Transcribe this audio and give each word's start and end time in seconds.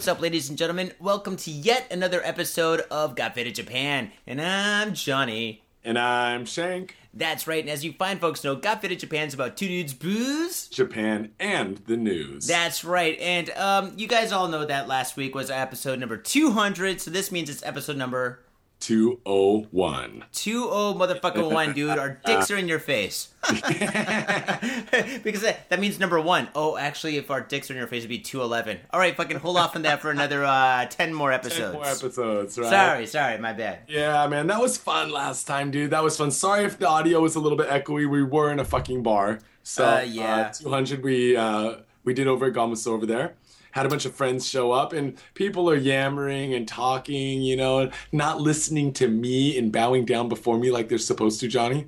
What's 0.00 0.08
up, 0.08 0.22
ladies 0.22 0.48
and 0.48 0.56
gentlemen? 0.56 0.92
Welcome 0.98 1.36
to 1.36 1.50
yet 1.50 1.86
another 1.92 2.22
episode 2.24 2.80
of 2.90 3.14
Got 3.14 3.34
Faded 3.34 3.54
Japan, 3.54 4.10
and 4.26 4.40
I'm 4.40 4.94
Johnny. 4.94 5.62
And 5.84 5.98
I'm 5.98 6.46
Shank. 6.46 6.96
That's 7.12 7.46
right, 7.46 7.62
and 7.62 7.68
as 7.68 7.84
you 7.84 7.92
fine 7.92 8.18
folks 8.18 8.42
know, 8.42 8.56
Got 8.56 8.80
Faded 8.80 9.00
Japan's 9.00 9.34
about 9.34 9.58
two 9.58 9.68
dudes, 9.68 9.92
booze. 9.92 10.68
Japan 10.68 11.32
and 11.38 11.82
the 11.86 11.98
news. 11.98 12.46
That's 12.46 12.82
right, 12.82 13.18
and 13.20 13.50
um, 13.50 13.92
you 13.94 14.08
guys 14.08 14.32
all 14.32 14.48
know 14.48 14.64
that 14.64 14.88
last 14.88 15.18
week 15.18 15.34
was 15.34 15.50
episode 15.50 15.98
number 15.98 16.16
200, 16.16 17.02
so 17.02 17.10
this 17.10 17.30
means 17.30 17.50
it's 17.50 17.62
episode 17.62 17.98
number 17.98 18.40
201. 18.80 20.24
20 20.32 20.56
motherfucking 20.98 21.52
one, 21.52 21.72
dude. 21.72 21.90
Our 21.98 22.18
dicks 22.24 22.50
are 22.50 22.56
in 22.56 22.66
your 22.68 22.78
face. 22.78 23.28
because 23.48 25.42
that, 25.42 25.68
that 25.68 25.80
means 25.80 25.98
number 25.98 26.20
one. 26.20 26.48
Oh, 26.54 26.76
actually, 26.76 27.16
if 27.16 27.30
our 27.30 27.40
dicks 27.40 27.70
are 27.70 27.74
in 27.74 27.78
your 27.78 27.86
face, 27.86 28.00
it'd 28.00 28.08
be 28.08 28.18
211. 28.18 28.78
All 28.92 29.00
right, 29.00 29.16
fucking 29.16 29.38
hold 29.38 29.56
off 29.56 29.76
on 29.76 29.82
that 29.82 30.00
for 30.00 30.10
another 30.10 30.44
uh, 30.44 30.86
10 30.86 31.14
more 31.14 31.32
episodes. 31.32 31.60
10 31.60 31.72
more 31.72 31.86
episodes, 31.86 32.58
right? 32.58 32.70
Sorry, 32.70 33.06
sorry, 33.06 33.38
my 33.38 33.52
bad. 33.52 33.80
Yeah, 33.88 34.26
man, 34.26 34.46
that 34.48 34.60
was 34.60 34.76
fun 34.76 35.10
last 35.10 35.46
time, 35.46 35.70
dude. 35.70 35.90
That 35.90 36.02
was 36.02 36.16
fun. 36.16 36.30
Sorry 36.30 36.64
if 36.64 36.78
the 36.78 36.88
audio 36.88 37.20
was 37.20 37.36
a 37.36 37.40
little 37.40 37.58
bit 37.58 37.68
echoey. 37.68 38.08
We 38.08 38.22
were 38.24 38.50
in 38.50 38.58
a 38.58 38.64
fucking 38.64 39.02
bar. 39.02 39.40
So, 39.62 39.84
Uh, 39.84 40.00
yeah. 40.06 40.50
200 40.50 41.02
we 41.04 41.36
uh, 41.36 41.76
we 42.04 42.14
did 42.14 42.26
over 42.26 42.46
at 42.46 42.52
Gamas 42.54 42.86
over 42.86 43.04
there. 43.06 43.34
Had 43.72 43.86
a 43.86 43.88
bunch 43.88 44.04
of 44.04 44.14
friends 44.14 44.48
show 44.48 44.72
up, 44.72 44.92
and 44.92 45.16
people 45.34 45.68
are 45.70 45.76
yammering 45.76 46.54
and 46.54 46.66
talking, 46.66 47.40
you 47.42 47.56
know, 47.56 47.90
not 48.12 48.40
listening 48.40 48.92
to 48.94 49.08
me 49.08 49.56
and 49.58 49.70
bowing 49.70 50.04
down 50.04 50.28
before 50.28 50.58
me 50.58 50.70
like 50.70 50.88
they're 50.88 50.98
supposed 50.98 51.40
to, 51.40 51.48
Johnny. 51.48 51.86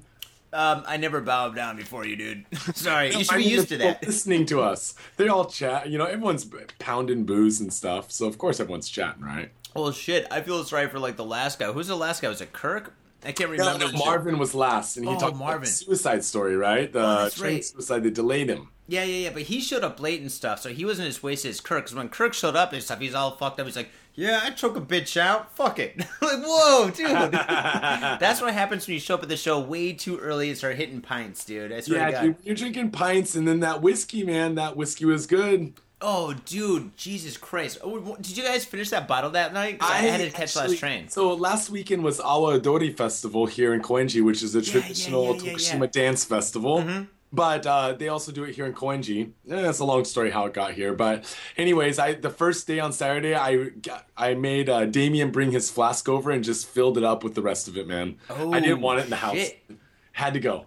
Um, 0.54 0.84
I 0.86 0.98
never 0.98 1.20
bowed 1.22 1.54
down 1.56 1.76
before 1.76 2.04
you, 2.04 2.14
dude. 2.14 2.44
sorry, 2.76 3.14
you 3.14 3.24
should 3.24 3.38
be 3.38 3.44
used 3.44 3.68
to 3.70 3.78
that. 3.78 4.06
Listening 4.06 4.44
to 4.46 4.60
us, 4.60 4.94
they 5.16 5.28
all 5.28 5.46
chat. 5.46 5.88
You 5.88 5.96
know, 5.96 6.04
everyone's 6.04 6.46
pounding 6.78 7.24
booze 7.24 7.60
and 7.60 7.72
stuff, 7.72 8.12
so 8.12 8.26
of 8.26 8.36
course 8.36 8.60
everyone's 8.60 8.88
chatting, 8.90 9.22
right? 9.24 9.50
Well, 9.74 9.90
shit, 9.92 10.26
I 10.30 10.42
feel 10.42 10.62
sorry 10.64 10.88
for 10.88 10.98
like 10.98 11.16
the 11.16 11.24
last 11.24 11.58
guy. 11.58 11.72
Who's 11.72 11.88
the 11.88 11.96
last 11.96 12.20
guy? 12.20 12.28
Was 12.28 12.42
it 12.42 12.52
Kirk? 12.52 12.92
I 13.24 13.32
can't 13.32 13.48
remember. 13.48 13.78
no, 13.78 13.86
shit. 13.88 13.98
Marvin 13.98 14.38
was 14.38 14.54
last, 14.54 14.98
and 14.98 15.06
he 15.08 15.14
Oh, 15.14 15.18
talked 15.18 15.36
Marvin. 15.36 15.58
about 15.58 15.66
the 15.66 15.72
suicide 15.72 16.22
story, 16.24 16.54
right? 16.56 16.92
The 16.92 17.00
Oh, 17.02 17.28
train 17.30 17.54
right. 17.54 17.64
suicide. 17.64 18.02
They 18.02 18.10
delayed 18.10 18.50
him. 18.50 18.68
Yeah, 18.88 19.04
yeah, 19.04 19.24
yeah. 19.24 19.30
But 19.30 19.42
he 19.42 19.60
showed 19.60 19.84
up 19.84 20.00
late 20.00 20.20
and 20.20 20.30
stuff, 20.30 20.60
so 20.60 20.70
he 20.70 20.84
wasn't 20.84 21.08
as 21.08 21.22
wasted 21.22 21.50
as 21.50 21.60
Kirk. 21.60 21.84
Because 21.84 21.94
when 21.96 22.08
Kirk 22.08 22.34
showed 22.34 22.56
up 22.56 22.72
and 22.72 22.82
stuff, 22.82 23.00
he's 23.00 23.14
all 23.14 23.30
fucked 23.32 23.60
up. 23.60 23.66
He's 23.66 23.76
like, 23.76 23.90
"Yeah, 24.14 24.40
I 24.42 24.50
choke 24.50 24.76
a 24.76 24.80
bitch 24.80 25.16
out. 25.16 25.54
Fuck 25.54 25.78
it." 25.78 25.98
like, 26.20 26.42
whoa, 26.44 26.90
dude. 26.90 27.08
That's 27.32 28.40
what 28.40 28.52
happens 28.52 28.86
when 28.86 28.94
you 28.94 29.00
show 29.00 29.14
up 29.14 29.22
at 29.22 29.28
the 29.28 29.36
show 29.36 29.60
way 29.60 29.92
too 29.92 30.18
early 30.18 30.48
and 30.48 30.58
start 30.58 30.76
hitting 30.76 31.00
pints, 31.00 31.44
dude. 31.44 31.72
I 31.72 31.80
swear 31.80 32.06
to 32.06 32.10
Yeah, 32.10 32.22
dude, 32.22 32.36
you're 32.42 32.56
drinking 32.56 32.90
pints, 32.90 33.34
and 33.34 33.46
then 33.46 33.60
that 33.60 33.82
whiskey, 33.82 34.24
man. 34.24 34.56
That 34.56 34.76
whiskey 34.76 35.04
was 35.04 35.26
good. 35.26 35.74
Oh, 36.04 36.34
dude, 36.34 36.96
Jesus 36.96 37.36
Christ! 37.36 37.78
Oh, 37.84 38.16
did 38.16 38.36
you 38.36 38.42
guys 38.42 38.64
finish 38.64 38.90
that 38.90 39.06
bottle 39.06 39.30
that 39.30 39.54
night? 39.54 39.78
I, 39.80 39.98
had 39.98 40.20
to 40.20 40.30
catch 40.30 40.56
actually- 40.56 40.70
last 40.70 40.80
train. 40.80 41.08
So 41.08 41.32
last 41.34 41.70
weekend 41.70 42.02
was 42.02 42.18
Awa 42.18 42.54
Odori 42.54 42.90
Festival 42.90 43.46
here 43.46 43.72
in 43.72 43.80
Koenji, 43.80 44.24
which 44.24 44.42
is 44.42 44.56
a 44.56 44.62
traditional 44.62 45.36
yeah, 45.36 45.42
yeah, 45.42 45.52
Tokushima 45.52 45.80
yeah. 45.82 45.86
dance 45.86 46.24
festival. 46.24 46.78
Mm-hmm. 46.78 47.04
But 47.34 47.66
uh, 47.66 47.94
they 47.94 48.08
also 48.08 48.30
do 48.30 48.44
it 48.44 48.54
here 48.54 48.66
in 48.66 48.74
Koenji. 48.74 49.28
Eh, 49.50 49.62
That's 49.62 49.78
a 49.78 49.86
long 49.86 50.04
story 50.04 50.30
how 50.30 50.44
it 50.44 50.52
got 50.52 50.72
here. 50.74 50.92
But 50.92 51.34
anyways, 51.56 51.98
I 51.98 52.12
the 52.12 52.28
first 52.28 52.66
day 52.66 52.78
on 52.78 52.92
Saturday, 52.92 53.34
I 53.34 53.70
I 54.16 54.34
made 54.34 54.68
uh, 54.68 54.84
Damien 54.84 55.30
bring 55.30 55.50
his 55.50 55.70
flask 55.70 56.08
over 56.10 56.30
and 56.30 56.44
just 56.44 56.66
filled 56.68 56.98
it 56.98 57.04
up 57.04 57.24
with 57.24 57.34
the 57.34 57.40
rest 57.42 57.68
of 57.68 57.78
it, 57.78 57.86
man. 57.88 58.16
I 58.28 58.60
didn't 58.60 58.82
want 58.82 59.00
it 59.00 59.04
in 59.04 59.10
the 59.10 59.16
house. 59.16 59.36
shit. 59.36 59.64
Had 60.12 60.34
to 60.34 60.40
go. 60.40 60.66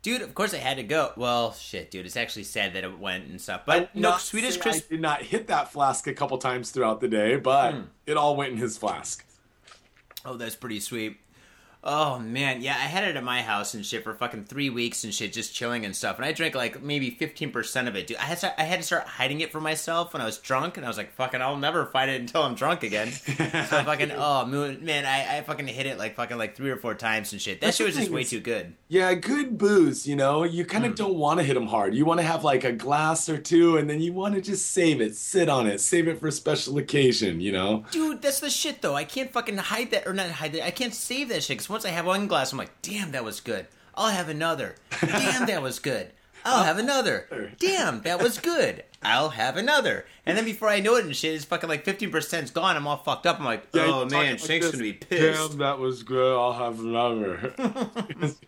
Dude, 0.00 0.22
of 0.22 0.34
course 0.34 0.52
I 0.54 0.56
had 0.56 0.78
to 0.78 0.82
go. 0.82 1.12
Well, 1.16 1.52
shit, 1.52 1.90
dude, 1.90 2.06
it's 2.06 2.16
actually 2.16 2.44
sad 2.44 2.72
that 2.72 2.82
it 2.84 2.98
went 2.98 3.26
and 3.28 3.38
stuff. 3.40 3.60
But 3.66 3.94
no, 3.94 4.16
Swedish 4.16 4.56
Chris. 4.56 4.78
I 4.78 4.94
did 4.94 5.00
not 5.00 5.22
hit 5.22 5.46
that 5.48 5.70
flask 5.70 6.06
a 6.08 6.14
couple 6.14 6.38
times 6.38 6.70
throughout 6.70 7.00
the 7.00 7.06
day, 7.08 7.36
but 7.36 7.74
Hmm. 7.74 7.80
it 8.06 8.16
all 8.16 8.34
went 8.34 8.52
in 8.52 8.58
his 8.58 8.76
flask. 8.78 9.24
Oh, 10.24 10.36
that's 10.36 10.56
pretty 10.56 10.80
sweet. 10.80 11.18
Oh 11.84 12.20
man, 12.20 12.62
yeah, 12.62 12.74
I 12.74 12.86
had 12.86 13.02
it 13.02 13.16
at 13.16 13.24
my 13.24 13.42
house 13.42 13.74
and 13.74 13.84
shit 13.84 14.04
for 14.04 14.14
fucking 14.14 14.44
three 14.44 14.70
weeks 14.70 15.02
and 15.02 15.12
shit, 15.12 15.32
just 15.32 15.52
chilling 15.52 15.84
and 15.84 15.96
stuff. 15.96 16.16
And 16.16 16.24
I 16.24 16.30
drank 16.30 16.54
like 16.54 16.80
maybe 16.80 17.10
fifteen 17.10 17.50
percent 17.50 17.88
of 17.88 17.96
it, 17.96 18.06
dude. 18.06 18.18
I 18.18 18.22
had 18.22 18.38
to, 18.38 18.60
I 18.60 18.64
had 18.64 18.78
to 18.78 18.86
start 18.86 19.04
hiding 19.04 19.40
it 19.40 19.50
from 19.50 19.64
myself 19.64 20.12
when 20.12 20.22
I 20.22 20.24
was 20.24 20.38
drunk, 20.38 20.76
and 20.76 20.86
I 20.86 20.88
was 20.88 20.96
like, 20.96 21.12
"Fucking, 21.14 21.42
I'll 21.42 21.56
never 21.56 21.86
find 21.86 22.08
it 22.08 22.20
until 22.20 22.42
I'm 22.42 22.54
drunk 22.54 22.84
again." 22.84 23.10
so 23.12 23.32
I 23.34 23.82
fucking, 23.82 24.12
oh 24.12 24.46
man, 24.46 25.04
I, 25.04 25.38
I 25.38 25.42
fucking 25.42 25.66
hit 25.66 25.86
it 25.86 25.98
like 25.98 26.14
fucking 26.14 26.38
like 26.38 26.54
three 26.54 26.70
or 26.70 26.76
four 26.76 26.94
times 26.94 27.32
and 27.32 27.42
shit. 27.42 27.60
That 27.60 27.66
That's 27.66 27.78
shit 27.78 27.86
was 27.86 27.96
just 27.96 28.10
way 28.10 28.22
too 28.22 28.38
good. 28.40 28.74
Yeah, 28.86 29.14
good 29.14 29.58
booze, 29.58 30.06
you 30.06 30.14
know. 30.14 30.44
You 30.44 30.64
kind 30.64 30.84
of 30.84 30.92
hmm. 30.92 30.96
don't 30.96 31.16
want 31.16 31.40
to 31.40 31.44
hit 31.44 31.54
them 31.54 31.66
hard. 31.66 31.96
You 31.96 32.04
want 32.04 32.20
to 32.20 32.26
have 32.26 32.44
like 32.44 32.62
a 32.62 32.72
glass 32.72 33.28
or 33.28 33.38
two, 33.38 33.76
and 33.76 33.90
then 33.90 34.00
you 34.00 34.12
want 34.12 34.36
to 34.36 34.40
just 34.40 34.70
save 34.70 35.00
it, 35.00 35.16
sit 35.16 35.48
on 35.48 35.66
it, 35.66 35.80
save 35.80 36.06
it 36.06 36.20
for 36.20 36.28
a 36.28 36.32
special 36.32 36.78
occasion, 36.78 37.40
you 37.40 37.50
know. 37.50 37.84
Dude, 37.90 38.22
that's 38.22 38.38
the 38.38 38.50
shit 38.50 38.82
though. 38.82 38.94
I 38.94 39.02
can't 39.02 39.32
fucking 39.32 39.56
hide 39.56 39.90
that 39.90 40.06
or 40.06 40.12
not 40.12 40.30
hide 40.30 40.52
that. 40.52 40.64
I 40.64 40.70
can't 40.70 40.94
save 40.94 41.28
that 41.30 41.42
shit 41.42 41.56
because 41.56 41.71
once 41.72 41.84
I 41.84 41.90
have 41.90 42.06
one 42.06 42.28
glass, 42.28 42.52
I'm 42.52 42.58
like, 42.58 42.82
damn, 42.82 43.12
that 43.12 43.24
was 43.24 43.40
good. 43.40 43.66
I'll 43.94 44.10
have 44.10 44.28
another. 44.28 44.76
Damn, 45.00 45.46
that 45.46 45.62
was 45.62 45.78
good. 45.78 46.12
I'll 46.44 46.64
have 46.64 46.78
another. 46.78 47.52
Damn, 47.58 48.02
that 48.02 48.22
was 48.22 48.38
good. 48.38 48.84
I'll 49.02 49.30
have 49.30 49.56
another. 49.56 50.06
And 50.26 50.36
then 50.36 50.44
before 50.44 50.68
I 50.68 50.80
know 50.80 50.96
it 50.96 51.04
and 51.04 51.14
shit, 51.14 51.34
it's 51.34 51.44
fucking 51.44 51.68
like 51.68 51.84
15%'s 51.84 52.50
gone. 52.50 52.76
I'm 52.76 52.86
all 52.86 52.96
fucked 52.96 53.26
up. 53.26 53.38
I'm 53.38 53.44
like, 53.44 53.64
Yeah, 53.72 53.82
oh 53.82 54.00
you're 54.00 54.10
man, 54.10 54.30
like 54.32 54.38
Shank's 54.38 54.66
this, 54.66 54.70
gonna 54.72 54.82
be 54.82 54.92
pissed. 54.94 55.50
Damn, 55.50 55.58
that 55.58 55.78
was 55.78 56.02
good. 56.02 56.36
I'll 56.36 56.52
have 56.52 56.80
another. 56.80 57.54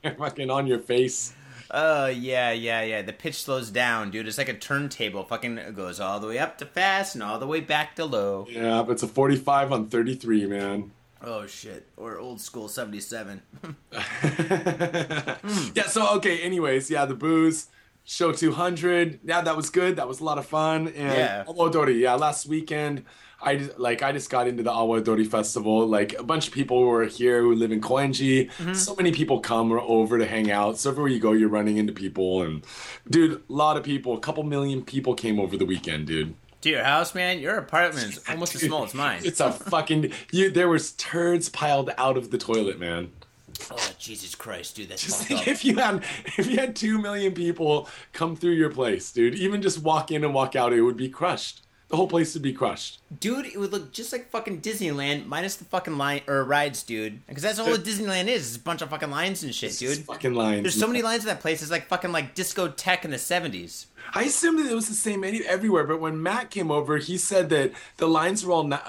You're 0.03 0.13
fucking 0.19 0.51
on 0.51 0.67
your 0.67 0.79
face. 0.79 1.35
Oh 1.71 2.07
yeah, 2.07 2.53
yeah, 2.53 2.83
yeah. 2.83 3.03
The 3.03 3.13
pitch 3.13 3.43
slows 3.43 3.71
down, 3.71 4.11
dude. 4.11 4.27
It's 4.29 4.39
like 4.39 4.49
a 4.49 4.55
turntable. 4.55 5.25
Fucking 5.25 5.75
goes 5.75 5.99
all 5.99 6.21
the 6.21 6.29
way 6.29 6.39
up 6.39 6.59
to 6.59 6.67
fast 6.67 7.15
and 7.15 7.23
all 7.23 7.39
the 7.39 7.47
way 7.47 7.61
back 7.61 7.97
to 7.97 8.05
low. 8.05 8.47
Yeah, 8.49 8.83
but 8.83 8.93
it's 8.93 9.03
a 9.03 9.09
45 9.09 9.73
on 9.73 9.89
33, 9.89 10.47
man. 10.47 10.93
Oh 11.27 11.47
shit. 11.47 11.89
Or 11.97 12.19
old 12.19 12.41
school 12.41 12.69
77. 12.69 13.41
yeah, 15.75 15.87
so 15.87 16.15
okay, 16.17 16.39
anyways, 16.41 16.91
yeah, 16.91 17.05
the 17.07 17.15
booze, 17.15 17.69
show 18.05 18.33
200. 18.33 19.21
Yeah, 19.25 19.41
that 19.41 19.57
was 19.57 19.71
good. 19.71 19.97
That 19.97 20.07
was 20.09 20.21
a 20.21 20.25
lot 20.25 20.39
of 20.39 20.47
fun. 20.47 20.89
And 20.89 20.97
Yeah. 20.97 21.45
Awadori, 21.47 21.99
yeah, 22.01 22.15
last 22.15 22.47
weekend, 22.47 23.05
I 23.43 23.57
just- 23.57 23.79
like 23.79 24.03
I 24.03 24.13
just 24.13 24.31
got 24.31 24.47
into 24.49 24.63
the 24.63 24.71
Awadori 24.71 25.27
festival. 25.27 25.87
Like 25.87 26.19
a 26.19 26.23
bunch 26.23 26.47
of 26.49 26.53
people 26.55 26.83
were 26.85 27.05
here 27.05 27.41
who 27.43 27.55
live 27.55 27.73
in 27.73 27.81
Koenji. 27.81 28.51
Mm-hmm. 28.51 28.75
So 28.75 28.95
many 28.95 29.13
people 29.13 29.41
come 29.41 29.73
or 29.73 29.81
over 29.81 30.19
to 30.19 30.27
hang 30.27 30.51
out. 30.51 30.79
So 30.79 30.91
everywhere 30.91 31.11
you 31.11 31.21
go, 31.21 31.33
you're 31.33 31.49
running 31.49 31.77
into 31.79 31.93
people. 31.93 32.43
And 32.43 32.65
dude, 33.09 33.33
a 33.49 33.53
lot 33.53 33.77
of 33.77 33.83
people, 33.83 34.15
a 34.15 34.21
couple 34.21 34.43
million 34.45 34.83
people 34.85 35.15
came 35.15 35.39
over 35.41 35.57
the 35.57 35.67
weekend, 35.67 36.07
dude. 36.07 36.35
To 36.65 36.71
your 36.71 36.85
house, 36.85 37.15
man, 37.15 37.39
your 37.39 37.57
apartment's 37.57 38.21
almost 38.29 38.55
as 38.55 38.63
small 38.63 38.85
as 38.85 38.95
mine. 38.95 39.21
It's 39.25 39.41
a 39.41 39.53
fucking 39.53 40.13
you. 40.33 40.51
There 40.51 40.69
was 40.69 40.93
turds 40.93 41.49
piled 41.49 41.91
out 41.97 42.17
of 42.17 42.31
the 42.31 42.39
toilet, 42.39 42.79
man. 42.79 43.13
Oh 43.71 43.91
Jesus 43.99 44.35
Christ, 44.35 44.77
dude, 44.77 44.89
that's 44.89 45.05
Just 45.05 45.23
think 45.25 45.43
up. 45.43 45.49
if 45.49 45.65
you 45.65 45.77
had 45.77 46.03
if 46.37 46.47
you 46.47 46.57
had 46.57 46.75
two 46.75 46.99
million 46.99 47.33
people 47.33 47.89
come 48.13 48.35
through 48.35 48.53
your 48.53 48.71
place, 48.71 49.13
dude, 49.13 49.35
even 49.35 49.63
just 49.63 49.83
walk 49.83 50.11
in 50.11 50.25
and 50.25 50.35
walk 50.35 50.57
out, 50.57 50.73
it 50.73 50.83
would 50.83 50.97
be 50.97 51.09
crushed. 51.09 51.64
The 51.95 51.99
whole 51.99 52.09
place 52.09 52.35
would 52.35 52.43
be 52.43 52.53
crushed. 52.53 52.99
Dude, 53.21 53.47
it 53.47 53.57
would 53.57 53.71
look 53.71 53.93
just 53.93 54.11
like 54.13 54.29
fucking 54.29 54.63
Disneyland 54.63 55.27
minus 55.27 55.55
the 55.55 55.65
fucking 55.65 55.97
line 55.97 56.23
or 56.27 56.43
rides, 56.43 56.83
dude. 56.83 57.25
Because 57.29 57.45
that's 57.45 57.61
all 57.61 57.67
that 57.71 57.85
Disneyland 57.85 58.27
is. 58.27 58.49
It's 58.49 58.57
a 58.57 58.59
bunch 58.59 58.83
of 58.83 58.91
fucking 58.91 59.13
lines 59.13 59.45
and 59.45 59.55
shit, 59.55 59.71
It's 59.71 59.79
dude. 59.79 59.99
fucking 59.99 60.35
lines. 60.35 60.63
There's 60.63 60.75
so 60.77 60.89
many 60.89 61.03
lines 61.03 61.23
in 61.23 61.29
that 61.29 61.39
place. 61.39 61.63
It's 61.63 61.71
like 61.71 61.87
fucking 61.87 62.11
like 62.11 62.35
discotheque 62.35 63.05
in 63.05 63.13
the 63.13 63.17
'70s. 63.17 63.87
I 64.13 64.25
assumed 64.25 64.59
that 64.59 64.69
it 64.69 64.75
was 64.75 64.89
the 64.89 64.95
same 64.95 65.23
any- 65.23 65.45
everywhere, 65.47 65.85
but 65.85 66.01
when 66.01 66.21
Matt 66.21 66.51
came 66.51 66.73
over, 66.73 66.97
he 66.99 67.17
said 67.17 67.49
that 67.51 67.71
the 67.99 68.09
lines 68.09 68.45
were 68.45 68.53
all 68.53 68.65
na- 68.65 68.81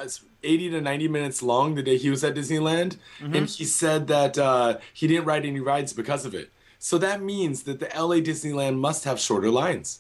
80 0.42 0.72
to 0.72 0.82
90 0.82 1.08
minutes 1.08 1.44
long 1.44 1.76
the 1.76 1.84
day 1.84 1.98
he 1.98 2.10
was 2.10 2.24
at 2.24 2.34
Disneyland, 2.34 2.98
Mm-hmm. 3.20 3.36
and 3.36 3.48
he 3.48 3.66
said 3.66 4.08
that 4.08 4.36
uh, 4.40 4.80
he 4.96 5.06
didn't 5.06 5.26
ride 5.26 5.46
any 5.46 5.60
rides 5.60 5.94
because 5.94 6.26
of 6.26 6.34
it. 6.34 6.50
So 6.80 6.98
that 6.98 7.22
means 7.22 7.64
that 7.64 7.80
the 7.80 7.86
LA 7.96 8.16
Disneyland 8.16 8.78
must 8.80 9.04
have 9.04 9.20
shorter 9.20 9.52
lines. 9.52 10.00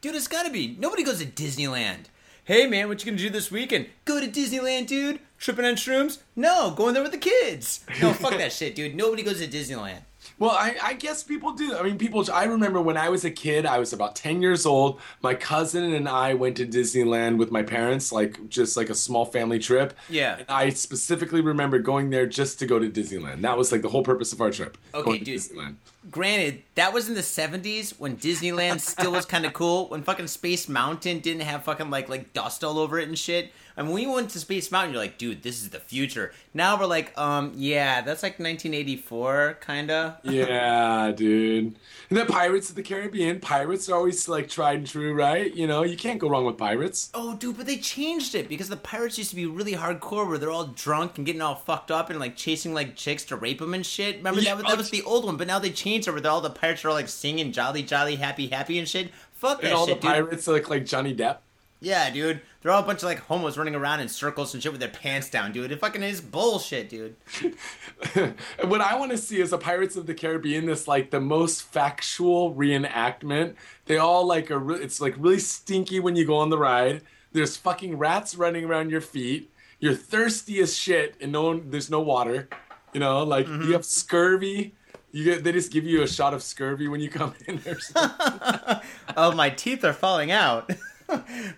Dude, 0.00 0.14
it's 0.14 0.28
gotta 0.28 0.48
be. 0.48 0.76
Nobody 0.78 1.02
goes 1.02 1.18
to 1.18 1.26
Disneyland. 1.26 2.04
Hey 2.48 2.66
man, 2.66 2.88
what 2.88 3.04
you 3.04 3.10
gonna 3.10 3.22
do 3.22 3.28
this 3.28 3.50
weekend? 3.50 3.88
Go 4.06 4.20
to 4.20 4.26
Disneyland, 4.26 4.86
dude? 4.86 5.20
Tripping 5.38 5.66
on 5.66 5.74
shrooms? 5.74 6.16
No, 6.34 6.70
going 6.70 6.94
there 6.94 7.02
with 7.02 7.12
the 7.12 7.18
kids. 7.18 7.84
No, 8.00 8.14
fuck 8.14 8.30
that 8.38 8.54
shit, 8.54 8.74
dude. 8.74 8.94
Nobody 8.94 9.22
goes 9.22 9.40
to 9.40 9.46
Disneyland. 9.46 10.00
Well, 10.38 10.50
I, 10.50 10.76
I 10.82 10.94
guess 10.94 11.24
people 11.24 11.52
do. 11.52 11.76
I 11.76 11.82
mean, 11.82 11.98
people. 11.98 12.24
I 12.32 12.44
remember 12.44 12.80
when 12.80 12.96
I 12.96 13.08
was 13.08 13.24
a 13.24 13.30
kid, 13.30 13.66
I 13.66 13.78
was 13.78 13.92
about 13.92 14.14
10 14.14 14.40
years 14.40 14.66
old. 14.66 15.00
My 15.20 15.34
cousin 15.34 15.92
and 15.94 16.08
I 16.08 16.34
went 16.34 16.56
to 16.58 16.66
Disneyland 16.66 17.38
with 17.38 17.50
my 17.50 17.62
parents, 17.62 18.12
like 18.12 18.48
just 18.48 18.76
like 18.76 18.88
a 18.88 18.94
small 18.94 19.24
family 19.24 19.58
trip. 19.58 19.94
Yeah. 20.08 20.36
And 20.38 20.46
I 20.48 20.68
specifically 20.70 21.40
remember 21.40 21.78
going 21.80 22.10
there 22.10 22.26
just 22.26 22.58
to 22.60 22.66
go 22.66 22.78
to 22.78 22.88
Disneyland. 22.88 23.42
That 23.42 23.58
was 23.58 23.72
like 23.72 23.82
the 23.82 23.88
whole 23.88 24.04
purpose 24.04 24.32
of 24.32 24.40
our 24.40 24.50
trip. 24.50 24.78
Okay, 24.94 25.18
dude. 25.18 25.38
Disneyland. 25.38 25.74
Granted, 26.10 26.62
that 26.76 26.94
was 26.94 27.08
in 27.08 27.14
the 27.14 27.20
'70s 27.20 27.98
when 27.98 28.16
Disneyland 28.16 28.80
still 28.80 29.12
was 29.12 29.26
kind 29.26 29.44
of 29.44 29.52
cool. 29.52 29.88
When 29.88 30.02
fucking 30.02 30.28
Space 30.28 30.68
Mountain 30.68 31.18
didn't 31.18 31.42
have 31.42 31.64
fucking 31.64 31.90
like 31.90 32.08
like 32.08 32.32
dust 32.32 32.62
all 32.62 32.78
over 32.78 32.98
it 32.98 33.08
and 33.08 33.18
shit. 33.18 33.52
Mean, 33.82 33.92
when 33.92 34.02
you 34.02 34.12
went 34.12 34.30
to 34.30 34.40
Space 34.40 34.70
Mountain, 34.72 34.92
you're 34.92 35.02
like, 35.02 35.18
dude, 35.18 35.42
this 35.42 35.62
is 35.62 35.70
the 35.70 35.78
future. 35.78 36.32
Now 36.52 36.78
we're 36.78 36.86
like, 36.86 37.16
um, 37.18 37.52
yeah, 37.54 38.00
that's 38.00 38.22
like 38.22 38.38
1984, 38.40 39.58
kinda. 39.64 40.18
yeah, 40.24 41.12
dude. 41.14 41.76
And 42.10 42.18
the 42.18 42.24
Pirates 42.24 42.70
of 42.70 42.76
the 42.76 42.82
Caribbean, 42.82 43.40
pirates 43.40 43.88
are 43.88 43.94
always 43.94 44.28
like 44.28 44.48
tried 44.48 44.78
and 44.78 44.86
true, 44.86 45.14
right? 45.14 45.54
You 45.54 45.66
know, 45.66 45.82
you 45.84 45.96
can't 45.96 46.18
go 46.18 46.28
wrong 46.28 46.44
with 46.44 46.56
pirates. 46.56 47.10
Oh, 47.14 47.36
dude, 47.36 47.56
but 47.56 47.66
they 47.66 47.76
changed 47.76 48.34
it 48.34 48.48
because 48.48 48.68
the 48.68 48.76
pirates 48.76 49.18
used 49.18 49.30
to 49.30 49.36
be 49.36 49.46
really 49.46 49.74
hardcore, 49.74 50.26
where 50.28 50.38
they're 50.38 50.50
all 50.50 50.66
drunk 50.66 51.16
and 51.18 51.26
getting 51.26 51.42
all 51.42 51.54
fucked 51.54 51.90
up 51.90 52.10
and 52.10 52.18
like 52.18 52.36
chasing 52.36 52.74
like 52.74 52.96
chicks 52.96 53.24
to 53.26 53.36
rape 53.36 53.58
them 53.60 53.74
and 53.74 53.84
shit. 53.84 54.16
Remember 54.16 54.40
Yeah, 54.40 54.54
that? 54.54 54.64
Was, 54.64 54.72
that 54.72 54.78
was 54.78 54.90
the 54.90 55.02
old 55.02 55.24
one, 55.24 55.36
but 55.36 55.46
now 55.46 55.58
they 55.58 55.70
changed 55.70 56.08
it 56.08 56.12
where 56.12 56.26
all 56.26 56.40
the 56.40 56.50
pirates 56.50 56.84
are 56.84 56.88
all 56.88 56.94
like 56.94 57.08
singing 57.08 57.52
jolly, 57.52 57.82
jolly, 57.82 58.16
happy, 58.16 58.48
happy 58.48 58.78
and 58.78 58.88
shit. 58.88 59.10
Fuck 59.34 59.60
that 59.60 59.68
shit. 59.68 59.70
And 59.70 59.78
all 59.78 59.86
shit, 59.86 60.00
the 60.00 60.06
dude. 60.08 60.14
pirates 60.14 60.46
look 60.48 60.68
like 60.70 60.84
Johnny 60.86 61.14
Depp. 61.14 61.38
Yeah, 61.80 62.10
dude. 62.10 62.40
They're 62.60 62.72
all 62.72 62.82
a 62.82 62.86
bunch 62.86 62.98
of 62.98 63.04
like 63.04 63.20
homos 63.20 63.56
running 63.56 63.76
around 63.76 64.00
in 64.00 64.08
circles 64.08 64.52
and 64.52 64.60
shit 64.62 64.72
with 64.72 64.80
their 64.80 64.90
pants 64.90 65.30
down, 65.30 65.52
dude. 65.52 65.70
It 65.70 65.78
fucking 65.78 66.02
is 66.02 66.20
bullshit, 66.20 66.88
dude. 66.88 67.14
what 68.64 68.80
I 68.80 68.96
want 68.96 69.10
to 69.12 69.18
see 69.18 69.40
is 69.40 69.52
a 69.52 69.58
Pirates 69.58 69.96
of 69.96 70.06
the 70.06 70.14
Caribbean. 70.14 70.66
This 70.66 70.88
like 70.88 71.10
the 71.10 71.20
most 71.20 71.62
factual 71.62 72.54
reenactment. 72.54 73.54
They 73.86 73.96
all 73.98 74.26
like 74.26 74.50
are. 74.50 74.58
Re- 74.58 74.80
it's 74.82 75.00
like 75.00 75.14
really 75.18 75.38
stinky 75.38 76.00
when 76.00 76.16
you 76.16 76.24
go 76.24 76.36
on 76.36 76.50
the 76.50 76.58
ride. 76.58 77.02
There's 77.32 77.56
fucking 77.56 77.96
rats 77.98 78.34
running 78.34 78.64
around 78.64 78.90
your 78.90 79.00
feet. 79.02 79.50
You're 79.80 79.94
thirsty 79.94 80.58
as 80.60 80.76
shit, 80.76 81.14
and 81.20 81.30
no 81.30 81.42
one. 81.44 81.70
There's 81.70 81.90
no 81.90 82.00
water. 82.00 82.48
You 82.92 83.00
know, 83.00 83.22
like 83.22 83.46
Mm-hmm. 83.46 83.62
you 83.68 83.72
have 83.74 83.84
scurvy. 83.84 84.74
You 85.12 85.24
get. 85.24 85.44
They 85.44 85.52
just 85.52 85.70
give 85.70 85.84
you 85.84 86.02
a 86.02 86.08
shot 86.08 86.34
of 86.34 86.42
scurvy 86.42 86.88
when 86.88 87.00
you 87.00 87.08
come 87.10 87.34
in. 87.46 87.60
Or 87.66 87.78
something. 87.78 88.76
Oh, 89.16 89.32
my 89.32 89.50
teeth 89.50 89.84
are 89.84 89.92
falling 89.92 90.30
out. 90.30 90.70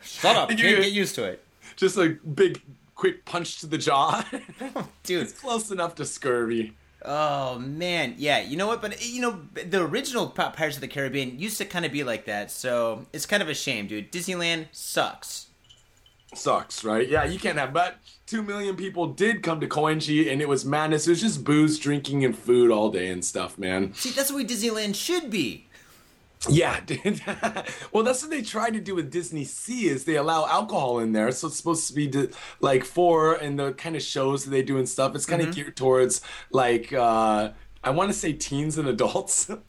Shut 0.03 0.37
up. 0.37 0.49
Can't 0.49 0.61
You- 0.61 0.77
get 0.77 0.93
used 0.93 1.15
to 1.17 1.25
it. 1.25 1.45
just 1.77 1.97
a 1.97 2.11
big, 2.35 2.61
quick 2.95 3.25
punch 3.25 3.61
to 3.61 3.67
the 3.67 3.79
jaw. 3.79 4.25
Dude. 5.03 5.23
it's 5.23 5.33
close 5.41 5.71
enough 5.71 5.95
to 5.97 6.05
scurvy. 6.05 6.75
Oh 7.03 7.59
man, 7.59 8.15
yeah. 8.19 8.41
You 8.41 8.57
know 8.59 8.67
what? 8.67 8.83
But 8.83 8.93
eh, 8.95 8.97
you 9.07 9.23
know, 9.23 9.41
the 9.55 9.83
original 9.83 10.29
Pi- 10.29 10.51
Pirates 10.51 10.77
of 10.77 10.83
the 10.83 10.89
Caribbean 10.89 11.39
used 11.39 11.57
to 11.59 11.65
kind 11.65 11.87
of 11.87 11.93
be 11.93 12.05
like 12.05 12.27
that. 12.27 12.51
So 12.51 13.07
it's 13.13 13.25
kind 13.27 13.43
of 13.43 13.49
a 13.49 13.55
shame, 13.55 13.87
dude. 13.87 14.13
Disneyland 14.13 14.67
sucks. 14.73 15.47
sucks, 16.35 16.85
right? 16.85 17.09
Yeah, 17.09 17.25
you 17.25 17.39
can't 17.39 17.59
have. 17.59 17.73
But 17.73 17.97
two 18.27 18.43
million 18.43 18.77
people 18.77 19.07
did 19.07 19.43
come 19.43 19.61
to 19.61 19.67
Koenji, 19.67 20.31
and 20.31 20.43
it 20.43 20.49
was 20.49 20.67
madness. 20.67 21.07
It 21.07 21.11
was 21.13 21.21
just 21.23 21.43
booze, 21.43 21.79
drinking, 21.79 22.23
and 22.25 22.37
food 22.37 22.71
all 22.71 22.91
day 22.91 23.09
and 23.09 23.25
stuff, 23.25 23.57
man. 23.59 23.95
See, 23.95 24.11
that's 24.11 24.29
the 24.29 24.37
way 24.37 24.45
Disneyland 24.45 24.95
should 24.95 25.31
be. 25.31 25.69
Yeah, 26.49 26.81
dude. 26.87 27.21
well, 27.93 28.03
that's 28.03 28.23
what 28.23 28.31
they 28.31 28.43
tried 28.43 28.73
to 28.75 28.81
do 28.81 28.95
with 28.95 29.11
Disney 29.11 29.45
Sea 29.45 29.89
is 29.89 30.05
they 30.05 30.17
allow 30.17 30.47
alcohol 30.47 30.99
in 30.99 31.13
there, 31.13 31.31
so 31.33 31.49
it's 31.49 31.57
supposed 31.57 31.87
to 31.89 31.95
be 31.95 32.29
like 32.61 32.85
for 32.85 33.35
and 33.35 33.59
the 33.59 33.73
kind 33.73 33.97
of 33.97 34.03
shows 34.03 34.45
that 34.45 34.51
they 34.51 34.63
do 34.63 34.79
and 34.79 34.89
stuff. 34.89 35.15
It's 35.15 35.27
kind 35.27 35.43
of 35.43 35.55
geared 35.55 35.77
towards 35.77 36.23
like 36.51 36.93
uh, 36.93 37.51
I 37.85 37.91
want 37.91 38.11
to 38.11 38.19
say 38.19 38.33
teens 38.33 38.79
and 38.79 38.89
adults. 38.89 39.51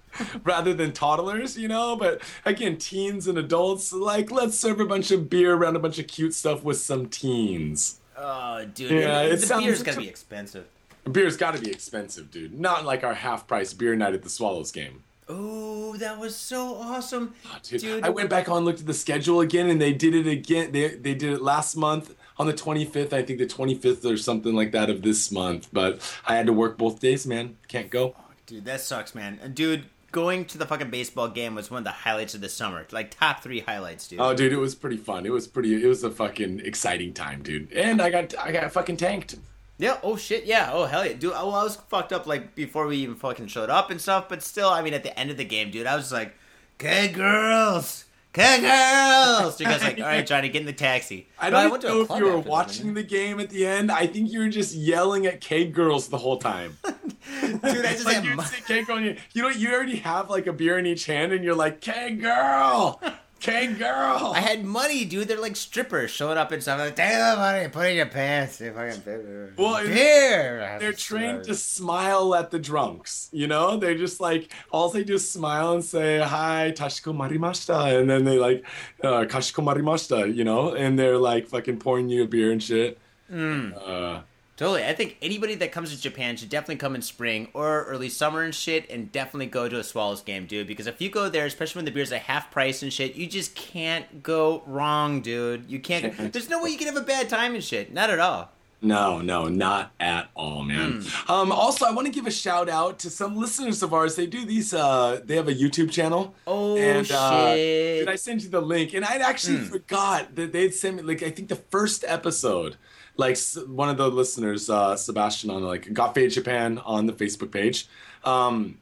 rather 0.43 0.73
than 0.73 0.91
toddlers, 0.91 1.57
you 1.57 1.69
know, 1.69 1.95
but 1.95 2.21
again, 2.43 2.77
teens 2.77 3.27
and 3.27 3.37
adults, 3.37 3.93
like, 3.93 4.29
let's 4.29 4.57
serve 4.57 4.81
a 4.81 4.85
bunch 4.85 5.09
of 5.09 5.29
beer 5.29 5.53
around 5.53 5.77
a 5.77 5.79
bunch 5.79 5.99
of 5.99 6.07
cute 6.07 6.33
stuff 6.33 6.65
with 6.65 6.75
some 6.75 7.07
teens. 7.07 8.01
Oh, 8.17 8.65
dude. 8.65 8.91
Yeah, 8.91 9.23
the 9.23 9.31
it 9.31 9.41
sounds 9.41 9.63
beer's 9.63 9.83
gotta 9.83 10.01
be 10.01 10.09
expensive. 10.09 10.67
Beer's 11.09 11.37
got 11.37 11.55
to 11.55 11.61
be 11.61 11.71
expensive, 11.71 12.29
dude. 12.29 12.59
Not 12.59 12.85
like 12.85 13.03
our 13.03 13.13
half 13.13 13.47
price 13.47 13.73
beer 13.73 13.95
night 13.95 14.13
at 14.13 14.21
the 14.21 14.29
Swallows 14.29 14.71
game. 14.71 15.03
Oh, 15.33 15.95
that 15.97 16.19
was 16.19 16.35
so 16.35 16.75
awesome, 16.75 17.33
Oh, 17.45 17.57
Dude, 17.63 17.81
dude. 17.81 18.03
I 18.03 18.09
went 18.09 18.29
back 18.29 18.49
on, 18.49 18.65
looked 18.65 18.81
at 18.81 18.85
the 18.87 18.93
schedule 18.93 19.39
again, 19.41 19.69
and 19.69 19.81
they 19.81 19.93
did 19.93 20.13
it 20.13 20.27
again. 20.27 20.71
They 20.71 20.89
they 20.89 21.13
did 21.13 21.33
it 21.33 21.41
last 21.41 21.75
month 21.75 22.13
on 22.37 22.47
the 22.47 22.53
25th. 22.53 23.13
I 23.13 23.23
think 23.23 23.39
the 23.39 23.45
25th 23.45 24.03
or 24.05 24.17
something 24.17 24.53
like 24.53 24.71
that 24.73 24.89
of 24.89 25.01
this 25.01 25.31
month. 25.31 25.69
But 25.71 26.01
I 26.25 26.35
had 26.35 26.47
to 26.47 26.53
work 26.53 26.77
both 26.77 26.99
days, 26.99 27.25
man. 27.25 27.57
Can't 27.67 27.89
go. 27.89 28.15
Oh, 28.17 28.23
dude, 28.45 28.65
that 28.65 28.81
sucks, 28.81 29.15
man. 29.15 29.39
Dude, 29.53 29.85
going 30.11 30.43
to 30.45 30.57
the 30.57 30.65
fucking 30.65 30.89
baseball 30.89 31.29
game 31.29 31.55
was 31.55 31.71
one 31.71 31.79
of 31.79 31.83
the 31.85 31.91
highlights 31.91 32.33
of 32.35 32.41
the 32.41 32.49
summer. 32.49 32.85
Like 32.91 33.11
top 33.11 33.41
three 33.41 33.61
highlights, 33.61 34.07
dude. 34.07 34.19
Oh, 34.19 34.33
dude, 34.33 34.51
it 34.51 34.57
was 34.57 34.75
pretty 34.75 34.97
fun. 34.97 35.25
It 35.25 35.31
was 35.31 35.47
pretty. 35.47 35.81
It 35.83 35.87
was 35.87 36.03
a 36.03 36.11
fucking 36.11 36.61
exciting 36.65 37.13
time, 37.13 37.41
dude. 37.43 37.71
And 37.73 38.01
I 38.01 38.09
got 38.09 38.37
I 38.37 38.51
got 38.51 38.71
fucking 38.71 38.97
tanked. 38.97 39.35
Yeah. 39.81 39.97
Oh 40.03 40.15
shit. 40.15 40.45
Yeah. 40.45 40.69
Oh 40.71 40.85
hell 40.85 41.05
yeah, 41.05 41.13
dude. 41.13 41.33
Oh, 41.35 41.49
I 41.49 41.63
was 41.63 41.75
fucked 41.75 42.13
up 42.13 42.27
like 42.27 42.55
before 42.55 42.85
we 42.87 42.97
even 42.97 43.15
fucking 43.15 43.47
showed 43.47 43.69
up 43.69 43.89
and 43.89 43.99
stuff. 43.99 44.29
But 44.29 44.43
still, 44.43 44.69
I 44.69 44.81
mean, 44.81 44.93
at 44.93 45.03
the 45.03 45.17
end 45.19 45.31
of 45.31 45.37
the 45.37 45.43
game, 45.43 45.71
dude, 45.71 45.87
I 45.87 45.95
was 45.95 46.11
like, 46.11 46.35
"Okay, 46.79 47.07
girls, 47.07 48.05
okay, 48.33 48.61
girls." 48.61 49.59
You 49.59 49.65
guys 49.65 49.81
like, 49.81 49.97
"All 49.97 50.05
right, 50.05 50.25
Johnny, 50.25 50.49
get 50.49 50.59
in 50.59 50.67
the 50.67 50.73
taxi." 50.73 51.27
I 51.39 51.49
don't 51.49 51.71
went 51.71 51.81
to 51.81 51.87
a 51.87 51.91
know 51.91 52.01
if 52.01 52.09
you 52.11 52.25
were 52.25 52.37
watching 52.37 52.93
the 52.93 53.03
game 53.03 53.39
at 53.39 53.49
the 53.49 53.65
end. 53.65 53.91
I 53.91 54.05
think 54.05 54.31
you 54.31 54.39
were 54.39 54.49
just 54.49 54.75
yelling 54.75 55.25
at 55.25 55.41
K 55.41 55.65
girls 55.65 56.09
the 56.09 56.19
whole 56.19 56.37
time. 56.37 56.77
dude. 57.41 57.63
I 57.63 57.71
just 57.93 58.05
like 58.05 58.17
had 58.17 58.41
see 58.47 58.61
K 58.61 58.83
girl, 58.83 58.99
you, 58.99 59.15
you 59.33 59.41
know, 59.41 59.49
you 59.49 59.71
already 59.73 59.97
have 59.97 60.29
like 60.29 60.47
a 60.47 60.53
beer 60.53 60.77
in 60.77 60.85
each 60.85 61.05
hand, 61.05 61.31
and 61.31 61.43
you're 61.43 61.55
like, 61.55 61.81
K 61.81 62.11
girl, 62.11 63.01
K 63.41 63.67
girl. 63.73 64.33
I 64.35 64.39
had 64.39 64.63
money, 64.63 65.03
dude. 65.03 65.27
They're 65.27 65.41
like 65.41 65.55
strippers 65.55 66.11
showing 66.11 66.37
up 66.37 66.51
and 66.51 66.61
stuff. 66.61 66.79
I'm 66.79 66.85
like, 66.85 66.95
take 66.95 67.11
the 67.11 67.35
money, 67.37 67.67
put 67.69 67.87
it 67.87 67.89
in 67.89 67.95
your 67.97 68.05
pants. 68.05 68.59
Fucking 68.59 69.53
Well, 69.57 69.83
beer. 69.83 70.77
They're 70.79 70.93
trained 70.93 71.45
to 71.45 71.55
smile 71.55 72.35
at 72.35 72.51
the 72.51 72.59
drunks, 72.59 73.29
you 73.31 73.47
know? 73.47 73.77
They 73.77 73.95
just 73.95 74.21
like, 74.21 74.53
all 74.71 74.89
they 74.89 75.03
do 75.03 75.15
is 75.15 75.27
smile 75.27 75.73
and 75.73 75.83
say, 75.83 76.19
hi, 76.19 76.71
kashiko 76.77 77.15
marimashita. 77.15 77.99
And 77.99 78.07
then 78.07 78.25
they 78.25 78.37
like, 78.37 78.63
uh, 79.03 79.25
kashiko 79.25 79.63
marimashita, 79.63 80.33
you 80.35 80.43
know? 80.43 80.75
And 80.75 80.99
they're 80.99 81.17
like 81.17 81.47
fucking 81.47 81.79
pouring 81.79 82.09
you 82.09 82.23
a 82.23 82.27
beer 82.27 82.51
and 82.51 82.61
shit. 82.61 82.99
Uh, 83.33 84.21
Totally. 84.61 84.85
I 84.85 84.93
think 84.93 85.17
anybody 85.23 85.55
that 85.55 85.71
comes 85.71 85.89
to 85.93 85.99
Japan 85.99 86.37
should 86.37 86.49
definitely 86.49 86.75
come 86.75 86.93
in 86.93 87.01
spring 87.01 87.47
or 87.55 87.83
early 87.85 88.09
summer 88.09 88.43
and 88.43 88.53
shit 88.53 88.87
and 88.91 89.11
definitely 89.11 89.47
go 89.47 89.67
to 89.67 89.79
a 89.79 89.83
Swallows 89.83 90.21
game, 90.21 90.45
dude. 90.45 90.67
Because 90.67 90.85
if 90.85 91.01
you 91.01 91.09
go 91.09 91.29
there, 91.29 91.47
especially 91.47 91.79
when 91.79 91.85
the 91.85 91.91
beer's 91.91 92.11
at 92.11 92.21
half 92.21 92.51
price 92.51 92.83
and 92.83 92.93
shit, 92.93 93.15
you 93.15 93.25
just 93.25 93.55
can't 93.55 94.21
go 94.21 94.61
wrong, 94.67 95.21
dude. 95.21 95.65
You 95.67 95.79
can't. 95.79 96.15
There's 96.31 96.47
no 96.47 96.61
way 96.61 96.69
you 96.69 96.77
can 96.77 96.85
have 96.85 96.95
a 96.95 97.01
bad 97.01 97.27
time 97.27 97.55
and 97.55 97.63
shit. 97.63 97.91
Not 97.91 98.11
at 98.11 98.19
all. 98.19 98.51
no, 98.83 99.19
no, 99.19 99.47
not 99.47 99.93
at 99.99 100.29
all, 100.35 100.63
man. 100.63 101.01
Hmm. 101.05 101.31
Um, 101.31 101.51
also, 101.51 101.85
I 101.87 101.91
want 101.91 102.05
to 102.05 102.13
give 102.13 102.27
a 102.27 102.31
shout 102.31 102.69
out 102.69 102.99
to 102.99 103.09
some 103.09 103.35
listeners 103.37 103.81
of 103.81 103.95
ours. 103.95 104.15
They 104.15 104.27
do 104.27 104.45
these, 104.45 104.75
uh, 104.75 105.21
they 105.25 105.37
have 105.37 105.47
a 105.47 105.55
YouTube 105.55 105.89
channel. 105.89 106.35
Oh, 106.45 106.77
and, 106.77 107.11
uh, 107.11 107.53
shit. 107.55 107.99
Did 108.05 108.09
I 108.09 108.15
send 108.15 108.43
you 108.43 108.49
the 108.49 108.61
link? 108.61 108.93
And 108.93 109.03
I 109.05 109.15
actually 109.17 109.57
Hmm. 109.57 109.65
forgot 109.65 110.35
that 110.35 110.51
they'd 110.53 110.73
sent 110.75 110.97
me 110.97 111.01
like 111.01 111.23
I 111.23 111.31
think 111.31 111.49
the 111.49 111.55
first 111.71 112.03
episode, 112.07 112.77
like 113.17 113.37
one 113.67 113.89
of 113.89 113.97
the 113.97 114.09
listeners, 114.09 114.69
uh, 114.69 114.95
Sebastian 114.95 115.49
on 115.49 115.63
like 115.63 115.91
Got 115.93 116.15
Fade 116.15 116.31
Japan 116.31 116.77
on 116.79 117.05
the 117.05 117.13
Facebook 117.13 117.51
page. 117.51 117.87
Um, 118.23 118.77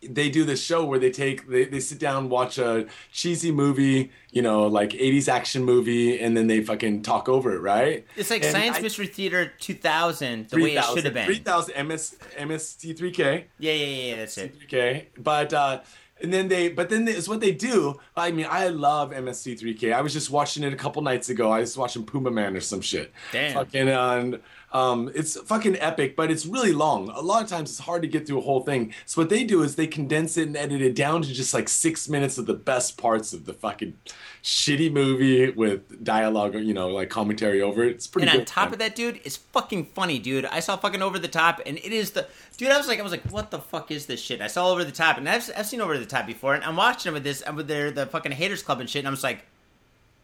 they 0.00 0.30
do 0.30 0.44
this 0.44 0.62
show 0.62 0.84
where 0.84 1.00
they 1.00 1.10
take 1.10 1.48
they, 1.48 1.64
they 1.64 1.80
sit 1.80 1.98
down 1.98 2.28
watch 2.28 2.56
a 2.56 2.86
cheesy 3.12 3.50
movie 3.50 4.12
you 4.30 4.40
know 4.40 4.68
like 4.68 4.90
80s 4.90 5.28
action 5.28 5.64
movie 5.64 6.20
and 6.20 6.36
then 6.36 6.46
they 6.46 6.62
fucking 6.62 7.02
talk 7.02 7.28
over 7.28 7.52
it 7.56 7.58
right 7.58 8.06
It's 8.14 8.30
like 8.30 8.44
And 8.44 8.52
Science 8.52 8.76
I- 8.76 8.80
Mystery 8.82 9.08
Theater 9.08 9.52
2000, 9.58 10.50
the 10.50 10.56
way 10.62 10.76
it 10.76 10.84
should 10.84 11.04
have 11.04 11.14
been. 11.14 11.26
3000 11.26 11.74
MS, 11.88 12.16
MST3K 12.38 13.44
Yeah, 13.58 13.72
yeah, 13.72 13.72
yeah, 13.72 13.86
yeah, 14.10 14.16
that's 14.16 14.38
it. 14.38 14.54
Okay, 14.66 15.08
but 15.18 15.52
uh, 15.52 15.80
and 16.22 16.32
then 16.32 16.48
they, 16.48 16.68
but 16.68 16.88
then 16.90 17.06
it's 17.08 17.28
what 17.28 17.40
they 17.40 17.52
do. 17.52 17.98
I 18.16 18.30
mean, 18.30 18.46
I 18.48 18.68
love 18.68 19.10
MST3K. 19.10 19.92
I 19.92 20.00
was 20.00 20.12
just 20.12 20.30
watching 20.30 20.62
it 20.64 20.72
a 20.72 20.76
couple 20.76 21.02
nights 21.02 21.28
ago. 21.28 21.50
I 21.50 21.60
was 21.60 21.76
watching 21.76 22.04
Puma 22.04 22.30
Man 22.30 22.56
or 22.56 22.60
some 22.60 22.80
shit. 22.80 23.12
Damn. 23.32 23.54
Fucking 23.54 23.88
uh, 23.88 24.10
and 24.12 24.40
um, 24.72 25.10
it's 25.14 25.40
fucking 25.40 25.78
epic, 25.80 26.14
but 26.14 26.30
it's 26.30 26.44
really 26.44 26.72
long. 26.72 27.08
A 27.10 27.20
lot 27.20 27.42
of 27.42 27.48
times 27.48 27.70
it's 27.70 27.78
hard 27.78 28.02
to 28.02 28.08
get 28.08 28.26
through 28.26 28.38
a 28.38 28.42
whole 28.42 28.62
thing. 28.62 28.92
So 29.06 29.22
what 29.22 29.30
they 29.30 29.44
do 29.44 29.62
is 29.62 29.76
they 29.76 29.86
condense 29.86 30.36
it 30.36 30.46
and 30.46 30.56
edit 30.56 30.82
it 30.82 30.94
down 30.94 31.22
to 31.22 31.32
just 31.32 31.54
like 31.54 31.68
six 31.68 32.08
minutes 32.08 32.36
of 32.36 32.46
the 32.46 32.54
best 32.54 32.98
parts 32.98 33.32
of 33.32 33.46
the 33.46 33.54
fucking 33.54 33.96
shitty 34.42 34.92
movie 34.92 35.50
with 35.50 36.04
dialogue, 36.04 36.54
you 36.54 36.74
know, 36.74 36.88
like 36.88 37.08
commentary 37.08 37.62
over 37.62 37.82
it. 37.82 37.92
It's 37.92 38.06
pretty. 38.06 38.28
And 38.28 38.40
on 38.40 38.44
top 38.44 38.72
of 38.72 38.78
that, 38.78 38.94
dude, 38.94 39.20
it's 39.24 39.36
fucking 39.36 39.86
funny, 39.86 40.18
dude. 40.18 40.44
I 40.44 40.60
saw 40.60 40.76
fucking 40.76 41.00
over 41.00 41.18
the 41.18 41.28
top, 41.28 41.62
and 41.64 41.78
it 41.78 41.92
is 41.92 42.10
the 42.10 42.26
dude. 42.58 42.70
I 42.70 42.76
was 42.76 42.88
like, 42.88 42.98
I 42.98 43.02
was 43.02 43.12
like, 43.12 43.24
what 43.30 43.50
the 43.50 43.58
fuck 43.58 43.90
is 43.90 44.04
this 44.04 44.20
shit? 44.20 44.42
I 44.42 44.48
saw 44.48 44.70
over 44.70 44.84
the 44.84 44.92
top, 44.92 45.16
and 45.16 45.28
I've, 45.28 45.50
I've 45.56 45.66
seen 45.66 45.80
over 45.80 45.96
the 45.96 46.06
top 46.06 46.26
before, 46.26 46.54
and 46.54 46.62
I'm 46.62 46.76
watching 46.76 47.10
it 47.10 47.14
with 47.14 47.24
this, 47.24 47.40
and 47.40 47.56
with 47.56 47.68
their 47.68 47.90
the 47.90 48.04
fucking 48.06 48.32
haters 48.32 48.62
club 48.62 48.80
and 48.80 48.90
shit, 48.90 49.00
and 49.00 49.08
I'm 49.08 49.14
just 49.14 49.24
like, 49.24 49.46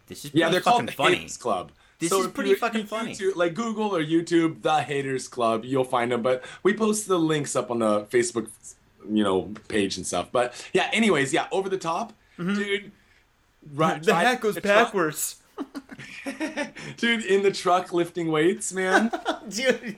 this 0.06 0.24
is 0.24 0.30
pretty 0.30 0.40
Yeah, 0.40 0.50
they're 0.50 0.60
fucking 0.60 0.76
called 0.78 0.88
the 0.88 0.92
funny. 0.92 1.16
Haters 1.16 1.38
Club. 1.38 1.72
This 2.04 2.10
So 2.10 2.20
is 2.22 2.28
pretty 2.28 2.54
fucking 2.54 2.86
funny. 2.86 3.12
YouTube- 3.12 3.36
like 3.36 3.54
Google 3.54 3.94
or 3.94 4.02
YouTube, 4.02 4.62
the 4.62 4.80
Haters 4.82 5.28
Club, 5.28 5.64
you'll 5.64 5.84
find 5.84 6.10
them. 6.12 6.22
But 6.22 6.44
we 6.62 6.72
post 6.74 7.08
the 7.08 7.18
links 7.18 7.54
up 7.56 7.70
on 7.70 7.80
the 7.80 8.02
Facebook, 8.06 8.48
you 9.10 9.22
know, 9.24 9.52
page 9.68 9.96
and 9.96 10.06
stuff. 10.06 10.28
But 10.32 10.54
yeah, 10.72 10.88
anyways, 10.92 11.32
yeah, 11.32 11.46
over 11.52 11.68
the 11.68 11.78
top, 11.78 12.12
dude. 12.38 12.92
Right, 13.72 13.94
Mm-hmm. 13.96 14.04
The 14.04 14.14
hat 14.14 14.40
goes 14.40 14.58
backwards, 14.58 15.36
dude. 16.96 17.24
In 17.24 17.42
the 17.42 17.50
truck 17.50 17.92
lifting 17.92 18.30
weights, 18.30 18.72
man. 18.72 19.10
dude. 19.48 19.96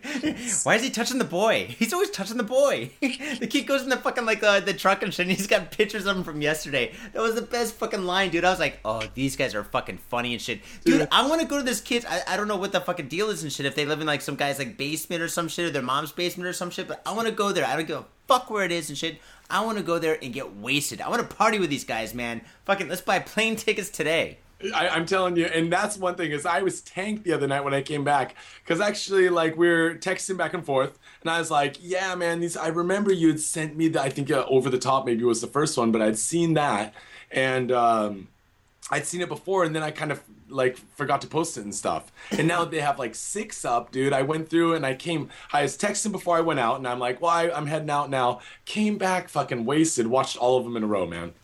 Why 0.63 0.77
is 0.77 0.83
he 0.83 0.91
touching 0.91 1.19
the 1.19 1.25
boy? 1.25 1.67
He's 1.79 1.93
always 1.93 2.11
touching 2.11 2.37
the 2.37 2.43
boy. 2.43 2.91
the 3.01 3.47
kid 3.49 3.67
goes 3.67 3.83
in 3.83 3.89
the 3.89 3.97
fucking 3.97 4.25
like 4.25 4.43
uh, 4.43 4.61
the 4.61 4.75
truck 4.75 5.03
and 5.03 5.13
shit. 5.13 5.27
And 5.27 5.37
he's 5.37 5.47
got 5.47 5.71
pictures 5.71 6.07
of 6.07 6.17
him 6.17 6.25
from 6.25 6.41
yesterday. 6.43 6.93
That 7.13 7.23
was 7.23 7.35
the 7.35 7.43
best 7.43 7.75
fucking 7.75 8.05
line, 8.05 8.31
dude. 8.31 8.45
I 8.45 8.51
was 8.51 8.61
like, 8.61 8.81
oh, 8.85 9.03
these 9.15 9.37
guys 9.37 9.55
are 9.55 9.65
fucking 9.65 9.99
funny 9.99 10.33
and 10.33 10.43
shit, 10.43 10.61
dude. 10.85 11.01
Dude. 11.01 11.09
I 11.11 11.29
want 11.29 11.41
to 11.41 11.47
go 11.47 11.59
to 11.59 11.63
this 11.63 11.81
kid's. 11.81 12.05
I, 12.07 12.23
I 12.27 12.37
don't 12.37 12.49
know 12.49 12.57
what 12.57 12.73
the 12.73 12.81
fucking 12.81 13.09
deal 13.09 13.31
is 13.31 13.43
and 13.43 13.53
shit. 13.53 13.67
If 13.67 13.75
they 13.75 13.87
live 13.87 14.01
in 14.01 14.07
like 14.07 14.23
some 14.23 14.37
guy's 14.37 14.59
like 14.59 14.77
basement 14.77 15.23
or 15.23 15.29
some 15.29 15.49
shit, 15.49 15.67
or 15.67 15.71
their 15.71 15.83
mom's 15.83 16.13
basement 16.13 16.49
or 16.49 16.53
some 16.53 16.71
shit, 16.71 16.89
but 16.89 17.03
I 17.07 17.13
want 17.13 17.29
to 17.29 17.35
go 17.35 17.53
there. 17.53 17.65
I 17.65 17.77
don't 17.77 17.87
give 17.87 17.99
a 17.99 18.05
fuck 18.27 18.51
where 18.51 18.65
it 18.65 18.73
is 18.73 18.89
and 18.89 18.99
shit. 18.99 19.21
I 19.49 19.65
want 19.65 19.79
to 19.79 19.85
go 19.85 19.99
there 19.99 20.19
and 20.21 20.35
get 20.35 20.57
wasted. 20.57 21.01
I 21.01 21.09
want 21.09 21.29
to 21.29 21.37
party 21.37 21.61
with 21.61 21.71
these 21.71 21.85
guys, 21.85 22.15
man. 22.15 22.43
Fucking, 22.65 22.89
let's 22.89 23.01
buy 23.01 23.21
plane 23.21 23.55
tickets 23.55 23.91
today. 23.91 24.39
I, 24.75 24.89
I'm 24.89 25.05
telling 25.05 25.37
you, 25.37 25.47
and 25.47 25.71
that's 25.71 25.99
one 25.99 26.15
thing 26.15 26.31
is 26.31 26.47
I 26.47 26.63
was 26.63 26.81
tanked 26.81 27.25
the 27.25 27.33
other 27.35 27.47
night 27.47 27.63
when 27.63 27.75
I 27.75 27.83
came 27.83 28.05
back 28.05 28.35
because 28.65 28.81
actually, 28.81 29.29
like, 29.29 29.57
we 29.57 29.69
are 29.69 29.97
texting 29.97 30.37
back 30.39 30.55
and 30.55 30.65
forth, 30.65 30.99
and 31.21 31.31
I 31.31 31.39
was 31.39 31.51
like, 31.51 31.77
"Yeah, 31.81 32.15
man, 32.15 32.41
these." 32.41 32.57
I 32.57 32.69
remember 32.69 33.13
you 33.13 33.29
had 33.29 33.41
sent 33.41 33.77
me 33.77 33.89
the. 33.89 34.01
I 34.01 34.09
think 34.09 34.31
uh, 34.31 34.47
over 34.49 34.71
the 34.71 34.79
top 34.79 35.05
maybe 35.05 35.25
was 35.25 35.43
the 35.43 35.47
first 35.47 35.77
one, 35.77 35.93
but 35.93 36.01
I'd 36.01 36.19
seen 36.19 36.55
that, 36.55 36.95
and 37.31 37.71
um, 37.71 38.29
I'd 38.91 39.07
seen 39.07 39.21
it 39.21 39.29
before, 39.29 39.65
and 39.65 39.77
then 39.77 39.83
I 39.83 39.91
kind 39.91 40.11
of 40.11 40.23
like 40.49 40.79
forgot 40.95 41.21
to 41.21 41.27
post 41.27 41.59
it 41.59 41.65
and 41.65 41.75
stuff. 41.75 42.11
And 42.31 42.49
now 42.49 42.65
they 42.65 42.81
have 42.81 42.99
like 42.99 43.15
six 43.15 43.65
up, 43.65 43.91
dude. 43.91 44.13
I 44.15 44.23
went 44.23 44.49
through 44.49 44.75
and 44.75 44.87
I 44.87 44.95
came. 44.95 45.29
I 45.53 45.63
was 45.63 45.77
texting 45.77 46.13
before 46.13 46.37
I 46.39 46.41
went 46.41 46.61
out, 46.61 46.79
and 46.79 46.89
I'm 46.89 46.99
like, 46.99 47.21
"Well, 47.21 47.31
I, 47.31 47.51
I'm 47.51 47.67
heading 47.67 47.91
out 47.91 48.09
now." 48.09 48.41
Came 48.65 48.97
back, 48.97 49.29
fucking 49.29 49.67
wasted. 49.67 50.07
Watched 50.07 50.39
all 50.39 50.57
of 50.57 50.65
them 50.65 50.79
in 50.79 50.83
a 50.83 50.87
row, 50.87 51.07
man 51.07 51.35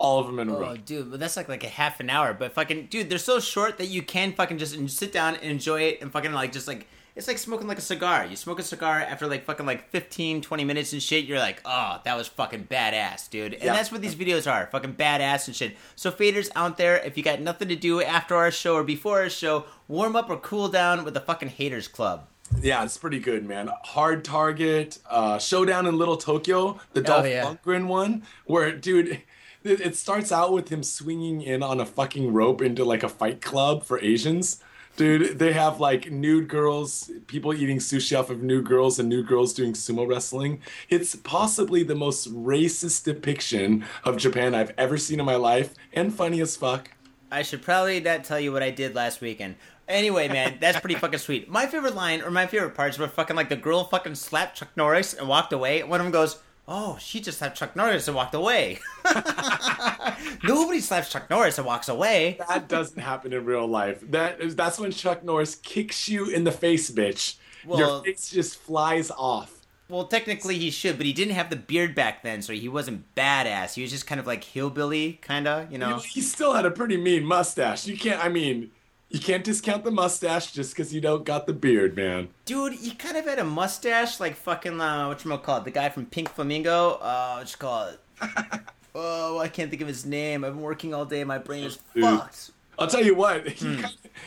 all 0.00 0.18
of 0.18 0.26
them 0.26 0.38
in 0.38 0.48
a 0.48 0.52
row. 0.52 0.70
Oh, 0.70 0.76
dude, 0.76 1.10
but 1.10 1.20
that's 1.20 1.36
like 1.36 1.48
like 1.48 1.62
a 1.62 1.68
half 1.68 2.00
an 2.00 2.10
hour. 2.10 2.32
But 2.34 2.52
fucking, 2.52 2.86
dude, 2.86 3.08
they're 3.10 3.18
so 3.18 3.38
short 3.38 3.78
that 3.78 3.86
you 3.86 4.02
can 4.02 4.32
fucking 4.32 4.58
just 4.58 4.88
sit 4.90 5.12
down 5.12 5.34
and 5.36 5.44
enjoy 5.44 5.82
it 5.82 5.98
and 6.00 6.10
fucking 6.10 6.32
like 6.32 6.52
just 6.52 6.66
like 6.66 6.86
it's 7.16 7.26
like 7.28 7.38
smoking 7.38 7.66
like 7.66 7.76
a 7.78 7.82
cigar. 7.82 8.24
You 8.24 8.36
smoke 8.36 8.58
a 8.60 8.62
cigar 8.62 8.98
after 9.00 9.26
like 9.26 9.44
fucking 9.44 9.66
like 9.66 9.90
15, 9.90 10.40
20 10.42 10.64
minutes 10.64 10.92
and 10.92 11.02
shit. 11.02 11.24
You're 11.26 11.38
like, 11.40 11.60
oh, 11.64 12.00
that 12.04 12.16
was 12.16 12.28
fucking 12.28 12.64
badass, 12.70 13.28
dude. 13.28 13.54
And 13.54 13.62
Yeah. 13.64 13.74
that's 13.74 13.90
what 13.92 14.00
these 14.00 14.14
videos 14.14 14.50
are, 14.50 14.66
fucking 14.68 14.94
badass 14.94 15.46
and 15.48 15.54
shit. 15.56 15.76
So 15.96 16.10
faders 16.12 16.50
out 16.56 16.78
there, 16.78 16.96
if 16.98 17.16
you 17.18 17.22
got 17.24 17.40
nothing 17.40 17.68
to 17.68 17.76
do 17.76 18.00
after 18.00 18.36
our 18.36 18.50
show 18.52 18.74
or 18.76 18.84
before 18.84 19.20
our 19.20 19.28
show, 19.28 19.64
warm 19.88 20.14
up 20.16 20.30
or 20.30 20.36
cool 20.38 20.68
down 20.68 21.04
with 21.04 21.12
the 21.14 21.20
fucking 21.20 21.48
haters 21.50 21.88
club. 21.88 22.26
Yeah, 22.62 22.82
it's 22.84 22.96
pretty 22.96 23.18
good, 23.18 23.44
man. 23.46 23.70
Hard 23.84 24.24
Target, 24.24 24.98
uh, 25.08 25.38
Showdown 25.38 25.86
in 25.86 25.98
Little 25.98 26.16
Tokyo, 26.16 26.80
the 26.94 27.00
Dolph 27.02 27.24
Oh, 27.24 27.28
yeah. 27.28 27.44
Lundgren 27.44 27.86
one, 27.86 28.22
where 28.46 28.72
dude, 28.72 29.20
it, 29.64 29.80
it 29.80 29.96
starts 29.96 30.32
out 30.32 30.52
with 30.52 30.68
him 30.68 30.82
swinging 30.82 31.42
in 31.42 31.62
on 31.62 31.80
a 31.80 31.86
fucking 31.86 32.32
rope 32.32 32.62
into 32.62 32.84
like 32.84 33.02
a 33.02 33.08
fight 33.08 33.40
club 33.40 33.84
for 33.84 34.00
Asians. 34.00 34.62
Dude, 34.96 35.38
they 35.38 35.52
have 35.52 35.80
like 35.80 36.10
nude 36.10 36.48
girls, 36.48 37.10
people 37.26 37.54
eating 37.54 37.78
sushi 37.78 38.18
off 38.18 38.28
of 38.28 38.42
nude 38.42 38.66
girls, 38.66 38.98
and 38.98 39.08
nude 39.08 39.26
girls 39.26 39.54
doing 39.54 39.72
sumo 39.72 40.06
wrestling. 40.06 40.60
It's 40.88 41.14
possibly 41.14 41.82
the 41.82 41.94
most 41.94 42.32
racist 42.34 43.04
depiction 43.04 43.84
of 44.04 44.16
Japan 44.16 44.54
I've 44.54 44.74
ever 44.76 44.98
seen 44.98 45.20
in 45.20 45.26
my 45.26 45.36
life, 45.36 45.74
and 45.92 46.12
funny 46.12 46.40
as 46.40 46.56
fuck. 46.56 46.90
I 47.30 47.42
should 47.42 47.62
probably 47.62 48.00
not 48.00 48.24
tell 48.24 48.40
you 48.40 48.52
what 48.52 48.62
I 48.62 48.70
did 48.70 48.94
last 48.94 49.20
weekend. 49.20 49.54
Anyway, 49.88 50.28
man, 50.28 50.58
that's 50.60 50.80
pretty 50.80 50.94
fucking 51.00 51.18
sweet. 51.20 51.48
My 51.48 51.66
favorite 51.66 51.94
line 51.94 52.22
or 52.22 52.30
my 52.30 52.46
favorite 52.46 52.74
parts 52.74 52.98
were 52.98 53.08
fucking 53.08 53.36
like 53.36 53.48
the 53.48 53.56
girl 53.56 53.84
fucking 53.84 54.16
slapped 54.16 54.58
Chuck 54.58 54.68
Norris 54.76 55.14
and 55.14 55.28
walked 55.28 55.52
away. 55.52 55.82
One 55.82 56.00
of 56.00 56.04
them 56.04 56.12
goes, 56.12 56.38
"Oh, 56.70 56.96
she 57.00 57.20
just 57.20 57.38
slapped 57.38 57.58
Chuck 57.58 57.76
Norris 57.76 58.06
and 58.08 58.16
walked 58.16 58.34
away." 58.34 58.78
Nobody 60.42 60.80
slaps 60.80 61.10
Chuck 61.10 61.28
Norris 61.28 61.58
and 61.58 61.66
walks 61.66 61.88
away. 61.88 62.38
That 62.48 62.68
doesn't 62.68 63.00
happen 63.00 63.32
in 63.32 63.44
real 63.44 63.66
life. 63.66 64.00
That 64.10 64.40
is 64.40 64.56
that's 64.56 64.78
when 64.78 64.90
Chuck 64.92 65.24
Norris 65.24 65.54
kicks 65.56 66.08
you 66.08 66.26
in 66.28 66.44
the 66.44 66.52
face, 66.52 66.90
bitch. 66.90 67.36
Well- 67.66 67.78
Your 67.78 68.02
face 68.04 68.30
just 68.30 68.56
flies 68.58 69.10
off. 69.10 69.56
Well, 69.88 70.04
technically 70.04 70.56
he 70.56 70.70
should, 70.70 70.98
but 70.98 71.04
he 71.04 71.12
didn't 71.12 71.34
have 71.34 71.50
the 71.50 71.56
beard 71.56 71.96
back 71.96 72.22
then, 72.22 72.42
so 72.42 72.52
he 72.52 72.68
wasn't 72.68 73.12
badass. 73.16 73.74
He 73.74 73.82
was 73.82 73.90
just 73.90 74.06
kind 74.06 74.20
of 74.20 74.26
like 74.26 74.44
hillbilly, 74.44 75.14
kind 75.14 75.48
of, 75.48 75.72
you 75.72 75.78
know. 75.78 75.98
He 75.98 76.20
still 76.20 76.54
had 76.54 76.64
a 76.64 76.70
pretty 76.70 76.96
mean 76.96 77.24
mustache. 77.24 77.88
You 77.88 77.98
can't. 77.98 78.24
I 78.24 78.28
mean, 78.28 78.70
you 79.10 79.18
can't 79.20 79.42
discount 79.44 79.84
the 79.84 79.90
mustache 79.90 80.52
just 80.52 80.72
because 80.74 80.94
you 80.94 81.00
don't 81.00 81.24
got 81.24 81.46
the 81.46 81.52
beard, 81.52 81.96
man. 81.96 82.28
Dude, 82.44 82.74
he 82.74 82.92
kind 82.92 83.16
of 83.16 83.24
had 83.26 83.38
a 83.38 83.44
mustache 83.44 84.20
like 84.20 84.36
fucking 84.36 84.80
uh, 84.80 85.06
what 85.08 85.24
you 85.24 85.36
call 85.38 85.58
it? 85.58 85.64
The 85.64 85.70
guy 85.70 85.88
from 85.88 86.06
Pink 86.06 86.30
Flamingo. 86.30 86.92
Uh, 87.00 87.36
what 87.38 87.50
you 87.50 87.56
call 87.58 87.88
it? 87.88 88.00
oh, 88.94 89.38
I 89.38 89.48
can't 89.48 89.68
think 89.70 89.82
of 89.82 89.88
his 89.88 90.06
name. 90.06 90.44
I've 90.44 90.54
been 90.54 90.62
working 90.62 90.94
all 90.94 91.04
day. 91.04 91.24
My 91.24 91.38
brain 91.38 91.64
is 91.64 91.78
Dude. 91.94 92.04
fucked. 92.04 92.50
I'll 92.78 92.86
tell 92.86 93.04
you 93.04 93.14
what. 93.14 93.46
He 93.48 93.66
Hmm. 93.76 93.84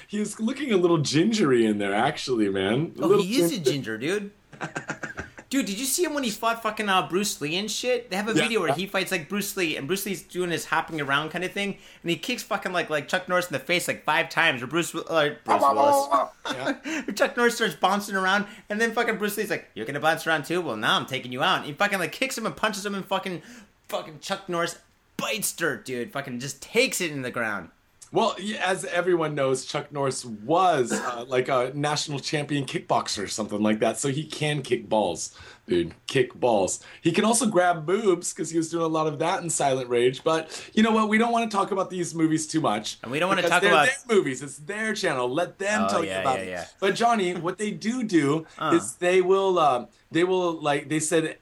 he 0.08 0.20
was 0.20 0.40
looking 0.40 0.72
a 0.74 0.78
little 0.78 1.00
gingery 1.00 1.66
in 1.66 1.78
there, 1.80 1.94
actually, 1.94 2.50
man. 2.50 2.94
A 3.00 3.04
Oh, 3.04 3.22
he 3.22 3.40
is 3.42 3.52
a 3.52 3.56
ginger- 3.60 3.98
ginger, 3.98 3.98
dude. 3.98 4.32
Dude, 5.54 5.68
did 5.68 5.78
you 5.80 5.86
see 5.86 6.04
him 6.04 6.16
when 6.16 6.24
he 6.24 6.32
fought 6.32 6.64
fucking 6.64 6.90
uh, 6.90 7.08
Bruce 7.08 7.40
Lee 7.40 7.56
and 7.58 7.70
shit? 7.70 8.10
They 8.10 8.16
have 8.16 8.28
a 8.28 8.34
Yeah. 8.34 8.42
video 8.42 8.60
where 8.62 8.74
he 8.74 8.88
fights 8.88 9.12
like 9.12 9.30
Bruce 9.30 9.56
Lee, 9.56 9.78
and 9.78 9.86
Bruce 9.86 10.04
Lee's 10.04 10.24
doing 10.24 10.50
his 10.50 10.66
hopping 10.66 11.00
around 11.00 11.30
kind 11.30 11.44
of 11.44 11.52
thing, 11.52 11.78
and 12.02 12.10
he 12.10 12.16
kicks 12.18 12.42
fucking 12.42 12.74
like 12.74 12.90
like 12.90 13.08
Chuck 13.08 13.30
Norris 13.30 13.46
in 13.46 13.54
the 13.54 13.60
face 13.60 13.88
like 13.88 14.04
five 14.04 14.30
times, 14.30 14.64
or 14.64 14.66
Bruce 14.68 14.96
uh, 14.96 15.36
Bruce 15.44 15.62
Willis. 15.62 16.08
Yeah. 16.52 17.02
Chuck 17.16 17.38
Norris 17.38 17.56
starts 17.58 17.76
bouncing 17.76 18.16
around, 18.16 18.48
and 18.68 18.82
then 18.82 18.94
fucking 18.94 19.18
Bruce 19.18 19.38
Lee's 19.38 19.52
like, 19.52 19.70
"You're 19.76 19.86
gonna 19.86 20.00
bounce 20.00 20.26
around 20.26 20.46
too? 20.46 20.60
Well, 20.60 20.76
now 20.76 20.98
I'm 20.98 21.06
taking 21.06 21.32
you 21.32 21.44
out." 21.44 21.58
And 21.58 21.66
he 21.68 21.74
fucking 21.74 22.00
like 22.00 22.12
kicks 22.14 22.36
him 22.36 22.48
and 22.48 22.56
punches 22.56 22.84
him, 22.84 22.96
and 22.96 23.06
fucking 23.06 23.44
fucking 23.90 24.22
Chuck 24.22 24.50
Norris 24.50 24.80
bites 25.18 25.52
dirt, 25.54 25.86
dude. 25.86 26.12
Fucking 26.14 26.40
just 26.40 26.64
takes 26.64 27.00
it 27.00 27.12
in 27.12 27.22
the 27.22 27.30
ground. 27.30 27.70
Well, 28.14 28.36
as 28.62 28.86
everyone 28.86 29.34
knows, 29.34 29.66
Chuck 29.66 29.92
Norris 29.92 30.24
was 30.24 30.92
uh, 30.94 31.26
like 31.28 31.50
a 31.50 31.72
national 31.74 32.20
champion 32.20 32.64
kickboxer 32.66 33.24
or 33.24 33.28
something 33.28 33.60
like 33.62 33.80
that, 33.80 33.98
so 33.98 34.10
he 34.10 34.24
can 34.24 34.62
kick 34.62 34.88
balls, 34.88 35.36
dude. 35.68 35.96
Kick 36.06 36.32
balls. 36.36 36.80
He 37.02 37.12
can 37.12 37.26
also 37.26 37.48
grab 37.48 37.88
boobs 37.88 38.32
because 38.32 38.52
he 38.52 38.58
was 38.58 38.70
doing 38.70 38.84
a 38.84 38.88
lot 38.88 39.08
of 39.08 39.18
that 39.18 39.42
in 39.42 39.50
Silent 39.50 39.90
Rage. 39.90 40.24
But 40.24 40.64
you 40.76 40.84
know 40.84 40.92
what? 40.92 41.10
We 41.10 41.18
don't 41.18 41.32
want 41.32 41.50
to 41.50 41.58
talk 41.58 41.72
about 41.72 41.90
these 41.90 42.14
movies 42.14 42.46
too 42.46 42.62
much. 42.62 43.00
And 43.02 43.12
we 43.12 43.18
don't 43.18 43.30
wanna 43.30 43.42
talk 43.42 43.64
they're 43.64 43.72
about- 43.72 43.88
their 44.08 44.16
movies. 44.16 44.44
It's 44.44 44.58
their 44.58 44.94
channel. 44.94 45.28
Let 45.28 45.58
them 45.58 45.86
Oh, 45.86 45.90
tell 45.90 46.06
yeah, 46.06 46.22
about 46.22 46.38
yeah, 46.38 46.44
it. 46.46 46.50
yeah. 46.50 46.66
But 46.80 46.94
Johnny, 46.94 47.34
what 47.34 47.58
they 47.58 47.72
do 47.72 48.04
do 48.04 48.46
Uh. 48.60 48.74
is 48.76 48.94
they 48.98 49.22
will 49.22 49.58
uh, 49.58 49.86
they 50.12 50.24
will 50.24 50.54
like 50.62 50.88
they 50.88 51.00
said 51.00 51.38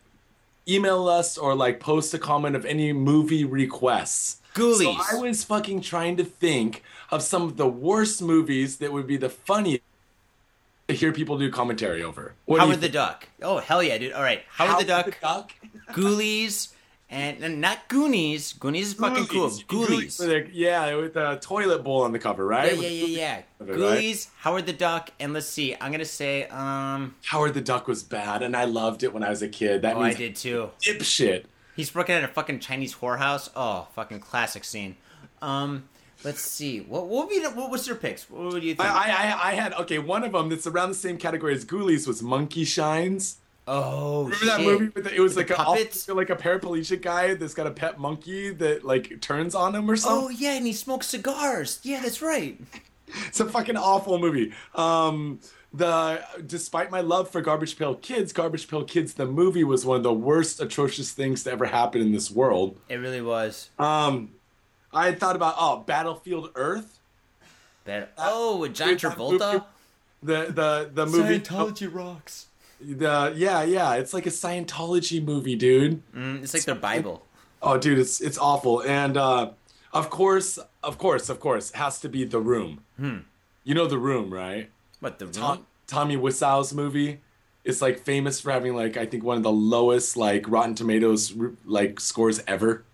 email 0.69 1.09
us 1.09 1.37
or 1.37 1.53
like 1.53 1.81
post 1.81 2.13
a 2.13 2.17
comment 2.19 2.55
of 2.55 2.63
any 2.65 2.93
movie 2.93 3.43
requests. 3.43 4.37
Ghoulies. 4.53 5.01
So 5.03 5.17
I 5.17 5.19
was 5.21 5.43
fucking 5.43 5.81
trying 5.81 6.17
to 6.17 6.23
think 6.23 6.83
of 7.09 7.21
some 7.21 7.43
of 7.43 7.57
the 7.57 7.67
worst 7.67 8.21
movies 8.21 8.77
that 8.77 8.91
would 8.91 9.07
be 9.07 9.17
the 9.17 9.29
funniest 9.29 9.83
to 10.87 10.95
hear 10.95 11.11
people 11.11 11.37
do 11.37 11.49
commentary 11.49 12.03
over. 12.03 12.33
What 12.45 12.59
Howard 12.59 12.81
the? 12.81 12.89
Duck. 12.89 13.27
Oh 13.41 13.57
hell 13.57 13.81
yeah, 13.81 13.97
dude. 13.97 14.13
All 14.13 14.23
right, 14.23 14.43
Howard, 14.49 14.81
the 14.81 14.87
Duck, 14.87 15.17
Duck? 15.21 15.53
Ghoulies, 15.91 16.73
and, 17.09 17.43
and 17.43 17.61
not 17.61 17.87
Goonies. 17.87 18.53
Goonies 18.53 18.89
is 18.89 18.93
fucking 18.93 19.27
cool. 19.27 19.49
Goonies. 19.67 20.17
Ghoulies. 20.17 20.19
with 20.19 20.29
a- 20.29 20.49
yeah, 20.53 20.95
with 20.95 21.15
a 21.15 21.39
toilet 21.41 21.83
bowl 21.83 22.03
on 22.03 22.11
the 22.11 22.19
cover, 22.19 22.45
right? 22.45 22.75
yeah, 22.75 22.87
yeah, 22.87 23.05
yeah. 23.05 23.41
Of 23.59 23.69
it, 23.69 23.79
right? 23.79 24.27
Howard 24.39 24.65
the 24.65 24.73
Duck, 24.73 25.11
and 25.19 25.33
let's 25.33 25.47
see. 25.47 25.75
I'm 25.79 25.91
gonna 25.91 26.05
say, 26.05 26.47
um, 26.47 27.15
Howard 27.25 27.53
the 27.53 27.61
Duck 27.61 27.87
was 27.87 28.03
bad, 28.03 28.43
and 28.43 28.55
I 28.55 28.65
loved 28.65 29.03
it 29.03 29.13
when 29.13 29.23
I 29.23 29.29
was 29.29 29.41
a 29.41 29.49
kid. 29.49 29.81
That 29.83 29.95
oh, 29.95 30.01
I 30.01 30.13
did 30.13 30.35
too. 30.35 30.71
dipshit. 30.81 31.45
He's 31.81 31.95
working 31.95 32.13
at 32.13 32.23
a 32.23 32.27
fucking 32.27 32.59
Chinese 32.59 32.93
whorehouse. 32.93 33.49
Oh, 33.55 33.87
fucking 33.95 34.19
classic 34.19 34.63
scene. 34.63 34.97
Um, 35.41 35.85
let's 36.23 36.41
see. 36.41 36.81
What 36.81 37.07
what 37.07 37.25
would 37.25 37.29
be 37.33 37.39
the, 37.39 37.49
what 37.49 37.71
was 37.71 37.87
your 37.87 37.95
picks? 37.95 38.29
What 38.29 38.53
would 38.53 38.63
you 38.63 38.75
think? 38.75 38.87
I, 38.87 39.09
I, 39.09 39.49
I- 39.49 39.53
had 39.55 39.73
okay. 39.73 39.97
One 39.97 40.23
of 40.23 40.31
them 40.33 40.49
that's 40.49 40.67
around 40.67 40.89
the 40.89 40.95
same 40.95 41.17
category 41.17 41.55
as 41.55 41.65
Ghoulies 41.65 42.05
was 42.07 42.21
Monkey 42.21 42.65
Shines. 42.65 43.37
oh, 43.67 44.25
Remember 44.25 44.45
that 44.45 44.61
movie? 44.61 44.91
With 44.93 45.03
the, 45.05 45.15
it 45.15 45.19
was 45.19 45.35
With 45.35 45.49
like 45.49 45.59
a 45.59 45.63
puppets? 45.63 46.07
like 46.07 46.29
a 46.29 46.35
paraplegic 46.35 47.01
guy 47.01 47.33
that's 47.33 47.55
got 47.55 47.65
a 47.65 47.71
pet 47.71 47.99
monkey 47.99 48.51
that 48.51 48.83
like 48.85 49.19
turns 49.21 49.55
on 49.55 49.73
him 49.73 49.89
or 49.89 49.95
something. 49.95 50.25
Oh 50.25 50.29
yeah, 50.29 50.53
and 50.53 50.67
he 50.67 50.73
smokes 50.73 51.07
cigars. 51.07 51.79
Yeah, 51.81 52.01
that's 52.01 52.21
right. 52.21 52.59
It's 53.27 53.39
a 53.39 53.45
fucking 53.45 53.75
awful 53.75 54.19
movie. 54.19 54.53
Um, 54.75 55.39
the 55.73 56.21
despite 56.45 56.91
my 56.91 57.01
love 57.01 57.29
for 57.29 57.41
Garbage 57.41 57.77
Pail 57.77 57.95
Kids, 57.95 58.33
Garbage 58.33 58.67
Pail 58.67 58.83
Kids 58.83 59.13
the 59.13 59.25
movie 59.25 59.63
was 59.63 59.85
one 59.85 59.97
of 59.97 60.03
the 60.03 60.13
worst 60.13 60.59
atrocious 60.61 61.11
things 61.11 61.43
to 61.45 61.51
ever 61.51 61.65
happen 61.65 62.01
in 62.01 62.11
this 62.11 62.29
world. 62.29 62.77
It 62.89 62.95
really 62.97 63.21
was. 63.21 63.69
Um, 63.79 64.31
I 64.93 65.05
had 65.05 65.19
thought 65.19 65.35
about 65.35 65.55
oh 65.57 65.77
Battlefield 65.85 66.51
Earth, 66.55 66.99
That, 67.85 68.11
oh, 68.17 68.57
with 68.57 68.75
John 68.75 68.95
Travolta. 68.95 69.53
movie- 69.53 69.65
the 70.23 70.51
the 70.51 70.89
the 70.93 71.05
movie. 71.05 71.39
Scientology 71.39 71.93
rocks. 71.93 72.47
The 72.79 73.33
yeah 73.35 73.63
yeah, 73.63 73.93
it's 73.95 74.13
like 74.13 74.25
a 74.25 74.29
Scientology 74.31 75.23
movie, 75.23 75.55
dude. 75.55 76.01
Mm, 76.13 76.43
it's 76.43 76.53
like 76.53 76.63
their 76.65 76.75
Bible. 76.75 77.25
Oh, 77.61 77.77
dude, 77.77 77.97
it's 77.99 78.19
it's 78.21 78.37
awful. 78.37 78.81
And 78.83 79.15
uh, 79.17 79.51
of 79.93 80.09
course, 80.09 80.59
of 80.83 80.97
course, 80.97 81.29
of 81.29 81.39
course, 81.39 81.71
has 81.71 81.99
to 82.01 82.09
be 82.09 82.23
The 82.25 82.39
Room. 82.39 82.83
Hmm. 82.97 83.17
You 83.63 83.73
know 83.75 83.87
The 83.87 83.97
Room, 83.99 84.33
right? 84.33 84.69
What 85.01 85.19
the 85.19 85.27
Tom. 85.27 85.65
Tommy 85.87 86.15
Wiseau's 86.15 86.73
movie 86.73 87.19
is 87.65 87.81
like 87.81 87.99
famous 87.99 88.39
for 88.39 88.51
having 88.51 88.75
like 88.75 88.95
I 88.95 89.05
think 89.05 89.23
one 89.23 89.35
of 89.37 89.43
the 89.43 89.51
lowest 89.51 90.15
like 90.15 90.47
Rotten 90.47 90.75
Tomatoes 90.75 91.33
like 91.65 91.99
scores 91.99 92.41
ever. 92.47 92.85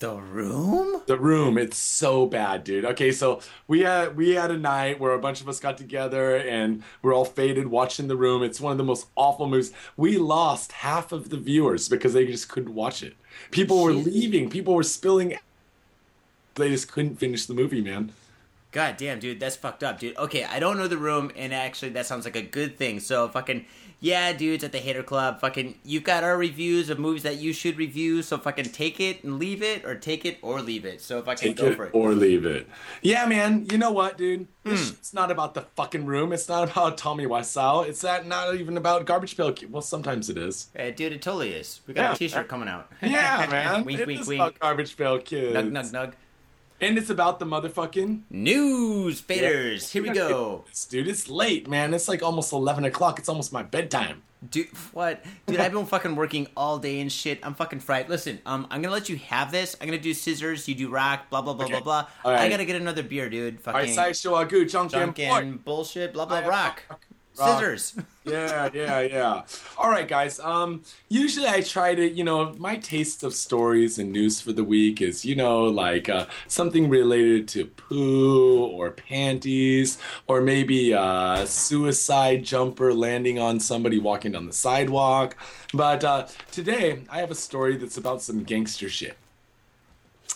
The 0.00 0.16
room? 0.16 1.02
The 1.06 1.16
Room, 1.16 1.56
it's 1.56 1.76
so 1.76 2.26
bad, 2.26 2.64
dude. 2.64 2.84
Okay, 2.84 3.12
so 3.12 3.40
we 3.68 3.80
had 3.80 4.16
we 4.16 4.30
had 4.30 4.50
a 4.50 4.58
night 4.58 4.98
where 4.98 5.12
a 5.12 5.18
bunch 5.18 5.40
of 5.40 5.48
us 5.48 5.60
got 5.60 5.78
together 5.78 6.36
and 6.36 6.82
we're 7.00 7.14
all 7.14 7.24
faded 7.24 7.68
watching 7.68 8.08
The 8.08 8.16
Room. 8.16 8.42
It's 8.42 8.60
one 8.60 8.72
of 8.72 8.78
the 8.78 8.84
most 8.84 9.06
awful 9.16 9.48
movies. 9.48 9.72
We 9.96 10.18
lost 10.18 10.72
half 10.72 11.12
of 11.12 11.30
the 11.30 11.36
viewers 11.36 11.88
because 11.88 12.12
they 12.12 12.26
just 12.26 12.48
couldn't 12.48 12.74
watch 12.74 13.02
it. 13.02 13.14
People 13.50 13.82
were 13.82 13.92
leaving. 13.92 14.50
People 14.50 14.74
were 14.74 14.82
spilling. 14.82 15.38
They 16.56 16.70
just 16.70 16.90
couldn't 16.90 17.16
finish 17.16 17.46
the 17.46 17.54
movie, 17.54 17.80
man. 17.80 18.12
God 18.74 18.96
damn, 18.96 19.20
dude, 19.20 19.38
that's 19.38 19.54
fucked 19.54 19.84
up, 19.84 20.00
dude. 20.00 20.16
Okay, 20.18 20.42
I 20.42 20.58
don't 20.58 20.76
know 20.76 20.88
the 20.88 20.96
room, 20.98 21.30
and 21.36 21.54
actually, 21.54 21.90
that 21.90 22.06
sounds 22.06 22.24
like 22.24 22.34
a 22.34 22.42
good 22.42 22.76
thing. 22.76 22.98
So, 22.98 23.28
fucking, 23.28 23.66
yeah, 24.00 24.32
dudes 24.32 24.64
at 24.64 24.72
the 24.72 24.78
Hater 24.78 25.04
Club, 25.04 25.40
fucking, 25.40 25.76
you've 25.84 26.02
got 26.02 26.24
our 26.24 26.36
reviews 26.36 26.90
of 26.90 26.98
movies 26.98 27.22
that 27.22 27.36
you 27.36 27.52
should 27.52 27.76
review. 27.78 28.20
So, 28.22 28.36
fucking, 28.36 28.64
take 28.72 28.98
it 28.98 29.22
and 29.22 29.38
leave 29.38 29.62
it, 29.62 29.84
or 29.84 29.94
take 29.94 30.24
it 30.24 30.38
or 30.42 30.60
leave 30.60 30.84
it. 30.84 31.00
So, 31.00 31.20
if 31.20 31.28
I 31.28 31.36
can 31.36 31.50
Take 31.50 31.56
go 31.58 31.66
it 31.66 31.76
for 31.76 31.84
it. 31.86 31.94
or 31.94 32.14
leave 32.14 32.44
it. 32.44 32.66
Yeah, 33.00 33.26
man. 33.26 33.64
You 33.70 33.78
know 33.78 33.92
what, 33.92 34.18
dude? 34.18 34.48
This 34.64 34.88
shit's 34.88 35.14
not 35.14 35.30
about 35.30 35.54
the 35.54 35.60
fucking 35.76 36.04
room. 36.04 36.32
It's 36.32 36.48
not 36.48 36.68
about 36.72 36.98
Tommy 36.98 37.26
Wiseau. 37.26 37.86
It's 37.86 38.00
that 38.00 38.26
not 38.26 38.56
even 38.56 38.76
about 38.76 39.06
Garbage 39.06 39.36
Pail 39.36 39.54
Well, 39.70 39.82
sometimes 39.82 40.28
it 40.30 40.36
is. 40.36 40.66
Uh, 40.76 40.90
dude, 40.90 41.12
it 41.12 41.22
totally 41.22 41.52
is. 41.52 41.80
We 41.86 41.94
got 41.94 42.02
Yeah. 42.02 42.12
a 42.12 42.16
T-shirt 42.16 42.48
coming 42.48 42.68
out. 42.68 42.90
Yeah, 43.00 43.46
man. 43.50 43.84
wink, 43.84 44.00
it 44.00 44.06
wink, 44.08 44.26
wink. 44.26 44.40
about 44.40 44.58
Garbage 44.58 44.96
Pail 44.96 45.20
Kids. 45.20 45.54
Nug, 45.56 45.70
nug, 45.70 45.92
nug. 45.92 46.12
And 46.80 46.98
it's 46.98 47.08
about 47.10 47.38
the 47.38 47.46
motherfucking 47.46 48.22
News 48.30 49.22
faders. 49.22 49.90
Here 49.90 50.02
we 50.02 50.10
go. 50.10 50.64
Dude, 50.90 51.08
it's 51.08 51.28
late, 51.30 51.68
man. 51.68 51.94
It's 51.94 52.08
like 52.08 52.22
almost 52.22 52.52
11 52.52 52.84
o'clock. 52.84 53.18
It's 53.18 53.28
almost 53.28 53.52
my 53.52 53.62
bedtime. 53.62 54.22
Dude, 54.50 54.68
what? 54.92 55.24
Dude, 55.46 55.58
I've 55.58 55.72
been 55.72 55.86
fucking 55.86 56.16
working 56.16 56.48
all 56.54 56.78
day 56.78 57.00
and 57.00 57.10
shit. 57.10 57.38
I'm 57.42 57.54
fucking 57.54 57.80
fried. 57.80 58.10
Listen, 58.10 58.40
um, 58.44 58.66
I'm 58.70 58.82
gonna 58.82 58.92
let 58.92 59.08
you 59.08 59.16
have 59.16 59.50
this. 59.50 59.74
I'm 59.80 59.86
gonna 59.88 59.98
do 59.98 60.12
scissors. 60.12 60.68
You 60.68 60.74
do 60.74 60.90
rock. 60.90 61.30
Blah 61.30 61.40
blah 61.40 61.54
blah 61.54 61.64
Okay. 61.64 61.72
blah 61.72 61.80
blah. 61.80 62.06
All 62.26 62.32
right. 62.32 62.42
I 62.42 62.48
gotta 62.50 62.66
get 62.66 62.76
another 62.76 63.02
beer, 63.02 63.30
dude. 63.30 63.58
Fucking 63.62 63.74
all 63.80 63.86
right, 63.86 63.94
Sideshow 63.94 64.32
Agu, 64.32 64.64
Janken 64.66 65.64
bullshit. 65.64 66.12
Blah 66.12 66.26
blah 66.26 66.38
I- 66.38 66.46
rock. 66.48 66.82
Rock. 67.38 67.58
Scissors. 67.58 67.94
yeah, 68.24 68.68
yeah, 68.72 69.00
yeah. 69.00 69.42
All 69.76 69.90
right, 69.90 70.06
guys. 70.06 70.38
Um, 70.40 70.82
usually 71.08 71.46
I 71.46 71.60
try 71.60 71.94
to, 71.94 72.08
you 72.08 72.24
know, 72.24 72.54
my 72.58 72.76
taste 72.76 73.22
of 73.22 73.34
stories 73.34 73.98
and 73.98 74.12
news 74.12 74.40
for 74.40 74.52
the 74.52 74.64
week 74.64 75.00
is, 75.00 75.24
you 75.24 75.36
know, 75.36 75.64
like 75.64 76.08
uh, 76.08 76.26
something 76.46 76.88
related 76.88 77.48
to 77.48 77.66
poo 77.66 78.64
or 78.66 78.90
panties, 78.90 79.98
or 80.26 80.40
maybe 80.40 80.92
a 80.92 81.44
suicide 81.46 82.44
jumper 82.44 82.92
landing 82.94 83.38
on 83.38 83.60
somebody 83.60 83.98
walking 83.98 84.32
down 84.32 84.46
the 84.46 84.52
sidewalk. 84.52 85.36
But 85.72 86.04
uh, 86.04 86.26
today 86.50 87.02
I 87.10 87.18
have 87.18 87.30
a 87.30 87.36
story 87.36 87.76
that's 87.76 87.96
about 87.96 88.22
some 88.22 88.44
gangster 88.44 88.88
shit. 88.88 89.16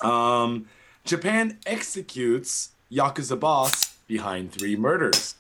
Um, 0.03 0.67
Japan 1.05 1.59
executes 1.67 2.71
Yakuza 2.91 3.39
boss 3.39 3.97
behind 4.07 4.53
three 4.53 4.77
murders. 4.77 5.35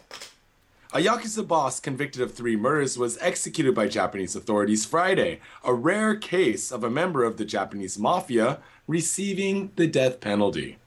A 0.94 1.00
Yakuza 1.00 1.46
boss 1.46 1.80
convicted 1.80 2.22
of 2.22 2.32
three 2.32 2.56
murders 2.56 2.96
was 2.96 3.18
executed 3.20 3.74
by 3.74 3.88
Japanese 3.88 4.34
authorities 4.34 4.86
Friday, 4.86 5.40
a 5.62 5.74
rare 5.74 6.16
case 6.16 6.72
of 6.72 6.82
a 6.82 6.88
member 6.88 7.24
of 7.24 7.36
the 7.36 7.44
Japanese 7.44 7.98
mafia 7.98 8.60
receiving 8.86 9.70
the 9.76 9.86
death 9.86 10.18
penalty. 10.18 10.78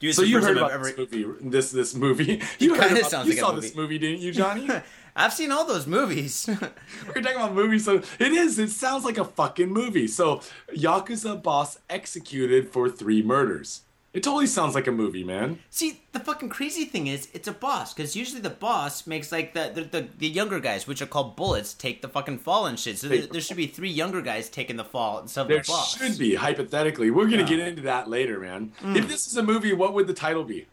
It's 0.00 0.16
So 0.16 0.22
you 0.22 0.40
heard 0.40 0.56
about 0.56 0.72
I've 0.72 0.82
this 0.82 0.96
movie? 0.96 1.26
This 1.42 1.70
this 1.70 1.94
movie? 1.94 2.42
You 2.58 2.74
heard 2.74 2.92
about, 2.92 3.26
you 3.26 3.32
like 3.32 3.38
saw 3.38 3.52
movie. 3.52 3.66
this 3.66 3.76
movie, 3.76 3.98
didn't 3.98 4.20
you, 4.20 4.32
Johnny? 4.32 4.68
I've 5.16 5.32
seen 5.34 5.52
all 5.52 5.66
those 5.66 5.86
movies. 5.86 6.46
We're 7.06 7.22
talking 7.22 7.36
about 7.36 7.54
movies, 7.54 7.84
so 7.84 7.96
it 8.18 8.32
is. 8.32 8.58
It 8.58 8.70
sounds 8.70 9.04
like 9.04 9.18
a 9.18 9.24
fucking 9.24 9.70
movie. 9.70 10.08
So 10.08 10.40
Yakuza 10.74 11.42
boss 11.42 11.78
executed 11.88 12.70
for 12.70 12.88
three 12.88 13.22
murders. 13.22 13.82
It 14.14 14.22
totally 14.22 14.46
sounds 14.46 14.76
like 14.76 14.86
a 14.86 14.92
movie, 14.92 15.24
man. 15.24 15.58
See, 15.70 16.00
the 16.12 16.20
fucking 16.20 16.48
crazy 16.48 16.84
thing 16.84 17.08
is, 17.08 17.28
it's 17.32 17.48
a 17.48 17.52
boss 17.52 17.92
because 17.92 18.14
usually 18.14 18.40
the 18.40 18.48
boss 18.48 19.06
makes 19.08 19.32
like 19.32 19.54
the 19.54 19.72
the, 19.74 19.82
the 19.82 20.08
the 20.18 20.28
younger 20.28 20.60
guys, 20.60 20.86
which 20.86 21.02
are 21.02 21.06
called 21.06 21.34
bullets, 21.34 21.74
take 21.74 22.00
the 22.00 22.08
fucking 22.08 22.38
fall 22.38 22.64
and 22.66 22.78
shit. 22.78 22.96
So 22.98 23.08
there, 23.08 23.26
there 23.26 23.40
should 23.40 23.56
be 23.56 23.66
three 23.66 23.90
younger 23.90 24.22
guys 24.22 24.48
taking 24.48 24.76
the 24.76 24.84
fall 24.84 25.18
instead 25.18 25.42
of 25.42 25.48
There 25.48 25.58
the 25.60 25.66
boss. 25.66 25.96
There 25.96 26.08
should 26.08 26.18
be, 26.18 26.36
hypothetically. 26.36 27.10
We're 27.10 27.24
gonna 27.24 27.38
Yeah. 27.38 27.48
get 27.48 27.58
into 27.58 27.82
that 27.82 28.08
later, 28.08 28.38
man. 28.38 28.72
Mm. 28.80 28.96
If 28.96 29.08
this 29.08 29.26
is 29.26 29.36
a 29.36 29.42
movie, 29.42 29.72
what 29.72 29.92
would 29.94 30.06
the 30.06 30.14
title 30.14 30.44
be? 30.44 30.66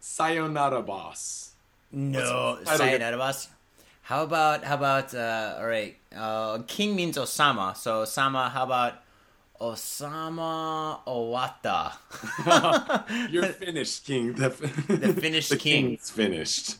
Sayonara 0.00 0.82
Boss. 0.82 1.52
No, 1.90 2.58
sayonara 2.64 3.16
boss. 3.16 3.48
How 4.02 4.22
about 4.24 4.62
how 4.64 4.74
about 4.74 5.14
uh, 5.14 5.56
all 5.58 5.66
right? 5.66 5.96
Uh, 6.14 6.58
king 6.66 6.94
means 6.94 7.16
Osama, 7.16 7.76
so 7.76 8.02
Osama. 8.02 8.50
How 8.50 8.64
about 8.64 8.94
Osama 9.60 11.00
Owata? 11.06 11.92
You're 13.30 13.44
finished, 13.64 14.04
King. 14.04 14.34
The, 14.34 14.48
The 14.50 15.12
finished 15.12 15.50
the 15.50 15.56
king. 15.56 15.88
king's 15.90 16.10
finished. 16.10 16.76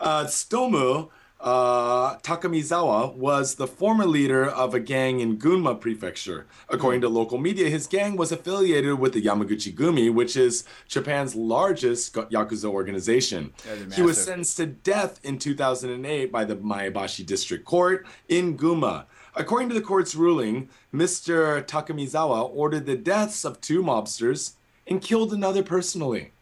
Uh, 0.00 0.24
Tsutomu 0.24 1.08
uh, 1.40 2.16
Takamizawa 2.18 3.14
was 3.14 3.54
the 3.56 3.66
former 3.66 4.06
leader 4.06 4.44
of 4.44 4.74
a 4.74 4.80
gang 4.80 5.20
in 5.20 5.38
Gunma 5.38 5.80
Prefecture. 5.80 6.46
According 6.68 7.00
to 7.02 7.08
local 7.08 7.38
media, 7.38 7.68
his 7.70 7.86
gang 7.86 8.16
was 8.16 8.32
affiliated 8.32 8.98
with 8.98 9.12
the 9.12 9.22
Yamaguchi 9.22 9.72
Gumi, 9.72 10.12
which 10.12 10.36
is 10.36 10.64
Japan's 10.88 11.36
largest 11.36 12.14
yakuza 12.14 12.64
organization. 12.68 13.52
He 13.94 14.02
was 14.02 14.22
sentenced 14.22 14.56
to 14.56 14.66
death 14.66 15.20
in 15.22 15.38
2008 15.38 16.32
by 16.32 16.44
the 16.44 16.56
Maebashi 16.56 17.24
District 17.24 17.64
Court 17.64 18.04
in 18.28 18.58
Gunma. 18.58 19.04
According 19.38 19.68
to 19.68 19.74
the 19.74 19.80
court's 19.80 20.16
ruling, 20.16 20.68
Mr. 20.92 21.64
Takamizawa 21.64 22.50
ordered 22.52 22.86
the 22.86 22.96
deaths 22.96 23.44
of 23.44 23.60
two 23.60 23.82
mobsters 23.82 24.54
and 24.86 25.00
killed 25.00 25.32
another 25.32 25.62
personally. 25.62 26.32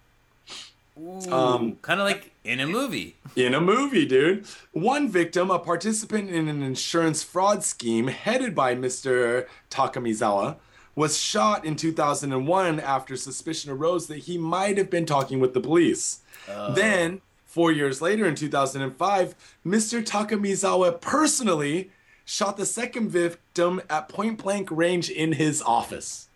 Um, 1.31 1.77
kind 1.83 2.01
of 2.01 2.07
like 2.07 2.33
in 2.43 2.59
a 2.59 2.67
movie. 2.67 3.17
in 3.37 3.53
a 3.53 3.61
movie, 3.61 4.07
dude. 4.07 4.47
One 4.73 5.11
victim, 5.11 5.51
a 5.51 5.59
participant 5.59 6.31
in 6.31 6.49
an 6.49 6.63
insurance 6.63 7.23
fraud 7.23 7.63
scheme 7.63 8.07
headed 8.07 8.55
by 8.55 8.75
Mr. 8.75 9.47
Takamizawa, 9.71 10.57
was 10.95 11.19
shot 11.19 11.67
in 11.67 11.77
2001 11.77 12.81
after 12.81 13.15
suspicion 13.15 13.71
arose 13.71 14.07
that 14.07 14.21
he 14.21 14.39
might 14.39 14.79
have 14.79 14.89
been 14.89 15.05
talking 15.05 15.39
with 15.39 15.53
the 15.53 15.61
police. 15.61 16.21
Then, 16.47 17.21
four 17.45 17.73
years 17.73 18.01
later 18.01 18.25
in 18.25 18.35
2005, 18.35 19.35
Mr. 19.67 20.03
Takamizawa 20.03 20.99
personally 21.03 21.91
shot 22.27 22.59
the 22.59 22.67
second 22.67 23.09
victim 23.09 23.81
at 23.89 24.11
point 24.11 24.43
blank 24.43 24.69
range 24.71 25.09
in 25.09 25.33
his 25.33 25.63
office. 25.63 26.29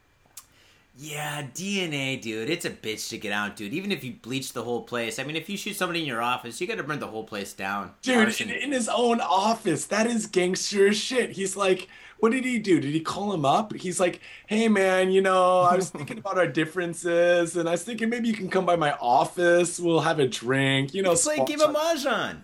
Yeah, 0.97 1.45
DNA, 1.55 2.21
dude. 2.21 2.51
It's 2.51 2.65
a 2.65 2.71
bitch 2.71 3.09
to 3.09 3.19
get 3.19 3.33
out, 3.33 3.57
dude. 3.57 3.73
Even 3.73 3.91
if 3.91 4.05
you 4.05 4.13
bleach 4.13 4.53
the 4.53 4.63
whole 4.63 4.83
place. 4.83 5.19
I 5.19 5.25
mean, 5.25 5.37
if 5.37 5.49
you 5.49 5.57
shoot 5.57 5.77
somebody 5.77 6.01
in 6.01 6.07
your 6.07 6.21
office, 6.21 6.61
you 6.61 6.67
got 6.67 6.77
to 6.77 6.83
burn 6.83 6.99
the 6.99 7.07
whole 7.07 7.25
place 7.25 7.55
down. 7.55 7.93
Dude, 8.03 8.39
in, 8.41 8.51
in 8.51 8.73
his 8.73 8.89
own 8.89 9.21
office. 9.21 9.87
That 9.87 10.07
is 10.07 10.27
gangster 10.27 10.93
shit. 10.93 11.31
He's 11.31 11.57
like, 11.57 11.89
what 12.19 12.33
did 12.33 12.45
he 12.45 12.59
do? 12.59 12.81
Did 12.81 12.93
he 12.93 13.01
call 13.01 13.33
him 13.33 13.47
up? 13.47 13.73
He's 13.73 13.99
like, 13.99 14.21
hey 14.47 14.69
man, 14.69 15.11
you 15.11 15.23
know, 15.23 15.61
I 15.61 15.75
was 15.75 15.89
thinking 15.91 16.19
about 16.19 16.37
our 16.37 16.47
differences 16.47 17.57
and 17.57 17.67
I 17.67 17.73
was 17.73 17.83
thinking 17.83 18.11
maybe 18.11 18.29
you 18.29 18.35
can 18.35 18.51
come 18.51 18.67
by 18.67 18.77
my 18.77 18.93
office. 19.01 19.81
We'll 19.81 20.01
have 20.01 20.19
a 20.19 20.29
drink, 20.29 20.93
you 20.93 21.03
know. 21.03 21.15
Play 21.15 21.39
a 21.39 21.45
game 21.45 21.63
of 21.63 21.75
mahjong. 21.75 22.43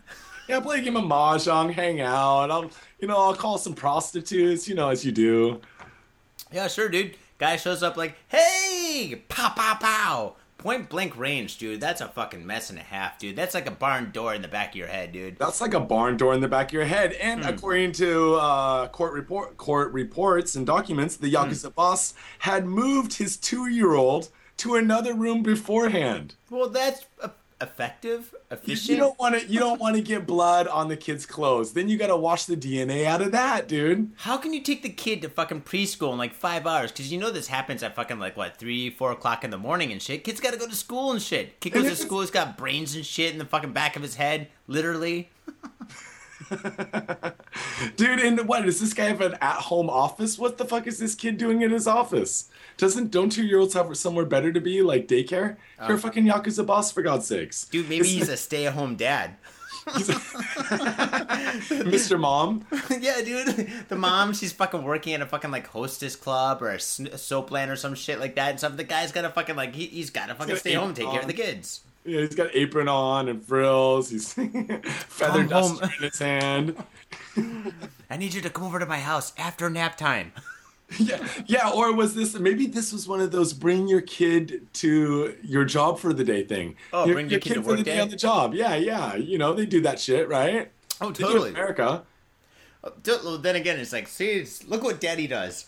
Yeah, 0.49 0.61
play 0.61 0.79
a 0.79 0.83
game 0.83 0.97
of 0.97 1.05
mahjong, 1.05 1.73
hang 1.73 2.01
out. 2.01 2.51
I'll, 2.51 2.71
you 2.99 3.09
know, 3.09 3.17
I'll 3.17 3.35
call 3.35 3.59
some 3.59 3.75
prostitutes, 3.75 4.69
you 4.69 4.75
know, 4.75 4.89
as 4.89 5.05
you 5.05 5.13
do. 5.13 5.61
Yeah, 6.53 6.69
sure, 6.69 6.89
dude. 6.89 7.17
Guy 7.39 7.57
shows 7.57 7.83
up 7.83 7.97
like, 7.97 8.17
hey, 8.29 9.23
pow, 9.29 9.51
pow, 9.51 9.75
pow. 9.81 10.37
Point 10.59 10.89
blank 10.89 11.17
range, 11.19 11.59
dude. 11.59 11.81
That's 11.83 12.01
a 12.01 12.09
fucking 12.09 12.45
mess 12.47 12.71
and 12.71 12.79
a 12.79 12.83
half, 12.83 13.19
dude. 13.19 13.37
That's 13.37 13.53
like 13.55 13.67
a 13.67 13.71
barn 13.71 14.11
door 14.11 14.35
in 14.35 14.41
the 14.41 14.49
back 14.49 14.71
of 14.71 14.77
your 14.77 14.87
head, 14.89 15.13
dude. 15.13 15.39
That's 15.39 15.61
like 15.61 15.75
a 15.75 15.81
barn 15.81 16.17
door 16.17 16.33
in 16.35 16.41
the 16.41 16.49
back 16.49 16.69
of 16.69 16.73
your 16.73 16.87
head. 16.87 17.13
And 17.13 17.43
Hmm. 17.43 17.49
according 17.51 17.93
to 17.93 18.37
uh, 18.37 18.89
court 18.89 19.13
report, 19.13 19.59
court 19.59 19.93
reports 19.93 20.57
and 20.57 20.67
documents, 20.67 21.17
the 21.19 21.29
Hmm. 21.29 21.37
Yakuza 21.51 21.75
boss 21.75 22.15
had 22.41 22.67
moved 22.67 23.15
his 23.19 23.37
two-year-old 23.37 24.31
to 24.57 24.75
another 24.77 25.13
room 25.13 25.43
beforehand. 25.43 26.35
Well, 26.49 26.71
that's 26.71 27.05
uh, 27.23 27.29
effective, 27.61 28.35
efficient. 28.51 28.91
you 28.91 28.97
don't 28.97 29.19
want 29.19 29.39
to. 29.39 29.47
You 29.47 29.59
don't 29.59 29.81
want 29.81 29.97
to 29.97 30.03
get 30.03 30.27
blood 30.27 30.67
on 30.67 30.89
the 30.89 30.97
kid's 30.97 31.27
clothes. 31.27 31.73
Then 31.73 31.89
you 31.89 31.97
got 31.97 32.09
to 32.09 32.17
wash 32.17 32.45
the 32.45 32.57
DNA 32.57 33.05
out 33.05 33.23
of 33.23 33.33
that, 33.33 33.69
dude. 33.69 34.13
How 34.17 34.37
can 34.37 34.53
you 34.53 34.63
take 34.63 34.83
the 34.83 34.89
kid 34.89 35.23
to 35.23 35.29
fucking 35.29 35.63
preschool 35.63 36.13
in 36.13 36.19
like 36.19 36.35
five 36.35 36.67
hours? 36.67 36.93
Because 36.93 37.11
you 37.11 37.19
know 37.19 37.31
this 37.31 37.49
happens 37.49 37.83
at 37.83 37.95
fucking 37.95 38.19
like 38.19 38.37
what 38.37 38.57
three, 38.57 38.91
four 38.91 39.13
o'clock 39.13 39.45
in 39.45 39.51
the 39.51 39.59
morning 39.59 39.93
and 39.93 40.03
shit. 40.03 40.25
Kid's 40.25 40.41
got 40.41 40.53
to 40.53 40.59
go 40.59 40.67
to 40.67 40.75
school 40.75 41.13
and 41.13 41.23
shit. 41.23 41.61
Kid 41.61 41.71
goes 41.71 41.85
to 41.85 41.97
school, 41.97 42.21
he's 42.21 42.31
got 42.31 42.59
brains 42.59 42.95
and 42.95 43.05
shit 43.07 43.33
in 43.33 43.39
the 43.39 43.45
fucking 43.45 43.73
back 43.73 43.97
of 43.97 44.03
his 44.03 44.17
head, 44.17 44.49
literally. 44.67 45.31
Dude, 47.97 48.21
and 48.21 48.47
what 48.47 48.65
does 48.65 48.81
this 48.81 48.93
guy 48.93 49.05
have 49.05 49.21
an 49.21 49.37
at-home 49.41 49.89
office? 49.89 50.39
What 50.39 50.59
the 50.59 50.65
fuck 50.65 50.87
is 50.87 50.99
this 50.99 51.15
kid 51.15 51.39
doing 51.39 51.63
in 51.63 51.71
his 51.71 51.87
office? 51.87 52.49
Doesn't 52.77 53.11
don't 53.11 53.31
two-year-olds 53.31 53.75
have 53.75 53.97
somewhere 53.97 54.27
better 54.27 54.53
to 54.53 54.61
be, 54.61 54.83
like 54.83 55.09
daycare? 55.09 55.57
Oh. 55.79 55.89
You're 55.89 55.97
a 55.97 56.01
fucking 56.01 56.25
yakuza 56.25 56.67
boss, 56.67 56.93
for 56.93 57.03
God's 57.03 57.27
sakes. 57.27 57.65
Dude, 57.65 57.89
maybe 57.89 58.07
he's 58.07 58.29
a 58.29 58.37
stay-at-home 58.37 58.97
dad. 58.97 59.37
Mr. 61.87 62.19
Mom. 62.19 62.67
yeah, 63.01 63.23
dude. 63.23 63.71
The 63.89 63.95
mom, 63.95 64.33
she's 64.33 64.53
fucking 64.53 64.83
working 64.83 65.15
at 65.15 65.23
a 65.23 65.27
fucking 65.27 65.53
like 65.53 65.69
hostess 65.69 66.17
club 66.17 66.61
or 66.61 66.71
a, 66.71 66.81
soap 66.81 67.53
land 67.53 67.71
or 67.71 67.77
some 67.77 67.95
shit 67.95 68.19
like 68.19 68.35
that. 68.35 68.51
And 68.51 68.59
some 68.61 68.77
the 68.77 68.83
guy's 68.83 69.13
got 69.13 69.23
to 69.23 69.31
fucking 69.31 69.55
like 69.55 69.77
he, 69.77 69.87
he's 69.87 70.11
got 70.11 70.27
to 70.27 70.35
fucking 70.35 70.57
stay 70.57 70.73
home 70.73 70.93
take 70.93 71.09
care 71.09 71.21
of 71.21 71.29
the 71.29 71.33
kids. 71.33 71.83
Yeah, 72.07 72.21
he's 72.21 72.35
got 72.35 72.55
apron 72.55 72.89
on 72.89 73.29
and 73.29 73.45
frills. 73.45 74.11
He's 74.11 74.33
feather 74.35 75.47
Come 75.47 75.49
home. 75.49 75.79
duster 75.79 75.91
in 75.99 76.03
his 76.05 76.19
hand. 76.19 76.77
I 78.11 78.17
need 78.17 78.35
you 78.35 78.41
to 78.43 78.51
come 78.51 78.65
over 78.65 78.79
to 78.79 78.87
my 78.87 78.99
house 79.01 79.33
after 79.37 79.69
nap 79.69 79.97
time. 79.97 80.33
yeah, 80.99 81.27
yeah. 81.47 81.71
Or 81.71 81.93
was 81.93 82.15
this 82.15 82.39
maybe 82.39 82.67
this 82.67 82.93
was 82.93 83.09
one 83.09 83.21
of 83.21 83.33
those 83.33 83.53
bring 83.53 83.89
your 83.89 84.01
kid 84.03 84.67
to 84.75 85.37
your 85.43 85.65
job 85.65 85.99
for 85.99 86.13
the 86.13 86.23
day 86.23 86.45
thing? 86.45 86.77
Oh, 86.93 87.05
your, 87.07 87.15
bring 87.15 87.29
your 87.29 87.41
kid 87.41 87.55
to 87.55 87.63
for 87.63 87.77
the 87.77 87.83
day 87.83 87.97
day? 87.97 88.01
on 88.01 88.09
the 88.09 88.17
job. 88.17 88.55
Yeah, 88.55 88.77
yeah. 88.77 89.17
You 89.17 89.37
know 89.39 89.53
they 89.53 89.67
do 89.67 89.81
that 89.83 89.99
shit, 89.99 90.29
right? 90.29 90.71
Oh, 91.01 91.11
They 91.11 91.25
do 91.25 91.25
it 91.25 91.27
in 91.27 91.33
totally. 91.33 91.51
America. 91.51 92.03
Then 93.03 93.57
again, 93.57 93.81
it's 93.81 93.93
like, 93.93 94.07
see, 94.07 94.47
look 94.69 94.85
what 94.85 95.01
daddy 95.01 95.27
does. 95.27 95.67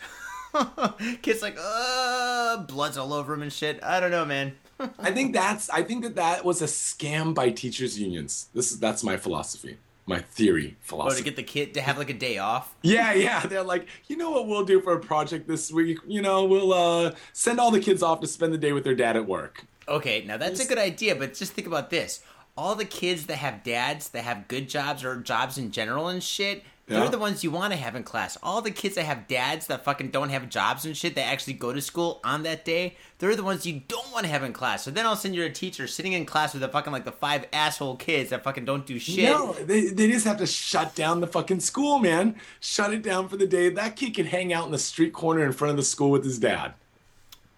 Kid's 1.20 1.42
like, 1.42 1.56
uh, 1.60 2.58
blood's 2.62 2.96
all 2.96 3.12
over 3.12 3.34
him 3.34 3.42
and 3.42 3.52
shit. 3.52 3.82
I 3.82 3.98
don't 3.98 4.12
know, 4.12 4.24
man. 4.24 4.54
I 4.98 5.10
think 5.10 5.32
that's 5.32 5.68
I 5.70 5.82
think 5.82 6.02
that 6.04 6.14
that 6.16 6.44
was 6.44 6.62
a 6.62 6.66
scam 6.66 7.34
by 7.34 7.50
teachers 7.50 7.98
unions. 7.98 8.48
This 8.54 8.70
is 8.72 8.78
that's 8.78 9.02
my 9.02 9.16
philosophy, 9.16 9.78
my 10.06 10.20
theory 10.20 10.68
Or 10.68 10.76
philosophy. 10.86 11.18
to 11.22 11.24
get 11.24 11.36
the 11.36 11.42
kid 11.42 11.74
to 11.74 11.80
have 11.80 11.98
like 11.98 12.10
a 12.10 12.14
day 12.14 12.38
off. 12.38 12.74
Yeah, 12.82 13.12
yeah. 13.12 13.40
They're 13.46 13.62
like, 13.62 13.86
you 14.08 14.16
know 14.16 14.30
what 14.30 14.46
we'll 14.46 14.64
do 14.64 14.80
for 14.80 14.92
a 14.94 15.00
project 15.00 15.48
this 15.48 15.72
week? 15.72 15.98
You 16.06 16.22
know, 16.22 16.44
we'll 16.44 16.72
uh, 16.72 17.14
send 17.32 17.58
all 17.60 17.70
the 17.70 17.80
kids 17.80 18.02
off 18.02 18.20
to 18.20 18.26
spend 18.26 18.52
the 18.52 18.58
day 18.58 18.72
with 18.72 18.84
their 18.84 18.94
dad 18.94 19.16
at 19.16 19.26
work. 19.26 19.64
Okay, 19.88 20.22
now 20.26 20.36
that's 20.36 20.60
a 20.64 20.68
good 20.68 20.78
idea, 20.78 21.14
but 21.16 21.34
just 21.34 21.52
think 21.52 21.66
about 21.66 21.90
this. 21.90 22.20
All 22.56 22.74
the 22.74 22.84
kids 22.84 23.26
that 23.26 23.36
have 23.36 23.62
dads 23.62 24.08
that 24.10 24.24
have 24.24 24.48
good 24.48 24.68
jobs 24.68 25.02
or 25.04 25.16
jobs 25.16 25.56
in 25.58 25.70
general 25.70 26.08
and 26.08 26.22
shit, 26.22 26.62
Yeah. 26.88 27.00
they're 27.00 27.08
the 27.10 27.18
ones 27.18 27.44
you 27.44 27.50
want 27.50 27.72
to 27.72 27.78
have 27.78 27.94
in 27.94 28.02
class. 28.02 28.38
All 28.42 28.62
the 28.62 28.70
kids 28.70 28.94
that 28.94 29.04
have 29.04 29.28
dads 29.28 29.66
that 29.66 29.84
fucking 29.84 30.10
don't 30.10 30.30
have 30.30 30.48
jobs 30.48 30.86
and 30.86 30.96
shit 30.96 31.14
that 31.16 31.26
actually 31.26 31.52
go 31.52 31.72
to 31.72 31.80
school 31.82 32.20
on 32.24 32.44
that 32.44 32.64
day, 32.64 32.96
they're 33.18 33.36
the 33.36 33.44
ones 33.44 33.66
you 33.66 33.82
don't 33.88 34.10
want 34.10 34.24
to 34.24 34.30
have 34.30 34.42
in 34.42 34.52
class. 34.54 34.84
So 34.84 34.90
then 34.90 35.04
all 35.04 35.12
of 35.12 35.18
a 35.18 35.22
sudden 35.22 35.34
you're 35.34 35.46
a 35.46 35.52
teacher 35.52 35.86
sitting 35.86 36.14
in 36.14 36.24
class 36.24 36.54
with 36.54 36.62
the 36.62 36.68
fucking 36.68 36.92
like 36.92 37.04
the 37.04 37.12
five 37.12 37.44
asshole 37.52 37.96
kids 37.96 38.30
that 38.30 38.42
fucking 38.42 38.64
don't 38.64 38.86
do 38.86 38.98
shit. 38.98 39.24
No, 39.24 39.52
they, 39.52 39.88
they 39.88 40.10
just 40.10 40.24
have 40.24 40.38
to 40.38 40.46
shut 40.46 40.94
down 40.94 41.20
the 41.20 41.26
fucking 41.26 41.60
school, 41.60 41.98
man. 41.98 42.36
Shut 42.60 42.94
it 42.94 43.02
down 43.02 43.28
for 43.28 43.36
the 43.36 43.46
day. 43.46 43.68
That 43.68 43.96
kid 43.96 44.14
can 44.14 44.26
hang 44.26 44.52
out 44.52 44.64
in 44.66 44.72
the 44.72 44.78
street 44.78 45.12
corner 45.12 45.44
in 45.44 45.52
front 45.52 45.70
of 45.72 45.76
the 45.76 45.82
school 45.82 46.10
with 46.10 46.24
his 46.24 46.38
dad, 46.38 46.72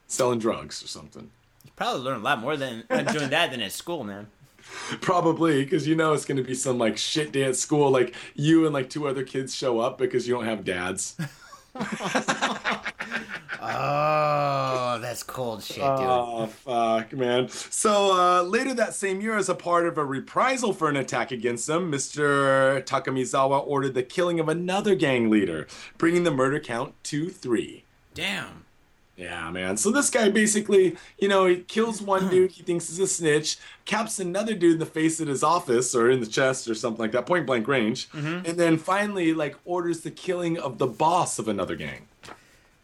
selling 0.08 0.38
drugs 0.40 0.82
or 0.82 0.88
something. 0.88 1.30
You 1.64 1.70
probably 1.76 2.02
learn 2.02 2.16
a 2.20 2.22
lot 2.24 2.40
more 2.40 2.56
than 2.56 2.84
uh, 2.90 3.02
doing 3.02 3.30
that 3.30 3.52
than 3.52 3.60
at 3.62 3.72
school, 3.72 4.02
man. 4.02 4.26
Probably, 5.00 5.64
because 5.64 5.86
you 5.86 5.94
know 5.96 6.12
it's 6.12 6.24
going 6.24 6.36
to 6.36 6.44
be 6.44 6.54
some 6.54 6.78
like 6.78 6.96
shit 6.96 7.32
day 7.32 7.44
at 7.44 7.56
school. 7.56 7.90
Like 7.90 8.14
you 8.34 8.64
and 8.64 8.74
like 8.74 8.90
two 8.90 9.08
other 9.08 9.24
kids 9.24 9.54
show 9.54 9.80
up 9.80 9.98
because 9.98 10.26
you 10.26 10.34
don't 10.34 10.44
have 10.44 10.64
dads. 10.64 11.16
Oh, 13.62 14.98
that's 15.02 15.22
cold 15.22 15.62
shit, 15.62 15.76
dude. 15.76 15.84
Oh, 15.84 16.46
fuck, 16.46 17.12
man. 17.12 17.48
So 17.48 18.18
uh, 18.18 18.42
later 18.42 18.72
that 18.74 18.94
same 18.94 19.20
year, 19.20 19.36
as 19.36 19.50
a 19.50 19.54
part 19.54 19.86
of 19.86 19.98
a 19.98 20.04
reprisal 20.04 20.72
for 20.72 20.88
an 20.88 20.96
attack 20.96 21.30
against 21.30 21.66
them, 21.66 21.92
Mr. 21.92 22.82
Takamizawa 22.84 23.66
ordered 23.66 23.94
the 23.94 24.02
killing 24.02 24.40
of 24.40 24.48
another 24.48 24.94
gang 24.94 25.28
leader, 25.28 25.66
bringing 25.98 26.24
the 26.24 26.30
murder 26.30 26.58
count 26.58 26.94
to 27.04 27.28
three. 27.28 27.84
Damn. 28.14 28.64
Yeah, 29.20 29.50
man. 29.50 29.76
So 29.76 29.90
this 29.90 30.08
guy 30.08 30.30
basically, 30.30 30.96
you 31.18 31.28
know, 31.28 31.44
he 31.44 31.56
kills 31.56 32.00
one 32.00 32.28
dude 32.30 32.52
he 32.52 32.62
thinks 32.62 32.88
is 32.88 32.98
a 32.98 33.06
snitch, 33.06 33.58
caps 33.84 34.18
another 34.18 34.54
dude 34.54 34.74
in 34.74 34.78
the 34.78 34.86
face 34.86 35.20
at 35.20 35.28
his 35.28 35.42
office 35.42 35.94
or 35.94 36.10
in 36.10 36.20
the 36.20 36.26
chest 36.26 36.66
or 36.68 36.74
something 36.74 37.02
like 37.02 37.12
that, 37.12 37.26
point 37.26 37.46
blank 37.46 37.68
range, 37.68 38.10
mm-hmm. 38.12 38.46
and 38.46 38.58
then 38.58 38.78
finally, 38.78 39.34
like, 39.34 39.56
orders 39.66 40.00
the 40.00 40.10
killing 40.10 40.58
of 40.58 40.78
the 40.78 40.86
boss 40.86 41.38
of 41.38 41.48
another 41.48 41.76
gang. 41.76 42.06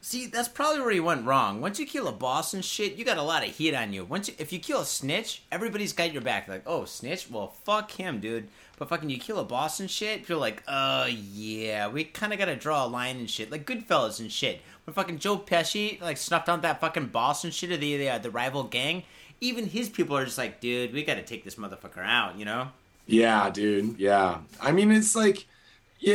See, 0.09 0.27
that's 0.29 0.47
probably 0.47 0.81
where 0.83 0.93
he 0.93 1.01
went 1.01 1.27
wrong. 1.27 1.61
Once 1.61 1.81
you 1.81 1.85
kill 1.85 2.07
a 2.07 2.13
boss 2.13 2.55
and 2.55 2.65
shit, 2.65 2.95
you 2.95 3.05
got 3.05 3.17
a 3.17 3.23
lot 3.23 3.45
of 3.45 3.53
heat 3.53 3.75
on 3.75 3.93
you. 3.93 4.05
Once 4.05 4.29
you, 4.29 4.35
if 4.39 4.53
you 4.53 4.61
kill 4.61 4.83
a 4.83 4.87
snitch, 4.87 5.43
everybody's 5.51 5.93
got 5.93 6.13
your 6.13 6.23
back. 6.23 6.47
Like, 6.47 6.63
oh, 6.65 6.85
snitch? 6.85 7.29
Well, 7.29 7.49
fuck 7.65 7.91
him, 7.91 8.21
dude. 8.21 8.47
But 8.79 8.89
fucking, 8.89 9.11
you 9.11 9.19
kill 9.19 9.41
a 9.41 9.45
boss 9.45 9.81
and 9.81 9.91
shit, 9.91 10.31
are 10.31 10.37
like, 10.37 10.63
uh, 10.69 11.09
yeah, 11.11 11.89
we 11.89 12.05
kind 12.05 12.33
of 12.33 12.39
got 12.39 12.45
to 12.45 12.55
draw 12.55 12.85
a 12.85 12.87
line 12.87 13.17
and 13.17 13.29
shit, 13.29 13.51
like 13.51 13.67
Goodfellas 13.67 14.21
and 14.21 14.31
shit. 14.31 14.61
When 14.85 14.95
fucking 14.95 15.19
Joe 15.19 15.39
Pesci 15.39 16.01
like 16.01 16.19
snuffed 16.19 16.49
out 16.49 16.63
that 16.63 16.81
fucking 16.81 17.09
boss 17.09 17.43
and 17.43 17.53
shit 17.53 17.73
of 17.73 17.81
the 17.81 17.97
the, 17.97 18.09
uh, 18.09 18.19
the 18.19 18.31
rival 18.31 18.63
gang, 18.63 19.03
even 19.41 19.67
his 19.67 19.89
people 19.89 20.17
are 20.17 20.25
just 20.25 20.39
like, 20.39 20.61
dude, 20.61 20.93
we 20.93 21.03
got 21.03 21.15
to 21.15 21.25
take 21.25 21.43
this 21.43 21.57
motherfucker 21.57 22.05
out, 22.07 22.39
you 22.39 22.45
know? 22.45 22.69
Yeah, 23.07 23.51
dude. 23.51 23.99
Yeah. 23.99 24.39
I 24.61 24.71
mean, 24.71 24.93
it's 24.93 25.17
like, 25.17 25.49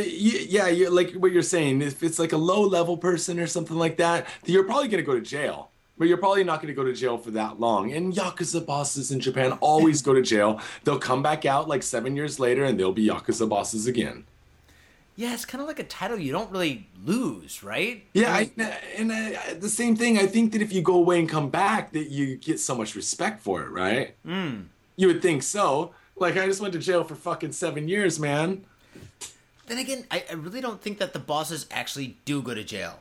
yeah, 0.48 0.68
yeah. 0.68 0.88
Like 0.88 1.12
what 1.12 1.32
you're 1.32 1.42
saying, 1.42 1.82
if 1.82 2.02
it's 2.02 2.18
like 2.18 2.32
a 2.32 2.38
low 2.38 2.62
level 2.62 2.96
person 2.96 3.38
or 3.38 3.46
something 3.46 3.76
like 3.76 3.98
that, 3.98 4.26
then 4.42 4.54
you're 4.54 4.64
probably 4.64 4.88
gonna 4.88 5.02
go 5.02 5.14
to 5.14 5.20
jail. 5.20 5.70
But 5.98 6.08
you're 6.08 6.16
probably 6.16 6.44
not 6.44 6.62
gonna 6.62 6.72
go 6.72 6.84
to 6.84 6.94
jail 6.94 7.18
for 7.18 7.30
that 7.32 7.60
long. 7.60 7.92
And 7.92 8.12
yakuza 8.14 8.64
bosses 8.64 9.10
in 9.10 9.20
Japan 9.20 9.52
always 9.60 10.00
go 10.00 10.14
to 10.14 10.22
jail. 10.22 10.60
They'll 10.84 10.98
come 10.98 11.22
back 11.22 11.44
out 11.44 11.68
like 11.68 11.82
seven 11.82 12.16
years 12.16 12.40
later, 12.40 12.64
and 12.64 12.80
they'll 12.80 12.92
be 12.92 13.06
yakuza 13.06 13.46
bosses 13.46 13.86
again. 13.86 14.24
Yeah, 15.14 15.34
it's 15.34 15.44
kind 15.44 15.60
of 15.60 15.68
like 15.68 15.78
a 15.78 15.84
title 15.84 16.18
you 16.18 16.32
don't 16.32 16.50
really 16.50 16.88
lose, 17.04 17.62
right? 17.62 18.02
Yeah, 18.14 18.34
I, 18.34 18.50
and 18.96 19.12
I, 19.12 19.54
the 19.54 19.68
same 19.68 19.94
thing. 19.94 20.18
I 20.18 20.26
think 20.26 20.52
that 20.52 20.62
if 20.62 20.72
you 20.72 20.80
go 20.80 20.94
away 20.94 21.18
and 21.20 21.28
come 21.28 21.50
back, 21.50 21.92
that 21.92 22.10
you 22.10 22.36
get 22.36 22.58
so 22.58 22.74
much 22.74 22.96
respect 22.96 23.42
for 23.42 23.62
it, 23.62 23.68
right? 23.68 24.16
Mm. 24.26 24.68
You 24.96 25.08
would 25.08 25.20
think 25.20 25.42
so. 25.42 25.92
Like 26.16 26.38
I 26.38 26.46
just 26.46 26.62
went 26.62 26.72
to 26.72 26.78
jail 26.78 27.04
for 27.04 27.14
fucking 27.14 27.52
seven 27.52 27.88
years, 27.88 28.18
man. 28.18 28.64
Then 29.66 29.78
again, 29.78 30.04
I, 30.10 30.24
I 30.30 30.34
really 30.34 30.60
don't 30.60 30.80
think 30.80 30.98
that 30.98 31.12
the 31.12 31.18
bosses 31.18 31.66
actually 31.70 32.16
do 32.24 32.42
go 32.42 32.54
to 32.54 32.64
jail. 32.64 33.00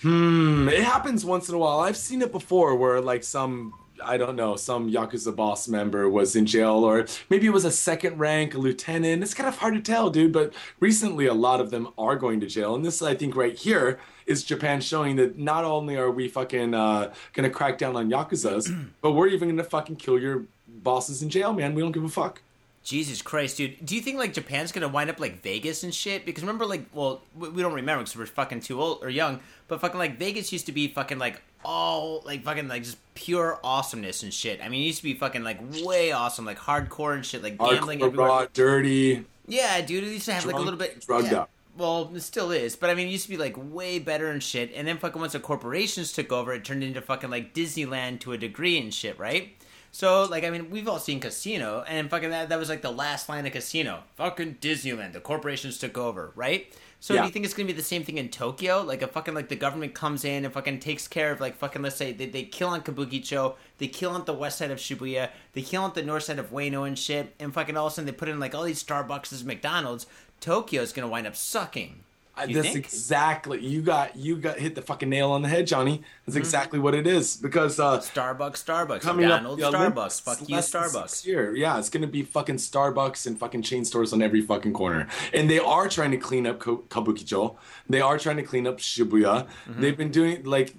Hmm, 0.00 0.68
it 0.68 0.82
happens 0.82 1.24
once 1.24 1.48
in 1.48 1.54
a 1.54 1.58
while. 1.58 1.80
I've 1.80 1.96
seen 1.96 2.22
it 2.22 2.32
before 2.32 2.74
where 2.74 3.00
like 3.00 3.22
some 3.22 3.74
I 4.04 4.16
don't 4.16 4.36
know, 4.36 4.56
some 4.56 4.90
Yakuza 4.90 5.34
boss 5.34 5.68
member 5.68 6.08
was 6.08 6.34
in 6.34 6.46
jail 6.46 6.84
or 6.84 7.06
maybe 7.30 7.46
it 7.46 7.52
was 7.52 7.64
a 7.64 7.70
second 7.70 8.18
rank, 8.18 8.54
a 8.54 8.58
lieutenant. 8.58 9.22
It's 9.22 9.34
kind 9.34 9.48
of 9.48 9.58
hard 9.58 9.74
to 9.74 9.80
tell, 9.80 10.10
dude, 10.10 10.32
but 10.32 10.52
recently 10.80 11.26
a 11.26 11.34
lot 11.34 11.60
of 11.60 11.70
them 11.70 11.88
are 11.96 12.16
going 12.16 12.40
to 12.40 12.46
jail. 12.46 12.74
And 12.74 12.84
this 12.84 13.00
I 13.00 13.14
think 13.14 13.36
right 13.36 13.56
here 13.56 14.00
is 14.26 14.44
Japan 14.44 14.80
showing 14.80 15.16
that 15.16 15.38
not 15.38 15.64
only 15.64 15.96
are 15.96 16.10
we 16.10 16.28
fucking 16.28 16.74
uh, 16.74 17.12
gonna 17.32 17.50
crack 17.50 17.78
down 17.78 17.96
on 17.96 18.10
Yakuzas, 18.10 18.88
but 19.00 19.12
we're 19.12 19.28
even 19.28 19.48
gonna 19.48 19.64
fucking 19.64 19.96
kill 19.96 20.18
your 20.18 20.44
bosses 20.66 21.22
in 21.22 21.28
jail, 21.28 21.52
man. 21.52 21.74
We 21.74 21.82
don't 21.82 21.92
give 21.92 22.04
a 22.04 22.08
fuck. 22.08 22.42
Jesus 22.82 23.22
Christ, 23.22 23.58
dude. 23.58 23.84
Do 23.84 23.94
you 23.94 24.00
think 24.00 24.18
like 24.18 24.32
Japan's 24.32 24.72
gonna 24.72 24.88
wind 24.88 25.08
up 25.08 25.20
like 25.20 25.40
Vegas 25.42 25.84
and 25.84 25.94
shit? 25.94 26.26
Because 26.26 26.42
remember, 26.42 26.66
like, 26.66 26.84
well, 26.92 27.22
we 27.36 27.62
don't 27.62 27.74
remember 27.74 28.02
because 28.02 28.16
we're 28.16 28.26
fucking 28.26 28.60
too 28.60 28.80
old 28.80 29.02
or 29.02 29.08
young. 29.08 29.40
But 29.68 29.80
fucking 29.80 29.98
like 29.98 30.18
Vegas 30.18 30.52
used 30.52 30.66
to 30.66 30.72
be 30.72 30.88
fucking 30.88 31.18
like 31.18 31.40
all 31.64 32.22
like 32.24 32.42
fucking 32.42 32.68
like 32.68 32.82
just 32.82 32.98
pure 33.14 33.60
awesomeness 33.62 34.22
and 34.22 34.34
shit. 34.34 34.60
I 34.62 34.68
mean, 34.68 34.82
it 34.82 34.86
used 34.86 34.98
to 34.98 35.04
be 35.04 35.14
fucking 35.14 35.44
like 35.44 35.58
way 35.84 36.12
awesome, 36.12 36.44
like 36.44 36.58
hardcore 36.58 37.14
and 37.14 37.24
shit, 37.24 37.42
like 37.42 37.56
gambling 37.56 38.00
Hardcore, 38.00 38.06
everywhere. 38.06 38.26
raw, 38.26 38.46
dirty. 38.52 39.24
Yeah, 39.46 39.80
dude. 39.80 40.04
It 40.04 40.08
used 40.08 40.26
to 40.26 40.32
have 40.32 40.44
like 40.44 40.56
a 40.56 40.60
little 40.60 40.78
bit 40.78 41.06
drugged 41.06 41.30
yeah. 41.30 41.42
up. 41.42 41.50
Well, 41.76 42.10
it 42.14 42.20
still 42.20 42.50
is, 42.50 42.76
but 42.76 42.90
I 42.90 42.94
mean, 42.94 43.08
it 43.08 43.12
used 43.12 43.24
to 43.24 43.30
be 43.30 43.38
like 43.38 43.54
way 43.56 43.98
better 43.98 44.28
and 44.28 44.42
shit. 44.42 44.72
And 44.74 44.86
then 44.86 44.98
fucking 44.98 45.20
once 45.20 45.32
the 45.32 45.40
corporations 45.40 46.12
took 46.12 46.30
over, 46.30 46.52
it 46.52 46.64
turned 46.64 46.82
into 46.82 47.00
fucking 47.00 47.30
like 47.30 47.54
Disneyland 47.54 48.20
to 48.20 48.32
a 48.32 48.38
degree 48.38 48.76
and 48.78 48.92
shit, 48.92 49.18
right? 49.18 49.56
So 49.94 50.24
like, 50.24 50.42
I 50.42 50.50
mean, 50.50 50.70
we've 50.70 50.88
all 50.88 50.98
seen 50.98 51.20
Casino, 51.20 51.84
and 51.86 52.08
fucking 52.08 52.30
that 52.30 52.48
that 52.48 52.58
was 52.58 52.70
like 52.70 52.80
the 52.80 52.90
last 52.90 53.28
line 53.28 53.46
of 53.46 53.52
Casino. 53.52 54.02
Fucking 54.16 54.56
Disneyland. 54.60 55.12
The 55.12 55.20
corporations 55.20 55.78
took 55.78 55.98
over, 55.98 56.32
right? 56.34 56.74
So 56.98 57.16
do 57.16 57.24
you 57.24 57.30
think 57.30 57.44
it's 57.44 57.52
gonna 57.52 57.66
be 57.66 57.72
the 57.72 57.82
same 57.82 58.04
thing 58.04 58.16
in 58.16 58.28
Tokyo? 58.28 58.82
Like, 58.82 59.02
a 59.02 59.08
fucking 59.08 59.34
like 59.34 59.48
the 59.48 59.56
government 59.56 59.92
comes 59.92 60.24
in 60.24 60.44
and 60.44 60.54
fucking 60.54 60.78
takes 60.78 61.08
care 61.08 61.30
of 61.32 61.40
like 61.40 61.56
fucking 61.56 61.82
let's 61.82 61.96
say 61.96 62.12
they, 62.12 62.26
they 62.26 62.44
kill 62.44 62.68
on 62.68 62.80
Kabukicho, 62.80 63.56
they 63.78 63.88
kill 63.88 64.12
on 64.12 64.24
the 64.24 64.32
west 64.32 64.58
side 64.58 64.70
of 64.70 64.78
Shibuya, 64.78 65.30
they 65.52 65.62
kill 65.62 65.82
on 65.82 65.92
the 65.94 66.02
north 66.02 66.22
side 66.22 66.38
of 66.38 66.50
Ueno 66.50 66.86
and 66.86 66.98
shit, 66.98 67.34
and 67.38 67.52
fucking 67.52 67.76
all 67.76 67.88
of 67.88 67.92
a 67.92 67.94
sudden 67.96 68.06
they 68.06 68.12
put 68.12 68.28
in 68.28 68.40
like 68.40 68.54
all 68.54 68.62
these 68.62 68.82
Starbucks, 68.82 69.44
McDonald's. 69.44 70.06
Tokyo's 70.40 70.92
gonna 70.92 71.08
wind 71.08 71.26
up 71.26 71.36
sucking. 71.36 72.04
You 72.48 72.54
That's 72.54 72.68
think? 72.68 72.86
exactly 72.86 73.60
you 73.60 73.82
got 73.82 74.16
you 74.16 74.36
got 74.36 74.58
hit 74.58 74.74
the 74.74 74.80
fucking 74.80 75.08
nail 75.08 75.30
on 75.32 75.42
the 75.42 75.48
head, 75.48 75.66
Johnny. 75.66 76.02
That's 76.26 76.36
exactly 76.36 76.78
what 76.78 76.94
it 76.94 77.06
is 77.06 77.36
because 77.36 77.78
uh, 77.78 77.98
Starbucks, 77.98 78.64
Starbucks, 78.64 79.02
coming 79.02 79.26
up 79.26 79.42
McDonald's, 79.42 79.62
Olympics, 79.62 80.20
Starbucks. 80.20 80.38
Fuck 80.38 80.48
you, 80.48 80.56
Starbucks. 80.56 81.58
Yeah, 81.58 81.78
it's 81.78 81.90
gonna 81.90 82.06
be 82.06 82.22
fucking 82.22 82.56
Starbucks 82.56 83.26
and 83.26 83.38
fucking 83.38 83.62
chain 83.62 83.84
stores 83.84 84.14
on 84.14 84.22
every 84.22 84.40
fucking 84.40 84.72
corner. 84.72 85.08
And 85.34 85.50
they 85.50 85.58
are 85.58 85.90
trying 85.90 86.10
to 86.12 86.16
clean 86.16 86.46
up 86.46 86.58
Kabukicho. 86.58 87.56
They 87.88 88.00
are 88.00 88.18
trying 88.18 88.38
to 88.38 88.42
clean 88.42 88.66
up 88.66 88.78
Shibuya. 88.78 89.46
Mm-hmm. 89.46 89.80
They've 89.82 89.96
been 89.96 90.10
doing 90.10 90.42
like 90.44 90.74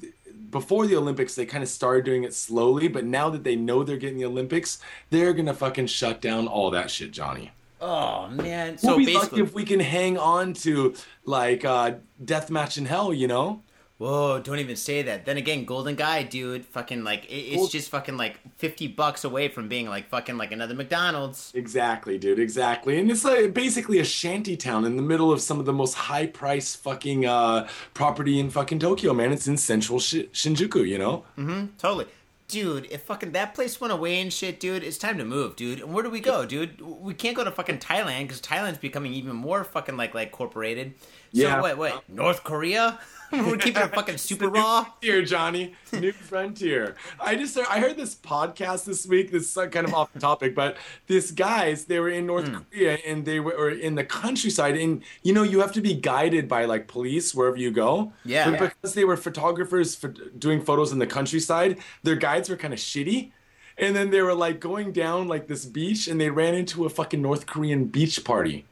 before 0.50 0.88
the 0.88 0.96
Olympics, 0.96 1.36
they 1.36 1.46
kind 1.46 1.64
of 1.64 1.70
started 1.70 2.04
doing 2.04 2.24
it 2.24 2.34
slowly, 2.34 2.88
but 2.88 3.06
now 3.06 3.30
that 3.30 3.44
they 3.44 3.56
know 3.56 3.84
they're 3.84 3.98
getting 3.98 4.18
the 4.18 4.26
Olympics, 4.26 4.80
they're 5.12 5.34
gonna 5.34 5.54
fucking 5.54 5.88
shut 5.88 6.20
down 6.20 6.48
all 6.48 6.72
that 6.72 6.90
shit, 6.90 7.12
Johnny. 7.12 7.52
Oh 7.86 8.30
man. 8.30 8.78
We'll 8.82 8.94
So 8.94 8.98
be 8.98 9.06
lucky 9.08 9.14
basically, 9.16 9.42
if 9.44 9.54
we 9.54 9.66
can 9.66 9.82
hang 9.82 10.18
on 10.18 10.54
to 10.66 10.94
like 11.26 11.66
uh, 11.66 11.96
death 12.24 12.50
match 12.50 12.78
in 12.78 12.86
hell, 12.86 13.14
you 13.14 13.28
know. 13.28 13.62
whoa! 13.98 14.40
Don't 14.40 14.60
even 14.60 14.76
say 14.76 15.02
that. 15.02 15.26
Then 15.26 15.38
again, 15.38 15.66
Golden 15.66 15.96
Gai, 15.96 16.24
dude, 16.24 16.66
fucking 16.66 17.04
like 17.04 17.26
it, 17.26 17.34
it's 17.54 17.70
just 17.72 17.90
fucking 17.90 18.16
like 18.18 18.40
fifty 18.58 18.88
bucks 18.88 19.24
away 19.26 19.50
from 19.50 19.68
being 19.68 19.88
like 19.90 20.08
fucking 20.10 20.38
like 20.38 20.52
another 20.54 20.74
McDonald's. 20.76 21.52
Exactly, 21.56 22.18
dude. 22.18 22.40
Exactly, 22.40 23.00
and 23.00 23.12
it's 23.12 23.26
like 23.26 23.54
basically 23.54 24.00
a 24.00 24.06
shanty 24.06 24.56
town 24.56 24.86
in 24.86 24.96
the 24.96 25.04
middle 25.04 25.32
of 25.32 25.42
some 25.42 25.60
of 25.60 25.66
the 25.66 25.74
most 25.74 25.94
high 25.94 26.28
price 26.28 26.76
fucking 26.76 27.26
uh, 27.26 27.68
property 27.94 28.40
in 28.40 28.50
fucking 28.50 28.80
Tokyo, 28.80 29.14
man. 29.14 29.32
It's 29.34 29.48
in 29.48 29.58
central 29.58 30.00
Shi 30.00 30.24
Shinjuku, 30.34 30.88
you 30.88 30.98
know. 30.98 31.26
Mm-hmm. 31.38 31.66
Totally. 31.78 32.08
Dude, 32.48 32.88
if 32.92 33.04
fucking 33.04 33.32
that 33.32 33.54
place 33.54 33.80
went 33.80 33.94
away 33.94 34.20
and 34.22 34.32
shit, 34.32 34.60
dude, 34.60 34.84
it's 34.84 34.98
time 34.98 35.18
to 35.18 35.26
move, 35.26 35.56
dude. 35.56 35.82
And 35.82 35.94
where 35.94 36.04
do 36.04 36.10
we 36.10 36.20
go, 36.20 36.46
dude? 36.46 36.82
We 36.82 37.14
can't 37.14 37.36
go 37.36 37.44
to 37.44 37.52
fucking 37.52 37.80
Thailand 37.80 38.24
because 38.24 38.42
Thailand's 38.42 38.78
becoming 38.78 39.14
even 39.14 39.36
more 39.36 39.64
fucking 39.64 39.98
like 39.98 40.14
like 40.14 40.32
corporated. 40.32 40.94
So 41.34 41.42
Yeah. 41.42 41.62
wait, 41.62 41.78
wait, 41.78 41.94
North 42.08 42.44
Korea? 42.44 43.00
We're 43.34 43.58
keeping 43.58 43.82
it 43.82 43.96
fucking 43.96 44.18
super 44.18 44.48
raw. 44.48 44.86
Here, 45.02 45.24
Johnny, 45.24 45.74
new 45.92 46.12
frontier. 46.12 46.96
I 47.20 47.36
just 47.36 47.58
I 47.58 47.80
heard 47.80 47.98
this 47.98 48.14
podcast 48.14 48.86
this 48.86 49.08
week. 49.08 49.32
This 49.32 49.58
is 49.58 49.70
kind 49.72 49.88
of 49.88 49.94
off 49.96 50.14
the 50.14 50.20
topic, 50.20 50.54
but 50.54 50.78
these 51.08 51.32
guys 51.32 51.86
they 51.86 52.00
were 52.00 52.10
in 52.10 52.28
North 52.28 52.48
Hmm. 52.48 52.58
Korea 52.72 53.00
and 53.08 53.26
they 53.26 53.40
were 53.40 53.72
in 53.72 53.96
the 53.96 54.04
countryside. 54.04 54.78
And 54.78 55.02
you 55.24 55.34
know 55.34 55.42
you 55.42 55.62
have 55.62 55.72
to 55.72 55.82
be 55.82 55.96
guided 55.96 56.48
by 56.48 56.66
like 56.66 56.88
police 56.88 57.34
wherever 57.34 57.58
you 57.58 57.72
go. 57.72 58.14
Yeah. 58.24 58.52
But 58.52 58.60
because 58.76 58.94
they 58.94 59.04
were 59.04 59.18
photographers 59.18 59.96
for 59.96 60.10
doing 60.38 60.62
photos 60.62 60.92
in 60.92 61.00
the 61.00 61.08
countryside, 61.08 61.80
their 62.04 62.16
guides 62.16 62.50
were 62.50 62.56
kind 62.58 62.74
of 62.74 62.80
shitty. 62.80 63.32
And 63.80 63.96
then 63.96 64.12
they 64.12 64.22
were 64.22 64.36
like 64.36 64.60
going 64.60 64.92
down 64.92 65.28
like 65.28 65.48
this 65.48 65.66
beach, 65.66 66.08
and 66.08 66.22
they 66.22 66.30
ran 66.30 66.54
into 66.54 66.86
a 66.86 66.90
fucking 66.90 67.20
North 67.24 67.48
Korean 67.48 67.86
beach 67.86 68.24
party. 68.24 68.66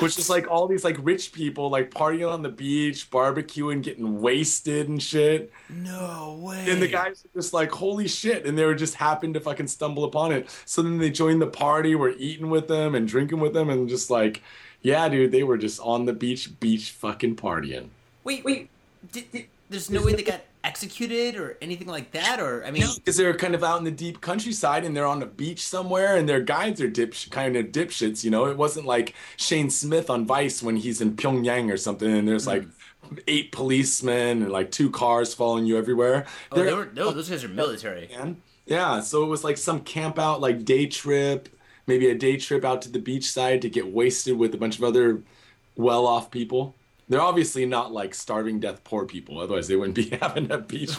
Which 0.00 0.18
is 0.18 0.30
like 0.30 0.50
all 0.50 0.66
these 0.66 0.84
like 0.84 0.96
rich 1.00 1.32
people 1.32 1.68
like 1.68 1.90
partying 1.90 2.30
on 2.30 2.42
the 2.42 2.48
beach, 2.48 3.10
barbecuing, 3.10 3.82
getting 3.82 4.20
wasted 4.20 4.88
and 4.88 5.02
shit. 5.02 5.52
No 5.68 6.40
way. 6.40 6.64
And 6.68 6.80
the 6.80 6.88
guys 6.88 7.24
are 7.24 7.40
just 7.40 7.52
like, 7.52 7.70
holy 7.70 8.08
shit. 8.08 8.46
And 8.46 8.56
they 8.56 8.64
were 8.64 8.74
just 8.74 8.94
happened 8.94 9.34
to 9.34 9.40
fucking 9.40 9.66
stumble 9.66 10.04
upon 10.04 10.32
it. 10.32 10.48
So 10.64 10.82
then 10.82 10.98
they 10.98 11.10
joined 11.10 11.42
the 11.42 11.46
party, 11.46 11.94
were 11.94 12.14
eating 12.16 12.48
with 12.48 12.68
them 12.68 12.94
and 12.94 13.06
drinking 13.06 13.40
with 13.40 13.52
them, 13.52 13.68
and 13.68 13.88
just 13.88 14.10
like, 14.10 14.42
yeah, 14.80 15.08
dude, 15.08 15.30
they 15.30 15.42
were 15.42 15.58
just 15.58 15.78
on 15.80 16.06
the 16.06 16.12
beach, 16.12 16.58
beach 16.58 16.90
fucking 16.90 17.36
partying. 17.36 17.88
Wait, 18.24 18.44
wait. 18.44 18.70
Did, 19.10 19.30
did, 19.30 19.46
there's 19.68 19.90
no 19.90 20.02
way 20.02 20.14
they 20.14 20.22
got 20.22 20.42
executed 20.64 21.36
or 21.36 21.56
anything 21.60 21.88
like 21.88 22.12
that, 22.12 22.40
or 22.40 22.64
I 22.64 22.70
mean, 22.70 22.86
Because 22.96 23.16
they're 23.16 23.36
kind 23.36 23.54
of 23.54 23.64
out 23.64 23.78
in 23.78 23.84
the 23.84 23.90
deep 23.90 24.20
countryside 24.20 24.84
and 24.84 24.96
they're 24.96 25.06
on 25.06 25.22
a 25.22 25.26
beach 25.26 25.66
somewhere 25.66 26.16
and 26.16 26.28
their 26.28 26.40
guides 26.40 26.80
are 26.80 26.88
dip 26.88 27.14
kind 27.30 27.56
of 27.56 27.66
dipshits, 27.66 28.24
you 28.24 28.30
know? 28.30 28.46
It 28.46 28.56
wasn't 28.56 28.86
like 28.86 29.14
Shane 29.36 29.70
Smith 29.70 30.10
on 30.10 30.26
Vice 30.26 30.62
when 30.62 30.76
he's 30.76 31.00
in 31.00 31.16
Pyongyang 31.16 31.72
or 31.72 31.76
something 31.76 32.10
and 32.10 32.28
there's 32.28 32.44
hmm. 32.44 32.50
like 32.50 32.64
eight 33.26 33.52
policemen 33.52 34.42
and 34.42 34.52
like 34.52 34.70
two 34.70 34.90
cars 34.90 35.34
following 35.34 35.66
you 35.66 35.76
everywhere. 35.76 36.26
oh, 36.52 36.76
were, 36.76 36.90
no, 36.94 37.10
those 37.10 37.28
guys 37.28 37.44
are 37.44 37.48
military. 37.48 38.08
man. 38.08 38.36
Yeah, 38.66 39.00
so 39.00 39.24
it 39.24 39.26
was 39.26 39.44
like 39.44 39.58
some 39.58 39.80
camp 39.80 40.18
out, 40.18 40.40
like 40.40 40.64
day 40.64 40.86
trip, 40.86 41.48
maybe 41.86 42.08
a 42.08 42.14
day 42.14 42.36
trip 42.36 42.64
out 42.64 42.82
to 42.82 42.90
the 42.90 43.00
beach 43.00 43.30
side 43.30 43.62
to 43.62 43.68
get 43.68 43.92
wasted 43.92 44.38
with 44.38 44.54
a 44.54 44.58
bunch 44.58 44.78
of 44.78 44.84
other 44.84 45.22
well 45.76 46.06
off 46.06 46.30
people. 46.30 46.74
They're 47.08 47.20
obviously 47.20 47.66
not 47.66 47.92
like 47.92 48.14
starving 48.14 48.60
death 48.60 48.84
poor 48.84 49.04
people, 49.06 49.38
otherwise 49.40 49.68
they 49.68 49.76
wouldn't 49.76 49.96
be 49.96 50.08
having 50.22 50.50
a 50.50 50.58
beach. 50.58 50.92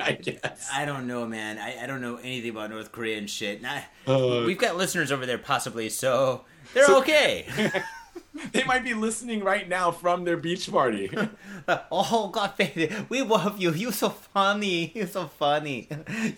I 0.00 0.12
guess. 0.22 0.68
I 0.72 0.84
don't 0.84 1.06
know, 1.06 1.26
man. 1.26 1.58
I, 1.58 1.82
I 1.82 1.86
don't 1.86 2.00
know 2.00 2.16
anything 2.16 2.50
about 2.50 2.70
North 2.70 2.92
Korea 2.92 3.18
and 3.18 3.28
shit. 3.28 3.58
And 3.58 3.66
I, 3.66 3.84
Uh, 4.06 4.44
we've 4.46 4.58
got 4.58 4.76
listeners 4.76 5.10
over 5.12 5.26
there, 5.26 5.38
possibly, 5.38 5.88
so 5.88 6.44
they're 6.74 6.86
So- 6.86 6.98
okay. 7.00 7.46
They 8.52 8.62
might 8.64 8.84
be 8.84 8.94
listening 8.94 9.42
right 9.44 9.68
now 9.68 9.90
from 9.90 10.24
their 10.24 10.36
beach 10.36 10.70
party. 10.70 11.10
oh 11.90 12.28
God, 12.32 12.56
baby, 12.56 12.90
we 13.08 13.22
love 13.22 13.60
you. 13.60 13.72
You're 13.72 13.92
so 13.92 14.08
funny. 14.10 14.92
You're 14.94 15.06
so 15.08 15.26
funny. 15.26 15.88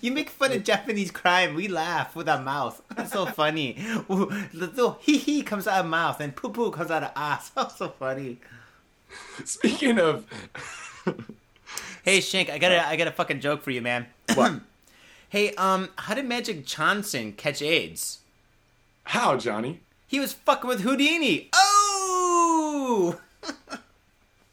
You 0.01 0.11
make 0.11 0.31
fun 0.31 0.53
of 0.53 0.65
Japanese 0.65 1.11
crime. 1.11 1.55
We 1.55 1.69
laugh 1.69 2.17
with 2.17 2.29
our 2.29 2.41
mouth. 2.43 2.83
It's 2.97 3.13
so 3.13 3.27
funny. 3.27 3.77
Ooh, 4.11 4.27
The 4.53 4.67
little 4.67 4.99
hee 5.03 5.19
hee 5.19 5.43
comes 5.43 5.67
out 5.67 5.85
of 5.85 5.87
mouth 5.91 6.21
and 6.21 6.35
poo 6.35 6.49
poo 6.51 6.71
comes 6.71 6.91
out 6.91 7.03
of 7.05 7.13
ass. 7.15 7.53
Oh, 7.57 7.71
so 7.75 7.89
funny. 7.91 8.41
Speaking 9.45 9.99
of, 9.99 10.27
Hey 12.05 12.21
Shank, 12.21 12.51
I 12.51 12.59
got 12.59 12.73
a 12.73 12.87
I 12.87 12.97
got 12.97 13.07
a 13.09 13.13
fucking 13.13 13.41
joke 13.41 13.63
for 13.63 13.71
you, 13.71 13.81
man. 13.83 14.07
what? 14.35 14.55
Hey, 15.29 15.55
um, 15.55 15.89
how 15.97 16.15
did 16.15 16.27
Magic 16.27 16.67
Johnson 16.67 17.33
catch 17.33 17.63
AIDS? 17.63 18.19
How, 19.05 19.37
Johnny? 19.37 19.81
He 20.07 20.21
was 20.21 20.33
fucking 20.33 20.69
with 20.69 20.83
Houdini. 20.83 21.49
Oh! 21.55 23.19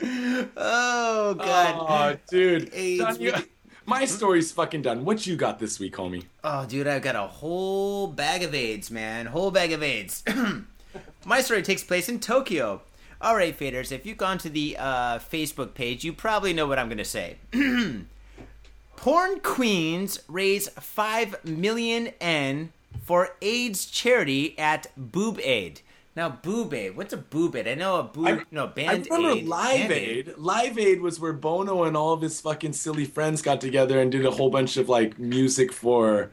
oh 0.01 1.33
god. 1.33 1.75
Oh, 1.77 2.17
dude. 2.29 2.73
AIDS 2.73 3.03
John, 3.03 3.19
you- 3.19 3.33
my 3.85 4.05
story's 4.05 4.51
fucking 4.51 4.83
done. 4.83 5.03
What 5.03 5.25
you 5.25 5.35
got 5.35 5.57
this 5.57 5.79
week, 5.79 5.95
homie? 5.95 6.23
Oh, 6.43 6.63
dude, 6.67 6.85
I've 6.85 7.01
got 7.01 7.15
a 7.15 7.23
whole 7.23 8.05
bag 8.05 8.43
of 8.43 8.53
AIDS, 8.53 8.91
man. 8.91 9.25
Whole 9.25 9.49
bag 9.49 9.71
of 9.71 9.81
AIDS. 9.81 10.23
My 11.25 11.41
story 11.41 11.63
takes 11.63 11.83
place 11.83 12.07
in 12.07 12.19
Tokyo. 12.19 12.83
All 13.21 13.35
right, 13.35 13.57
faders, 13.57 13.91
if 13.91 14.05
you've 14.05 14.17
gone 14.17 14.37
to 14.39 14.49
the 14.49 14.77
uh, 14.79 15.19
Facebook 15.19 15.73
page, 15.73 16.03
you 16.05 16.13
probably 16.13 16.53
know 16.53 16.67
what 16.67 16.79
I'm 16.79 16.87
going 16.87 16.99
to 16.99 17.05
say. 17.05 17.35
Porn 18.95 19.39
queens 19.41 20.19
raise 20.27 20.69
5 20.69 21.45
million 21.45 22.11
yen 22.21 22.71
for 23.03 23.29
AIDS 23.41 23.85
charity 23.85 24.57
at 24.57 24.87
Boob 24.97 25.39
Aid. 25.41 25.81
Now, 26.15 26.29
Boob 26.29 26.73
Aid, 26.73 26.97
what's 26.97 27.13
a 27.13 27.17
Boob 27.17 27.55
Aid? 27.55 27.67
I 27.67 27.75
know 27.75 27.99
a 27.99 28.03
boob, 28.03 28.27
I- 28.27 28.43
no, 28.51 28.65
I 28.65 28.67
Band 28.67 29.07
remember 29.09 29.37
Aid. 29.39 29.47
Live 29.47 29.77
Band-Aid. 29.89 30.27
Aid. 30.29 30.37
Live 30.37 30.77
Aid 30.77 31.01
was 31.01 31.19
where 31.19 31.33
Bono 31.33 31.83
and 31.83 31.95
all 31.95 32.13
of 32.13 32.21
his 32.21 32.41
fucking 32.41 32.73
silly 32.73 33.05
friends 33.05 33.41
got 33.41 33.61
together 33.61 33.99
and 34.01 34.11
did 34.11 34.25
a 34.25 34.31
whole 34.31 34.49
bunch 34.49 34.75
of 34.77 34.89
like 34.89 35.17
music 35.19 35.71
for 35.71 36.31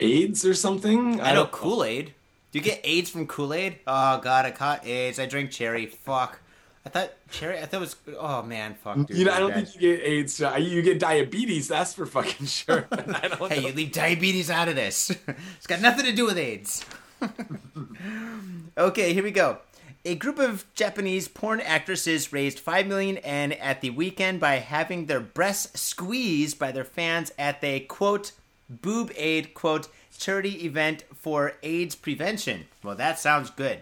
AIDS 0.00 0.44
or 0.44 0.54
something. 0.54 1.20
I 1.20 1.34
know 1.34 1.46
Kool 1.46 1.84
Aid. 1.84 2.14
Do 2.52 2.58
you 2.58 2.64
get 2.64 2.80
AIDS 2.84 3.10
from 3.10 3.26
Kool 3.26 3.52
Aid? 3.54 3.78
Oh 3.86 4.18
god, 4.20 4.44
I 4.46 4.50
caught 4.52 4.86
AIDS. 4.86 5.18
I 5.18 5.26
drink 5.26 5.50
cherry. 5.50 5.86
Fuck. 5.86 6.38
I 6.84 6.88
thought 6.90 7.12
cherry. 7.30 7.58
I 7.58 7.62
thought 7.66 7.78
it 7.78 7.80
was. 7.80 7.96
Oh 8.18 8.42
man, 8.42 8.74
fuck. 8.74 8.96
Dude, 9.06 9.16
You 9.16 9.24
know, 9.24 9.32
I 9.32 9.38
don't 9.40 9.52
bad. 9.54 9.68
think 9.68 9.80
you 9.82 9.96
get 9.96 10.04
AIDS. 10.06 10.42
uh, 10.42 10.56
You 10.58 10.82
get 10.82 10.98
diabetes. 10.98 11.68
That's 11.68 11.94
for 11.94 12.04
fucking 12.06 12.46
sure. 12.46 12.86
I 12.92 13.28
don't 13.28 13.50
Hey, 13.52 13.60
know. 13.62 13.68
you 13.68 13.74
leave 13.74 13.92
diabetes 13.92 14.50
out 14.50 14.68
of 14.68 14.74
this. 14.76 15.10
it's 15.56 15.66
got 15.66 15.80
nothing 15.80 16.04
to 16.04 16.12
do 16.12 16.26
with 16.26 16.36
AIDS. 16.38 16.84
okay, 18.78 19.12
here 19.12 19.22
we 19.22 19.30
go. 19.30 19.58
A 20.04 20.16
group 20.16 20.38
of 20.40 20.64
Japanese 20.74 21.28
porn 21.28 21.60
actresses 21.60 22.32
raised 22.32 22.58
5 22.58 22.86
million 22.88 23.18
yen 23.24 23.52
at 23.52 23.80
the 23.80 23.90
weekend 23.90 24.40
by 24.40 24.56
having 24.56 25.06
their 25.06 25.20
breasts 25.20 25.80
squeezed 25.80 26.58
by 26.58 26.72
their 26.72 26.84
fans 26.84 27.30
at 27.38 27.60
the 27.60 27.80
quote 27.80 28.32
boob 28.68 29.12
aid 29.16 29.54
quote 29.54 29.88
charity 30.22 30.64
event 30.64 31.04
for 31.14 31.54
AIDS 31.62 31.94
prevention. 31.96 32.66
Well, 32.82 32.94
that 32.96 33.18
sounds 33.18 33.50
good. 33.50 33.80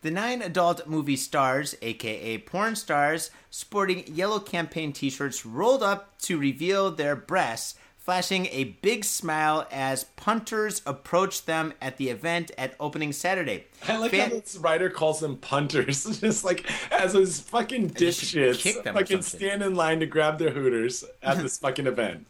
The 0.00 0.10
nine 0.10 0.42
adult 0.42 0.88
movie 0.88 1.16
stars, 1.16 1.76
aka 1.80 2.38
porn 2.38 2.74
stars, 2.74 3.30
sporting 3.50 4.02
yellow 4.08 4.40
campaign 4.40 4.92
t 4.92 5.10
shirts, 5.10 5.46
rolled 5.46 5.82
up 5.82 6.18
to 6.22 6.38
reveal 6.38 6.90
their 6.90 7.14
breasts, 7.14 7.76
flashing 7.98 8.46
a 8.46 8.64
big 8.82 9.04
smile 9.04 9.64
as 9.70 10.04
punters 10.16 10.82
approached 10.86 11.46
them 11.46 11.72
at 11.80 11.98
the 11.98 12.08
event 12.08 12.50
at 12.58 12.74
opening 12.80 13.12
Saturday. 13.12 13.66
I 13.86 13.96
like 13.98 14.10
Fan- 14.10 14.30
how 14.30 14.36
this 14.36 14.56
writer 14.56 14.90
calls 14.90 15.20
them 15.20 15.36
punters, 15.36 16.04
just 16.20 16.44
like 16.44 16.68
as 16.90 17.12
those 17.12 17.38
fucking 17.38 17.88
They 17.88 18.10
should 18.10 18.58
kick 18.58 18.82
dipshits 18.82 18.94
fucking 18.94 19.22
stand 19.22 19.62
in 19.62 19.76
line 19.76 20.00
to 20.00 20.06
grab 20.06 20.40
their 20.40 20.50
hooters 20.50 21.04
at 21.22 21.38
this 21.38 21.58
fucking 21.58 21.86
event. 21.86 22.26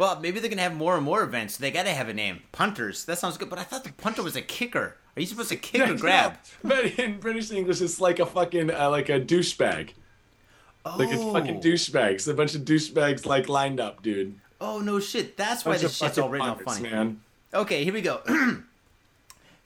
Well, 0.00 0.18
maybe 0.18 0.40
they're 0.40 0.48
gonna 0.48 0.62
have 0.62 0.74
more 0.74 0.96
and 0.96 1.04
more 1.04 1.22
events. 1.22 1.58
They 1.58 1.70
gotta 1.70 1.90
have 1.90 2.08
a 2.08 2.14
name. 2.14 2.40
Punters. 2.52 3.04
That 3.04 3.18
sounds 3.18 3.36
good. 3.36 3.50
But 3.50 3.58
I 3.58 3.64
thought 3.64 3.84
the 3.84 3.92
punter 3.92 4.22
was 4.22 4.34
a 4.34 4.40
kicker. 4.40 4.96
Are 5.14 5.20
you 5.20 5.26
supposed 5.26 5.50
to 5.50 5.56
kick 5.68 5.86
or 5.86 5.92
grab? 5.94 6.38
But 6.64 6.98
in 6.98 7.20
British 7.20 7.50
English, 7.50 7.82
it's 7.82 8.00
like 8.00 8.18
a 8.18 8.24
fucking 8.24 8.70
uh, 8.70 8.88
like 8.88 9.10
a 9.10 9.20
douchebag, 9.20 9.90
Oh. 10.86 10.96
like 10.98 11.10
a 11.12 11.18
Oh. 11.18 11.34
fucking 11.34 11.60
douchebags. 11.60 12.26
A 12.26 12.32
bunch 12.32 12.54
of 12.54 12.62
douchebags 12.62 13.26
like 13.26 13.50
lined 13.50 13.78
up, 13.78 14.02
dude. 14.02 14.40
Oh 14.58 14.78
no 14.80 15.00
shit. 15.00 15.36
That's 15.36 15.66
why 15.66 15.72
Bunch 15.72 15.82
this 15.82 15.96
shit's 15.98 16.16
all 16.18 16.30
written 16.30 16.48
punters, 16.48 16.64
funny. 16.78 16.88
man. 16.88 17.20
Okay, 17.52 17.84
here 17.84 17.92
we 17.92 18.00
go. 18.00 18.22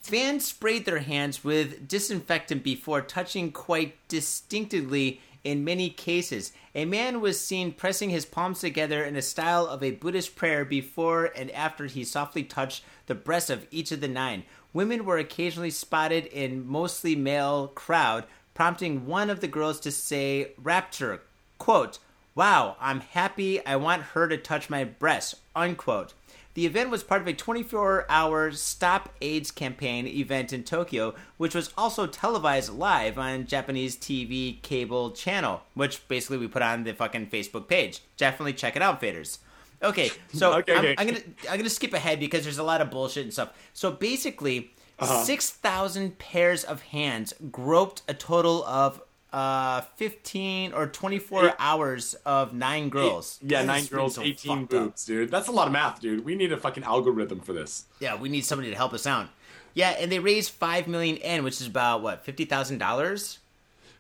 Fans 0.00 0.44
sprayed 0.44 0.84
their 0.84 0.98
hands 0.98 1.44
with 1.44 1.86
disinfectant 1.88 2.62
before 2.64 3.00
touching 3.00 3.52
quite 3.52 3.96
distinctively 4.08 5.20
in 5.44 5.62
many 5.62 5.90
cases. 5.90 6.52
A 6.74 6.86
man 6.86 7.20
was 7.20 7.40
seen 7.40 7.72
pressing 7.72 8.10
his 8.10 8.24
palms 8.24 8.60
together 8.60 9.04
in 9.04 9.14
a 9.14 9.22
style 9.22 9.66
of 9.66 9.82
a 9.82 9.92
Buddhist 9.92 10.34
prayer 10.34 10.64
before 10.64 11.26
and 11.36 11.50
after 11.52 11.86
he 11.86 12.02
softly 12.02 12.42
touched 12.42 12.82
the 13.06 13.14
breasts 13.14 13.50
of 13.50 13.66
each 13.70 13.92
of 13.92 14.00
the 14.00 14.08
nine. 14.08 14.44
Women 14.72 15.04
were 15.04 15.18
occasionally 15.18 15.70
spotted 15.70 16.26
in 16.26 16.66
mostly 16.66 17.14
male 17.14 17.68
crowd, 17.68 18.24
prompting 18.54 19.06
one 19.06 19.30
of 19.30 19.40
the 19.40 19.46
girls 19.46 19.78
to 19.80 19.92
say 19.92 20.52
rapture, 20.60 21.22
quote, 21.58 21.98
Wow, 22.34 22.76
I'm 22.80 22.98
happy. 23.00 23.64
I 23.64 23.76
want 23.76 24.02
her 24.02 24.26
to 24.26 24.36
touch 24.36 24.68
my 24.68 24.82
breasts. 24.82 25.36
Unquote. 25.54 26.14
The 26.54 26.66
event 26.66 26.90
was 26.90 27.02
part 27.02 27.20
of 27.20 27.26
a 27.26 27.32
24 27.32 28.06
hour 28.08 28.52
Stop 28.52 29.08
AIDS 29.20 29.50
campaign 29.50 30.06
event 30.06 30.52
in 30.52 30.62
Tokyo, 30.62 31.14
which 31.36 31.54
was 31.54 31.72
also 31.76 32.06
televised 32.06 32.72
live 32.72 33.18
on 33.18 33.46
Japanese 33.46 33.96
TV 33.96 34.62
cable 34.62 35.10
channel, 35.10 35.62
which 35.74 36.06
basically 36.06 36.38
we 36.38 36.46
put 36.46 36.62
on 36.62 36.84
the 36.84 36.94
fucking 36.94 37.26
Facebook 37.26 37.66
page. 37.66 38.02
Definitely 38.16 38.52
check 38.52 38.76
it 38.76 38.82
out, 38.82 39.00
faders. 39.02 39.38
Okay, 39.82 40.10
so 40.32 40.54
Okay, 40.58 40.72
I'm, 40.72 40.78
okay. 40.78 40.94
I'm 40.96 41.06
gonna 41.08 41.20
I'm 41.50 41.56
gonna 41.58 41.68
skip 41.70 41.92
ahead 41.92 42.20
because 42.20 42.44
there's 42.44 42.58
a 42.58 42.62
lot 42.62 42.80
of 42.80 42.88
bullshit 42.90 43.24
and 43.24 43.32
stuff. 43.32 43.52
So 43.72 43.90
basically, 43.90 44.70
Uh-huh. 45.00 45.24
six 45.24 45.50
thousand 45.50 46.18
pairs 46.20 46.62
of 46.62 46.82
hands 46.82 47.34
groped 47.50 48.02
a 48.06 48.14
total 48.14 48.64
of 48.64 49.02
uh 49.34 49.80
15 49.96 50.72
or 50.72 50.86
24 50.86 51.46
Eight. 51.46 51.52
hours 51.58 52.14
of 52.24 52.52
nine 52.54 52.88
girls. 52.88 53.40
Yeah, 53.42 53.60
This 53.62 53.66
nine 53.66 53.84
girls, 53.86 54.14
so 54.14 54.22
18 54.22 54.66
boobs, 54.66 55.04
dude. 55.04 55.30
That's 55.30 55.48
a 55.48 55.52
lot 55.52 55.66
of 55.66 55.72
math, 55.72 56.00
dude. 56.00 56.24
We 56.24 56.34
need 56.36 56.52
a 56.52 56.56
fucking 56.56 56.84
algorithm 56.84 57.40
for 57.40 57.52
this. 57.52 57.86
Yeah, 57.98 58.14
we 58.16 58.28
need 58.28 58.44
somebody 58.44 58.70
to 58.70 58.76
help 58.76 58.92
us 58.94 59.06
out. 59.06 59.28
Yeah, 59.74 59.90
and 59.98 60.10
they 60.12 60.20
raised 60.20 60.50
five 60.52 60.86
million 60.86 61.16
yen, 61.16 61.42
which 61.42 61.60
is 61.60 61.66
about 61.66 62.00
what 62.02 62.24
fifty 62.24 62.44
thousand 62.44 62.78
dollars. 62.78 63.40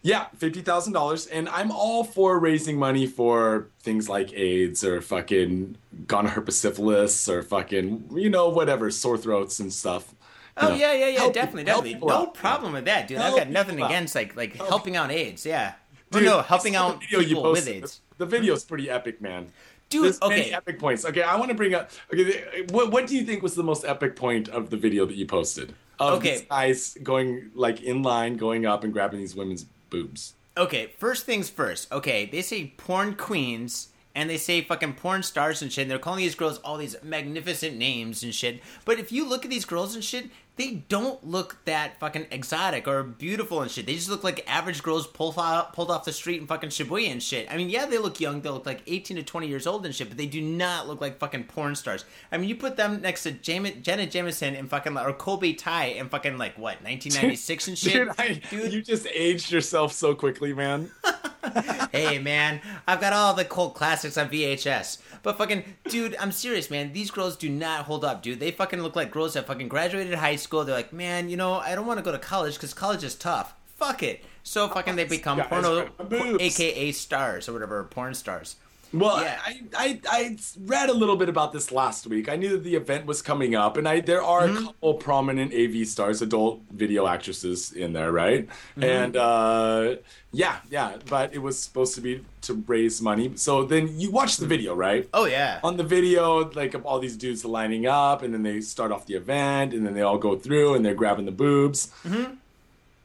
Yeah, 0.02 0.26
fifty 0.36 0.60
thousand 0.60 0.92
dollars, 0.92 1.26
and 1.26 1.48
I'm 1.48 1.72
all 1.72 2.04
for 2.04 2.38
raising 2.38 2.78
money 2.78 3.06
for 3.06 3.68
things 3.80 4.08
like 4.08 4.32
AIDS 4.34 4.84
or 4.84 5.00
fucking 5.00 5.76
gonorrhea 6.06 6.50
syphilis 6.52 7.28
or 7.28 7.42
fucking 7.42 8.10
you 8.14 8.30
know 8.30 8.50
whatever 8.50 8.90
sore 8.92 9.18
throats 9.18 9.58
and 9.58 9.72
stuff. 9.72 10.14
Oh 10.56 10.68
know, 10.68 10.74
yeah, 10.74 10.92
yeah, 10.92 11.08
yeah, 11.08 11.30
definitely, 11.30 11.64
definitely. 11.64 11.94
No 11.94 12.26
problem 12.26 12.72
with 12.74 12.84
that, 12.84 13.08
dude. 13.08 13.18
I've 13.18 13.34
got 13.36 13.50
nothing 13.50 13.82
against 13.82 14.14
like 14.14 14.36
like 14.36 14.54
helping 14.54 14.96
out 14.96 15.10
AIDS. 15.10 15.44
Yeah, 15.44 15.74
Dude, 16.10 16.24
no, 16.24 16.42
helping 16.42 16.76
out 16.76 17.00
people 17.00 17.50
with. 17.52 17.66
AIDS. 17.66 18.00
The 18.18 18.26
video's 18.26 18.64
pretty 18.64 18.88
epic, 18.88 19.20
man. 19.20 19.48
Dude, 19.90 20.04
There's 20.04 20.22
okay. 20.22 20.52
epic 20.52 20.78
points. 20.78 21.04
Okay, 21.04 21.22
I 21.22 21.36
want 21.36 21.50
to 21.50 21.54
bring 21.56 21.74
up. 21.74 21.90
Okay, 22.12 22.64
what 22.70 22.90
what 22.92 23.06
do 23.06 23.16
you 23.16 23.24
think 23.24 23.42
was 23.42 23.54
the 23.54 23.62
most 23.64 23.84
epic 23.84 24.16
point 24.16 24.48
of 24.48 24.70
the 24.70 24.76
video 24.76 25.04
that 25.06 25.16
you 25.16 25.26
posted? 25.26 25.74
Of 25.98 26.14
Okay. 26.18 26.30
these 26.38 26.42
guys 26.42 26.96
going 27.02 27.50
like 27.54 27.82
in 27.82 28.02
line, 28.02 28.36
going 28.36 28.66
up 28.66 28.84
and 28.84 28.92
grabbing 28.92 29.20
these 29.20 29.34
women's 29.36 29.66
boobs. 29.90 30.34
Okay, 30.56 30.92
first 30.98 31.26
things 31.26 31.50
first. 31.50 31.90
Okay, 31.92 32.26
they 32.26 32.42
say 32.42 32.72
porn 32.76 33.14
queens 33.14 33.88
and 34.14 34.30
they 34.30 34.36
say 34.36 34.60
fucking 34.62 34.94
porn 34.94 35.22
stars 35.22 35.60
and 35.62 35.72
shit. 35.72 35.82
And 35.82 35.90
they're 35.90 35.98
calling 35.98 36.20
these 36.20 36.36
girls 36.36 36.58
all 36.58 36.76
these 36.76 36.96
magnificent 37.02 37.76
names 37.76 38.22
and 38.22 38.32
shit. 38.34 38.60
But 38.84 38.98
if 39.00 39.10
you 39.10 39.28
look 39.28 39.44
at 39.44 39.50
these 39.50 39.64
girls 39.64 39.94
and 39.96 40.04
shit, 40.04 40.30
they 40.56 40.84
don't 40.88 41.26
look 41.26 41.56
that 41.64 41.98
fucking 41.98 42.26
exotic 42.30 42.86
or 42.86 43.02
beautiful 43.02 43.60
and 43.60 43.70
shit. 43.70 43.86
They 43.86 43.94
just 43.94 44.08
look 44.08 44.22
like 44.22 44.44
average 44.46 44.82
girls 44.84 45.06
pulled 45.06 45.36
off, 45.36 45.72
pulled 45.72 45.90
off 45.90 46.04
the 46.04 46.12
street 46.12 46.40
in 46.40 46.46
fucking 46.46 46.70
Shibuya 46.70 47.10
and 47.10 47.22
shit. 47.22 47.50
I 47.50 47.56
mean, 47.56 47.70
yeah, 47.70 47.86
they 47.86 47.98
look 47.98 48.20
young. 48.20 48.40
They 48.40 48.50
look 48.50 48.64
like 48.64 48.82
18 48.86 49.16
to 49.16 49.22
20 49.24 49.48
years 49.48 49.66
old 49.66 49.84
and 49.84 49.92
shit, 49.94 50.08
but 50.08 50.16
they 50.16 50.26
do 50.26 50.40
not 50.40 50.86
look 50.86 51.00
like 51.00 51.18
fucking 51.18 51.44
porn 51.44 51.74
stars. 51.74 52.04
I 52.30 52.38
mean, 52.38 52.48
you 52.48 52.54
put 52.54 52.76
them 52.76 53.02
next 53.02 53.24
to 53.24 53.32
Jam- 53.32 53.82
Jenna 53.82 54.06
Jameson 54.06 54.54
and 54.54 54.70
fucking, 54.70 54.96
or 54.96 55.12
Kobe 55.12 55.54
Tai 55.54 55.86
in 55.86 56.08
fucking, 56.08 56.38
like, 56.38 56.56
what, 56.56 56.82
1996 56.82 57.68
and 57.68 57.78
shit? 57.78 57.92
Dude, 57.92 58.08
I, 58.16 58.40
Dude. 58.50 58.72
you 58.72 58.82
just 58.82 59.08
aged 59.12 59.50
yourself 59.50 59.92
so 59.92 60.14
quickly, 60.14 60.54
man. 60.54 60.90
hey 61.92 62.18
man, 62.18 62.60
I've 62.86 63.00
got 63.00 63.12
all 63.12 63.34
the 63.34 63.44
cult 63.44 63.74
classics 63.74 64.16
on 64.16 64.28
VHS. 64.28 64.98
But 65.22 65.38
fucking, 65.38 65.64
dude, 65.88 66.16
I'm 66.20 66.32
serious, 66.32 66.70
man. 66.70 66.92
These 66.92 67.10
girls 67.10 67.36
do 67.36 67.48
not 67.48 67.86
hold 67.86 68.04
up, 68.04 68.22
dude. 68.22 68.40
They 68.40 68.50
fucking 68.50 68.82
look 68.82 68.96
like 68.96 69.10
girls 69.10 69.34
that 69.34 69.46
fucking 69.46 69.68
graduated 69.68 70.14
high 70.14 70.36
school. 70.36 70.64
They're 70.64 70.74
like, 70.74 70.92
man, 70.92 71.28
you 71.28 71.36
know, 71.36 71.54
I 71.54 71.74
don't 71.74 71.86
want 71.86 71.98
to 71.98 72.04
go 72.04 72.12
to 72.12 72.18
college 72.18 72.54
because 72.54 72.74
college 72.74 73.04
is 73.04 73.14
tough. 73.14 73.54
Fuck 73.76 74.02
it. 74.02 74.24
So 74.42 74.68
fucking 74.68 74.96
they 74.96 75.04
become 75.04 75.40
porno, 75.40 75.82
grab 75.82 75.92
my 75.98 76.04
boobs. 76.04 76.42
aka 76.42 76.92
stars 76.92 77.48
or 77.48 77.54
whatever, 77.54 77.82
porn 77.84 78.14
stars. 78.14 78.56
Well, 78.94 79.20
Yeah. 79.20 79.38
I, 79.44 79.60
I 79.76 80.00
I 80.08 80.36
read 80.74 80.88
a 80.88 80.92
little 80.94 81.16
bit 81.16 81.28
about 81.28 81.52
this 81.52 81.72
last 81.72 82.06
week. 82.06 82.28
I 82.28 82.36
knew 82.36 82.50
that 82.50 82.62
the 82.64 82.76
event 82.76 83.06
was 83.06 83.20
coming 83.22 83.54
up, 83.54 83.76
and 83.76 83.88
I 83.88 84.00
there 84.00 84.22
are 84.22 84.46
Mm-hmm. 84.46 84.56
a 84.56 84.66
couple 84.66 84.94
prominent 84.94 85.52
AV 85.52 85.86
stars, 85.86 86.22
adult 86.22 86.60
video 86.70 87.06
actresses 87.06 87.72
in 87.72 87.92
there, 87.92 88.12
right? 88.12 88.46
Mm-hmm. 88.46 88.84
And 88.84 89.16
uh, 89.16 89.96
yeah, 90.32 90.56
yeah, 90.70 90.96
but 91.10 91.34
it 91.34 91.38
was 91.42 91.58
supposed 91.58 91.94
to 91.96 92.00
be 92.00 92.24
to 92.42 92.54
raise 92.66 93.00
money. 93.02 93.32
So 93.36 93.64
then 93.64 93.98
you 94.00 94.10
watch 94.10 94.36
the 94.36 94.46
video, 94.46 94.74
right? 94.74 95.08
Oh 95.12 95.24
yeah. 95.26 95.60
On 95.64 95.76
the 95.76 95.84
video, 95.96 96.50
like 96.52 96.74
all 96.84 96.98
these 97.00 97.16
dudes 97.16 97.44
lining 97.44 97.86
up, 97.86 98.22
and 98.22 98.32
then 98.32 98.42
they 98.42 98.60
start 98.60 98.92
off 98.92 99.06
the 99.06 99.14
event, 99.14 99.72
and 99.74 99.84
then 99.86 99.94
they 99.94 100.02
all 100.02 100.18
go 100.18 100.36
through, 100.36 100.74
and 100.74 100.84
they're 100.84 100.94
grabbing 101.02 101.24
the 101.26 101.32
boobs. 101.44 101.90
Mm-hmm. 102.04 102.34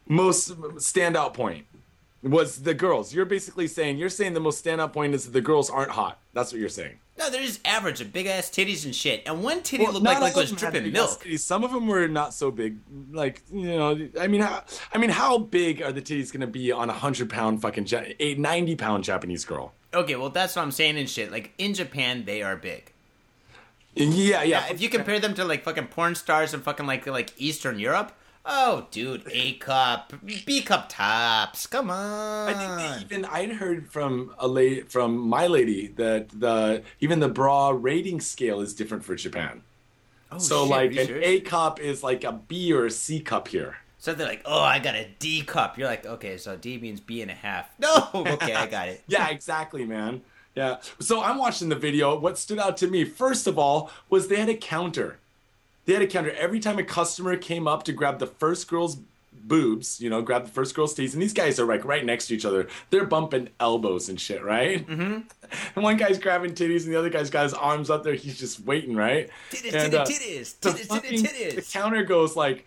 Most 0.08 0.50
standout 0.78 1.34
point 1.34 1.66
was 2.22 2.62
the 2.62 2.74
girls. 2.74 3.14
You're 3.14 3.24
basically 3.24 3.66
saying 3.66 3.98
you're 3.98 4.10
saying 4.10 4.34
the 4.34 4.40
most 4.40 4.64
standout 4.64 4.92
point 4.92 5.14
is 5.14 5.24
that 5.24 5.32
the 5.32 5.40
girls 5.40 5.70
aren't 5.70 5.90
hot. 5.90 6.18
That's 6.32 6.52
what 6.52 6.60
you're 6.60 6.68
saying. 6.68 6.98
No, 7.18 7.28
they're 7.28 7.42
just 7.42 7.66
average, 7.66 8.12
big 8.12 8.26
ass 8.26 8.48
titties 8.50 8.84
and 8.84 8.94
shit. 8.94 9.22
And 9.26 9.42
one 9.42 9.62
titty 9.62 9.84
Well, 9.84 9.92
looked 9.92 10.06
like 10.06 10.20
like 10.20 10.36
it 10.36 10.40
was 10.40 10.52
dripping 10.52 10.90
milk. 10.90 11.26
Some 11.36 11.64
of 11.64 11.72
them 11.72 11.86
were 11.86 12.08
not 12.08 12.32
so 12.32 12.50
big. 12.50 12.78
Like 13.10 13.42
you 13.52 13.66
know, 13.76 14.08
I 14.18 14.26
mean, 14.26 14.40
how, 14.40 14.64
I 14.92 14.98
mean, 14.98 15.10
how 15.10 15.38
big 15.38 15.82
are 15.82 15.92
the 15.92 16.00
titties 16.02 16.32
going 16.32 16.40
to 16.40 16.46
be 16.46 16.72
on 16.72 16.88
a 16.88 16.94
hundred 16.94 17.28
pound 17.28 17.60
fucking 17.62 17.86
ja- 17.86 18.04
eight 18.18 18.38
ninety 18.38 18.76
pound 18.76 19.04
Japanese 19.04 19.44
girl? 19.44 19.72
Okay, 19.92 20.16
well 20.16 20.30
that's 20.30 20.56
what 20.56 20.62
I'm 20.62 20.70
saying 20.72 20.96
and 20.98 21.08
shit. 21.08 21.30
Like 21.30 21.52
in 21.58 21.74
Japan, 21.74 22.24
they 22.24 22.42
are 22.42 22.56
big. 22.56 22.92
Yeah, 23.94 24.42
yeah. 24.42 24.44
Yeah, 24.44 24.72
if 24.72 24.80
you 24.80 24.88
compare 24.88 25.18
them 25.18 25.34
to 25.34 25.44
like 25.44 25.64
fucking 25.64 25.88
porn 25.88 26.14
stars 26.14 26.54
and 26.54 26.62
fucking 26.62 26.86
like 26.86 27.06
like 27.06 27.32
Eastern 27.36 27.78
Europe, 27.78 28.12
oh 28.44 28.86
dude, 28.90 29.22
A 29.30 29.54
cup, 29.54 30.12
B 30.24 30.62
cup 30.62 30.88
tops. 30.88 31.66
Come 31.66 31.90
on. 31.90 32.48
I 32.48 32.98
think 32.98 33.02
even 33.02 33.24
I'd 33.24 33.52
heard 33.52 33.90
from 33.90 34.34
a 34.38 34.48
lady 34.48 34.82
from 34.82 35.18
my 35.18 35.46
lady 35.46 35.88
that 35.96 36.28
the 36.30 36.82
even 37.00 37.20
the 37.20 37.28
bra 37.28 37.70
rating 37.70 38.20
scale 38.20 38.60
is 38.60 38.74
different 38.74 39.04
for 39.04 39.14
Japan. 39.14 39.62
oh, 40.32 40.38
so 40.38 40.62
shit, 40.62 40.70
like 40.70 40.90
an 40.96 41.06
serious? 41.06 41.26
A 41.26 41.40
cup 41.40 41.80
is 41.80 42.02
like 42.02 42.24
a 42.24 42.32
B 42.32 42.72
or 42.72 42.86
a 42.86 42.90
C 42.90 43.20
cup 43.20 43.48
here. 43.48 43.76
So 43.98 44.14
they're 44.14 44.26
like, 44.26 44.42
oh, 44.46 44.62
I 44.62 44.78
got 44.78 44.94
a 44.94 45.08
D 45.18 45.42
cup. 45.42 45.76
You're 45.76 45.86
like, 45.86 46.06
okay, 46.06 46.38
so 46.38 46.56
D 46.56 46.78
means 46.78 47.00
B 47.00 47.20
and 47.20 47.30
a 47.30 47.34
half. 47.34 47.68
No, 47.78 48.08
okay, 48.14 48.54
I 48.54 48.66
got 48.66 48.88
it. 48.88 49.02
yeah, 49.08 49.28
exactly, 49.28 49.84
man. 49.84 50.22
Yeah. 50.54 50.78
So 51.00 51.22
I'm 51.22 51.36
watching 51.36 51.68
the 51.68 51.76
video. 51.76 52.18
What 52.18 52.38
stood 52.38 52.58
out 52.58 52.76
to 52.78 52.86
me, 52.88 53.04
first 53.04 53.46
of 53.46 53.58
all, 53.58 53.90
was 54.08 54.28
they 54.28 54.36
had 54.36 54.48
a 54.48 54.56
counter. 54.56 55.18
They 55.90 55.94
had 55.94 56.04
a 56.04 56.06
counter. 56.06 56.30
Every 56.30 56.60
time 56.60 56.78
a 56.78 56.84
customer 56.84 57.36
came 57.36 57.66
up 57.66 57.82
to 57.82 57.92
grab 57.92 58.20
the 58.20 58.28
first 58.28 58.68
girl's 58.68 58.98
boobs, 59.32 60.00
you 60.00 60.08
know, 60.08 60.22
grab 60.22 60.44
the 60.44 60.50
first 60.52 60.72
girl's 60.76 60.94
titties, 60.94 61.14
and 61.14 61.20
these 61.20 61.32
guys 61.32 61.58
are 61.58 61.66
like 61.66 61.84
right 61.84 62.04
next 62.04 62.28
to 62.28 62.34
each 62.36 62.44
other. 62.44 62.68
They're 62.90 63.06
bumping 63.06 63.48
elbows 63.58 64.08
and 64.08 64.20
shit, 64.20 64.44
right? 64.44 64.86
Mm-hmm. 64.86 65.02
And 65.02 65.24
one 65.82 65.96
guy's 65.96 66.20
grabbing 66.20 66.52
titties, 66.52 66.84
and 66.84 66.92
the 66.92 66.96
other 66.96 67.10
guy's 67.10 67.28
got 67.28 67.42
his 67.42 67.54
arms 67.54 67.90
up 67.90 68.04
there. 68.04 68.14
He's 68.14 68.38
just 68.38 68.60
waiting, 68.64 68.94
right? 68.94 69.30
Titties, 69.50 69.74
And, 69.74 69.92
titties, 69.92 69.96
uh, 69.98 70.04
titties, 70.04 70.60
the 70.60 70.68
titties, 70.70 70.86
fucking- 70.86 71.24
titties, 71.24 71.54
The 71.56 71.62
counter 71.62 72.04
goes 72.04 72.36
like 72.36 72.66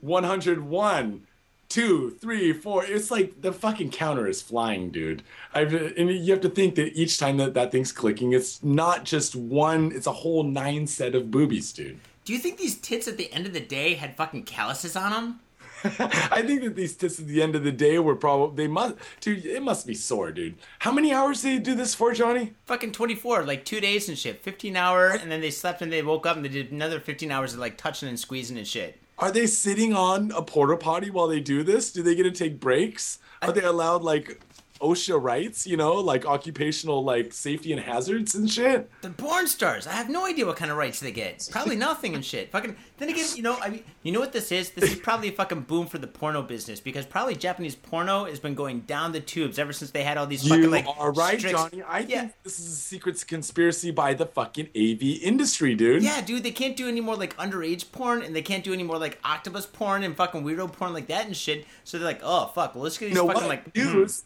101, 0.00 1.22
two, 1.68 2.10
three, 2.20 2.52
four. 2.52 2.84
It's 2.84 3.12
like 3.12 3.40
the 3.40 3.52
fucking 3.52 3.90
counter 3.90 4.26
is 4.26 4.42
flying, 4.42 4.90
dude. 4.90 5.22
I've, 5.54 5.72
and 5.72 6.10
you 6.10 6.32
have 6.32 6.42
to 6.42 6.48
think 6.48 6.74
that 6.74 6.92
each 6.94 7.20
time 7.20 7.36
that 7.36 7.54
that 7.54 7.70
thing's 7.70 7.92
clicking, 7.92 8.32
it's 8.32 8.64
not 8.64 9.04
just 9.04 9.36
one, 9.36 9.92
it's 9.94 10.08
a 10.08 10.12
whole 10.12 10.42
nine 10.42 10.88
set 10.88 11.14
of 11.14 11.30
boobies, 11.30 11.72
dude. 11.72 12.00
Do 12.24 12.32
you 12.32 12.38
think 12.38 12.56
these 12.56 12.76
tits 12.76 13.06
at 13.06 13.18
the 13.18 13.30
end 13.32 13.46
of 13.46 13.52
the 13.52 13.60
day 13.60 13.94
had 13.94 14.16
fucking 14.16 14.44
calluses 14.44 14.96
on 14.96 15.10
them? 15.12 15.40
I 15.84 16.40
think 16.40 16.62
that 16.62 16.74
these 16.74 16.96
tits 16.96 17.20
at 17.20 17.26
the 17.26 17.42
end 17.42 17.54
of 17.54 17.62
the 17.62 17.72
day 17.72 17.98
were 17.98 18.16
probably, 18.16 18.64
they 18.64 18.68
must, 18.68 18.94
dude, 19.20 19.44
it 19.44 19.62
must 19.62 19.86
be 19.86 19.94
sore, 19.94 20.32
dude. 20.32 20.56
How 20.78 20.90
many 20.90 21.12
hours 21.12 21.42
did 21.42 21.52
you 21.52 21.60
do 21.60 21.74
this 21.74 21.94
for, 21.94 22.14
Johnny? 22.14 22.54
Fucking 22.64 22.92
24, 22.92 23.44
like 23.44 23.66
two 23.66 23.78
days 23.78 24.08
and 24.08 24.16
shit. 24.16 24.42
15 24.42 24.74
hour, 24.74 25.10
and 25.10 25.30
then 25.30 25.42
they 25.42 25.50
slept 25.50 25.82
and 25.82 25.92
they 25.92 26.02
woke 26.02 26.24
up 26.24 26.36
and 26.36 26.44
they 26.44 26.48
did 26.48 26.72
another 26.72 26.98
15 26.98 27.30
hours 27.30 27.52
of 27.52 27.60
like 27.60 27.76
touching 27.76 28.08
and 28.08 28.18
squeezing 28.18 28.56
and 28.56 28.66
shit. 28.66 28.98
Are 29.18 29.30
they 29.30 29.46
sitting 29.46 29.92
on 29.92 30.32
a 30.32 30.40
porta 30.40 30.78
potty 30.78 31.10
while 31.10 31.28
they 31.28 31.40
do 31.40 31.62
this? 31.62 31.92
Do 31.92 32.02
they 32.02 32.14
get 32.14 32.22
to 32.22 32.30
take 32.30 32.58
breaks? 32.58 33.18
Are 33.42 33.52
they 33.52 33.62
allowed 33.62 34.02
like 34.02 34.40
OSHA 34.84 35.22
rights, 35.22 35.66
you 35.66 35.76
know, 35.76 35.94
like 35.94 36.26
occupational 36.26 37.02
like 37.02 37.32
safety 37.32 37.72
and 37.72 37.80
hazards 37.80 38.34
and 38.34 38.50
shit? 38.50 38.90
The 39.02 39.10
porn 39.10 39.46
stars. 39.46 39.86
I 39.86 39.92
have 39.92 40.10
no 40.10 40.26
idea 40.26 40.46
what 40.46 40.56
kind 40.56 40.70
of 40.70 40.76
rights 40.76 41.00
they 41.00 41.12
get. 41.12 41.48
Probably 41.50 41.76
nothing 41.76 42.14
and 42.14 42.24
shit. 42.24 42.50
Fucking. 42.50 42.76
Then 42.98 43.08
again, 43.08 43.26
you 43.34 43.42
know, 43.42 43.56
I 43.60 43.70
mean, 43.70 43.84
you 44.02 44.12
know 44.12 44.20
what 44.20 44.32
this 44.32 44.52
is? 44.52 44.70
This 44.70 44.92
is 44.92 44.98
probably 45.00 45.28
a 45.28 45.32
fucking 45.32 45.62
boom 45.62 45.86
for 45.86 45.98
the 45.98 46.06
porno 46.06 46.42
business 46.42 46.80
because 46.80 47.06
probably 47.06 47.34
Japanese 47.34 47.74
porno 47.74 48.26
has 48.26 48.38
been 48.38 48.54
going 48.54 48.80
down 48.80 49.12
the 49.12 49.20
tubes 49.20 49.58
ever 49.58 49.72
since 49.72 49.90
they 49.90 50.04
had 50.04 50.16
all 50.16 50.26
these 50.26 50.46
fucking 50.46 50.64
You 50.64 50.70
like. 50.70 50.86
are 50.98 51.12
right, 51.12 51.38
strict- 51.38 51.56
Johnny. 51.56 51.82
I 51.82 52.00
yeah. 52.00 52.20
think 52.20 52.32
this 52.44 52.60
is 52.60 52.66
a 52.68 52.76
secret 52.76 53.24
conspiracy 53.26 53.90
by 53.90 54.14
the 54.14 54.26
fucking 54.26 54.68
AV 54.76 55.02
industry, 55.22 55.74
dude. 55.74 56.02
Yeah, 56.02 56.20
dude, 56.20 56.42
they 56.42 56.50
can't 56.50 56.76
do 56.76 56.88
any 56.88 57.00
more 57.00 57.16
like 57.16 57.36
underage 57.36 57.90
porn, 57.90 58.22
and 58.22 58.34
they 58.34 58.42
can't 58.42 58.62
do 58.64 58.72
any 58.72 58.82
more 58.82 58.98
like 58.98 59.18
octopus 59.24 59.66
porn 59.66 60.02
and 60.04 60.16
fucking 60.16 60.44
weirdo 60.44 60.72
porn 60.72 60.92
like 60.92 61.06
that 61.08 61.26
and 61.26 61.36
shit. 61.36 61.66
So 61.84 61.98
they're 61.98 62.06
like, 62.06 62.20
oh 62.22 62.50
fuck, 62.54 62.74
well 62.74 62.84
let's 62.84 62.98
get 62.98 63.06
You 63.06 63.14
these 63.14 63.22
know 63.22 63.26
fucking 63.28 63.42
what? 63.42 63.48
like 63.48 63.76
hmm. 63.76 63.94
news. 63.94 64.24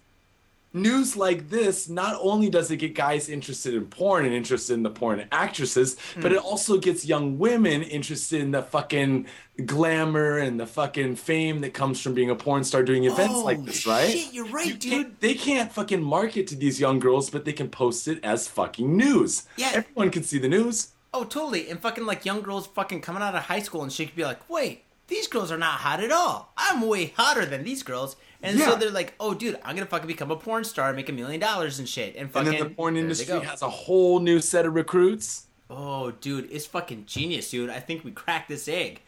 News 0.74 1.16
like 1.16 1.48
this 1.48 1.88
not 1.88 2.18
only 2.20 2.50
does 2.50 2.70
it 2.70 2.76
get 2.76 2.94
guys 2.94 3.28
interested 3.30 3.72
in 3.74 3.86
porn 3.86 4.26
and 4.26 4.34
interested 4.34 4.74
in 4.74 4.82
the 4.82 4.90
porn 4.90 5.24
actresses, 5.32 5.96
Hmm. 6.14 6.20
but 6.20 6.32
it 6.32 6.38
also 6.38 6.76
gets 6.78 7.06
young 7.06 7.38
women 7.38 7.82
interested 7.82 8.40
in 8.42 8.50
the 8.50 8.62
fucking 8.62 9.26
glamour 9.64 10.36
and 10.38 10.60
the 10.60 10.66
fucking 10.66 11.16
fame 11.16 11.60
that 11.62 11.72
comes 11.74 12.00
from 12.00 12.14
being 12.14 12.30
a 12.30 12.34
porn 12.34 12.64
star 12.64 12.82
doing 12.82 13.04
events 13.04 13.34
Oh, 13.34 13.44
like 13.44 13.64
this, 13.64 13.86
right? 13.86 14.10
shit, 14.10 14.32
you're 14.32 14.46
right, 14.46 14.66
You 14.66 14.74
dude. 14.74 14.92
can't- 14.92 15.20
They 15.20 15.34
can't 15.34 15.72
fucking 15.72 16.02
market 16.02 16.46
to 16.48 16.54
these 16.54 16.78
young 16.78 16.98
girls, 16.98 17.30
but 17.30 17.44
they 17.44 17.52
can 17.54 17.68
post 17.70 18.06
it 18.06 18.20
as 18.22 18.46
fucking 18.46 18.96
news. 18.96 19.44
Yeah. 19.56 19.70
Everyone 19.74 20.10
can 20.10 20.22
see 20.22 20.38
the 20.38 20.48
news. 20.48 20.88
Oh, 21.14 21.24
totally. 21.24 21.70
And 21.70 21.80
fucking 21.80 22.04
like 22.06 22.24
young 22.26 22.42
girls 22.42 22.66
fucking 22.66 23.00
coming 23.00 23.22
out 23.22 23.34
of 23.34 23.44
high 23.44 23.60
school 23.62 23.82
and 23.82 23.90
she 23.92 24.04
could 24.06 24.14
be 24.14 24.24
like, 24.24 24.48
wait, 24.50 24.84
these 25.08 25.26
girls 25.26 25.50
are 25.50 25.56
not 25.58 25.80
hot 25.80 26.00
at 26.04 26.12
all. 26.12 26.52
I'm 26.58 26.82
way 26.82 27.14
hotter 27.16 27.46
than 27.46 27.64
these 27.64 27.82
girls. 27.82 28.16
And 28.42 28.58
so 28.60 28.76
they're 28.76 28.90
like, 28.90 29.14
oh, 29.18 29.34
dude, 29.34 29.58
I'm 29.64 29.74
gonna 29.74 29.86
fucking 29.86 30.06
become 30.06 30.30
a 30.30 30.36
porn 30.36 30.62
star, 30.64 30.92
make 30.92 31.08
a 31.08 31.12
million 31.12 31.40
dollars 31.40 31.78
and 31.78 31.88
shit. 31.88 32.14
And 32.14 32.22
And 32.24 32.30
fucking. 32.32 32.52
then 32.52 32.60
the 32.62 32.70
porn 32.70 32.96
industry 32.96 33.40
has 33.40 33.62
a 33.62 33.68
whole 33.70 34.20
new 34.20 34.40
set 34.40 34.64
of 34.66 34.74
recruits. 34.74 35.46
Oh, 35.70 36.12
dude, 36.12 36.48
it's 36.50 36.64
fucking 36.66 37.04
genius, 37.06 37.50
dude. 37.50 37.68
I 37.68 37.80
think 37.80 38.04
we 38.04 38.10
cracked 38.12 38.48
this 38.48 38.68
egg. 38.68 39.00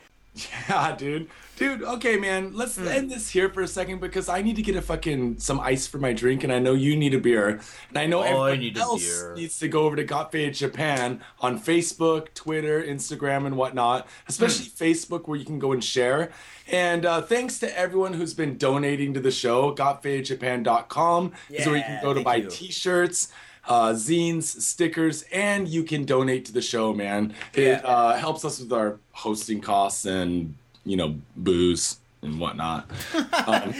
Yeah, 0.68 0.94
dude. 0.96 1.28
Dude, 1.56 1.82
okay, 1.82 2.16
man. 2.16 2.54
Let's 2.54 2.76
Hmm. 2.76 2.86
end 2.86 3.10
this 3.10 3.28
here 3.30 3.48
for 3.50 3.62
a 3.62 3.68
second 3.68 4.00
because 4.00 4.28
I 4.28 4.42
need 4.42 4.54
to 4.56 4.62
get 4.62 4.76
a 4.76 4.80
fucking 4.82 5.38
some 5.40 5.58
ice 5.58 5.88
for 5.88 5.98
my 5.98 6.12
drink, 6.12 6.44
and 6.44 6.52
I 6.52 6.60
know 6.60 6.72
you 6.72 6.96
need 6.96 7.14
a 7.14 7.18
beer, 7.18 7.58
and 7.88 7.98
I 7.98 8.06
know 8.06 8.20
Oh, 8.20 8.44
everyone 8.44 8.58
need 8.60 8.78
else 8.78 9.24
needs 9.34 9.58
to 9.58 9.66
go 9.68 9.82
over 9.82 9.96
to 9.96 10.04
Got 10.04 10.30
Faded 10.30 10.54
Japan 10.54 11.20
on 11.40 11.58
Facebook, 11.60 12.32
Twitter, 12.34 12.80
Instagram, 12.82 13.44
and 13.44 13.56
whatnot. 13.56 14.06
Especially 14.28 14.66
Hmm. 14.66 14.84
Facebook, 14.84 15.26
where 15.26 15.36
you 15.38 15.44
can 15.44 15.58
go 15.58 15.72
and 15.72 15.82
share. 15.82 16.30
And 16.70 17.04
uh, 17.04 17.22
thanks 17.22 17.58
to 17.60 17.78
everyone 17.78 18.12
who's 18.14 18.34
been 18.34 18.56
donating 18.56 19.14
to 19.14 19.20
the 19.20 19.30
show. 19.30 19.74
GotFadedJapan.com 19.74 21.32
is 21.50 21.66
where 21.66 21.76
you 21.76 21.82
can 21.82 22.02
go 22.02 22.14
to 22.14 22.20
buy 22.22 22.36
you. 22.36 22.50
T-shirts. 22.50 23.32
Uh, 23.68 23.92
zines, 23.92 24.44
stickers, 24.44 25.22
and 25.30 25.68
you 25.68 25.84
can 25.84 26.04
donate 26.04 26.46
to 26.46 26.52
the 26.52 26.62
show, 26.62 26.94
man. 26.94 27.34
It 27.54 27.62
Yeah. 27.62 27.80
uh, 27.84 28.16
helps 28.16 28.44
us 28.44 28.58
with 28.58 28.72
our 28.72 28.98
hosting 29.12 29.60
costs 29.60 30.06
and 30.06 30.54
you 30.84 30.96
know 30.96 31.16
booze 31.36 31.98
and 32.22 32.40
whatnot. 32.40 32.90
Um, 33.46 33.72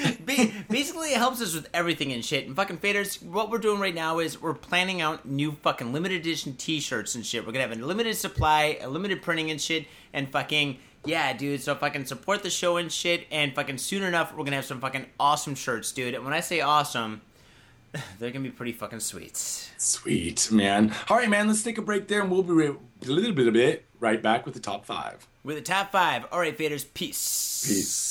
Basically, 0.68 1.11
it 1.12 1.16
helps 1.16 1.41
us 1.43 1.55
with 1.55 1.68
everything 1.74 2.12
and 2.12 2.24
shit. 2.24 2.47
And 2.47 2.55
fucking 2.55 2.78
faders, 2.78 3.22
what 3.22 3.51
we're 3.51 3.59
doing 3.59 3.80
right 3.80 3.95
now 3.95 4.18
is 4.18 4.41
we're 4.41 4.55
planning 4.55 5.01
out 5.01 5.26
new 5.26 5.53
fucking 5.53 5.93
limited 5.93 6.20
edition 6.20 6.55
T-shirts 6.57 7.14
and 7.14 7.24
shit. 7.24 7.47
We're 7.47 7.53
gonna 7.53 7.66
have 7.66 7.76
a 7.78 7.82
limited 7.84 8.16
supply, 8.16 8.78
a 8.82 8.88
limited 8.88 9.22
printing 9.22 9.51
and 9.51 9.61
shit, 9.61 9.86
and 10.12 10.28
fucking 10.30 10.78
yeah, 11.05 11.33
dude. 11.33 11.61
So 11.61 11.75
fucking 11.75 12.07
support 12.07 12.43
the 12.43 12.51
show 12.51 12.77
and 12.77 12.91
shit. 12.93 13.27
And 13.31 13.55
fucking 13.55 13.79
soon 13.79 14.03
enough, 14.03 14.33
we're 14.35 14.45
gonna 14.45 14.57
have 14.57 14.65
some 14.65 14.81
fucking 14.81 15.07
awesome 15.19 15.55
shirts, 15.55 15.93
dude. 15.93 16.15
And 16.15 16.25
when 16.25 16.33
I 16.33 16.41
say 16.41 16.61
awesome, 16.61 17.23
they're 18.19 18.31
gonna 18.31 18.45
be 18.45 18.51
pretty 18.51 18.73
fucking 18.73 19.01
sweet. 19.01 19.37
sweet 19.37 20.51
man. 20.53 20.95
All 21.09 21.17
right, 21.17 21.29
man. 21.29 21.49
Let's 21.49 21.63
take 21.63 21.79
a 21.79 21.83
break 21.83 22.09
there, 22.09 22.21
and 22.21 22.31
we'll 22.31 22.43
be 22.43 22.53
right, 22.53 22.77
a 23.03 23.11
little 23.11 23.33
bit 23.33 23.49
of 23.49 23.57
it 23.57 23.87
right 23.99 24.23
back 24.23 24.45
with 24.45 24.55
the 24.55 24.61
top 24.61 24.85
five. 24.87 25.27
With 25.43 25.57
the 25.57 25.63
top 25.63 25.91
five, 25.93 26.27
all 26.33 26.41
right, 26.41 26.57
faders, 26.57 26.85
peace. 26.93 27.65
Peace. 27.67 28.11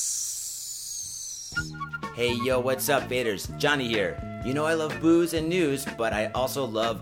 Hey 2.15 2.33
yo, 2.33 2.59
what's 2.59 2.89
up, 2.89 3.09
Faders? 3.09 3.55
Johnny 3.57 3.87
here. 3.87 4.41
You 4.45 4.53
know 4.53 4.65
I 4.65 4.73
love 4.73 4.99
booze 5.01 5.33
and 5.33 5.49
news, 5.49 5.85
but 5.97 6.13
I 6.13 6.27
also 6.27 6.65
love 6.65 7.01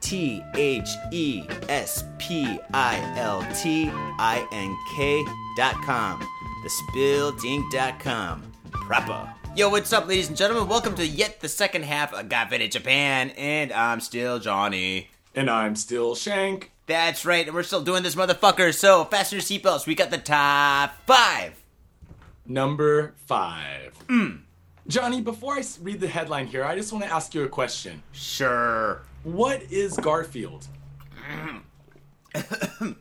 T 0.00 0.42
H 0.54 0.88
E 1.12 1.44
S 1.68 2.04
P 2.18 2.58
I 2.72 3.14
L 3.16 3.46
T 3.54 3.88
I 3.92 4.46
N 4.52 4.76
K 4.96 5.24
dot 5.56 5.74
com. 5.84 6.26
Thespiltink.com. 6.64 8.52
Proper. 8.72 9.32
Yo, 9.56 9.70
what's 9.70 9.92
up, 9.92 10.06
ladies 10.06 10.28
and 10.28 10.36
gentlemen? 10.36 10.68
Welcome 10.68 10.94
to 10.96 11.06
yet 11.06 11.40
the 11.40 11.48
second 11.48 11.84
half 11.84 12.12
of 12.12 12.28
Got 12.28 12.50
Faded 12.50 12.72
Japan, 12.72 13.30
and 13.30 13.72
I'm 13.72 14.00
still 14.00 14.38
Johnny. 14.38 15.08
And 15.34 15.48
I'm 15.48 15.76
still 15.76 16.14
Shank. 16.14 16.72
That's 16.86 17.24
right, 17.24 17.46
and 17.46 17.54
we're 17.54 17.62
still 17.62 17.82
doing 17.82 18.02
this 18.02 18.14
motherfucker. 18.14 18.74
So 18.74 19.04
fasten 19.06 19.38
your 19.38 19.42
seatbelts. 19.42 19.86
We 19.86 19.94
got 19.94 20.10
the 20.10 20.18
top 20.18 20.94
five. 21.06 21.54
Number 22.44 23.14
five. 23.26 23.96
Hmm. 24.08 24.36
Johnny, 24.86 25.20
before 25.20 25.54
I 25.54 25.64
read 25.82 26.00
the 26.00 26.06
headline 26.06 26.46
here, 26.46 26.64
I 26.64 26.76
just 26.76 26.92
want 26.92 27.04
to 27.04 27.12
ask 27.12 27.34
you 27.34 27.42
a 27.42 27.48
question. 27.48 28.02
Sure. 28.12 29.02
What 29.26 29.62
is 29.72 29.96
Garfield? 29.96 30.68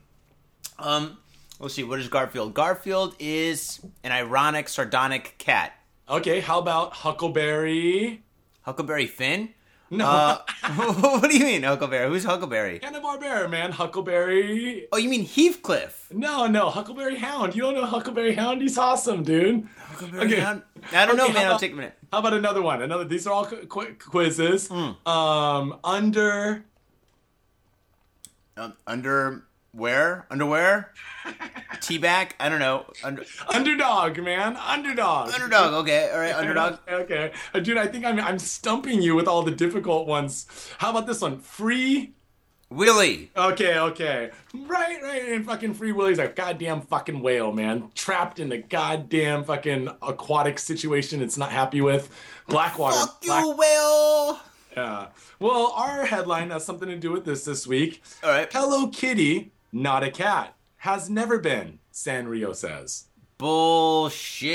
Um, 0.78 1.18
let's 1.60 1.74
see. 1.74 1.84
What 1.84 2.00
is 2.00 2.10
Garfield? 2.10 2.54
Garfield 2.54 3.16
is 3.18 3.80
an 4.04 4.12
ironic, 4.12 4.68
sardonic 4.68 5.36
cat. 5.38 5.72
Okay, 6.10 6.42
how 6.42 6.60
about 6.60 6.92
Huckleberry? 6.92 8.24
Huckleberry 8.64 9.08
Finn. 9.08 9.50
No, 9.98 10.06
Uh, 10.06 10.38
what 11.20 11.30
do 11.30 11.38
you 11.38 11.46
mean, 11.46 11.64
Huckleberry? 11.64 12.08
Who's 12.10 12.24
Huckleberry? 12.24 12.80
Hanna 12.84 13.00
Barbera, 13.02 13.50
man. 13.50 13.72
Huckleberry. 13.72 14.88
Oh, 14.92 14.98
you 14.98 15.10
mean 15.10 15.26
Heathcliff? 15.26 16.08
No, 16.12 16.48
no, 16.48 16.70
Huckleberry 16.70 17.16
Hound. 17.18 17.56
You 17.56 17.62
don't 17.64 17.76
know 17.76 17.86
Huckleberry 17.86 18.34
Hound? 18.36 18.62
He's 18.62 18.78
awesome, 18.78 19.24
dude. 19.24 19.68
Huckleberry 19.78 20.26
Okay. 20.26 20.40
Hound? 20.42 20.64
I 20.94 21.06
don't 21.06 21.18
know, 21.18 21.28
man. 21.28 21.46
how 21.46 21.52
I'll 21.54 21.60
take 21.60 21.74
a 21.74 21.76
minute. 21.76 21.98
How 22.12 22.20
about 22.20 22.34
another 22.34 22.62
one? 22.62 22.82
Another. 22.82 23.06
These 23.06 23.26
are 23.28 23.34
all 23.34 23.46
qu- 23.46 23.66
quick 23.68 24.00
quizzes. 24.04 24.68
Hmm. 24.68 24.92
Um, 25.10 25.80
under 25.84 26.66
Um, 28.58 28.74
under 28.88 29.44
where? 29.76 30.26
Underwear? 30.30 30.94
Teabag? 31.76 32.32
I 32.40 32.50
don't 32.50 32.60
know. 32.60 32.86
Under, 33.04 33.24
underdog, 33.50 34.18
man. 34.20 34.56
Underdog. 34.58 35.32
underdog. 35.34 35.74
Okay. 35.74 36.10
All 36.12 36.20
right. 36.20 36.34
Underdog. 36.34 36.80
Okay, 36.90 37.32
Uh, 37.54 37.60
dude. 37.60 37.78
I 37.78 37.88
think 37.88 38.06
I'm 38.06 38.20
I'm 38.20 38.40
stumping 38.40 39.02
you 39.02 39.16
with 39.16 39.28
all 39.28 39.44
the 39.44 39.52
difficult 39.52 40.08
ones. 40.08 40.48
How 40.78 40.92
about 40.92 41.08
this 41.08 41.22
one? 41.22 41.40
Free. 41.40 42.14
Willie. 42.72 43.32
Okay, 43.38 43.78
okay. 43.78 44.32
Right, 44.54 44.98
right. 45.04 45.22
And 45.30 45.46
fucking 45.46 45.76
Free 45.76 45.92
Willy's 45.92 46.18
a 46.18 46.28
goddamn 46.28 46.82
fucking 46.82 47.22
whale, 47.22 47.52
man. 47.54 47.92
Trapped 47.94 48.40
in 48.40 48.52
a 48.52 48.58
goddamn 48.58 49.44
fucking 49.44 49.88
aquatic 50.02 50.58
situation 50.58 51.22
it's 51.22 51.38
not 51.38 51.52
happy 51.52 51.80
with. 51.82 52.10
Blackwater. 52.48 52.98
Fuck 52.98 53.22
Black- 53.22 53.44
you, 53.44 53.52
Will. 53.56 54.40
Yeah. 54.76 55.08
Well, 55.40 55.74
our 55.76 56.06
headline 56.06 56.50
has 56.50 56.66
something 56.66 56.90
to 56.90 56.98
do 56.98 57.12
with 57.12 57.24
this 57.24 57.46
this 57.46 57.68
week. 57.68 58.02
All 58.24 58.30
right. 58.32 58.52
Hello 58.52 58.88
Kitty, 58.88 59.52
not 59.76 60.04
a 60.04 60.10
cat. 60.10 60.56
Has 60.78 61.10
never 61.10 61.38
been, 61.38 61.80
Sanrio 61.92 62.56
says. 62.56 63.08
Bullshit. 63.38 64.46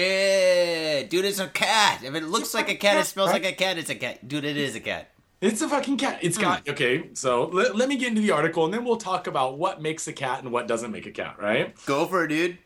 Dude, 1.10 1.26
it's 1.26 1.38
a 1.38 1.48
cat. 1.48 2.02
If 2.02 2.14
it 2.14 2.24
looks 2.24 2.54
like 2.54 2.70
a 2.70 2.74
cat, 2.74 2.96
it 2.96 3.04
smells 3.04 3.30
like 3.30 3.44
a 3.44 3.52
cat, 3.52 3.76
it's 3.76 3.90
a 3.90 3.94
cat. 3.94 4.26
Dude, 4.26 4.46
it 4.46 4.56
is 4.56 4.74
a 4.74 4.80
cat. 4.80 5.10
It's 5.42 5.60
a 5.60 5.68
fucking 5.68 5.98
cat. 5.98 6.20
It's 6.22 6.38
got, 6.38 6.66
okay, 6.66 7.10
so 7.12 7.44
let, 7.48 7.76
let 7.76 7.90
me 7.90 7.96
get 7.96 8.08
into 8.08 8.22
the 8.22 8.30
article 8.30 8.64
and 8.64 8.72
then 8.72 8.82
we'll 8.82 8.96
talk 8.96 9.26
about 9.26 9.58
what 9.58 9.82
makes 9.82 10.08
a 10.08 10.12
cat 10.14 10.42
and 10.42 10.52
what 10.52 10.66
doesn't 10.66 10.90
make 10.90 11.04
a 11.04 11.10
cat, 11.10 11.36
right? 11.38 11.74
Go 11.84 12.06
for 12.06 12.24
it, 12.24 12.28
dude. 12.28 12.56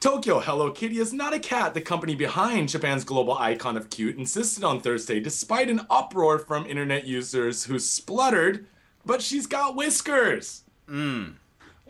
Tokyo 0.00 0.40
Hello 0.40 0.72
Kitty 0.72 0.98
is 0.98 1.12
not 1.12 1.34
a 1.34 1.38
cat. 1.38 1.74
The 1.74 1.80
company 1.80 2.16
behind 2.16 2.70
Japan's 2.70 3.04
global 3.04 3.38
icon 3.38 3.76
of 3.76 3.90
cute 3.90 4.16
insisted 4.16 4.64
on 4.64 4.80
Thursday, 4.80 5.20
despite 5.20 5.68
an 5.70 5.86
uproar 5.88 6.40
from 6.40 6.66
internet 6.66 7.06
users 7.06 7.64
who 7.64 7.78
spluttered, 7.78 8.66
but 9.06 9.22
she's 9.22 9.46
got 9.46 9.76
whiskers. 9.76 10.62
Hmm. 10.88 11.32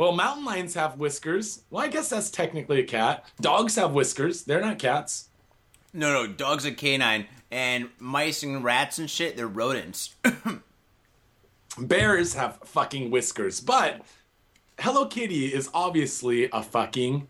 Well, 0.01 0.13
mountain 0.13 0.47
lions 0.47 0.73
have 0.77 0.97
whiskers. 0.97 1.61
Well, 1.69 1.85
I 1.85 1.89
guess 1.89 2.09
that's 2.09 2.31
technically 2.31 2.81
a 2.81 2.85
cat. 2.85 3.27
Dogs 3.39 3.77
have 3.77 3.93
whiskers. 3.93 4.45
They're 4.45 4.63
not 4.63 4.79
cats. 4.79 5.29
No, 5.93 6.11
no, 6.11 6.27
dogs 6.27 6.65
are 6.65 6.71
canine, 6.71 7.27
and 7.51 7.91
mice 7.99 8.43
and 8.43 8.65
rats 8.65 8.99
and 8.99 9.11
shit, 9.11 9.37
they're 9.37 9.47
rodents. 9.47 10.15
Bears 11.79 12.33
have 12.33 12.61
fucking 12.65 13.11
whiskers, 13.11 13.61
but 13.61 14.01
Hello 14.79 15.05
Kitty 15.05 15.53
is 15.53 15.69
obviously 15.75 16.49
a 16.51 16.63
fucking 16.63 17.29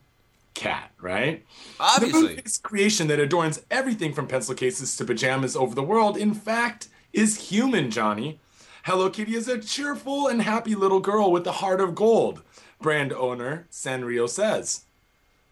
cat, 0.55 0.93
right? 1.01 1.45
The 1.79 1.83
Obviously. 1.83 2.23
movie's 2.37 2.59
creation 2.59 3.09
that 3.09 3.19
adorns 3.19 3.63
everything 3.69 4.13
from 4.13 4.29
pencil 4.29 4.55
cases 4.55 4.95
to 4.95 5.05
pajamas 5.05 5.57
over 5.57 5.75
the 5.75 5.83
world, 5.83 6.17
in 6.17 6.35
fact, 6.35 6.87
is 7.13 7.51
human, 7.51 7.91
Johnny. 7.91 8.39
Hello 8.85 9.11
Kitty 9.11 9.35
is 9.35 9.47
a 9.47 9.59
cheerful 9.59 10.27
and 10.27 10.41
happy 10.41 10.75
little 10.75 11.01
girl 11.01 11.31
with 11.31 11.47
a 11.47 11.53
heart 11.53 11.83
of 11.83 11.95
gold, 11.95 12.43
brand 12.81 13.13
owner 13.13 13.67
Sanrio 13.71 14.29
says. 14.29 14.85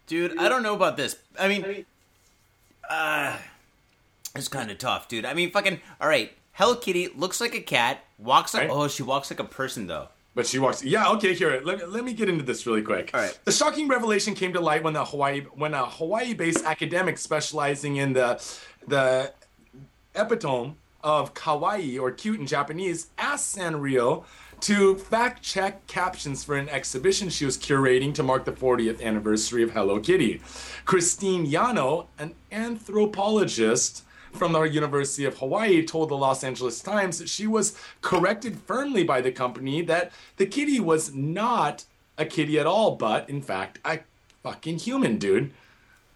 Dude, 0.07 0.39
I 0.39 0.49
don't 0.49 0.63
know 0.63 0.75
about 0.75 0.97
this. 0.97 1.17
I 1.39 1.49
mean, 1.49 1.85
uh, 2.89 3.37
it's 4.35 4.49
kind 4.49 4.71
of 4.71 4.79
tough, 4.79 5.09
dude. 5.09 5.25
I 5.25 5.35
mean, 5.35 5.51
fucking, 5.51 5.81
all 6.01 6.09
right. 6.09 6.33
Hello 6.53 6.75
Kitty 6.75 7.09
looks 7.15 7.41
like 7.41 7.55
a 7.55 7.61
cat, 7.61 8.03
walks 8.19 8.55
like, 8.55 8.65
Right. 8.65 8.71
oh, 8.73 8.89
she 8.89 9.03
walks 9.03 9.31
like 9.31 9.39
a 9.41 9.45
person, 9.45 9.87
though. 9.87 10.09
But 10.35 10.47
she 10.47 10.59
walks. 10.59 10.85
Yeah, 10.85 11.09
okay. 11.13 11.35
Here, 11.35 11.61
let 11.65 11.79
me, 11.79 11.85
let 11.85 12.05
me 12.05 12.13
get 12.13 12.29
into 12.29 12.45
this 12.45 12.65
really 12.67 12.83
quick. 12.83 13.11
All 13.13 13.21
right. 13.21 13.37
The 13.45 13.51
shocking 13.53 13.89
revelation 13.89 14.35
came 14.35 14.53
to 14.53 14.61
light 14.61 14.85
when 14.85 14.93
the 14.95 15.05
Hawaii 15.05 15.41
when 15.55 15.75
a 15.75 15.85
Hawaii-based 15.85 16.65
academic 16.65 17.19
specializing 17.19 17.97
in 17.97 18.13
the 18.13 18.41
the 18.87 19.33
epitome 20.15 20.75
of 21.03 21.35
kawaii 21.35 22.01
or 22.01 22.11
cute 22.13 22.39
in 22.39 22.47
Japanese 22.47 23.09
asked 23.19 23.57
Sanrio 23.57 24.25
to 24.61 24.97
fact 24.97 25.43
check 25.43 25.87
captions 25.87 26.45
for 26.45 26.57
an 26.57 26.69
exhibition 26.69 27.29
she 27.29 27.45
was 27.45 27.57
curating 27.57 28.15
to 28.15 28.23
mark 28.23 28.45
the 28.45 28.53
40th 28.53 29.03
anniversary 29.03 29.63
of 29.63 29.71
Hello 29.71 30.01
Kitty. 30.01 30.41
Christine 30.85 31.47
Yano, 31.47 32.07
an 32.19 32.35
anthropologist 32.51 34.05
from 34.33 34.53
the 34.53 34.63
University 34.63 35.25
of 35.25 35.39
Hawaii, 35.39 35.85
told 35.85 36.11
the 36.11 36.17
Los 36.17 36.43
Angeles 36.45 36.81
Times 36.81 37.19
that 37.19 37.29
she 37.29 37.47
was 37.47 37.79
corrected 38.03 38.59
firmly 38.59 39.05
by 39.05 39.21
the 39.21 39.33
company 39.33 39.83
that 39.83 40.13
the 40.37 40.47
kitty 40.47 40.81
was 40.81 41.15
not 41.15 41.85
a 42.17 42.25
kitty 42.25 42.59
at 42.59 42.67
all, 42.67 42.97
but 42.97 43.29
in 43.31 43.41
fact, 43.41 43.79
a 43.85 44.01
fucking 44.43 44.79
human, 44.79 45.19
dude. 45.19 45.53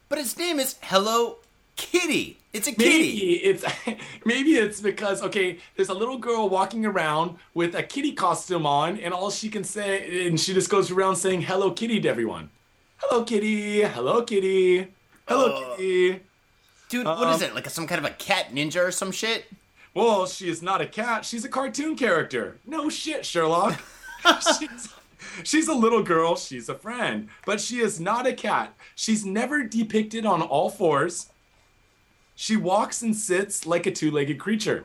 But 0.09 0.19
its 0.19 0.37
name 0.37 0.59
is 0.59 0.77
Hello 0.83 1.39
Kitty. 1.77 2.39
It's 2.53 2.69
a 2.69 2.73
kitty. 2.73 2.85
Maybe 2.85 3.33
it's 3.37 3.65
maybe 4.25 4.51
it's 4.53 4.81
because 4.81 5.23
okay, 5.23 5.59
there's 5.77 5.89
a 5.89 5.95
little 5.95 6.19
girl 6.19 6.49
walking 6.49 6.85
around 6.85 7.37
with 7.55 7.75
a 7.75 7.83
kitty 7.83 8.13
costume 8.13 8.67
on, 8.67 8.99
and 8.99 9.15
all 9.15 9.31
she 9.31 9.49
can 9.49 9.65
say, 9.65 10.27
and 10.27 10.39
she 10.39 10.53
just 10.53 10.69
goes 10.69 10.91
around 10.91 11.17
saying 11.17 11.43
"Hello 11.43 11.71
Kitty" 11.71 12.01
to 12.01 12.09
everyone. 12.09 12.51
Hello 12.99 13.25
Kitty, 13.25 13.83
Hello 13.83 14.23
Kitty, 14.23 14.89
Hello 15.27 15.47
Oh. 15.51 15.75
Kitty. 15.77 16.21
Dude, 16.89 17.07
what 17.07 17.29
is 17.35 17.43
um, 17.43 17.49
it? 17.49 17.55
Like 17.55 17.69
some 17.71 17.87
kind 17.87 17.99
of 17.99 18.05
a 18.05 18.15
cat 18.15 18.53
ninja 18.53 18.87
or 18.87 18.91
some 18.91 19.13
shit? 19.13 19.47
Well, 19.95 20.27
she 20.27 20.49
is 20.49 20.63
not 20.63 20.83
a 20.83 20.87
cat. 20.87 21.25
She's 21.25 21.45
a 21.45 21.49
cartoon 21.49 21.97
character. 21.97 22.59
No 22.67 22.91
shit, 22.91 23.25
Sherlock. 23.25 23.81
she's, 24.59 24.89
she's 25.43 25.69
a 25.69 25.75
little 25.75 26.03
girl. 26.03 26.37
She's 26.37 26.69
a 26.69 26.75
friend. 26.75 27.29
But 27.47 27.61
she 27.63 27.81
is 27.81 27.99
not 27.99 28.27
a 28.27 28.35
cat. 28.35 28.75
She's 28.95 29.25
never 29.25 29.63
depicted 29.65 30.27
on 30.27 30.43
all 30.43 30.69
fours. 30.69 31.31
She 32.35 32.57
walks 32.57 33.03
and 33.03 33.15
sits 33.17 33.67
like 33.67 33.87
a 33.87 33.91
two 33.91 34.11
legged 34.11 34.39
creature. 34.39 34.85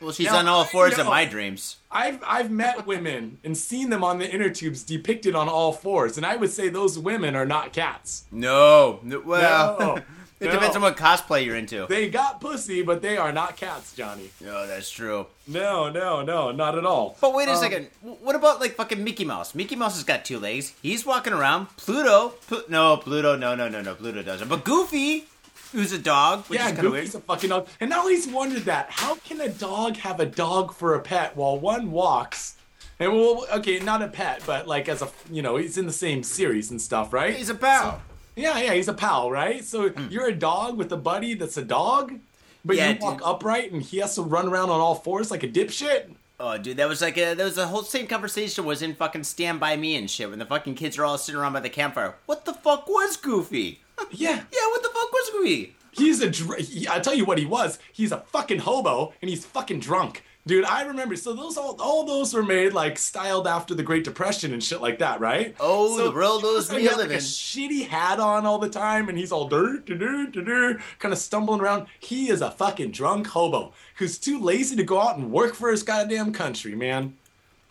Well, 0.00 0.12
she's 0.12 0.26
Now, 0.26 0.38
on 0.38 0.48
all 0.48 0.64
fours 0.64 0.98
in 0.98 1.06
my 1.06 1.24
dreams. 1.24 1.76
I've, 1.90 2.22
I've 2.26 2.50
met 2.50 2.86
women 2.86 3.38
and 3.44 3.56
seen 3.56 3.90
them 3.90 4.04
on 4.04 4.18
the 4.18 4.30
inner 4.30 4.50
tubes 4.50 4.82
depicted 4.82 5.34
on 5.34 5.48
all 5.48 5.72
fours, 5.72 6.16
and 6.16 6.26
I 6.26 6.36
would 6.36 6.50
say 6.50 6.68
those 6.68 6.98
women 6.98 7.34
are 7.36 7.46
not 7.46 7.72
cats. 7.72 8.24
No. 8.30 9.00
no 9.02 9.20
well, 9.20 9.76
No. 9.78 9.96
it 10.40 10.46
No. 10.46 10.50
depends 10.50 10.76
on 10.76 10.82
what 10.82 10.96
cosplay 10.96 11.46
you're 11.46 11.56
into. 11.56 11.86
They 11.88 12.10
got 12.10 12.40
pussy, 12.40 12.82
but 12.82 13.00
they 13.02 13.16
are 13.16 13.32
not 13.32 13.56
cats, 13.56 13.94
Johnny. 13.94 14.30
No, 14.40 14.66
that's 14.66 14.90
true. 14.90 15.26
No, 15.46 15.88
no, 15.88 16.22
no, 16.22 16.50
not 16.50 16.76
at 16.76 16.84
all. 16.84 17.16
But 17.20 17.32
wait 17.32 17.48
a 17.48 17.52
Um, 17.52 17.58
second. 17.58 17.86
What 18.02 18.34
about 18.34 18.60
like 18.60 18.74
fucking 18.74 19.02
Mickey 19.02 19.24
Mouse? 19.24 19.54
Mickey 19.54 19.76
Mouse 19.76 19.94
has 19.94 20.04
got 20.04 20.24
two 20.24 20.38
legs. 20.38 20.74
He's 20.82 21.06
walking 21.06 21.32
around. 21.32 21.68
Pluto. 21.76 22.30
Plu- 22.46 22.64
no, 22.68 22.96
Pluto. 22.98 23.36
No, 23.36 23.54
no, 23.54 23.68
no, 23.68 23.80
no. 23.80 23.94
Pluto 23.94 24.22
doesn't. 24.22 24.48
But 24.48 24.64
Goofy, 24.64 25.26
who's 25.74 25.92
a 25.92 25.98
dog, 25.98 26.46
which 26.46 26.58
Yeah, 26.58 26.68
is 26.68 26.72
kind 26.74 26.86
of 26.86 26.92
weird. 26.92 27.14
A 27.14 27.20
fucking 27.20 27.50
dog. 27.50 27.68
And 27.80 27.92
I 27.92 27.98
always 27.98 28.26
wondered 28.26 28.62
that. 28.62 28.86
How 28.90 29.16
can 29.16 29.40
a 29.40 29.48
dog 29.48 29.96
have 29.98 30.20
a 30.20 30.26
dog 30.26 30.72
for 30.72 30.94
a 30.94 31.00
pet 31.00 31.36
while 31.36 31.58
one 31.58 31.90
walks? 31.90 32.56
And 32.98 33.12
well, 33.12 33.44
okay, 33.52 33.80
not 33.80 34.02
a 34.02 34.08
pet, 34.08 34.42
but 34.46 34.68
like 34.68 34.88
as 34.88 35.02
a, 35.02 35.10
you 35.30 35.42
know, 35.42 35.56
he's 35.56 35.76
in 35.76 35.86
the 35.86 35.92
same 35.92 36.22
series 36.22 36.70
and 36.70 36.80
stuff, 36.80 37.12
right? 37.12 37.34
He's 37.34 37.50
a 37.50 37.54
pal. 37.54 38.00
Yeah, 38.36 38.58
yeah, 38.58 38.74
he's 38.74 38.88
a 38.88 38.94
pal, 38.94 39.30
right? 39.30 39.64
So 39.64 39.90
hmm. 39.90 40.08
you're 40.10 40.28
a 40.28 40.34
dog 40.34 40.78
with 40.78 40.92
a 40.92 40.96
buddy 40.96 41.34
that's 41.34 41.56
a 41.56 41.64
dog, 41.64 42.18
but. 42.64 42.76
Yeah, 42.76 42.92
you 42.92 42.98
walk 43.00 43.18
dude. 43.18 43.26
upright 43.26 43.72
and 43.72 43.82
he 43.82 43.98
has 43.98 44.14
to 44.14 44.22
run 44.22 44.48
around 44.48 44.70
on 44.70 44.80
all 44.80 44.94
fours 44.94 45.30
like 45.30 45.42
a 45.42 45.48
dipshit. 45.48 46.14
Oh, 46.38 46.58
dude, 46.58 46.76
that 46.78 46.88
was 46.88 47.00
like 47.00 47.16
a, 47.16 47.34
that 47.34 47.44
was 47.44 47.54
the 47.54 47.68
whole 47.68 47.82
same 47.82 48.06
conversation 48.06 48.64
was 48.64 48.82
in 48.82 48.94
fucking 48.94 49.22
Stand 49.24 49.60
By 49.60 49.76
Me 49.76 49.96
and 49.96 50.10
shit 50.10 50.30
when 50.30 50.38
the 50.38 50.46
fucking 50.46 50.74
kids 50.74 50.98
are 50.98 51.04
all 51.04 51.16
sitting 51.16 51.40
around 51.40 51.52
by 51.52 51.60
the 51.60 51.70
campfire. 51.70 52.16
What 52.26 52.44
the 52.44 52.54
fuck 52.54 52.88
was 52.88 53.16
Goofy? 53.16 53.80
Yeah, 54.10 54.42
yeah, 54.52 54.66
what 54.70 54.82
the 54.82 54.88
fuck 54.88 55.12
was 55.12 55.30
Goofy? 55.32 55.74
he's 55.92 56.20
a. 56.20 56.30
Dr- 56.30 56.58
he, 56.60 56.88
I 56.88 57.00
tell 57.00 57.14
you 57.14 57.24
what 57.24 57.38
he 57.38 57.46
was. 57.46 57.78
He's 57.92 58.12
a 58.12 58.18
fucking 58.18 58.60
hobo 58.60 59.12
and 59.22 59.28
he's 59.28 59.44
fucking 59.44 59.80
drunk, 59.80 60.22
dude. 60.46 60.64
I 60.64 60.82
remember. 60.82 61.16
So 61.16 61.32
those 61.32 61.56
all 61.56 61.76
all 61.80 62.04
those 62.04 62.34
were 62.34 62.42
made 62.42 62.72
like 62.72 62.98
styled 62.98 63.46
after 63.46 63.74
the 63.74 63.82
Great 63.82 64.04
Depression 64.04 64.52
and 64.52 64.62
shit 64.62 64.80
like 64.80 64.98
that, 64.98 65.20
right? 65.20 65.54
Oh, 65.60 65.96
so 65.96 66.08
the 66.08 66.14
world 66.14 66.42
those 66.42 66.70
we 66.70 66.88
live 66.88 66.98
like 66.98 67.10
in. 67.10 67.12
a 67.12 67.18
shitty 67.18 67.86
hat 67.86 68.20
on 68.20 68.46
all 68.46 68.58
the 68.58 68.68
time, 68.68 69.08
and 69.08 69.16
he's 69.16 69.32
all 69.32 69.48
dirt, 69.48 69.86
dirt, 69.86 70.32
dirt, 70.32 70.80
kind 70.98 71.12
of 71.12 71.18
stumbling 71.18 71.60
around. 71.60 71.86
He 72.00 72.28
is 72.30 72.40
a 72.40 72.50
fucking 72.50 72.90
drunk 72.90 73.28
hobo 73.28 73.72
who's 73.96 74.18
too 74.18 74.40
lazy 74.40 74.76
to 74.76 74.84
go 74.84 75.00
out 75.00 75.16
and 75.16 75.30
work 75.30 75.54
for 75.54 75.70
his 75.70 75.82
goddamn 75.82 76.32
country, 76.32 76.74
man. 76.74 77.16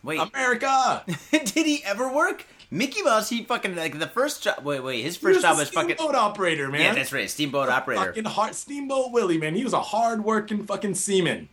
Wait, 0.04 0.20
America. 0.20 1.04
did 1.32 1.66
he 1.66 1.82
ever 1.86 2.12
work? 2.14 2.46
Mickey 2.74 3.04
Mouse, 3.04 3.30
he 3.30 3.44
fucking 3.44 3.76
like 3.76 4.00
the 4.00 4.08
first 4.08 4.42
job. 4.42 4.64
Wait, 4.64 4.80
wait, 4.80 5.04
his 5.04 5.16
first 5.16 5.36
was 5.36 5.44
job 5.44 5.58
was 5.58 5.70
fucking. 5.70 5.96
steamboat 5.96 6.16
operator, 6.16 6.70
man. 6.70 6.82
Yeah, 6.82 6.94
that's 6.96 7.14
right, 7.14 7.30
steamboat 7.30 7.70
operator. 7.70 8.06
Fucking 8.06 8.26
hard 8.26 8.56
Steamboat 8.56 9.12
Willie, 9.12 9.38
man. 9.38 9.54
He 9.54 9.64
was 9.64 9.74
a 9.74 9.80
hard-working 9.80 10.66
fucking 10.66 10.96
seaman. 10.96 11.50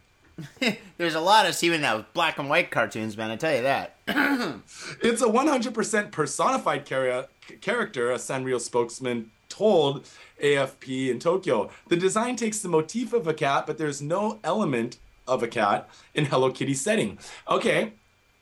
There's 0.96 1.14
a 1.14 1.20
lot 1.20 1.44
of 1.44 1.54
seeing 1.54 1.82
that 1.82 1.94
with 1.94 2.12
black 2.14 2.38
and 2.38 2.48
white 2.48 2.70
cartoons, 2.70 3.18
man. 3.18 3.30
I 3.30 3.36
tell 3.36 3.54
you 3.54 3.62
that. 3.62 3.96
It's 5.02 5.20
a 5.20 5.26
100% 5.26 6.10
personified 6.10 6.86
chara- 6.86 7.28
character, 7.60 8.10
a 8.10 8.14
Sanrio 8.16 8.58
spokesman 8.58 9.30
told 9.50 10.08
AFP 10.42 11.10
in 11.10 11.18
Tokyo. 11.18 11.70
The 11.88 11.96
design 11.96 12.36
takes 12.36 12.60
the 12.60 12.68
motif 12.68 13.12
of 13.12 13.26
a 13.26 13.34
cat, 13.34 13.66
but 13.66 13.76
there's 13.76 14.00
no 14.00 14.38
element 14.42 14.96
of 15.28 15.42
a 15.42 15.48
cat 15.48 15.88
in 16.14 16.26
Hello 16.26 16.50
Kitty 16.50 16.74
setting. 16.74 17.18
Okay. 17.48 17.92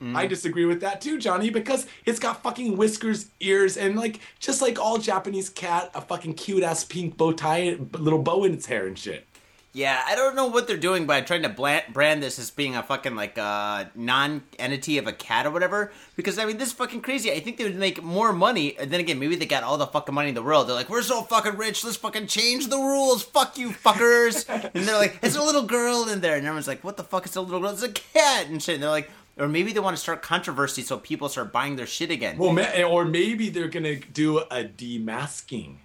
I 0.01 0.27
disagree 0.27 0.65
with 0.65 0.79
that 0.81 1.01
too, 1.01 1.17
Johnny, 1.17 1.49
because 1.49 1.85
it's 2.05 2.19
got 2.19 2.41
fucking 2.41 2.77
whiskers, 2.77 3.27
ears, 3.41 3.75
and 3.75 3.97
like 3.97 4.21
just 4.39 4.61
like 4.61 4.79
all 4.79 4.97
Japanese 4.97 5.49
cat, 5.49 5.91
a 5.93 6.01
fucking 6.01 6.35
cute 6.35 6.63
ass 6.63 6.85
pink 6.85 7.17
bow 7.17 7.33
tie, 7.33 7.77
little 7.93 8.21
bow 8.21 8.45
in 8.45 8.53
its 8.53 8.67
hair 8.67 8.87
and 8.87 8.97
shit. 8.97 9.25
Yeah, 9.71 10.01
I 10.07 10.15
don't 10.15 10.35
know 10.35 10.47
what 10.47 10.67
they're 10.67 10.77
doing 10.77 11.05
by 11.05 11.21
trying 11.21 11.43
to 11.43 11.83
brand 11.93 12.23
this 12.23 12.39
as 12.39 12.49
being 12.49 12.75
a 12.75 12.81
fucking 12.81 13.15
like 13.15 13.37
uh, 13.37 13.85
non-entity 13.93 14.97
of 14.97 15.05
a 15.05 15.13
cat 15.13 15.45
or 15.45 15.51
whatever. 15.51 15.91
Because 16.15 16.39
I 16.39 16.45
mean, 16.45 16.57
this 16.57 16.69
is 16.69 16.73
fucking 16.73 17.01
crazy. 17.01 17.31
I 17.31 17.39
think 17.39 17.57
they 17.57 17.65
would 17.65 17.75
make 17.75 18.01
more 18.01 18.33
money. 18.33 18.75
And 18.79 18.89
then 18.89 18.99
again, 18.99 19.19
maybe 19.19 19.35
they 19.35 19.45
got 19.45 19.61
all 19.61 19.77
the 19.77 19.85
fucking 19.85 20.15
money 20.15 20.29
in 20.29 20.35
the 20.35 20.41
world. 20.41 20.67
They're 20.67 20.75
like, 20.75 20.89
we're 20.89 21.03
so 21.03 21.21
fucking 21.21 21.55
rich. 21.55 21.83
Let's 21.83 21.97
fucking 21.97 22.25
change 22.25 22.67
the 22.67 22.77
rules. 22.77 23.21
Fuck 23.21 23.59
you, 23.59 23.69
fuckers. 23.69 24.49
and 24.73 24.85
they're 24.85 24.97
like, 24.97 25.19
it's 25.21 25.35
a 25.35 25.43
little 25.43 25.63
girl 25.63 26.09
in 26.09 26.21
there, 26.21 26.35
and 26.35 26.45
everyone's 26.47 26.67
like, 26.67 26.83
what 26.83 26.97
the 26.97 27.03
fuck 27.03 27.27
is 27.27 27.35
a 27.35 27.41
little 27.41 27.59
girl? 27.59 27.69
It's 27.69 27.83
a 27.83 27.91
cat 27.91 28.47
and 28.47 28.61
shit. 28.61 28.75
And 28.75 28.83
they're 28.83 28.89
like, 28.89 29.11
or 29.39 29.47
maybe 29.47 29.71
they 29.73 29.79
want 29.79 29.95
to 29.97 30.01
start 30.01 30.21
controversy 30.21 30.81
so 30.83 30.97
people 30.97 31.29
start 31.29 31.51
buying 31.51 31.75
their 31.77 31.87
shit 31.87 32.11
again. 32.11 32.37
Well, 32.37 32.51
ma- 32.53 32.81
or 32.87 33.05
maybe 33.05 33.49
they're 33.49 33.67
gonna 33.69 33.95
do 33.95 34.39
a 34.39 34.63
demasking. 34.63 35.75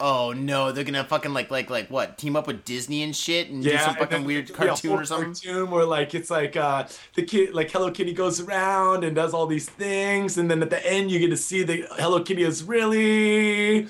oh 0.00 0.32
no, 0.32 0.70
they're 0.70 0.84
gonna 0.84 1.02
fucking 1.04 1.32
like 1.32 1.50
like 1.50 1.70
like 1.70 1.88
what? 1.90 2.18
Team 2.18 2.36
up 2.36 2.46
with 2.46 2.64
Disney 2.64 3.02
and 3.02 3.16
shit 3.16 3.48
and 3.50 3.62
do 3.64 3.76
some 3.78 3.96
fucking 3.96 4.24
weird 4.24 4.46
there'll 4.48 4.60
be 4.60 4.66
a 4.66 4.68
cartoon 4.68 4.92
or 4.92 5.04
something. 5.04 5.34
Cartoon 5.34 5.70
where 5.70 5.84
like 5.84 6.14
it's 6.14 6.30
like 6.30 6.56
uh 6.56 6.86
the 7.14 7.22
kid 7.22 7.52
like 7.54 7.70
Hello 7.70 7.90
Kitty 7.90 8.12
goes 8.12 8.38
around 8.40 9.02
and 9.02 9.16
does 9.16 9.34
all 9.34 9.46
these 9.46 9.68
things, 9.68 10.38
and 10.38 10.50
then 10.50 10.62
at 10.62 10.70
the 10.70 10.84
end 10.86 11.10
you 11.10 11.18
get 11.18 11.30
to 11.30 11.36
see 11.36 11.62
the 11.64 11.86
Hello 11.96 12.22
Kitty 12.22 12.42
is 12.44 12.62
really 12.62 13.88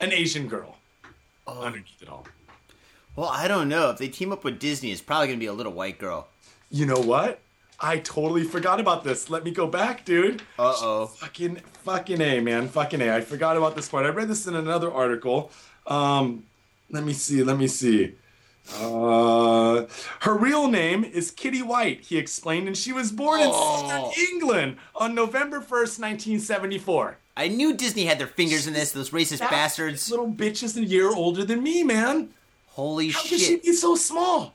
an 0.00 0.12
Asian 0.12 0.48
girl 0.48 0.76
Oh. 1.46 1.60
underneath 1.62 2.00
it 2.00 2.08
all. 2.08 2.24
Well, 3.16 3.28
I 3.28 3.46
don't 3.48 3.68
know. 3.68 3.90
If 3.90 3.98
they 3.98 4.08
team 4.08 4.32
up 4.32 4.42
with 4.44 4.58
Disney, 4.58 4.90
it's 4.92 5.02
probably 5.02 5.26
gonna 5.26 5.38
be 5.38 5.46
a 5.46 5.52
little 5.52 5.72
white 5.72 5.98
girl. 5.98 6.28
You 6.70 6.86
know 6.86 6.98
what? 7.00 7.40
I 7.84 7.98
totally 7.98 8.44
forgot 8.44 8.78
about 8.78 9.02
this. 9.02 9.28
Let 9.28 9.42
me 9.44 9.50
go 9.50 9.66
back, 9.66 10.04
dude. 10.04 10.42
Uh 10.58 10.72
oh. 10.76 11.06
Fucking 11.06 11.56
fucking 11.82 12.20
a 12.20 12.40
man, 12.40 12.68
fucking 12.68 13.00
a. 13.02 13.16
I 13.16 13.20
forgot 13.20 13.56
about 13.56 13.74
this 13.74 13.88
part. 13.88 14.06
I 14.06 14.10
read 14.10 14.28
this 14.28 14.46
in 14.46 14.54
another 14.54 14.90
article. 14.92 15.50
Um, 15.86 16.44
let 16.90 17.02
me 17.04 17.12
see. 17.12 17.42
Let 17.42 17.58
me 17.58 17.66
see. 17.66 18.14
Uh, 18.80 19.86
her 20.20 20.34
real 20.34 20.68
name 20.68 21.02
is 21.02 21.32
Kitty 21.32 21.62
White. 21.62 22.02
He 22.02 22.16
explained, 22.16 22.68
and 22.68 22.76
she 22.76 22.92
was 22.92 23.10
born 23.10 23.40
in 23.40 23.48
Oh. 23.50 23.88
Southern 23.88 24.12
England 24.30 24.76
on 24.94 25.16
November 25.16 25.60
first, 25.60 25.98
nineteen 25.98 26.38
seventy-four. 26.38 27.18
I 27.36 27.48
knew 27.48 27.74
Disney 27.74 28.04
had 28.04 28.20
their 28.20 28.26
fingers 28.28 28.68
in 28.68 28.74
this. 28.74 28.92
Those 28.92 29.10
racist 29.10 29.38
That 29.38 29.50
bastards. 29.50 30.08
Little 30.10 30.30
bitch 30.30 30.62
is 30.62 30.76
a 30.76 30.84
year 30.84 31.10
older 31.10 31.44
than 31.44 31.62
me, 31.62 31.82
man. 31.82 32.28
Holy 32.68 33.10
shit. 33.10 33.22
How 33.22 33.28
can 33.28 33.38
she 33.38 33.56
be 33.56 33.72
so 33.72 33.96
small? 33.96 34.54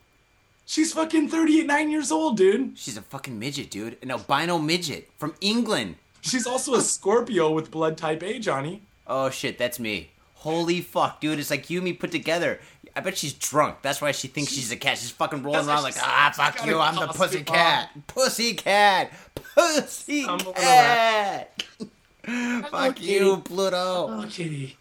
She's 0.70 0.92
fucking 0.92 1.30
thirty-nine 1.30 1.90
years 1.90 2.12
old, 2.12 2.36
dude. 2.36 2.78
She's 2.78 2.98
a 2.98 3.02
fucking 3.02 3.40
midget, 3.40 3.72
dude. 3.72 3.98
An 4.02 4.12
albino 4.12 4.58
midget 4.60 5.10
from 5.18 5.34
England. 5.40 5.96
She's 6.20 6.46
also 6.46 6.76
a 6.76 6.82
Scorpio 6.82 7.50
with 7.52 7.72
blood 7.72 7.98
type 7.98 8.22
A, 8.22 8.38
Johnny. 8.38 8.82
Oh 9.08 9.30
shit, 9.30 9.58
that's 9.58 9.80
me. 9.80 10.12
Holy 10.34 10.82
fuck, 10.82 11.22
dude. 11.22 11.40
It's 11.40 11.50
like 11.50 11.70
you 11.70 11.78
and 11.78 11.86
me 11.86 11.94
put 11.94 12.12
together. 12.12 12.60
I 12.98 13.00
bet 13.00 13.18
she's 13.18 13.32
drunk. 13.32 13.78
That's 13.82 14.02
why 14.02 14.12
she 14.12 14.28
thinks 14.28 14.52
she's 14.52 14.70
a 14.72 14.76
cat. 14.76 14.98
She's 14.98 15.12
fucking 15.12 15.42
rolling 15.42 15.68
around 15.68 15.84
like, 15.84 15.96
ah, 16.00 16.34
fuck 16.36 16.66
you. 16.66 16.80
I'm 16.80 16.96
the 16.96 17.08
pussy 17.14 17.44
cat. 17.44 17.90
Pussy 18.08 18.54
cat. 18.56 19.14
Pussy 19.56 20.24
Stumbling 20.24 20.54
cat. 20.56 21.64
fuck 22.70 22.96
Kitty. 22.98 23.14
you, 23.14 23.38
Pluto. 23.38 23.78
Oh, 23.78 24.26
kitty. 24.30 24.78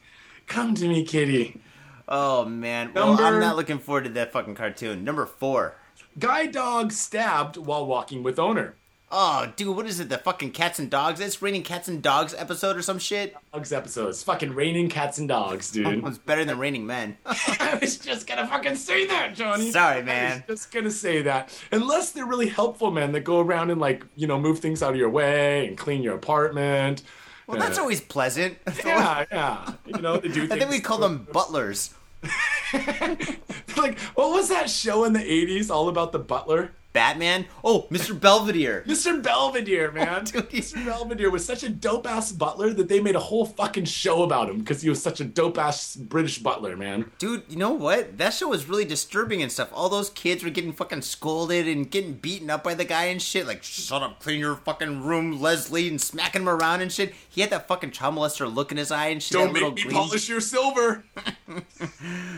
Come 0.49 0.74
to 0.74 0.89
me, 0.89 1.05
kitty. 1.05 1.61
Oh 2.09 2.44
man. 2.44 2.92
Well, 2.94 3.20
I'm 3.20 3.40
not 3.40 3.57
looking 3.57 3.78
forward 3.78 4.04
to 4.04 4.11
that 4.11 4.32
fucking 4.32 4.54
cartoon. 4.54 5.04
Number 5.04 5.26
four. 5.26 5.74
Guide 6.18 6.52
dog 6.52 6.92
stabbed 6.92 7.57
while 7.57 7.86
walking 7.86 8.22
with 8.22 8.38
owner. 8.38 8.74
Oh, 9.11 9.52
dude, 9.54 9.76
what 9.76 9.86
is 9.86 10.00
it? 10.00 10.09
The 10.09 10.18
fucking 10.18 10.50
cats 10.50 10.80
and 10.80 10.90
dogs? 10.90 11.20
It's 11.20 11.40
raining 11.40 11.62
cats 11.62 11.86
and 11.86 12.02
dogs 12.02 12.34
episode 12.34 12.76
or 12.76 12.82
some 12.82 12.98
shit. 12.98 13.36
Dogs 13.52 13.72
episode. 13.72 14.09
It's 14.09 14.22
Fucking 14.24 14.52
raining 14.52 14.88
cats 14.88 15.18
and 15.18 15.28
dogs, 15.28 15.70
dude. 15.70 16.04
It's 16.04 16.18
better 16.18 16.44
than 16.44 16.59
raining 16.59 16.86
men. 16.86 17.16
I 17.26 17.78
was 17.80 17.98
just 17.98 18.26
gonna 18.26 18.48
fucking 18.48 18.74
say 18.74 19.07
that, 19.07 19.34
Johnny. 19.36 19.70
Sorry, 19.70 19.98
I 20.00 20.02
man. 20.02 20.44
was 20.48 20.59
just 20.59 20.72
gonna 20.72 20.90
say 20.90 21.22
that. 21.22 21.57
Unless 21.70 22.12
they're 22.12 22.26
really 22.26 22.48
helpful 22.48 22.90
men 22.90 23.12
that 23.12 23.20
go 23.20 23.38
around 23.40 23.70
and 23.70 23.80
like, 23.80 24.04
you 24.16 24.26
know, 24.26 24.40
move 24.40 24.59
things 24.59 24.82
out 24.82 24.90
of 24.90 24.96
your 24.96 25.11
way 25.11 25.68
and 25.68 25.78
clean 25.78 26.02
your 26.02 26.16
apartment. 26.16 27.02
Well, 27.47 27.59
that's 27.59 27.78
always 27.78 28.01
pleasant. 28.01 28.59
yeah, 28.84 29.24
yeah. 29.30 29.72
You 29.86 30.01
know, 30.01 30.16
they 30.18 30.28
do 30.28 30.44
I 30.51 30.59
think 30.59 30.70
we 30.70 30.80
call 30.80 30.99
them 30.99 31.28
butlers. 31.32 31.94
like, 32.72 33.99
what 34.14 34.30
was 34.30 34.49
that 34.49 34.68
show 34.68 35.05
in 35.05 35.12
the 35.12 35.20
80s 35.20 35.70
all 35.70 35.88
about 35.88 36.12
the 36.12 36.18
butler? 36.18 36.72
Batman? 36.97 37.44
Oh, 37.62 37.86
Mr. 37.90 38.18
Belvedere. 38.18 38.82
Mr. 38.88 39.22
Belvedere, 39.22 39.90
oh, 39.90 39.94
man. 39.94 40.24
Dude, 40.24 40.47
he- 40.51 40.61
Mr. 40.62 40.82
Belvedere 40.84 41.30
was 41.30 41.44
such 41.44 41.62
a 41.62 41.68
dope 41.68 42.07
ass 42.07 42.32
butler 42.32 42.72
that 42.72 42.88
they 42.88 43.01
made 43.01 43.14
a 43.14 43.20
whole 43.20 43.44
fucking 43.44 43.84
show 43.84 44.22
about 44.22 44.49
him 44.49 44.61
because 44.61 44.80
he 44.80 44.88
was 44.88 45.03
such 45.03 45.20
a 45.20 45.24
dope 45.24 45.59
ass 45.59 45.94
British 45.94 46.38
butler, 46.38 46.74
man. 46.74 47.11
Dude, 47.18 47.42
you 47.51 47.57
know 47.59 47.72
what? 47.72 48.16
That 48.16 48.32
show 48.32 48.49
was 48.49 48.66
really 48.66 48.86
disturbing 48.86 49.42
and 49.42 49.53
stuff. 49.53 49.68
All 49.74 49.90
those 49.90 50.09
kids 50.09 50.42
were 50.42 50.49
getting 50.49 50.72
fucking 50.72 51.03
scolded 51.03 51.68
and 51.68 51.90
getting 51.90 52.14
beaten 52.14 52.49
up 52.49 52.64
by 52.64 52.72
the 52.72 52.86
guy 52.86 53.05
and 53.05 53.20
shit. 53.20 53.47
Like, 53.47 53.62
shut 53.62 54.03
up, 54.03 54.20
clean 54.20 54.40
your 54.40 54.55
fucking 54.57 55.03
room, 55.05 55.38
Leslie, 55.38 55.88
and 55.88 56.01
smacking 56.01 56.42
him 56.42 56.49
around 56.49 56.80
and 56.80 56.90
shit. 56.90 57.12
He 57.28 57.42
had 57.42 57.51
that 57.51 57.68
fucking 57.68 57.90
child 57.90 58.14
molester 58.14 58.53
look 58.53 58.72
in 58.72 58.78
his 58.78 58.90
eye 58.90 59.09
and 59.09 59.22
shit. 59.22 59.36
Don't 59.36 59.53
make 59.53 59.62
me 59.62 59.82
green- 59.82 59.94
polish 59.94 60.28
your 60.30 60.40
silver. 60.40 61.05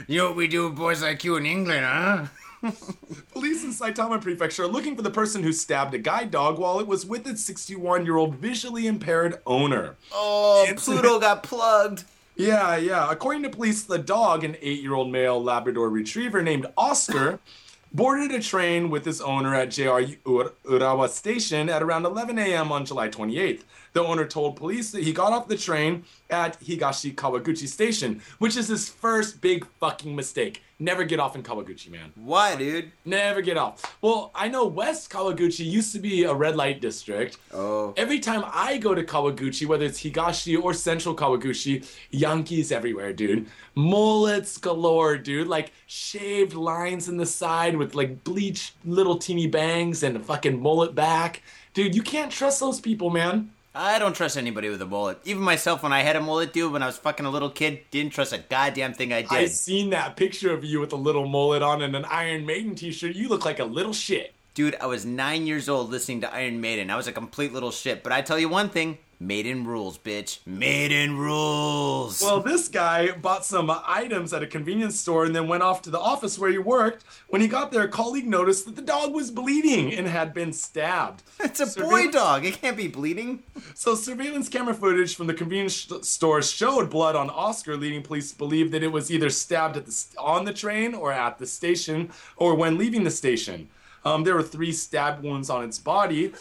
You 0.07 0.19
know 0.19 0.27
what 0.29 0.37
we 0.37 0.49
do 0.49 0.65
with 0.69 0.77
boys 0.77 1.03
like 1.03 1.23
you 1.25 1.37
in 1.37 1.45
England, 1.47 1.85
huh? 1.85 2.27
Police 3.33 3.65
in 3.65 3.71
Saitama 3.71 4.21
Prefecture 4.21 4.65
are 4.65 4.69
looking 4.69 4.97
for 4.97 5.03
the 5.03 5.11
person 5.11 5.43
who 5.43 5.53
stabbed 5.53 5.95
a 5.95 5.99
guide 5.99 6.31
dog 6.31 6.59
while 6.59 6.81
it 6.81 6.87
was 6.87 7.07
with 7.07 7.27
its 7.27 7.45
61 7.45 8.05
year 8.05 8.17
old 8.17 8.35
visually 8.37 8.87
impaired 8.87 9.41
owner. 9.47 9.97
Oh, 10.13 10.65
It's- 10.65 10.85
Pluto 10.85 11.19
got 11.21 11.43
plugged. 11.43 12.05
Yeah, 12.37 12.77
yeah. 12.77 13.11
According 13.11 13.43
to 13.45 13.51
police, 13.51 13.83
the 13.83 13.99
dog, 13.99 14.45
an 14.45 14.57
eight 14.61 14.81
year 14.81 14.95
old 14.95 15.11
male 15.11 15.43
Labrador 15.43 15.89
retriever 15.91 16.41
named 16.43 16.67
Oscar, 16.77 17.41
boarded 17.93 18.31
a 18.33 18.41
train 18.41 18.91
with 18.91 19.05
his 19.05 19.21
owner 19.21 19.55
at 19.57 19.71
JR 19.71 20.01
Ur- 20.27 20.53
Urawa 20.65 21.09
Station 21.09 21.69
at 21.69 21.83
around 21.83 22.05
11 22.07 22.39
a.m. 22.39 22.71
on 22.71 22.85
July 22.87 23.09
28th. 23.09 23.63
The 23.93 24.05
owner 24.05 24.25
told 24.27 24.55
police 24.57 24.93
that 24.93 25.03
he 25.03 25.13
got 25.13 25.33
off 25.33 25.49
the 25.49 25.57
train 25.57 26.05
at 26.31 26.61
Higashi 26.61 27.13
Kawaguchi 27.15 27.67
Station, 27.67 28.21
which 28.39 28.57
is 28.57 28.69
his 28.69 28.89
first 28.89 29.41
big 29.41 29.67
fucking 29.81 30.15
mistake. 30.15 30.63
Never 30.81 31.03
get 31.03 31.19
off 31.19 31.35
in 31.35 31.43
Kawaguchi, 31.43 31.91
man. 31.91 32.13
Why, 32.15 32.55
dude? 32.55 32.93
Never 33.05 33.43
get 33.43 33.57
off. 33.57 33.97
Well, 34.01 34.31
I 34.33 34.47
know 34.47 34.65
West 34.65 35.11
Kawaguchi 35.11 35.69
used 35.69 35.93
to 35.95 35.99
be 35.99 36.23
a 36.23 36.33
red 36.33 36.55
light 36.55 36.81
district. 36.81 37.37
Oh. 37.53 37.95
Every 37.97 38.21
time 38.21 38.45
I 38.47 38.79
go 38.79 38.95
to 38.95 39.03
Kawaguchi, 39.03 39.67
whether 39.67 39.85
it's 39.85 40.01
Higashi 40.01 40.63
or 40.63 40.73
Central 40.73 41.17
Kawaguchi, 41.17 41.85
Yankees 42.11 42.71
everywhere, 42.71 43.13
dude. 43.13 43.49
Mullets 43.75 44.57
galore, 44.57 45.19
dude. 45.19 45.49
Like 45.49 45.73
shaved 45.89 46.55
lines 46.55 47.09
in 47.09 47.17
the 47.17 47.27
side 47.27 47.77
with 47.77 47.97
like 47.97 48.23
bleached 48.23 48.75
little 48.85 49.19
teeny 49.19 49.49
bangs 49.49 50.05
and 50.05 50.17
a 50.17 50.21
fucking 50.21 50.63
mullet 50.63 50.95
back. 50.95 51.43
Dude, 51.75 51.97
you 51.97 52.03
can't 52.03 52.31
trust 52.31 52.61
those 52.61 52.81
people, 52.81 53.11
man. 53.11 53.51
I 53.81 54.01
don't 54.01 54.17
trust 54.17 54.37
anybody 54.37 54.69
with 54.71 54.83
a 54.83 54.87
mullet. 54.87 55.21
Even 55.25 55.41
myself, 55.41 55.85
when 55.85 55.93
I 55.93 56.03
had 56.03 56.17
a 56.17 56.21
mullet, 56.21 56.53
dude, 56.53 56.73
when 56.73 56.83
I 56.83 56.87
was 56.87 56.99
fucking 56.99 57.25
a 57.25 57.31
little 57.31 57.49
kid, 57.49 57.83
didn't 57.93 58.13
trust 58.13 58.33
a 58.33 58.39
goddamn 58.39 58.93
thing 58.93 59.13
I 59.13 59.23
did. 59.23 59.31
I 59.31 59.47
seen 59.47 59.91
that 59.91 60.17
picture 60.17 60.53
of 60.53 60.65
you 60.65 60.81
with 60.81 60.93
a 60.93 60.97
little 60.97 61.29
mullet 61.29 61.63
on 61.63 61.83
and 61.83 61.95
an 61.95 62.05
Iron 62.07 62.45
Maiden 62.45 62.75
t-shirt. 62.75 63.15
You 63.15 63.29
look 63.29 63.45
like 63.45 63.61
a 63.61 63.65
little 63.65 63.93
shit. 63.93 64.35
Dude, 64.55 64.75
I 64.81 64.87
was 64.87 65.07
nine 65.07 65.47
years 65.47 65.69
old 65.69 65.91
listening 65.91 66.23
to 66.23 66.35
Iron 66.35 66.61
Maiden. 66.61 66.91
I 66.91 66.97
was 66.97 67.07
a 67.07 67.13
complete 67.13 67.53
little 67.53 67.71
shit. 67.71 68.03
But 68.03 68.11
I 68.11 68.21
tell 68.21 68.37
you 68.37 68.49
one 68.49 68.69
thing 68.69 68.99
Maiden 69.21 69.67
rules, 69.67 69.99
bitch. 69.99 70.39
Maiden 70.47 71.19
rules. 71.19 72.23
Well, 72.23 72.39
this 72.39 72.69
guy 72.69 73.11
bought 73.11 73.45
some 73.45 73.69
items 73.85 74.33
at 74.33 74.45
a 74.45 74.47
convenience 74.47 75.01
store 75.01 75.25
and 75.25 75.35
then 75.35 75.49
went 75.49 75.65
off 75.65 75.83
to 75.83 75.91
the 75.91 75.99
office 75.99 76.39
where 76.39 76.53
he 76.53 76.59
worked. 76.59 77.05
When 77.27 77.41
he 77.41 77.49
got 77.49 77.73
there, 77.73 77.83
a 77.83 77.89
colleague 77.89 78.29
noticed 78.29 78.67
that 78.67 78.77
the 78.77 78.83
dog 78.83 79.13
was 79.13 79.33
bleeding 79.33 79.93
and 79.93 80.07
had 80.07 80.33
been 80.33 80.53
stabbed. 80.53 81.25
it's 81.41 81.59
a 81.59 81.81
boy 81.81 82.13
dog. 82.13 82.45
It 82.45 82.61
can't 82.61 82.77
be 82.77 82.87
bleeding. 82.87 83.43
So, 83.75 83.97
surveillance 83.97 84.49
camera 84.49 84.75
footage 84.75 85.17
from 85.17 85.27
the 85.27 85.35
convenience 85.35 85.75
st- 85.75 86.05
store 86.05 86.41
showed 86.41 86.89
blood 86.89 87.17
on 87.17 87.29
Oscar, 87.29 87.77
leading 87.77 88.05
police 88.05 88.31
to 88.31 88.39
believe 88.39 88.71
that 88.71 88.85
it 88.85 88.93
was 88.93 89.11
either 89.11 89.31
stabbed 89.31 89.77
at 89.77 89.87
the 89.87 89.93
st- 89.93 90.17
on 90.17 90.45
the 90.45 90.53
train 90.53 90.95
or 90.95 91.13
at 91.13 91.39
the 91.39 91.47
station 91.47 92.11
or 92.37 92.55
when 92.55 92.79
leaving 92.79 93.03
the 93.03 93.11
station. 93.11 93.69
Um, 94.05 94.25
there 94.25 94.35
were 94.35 94.43
three 94.43 94.73
stab 94.73 95.23
wounds 95.23 95.51
on 95.51 95.65
its 95.65 95.79
body. 95.79 96.33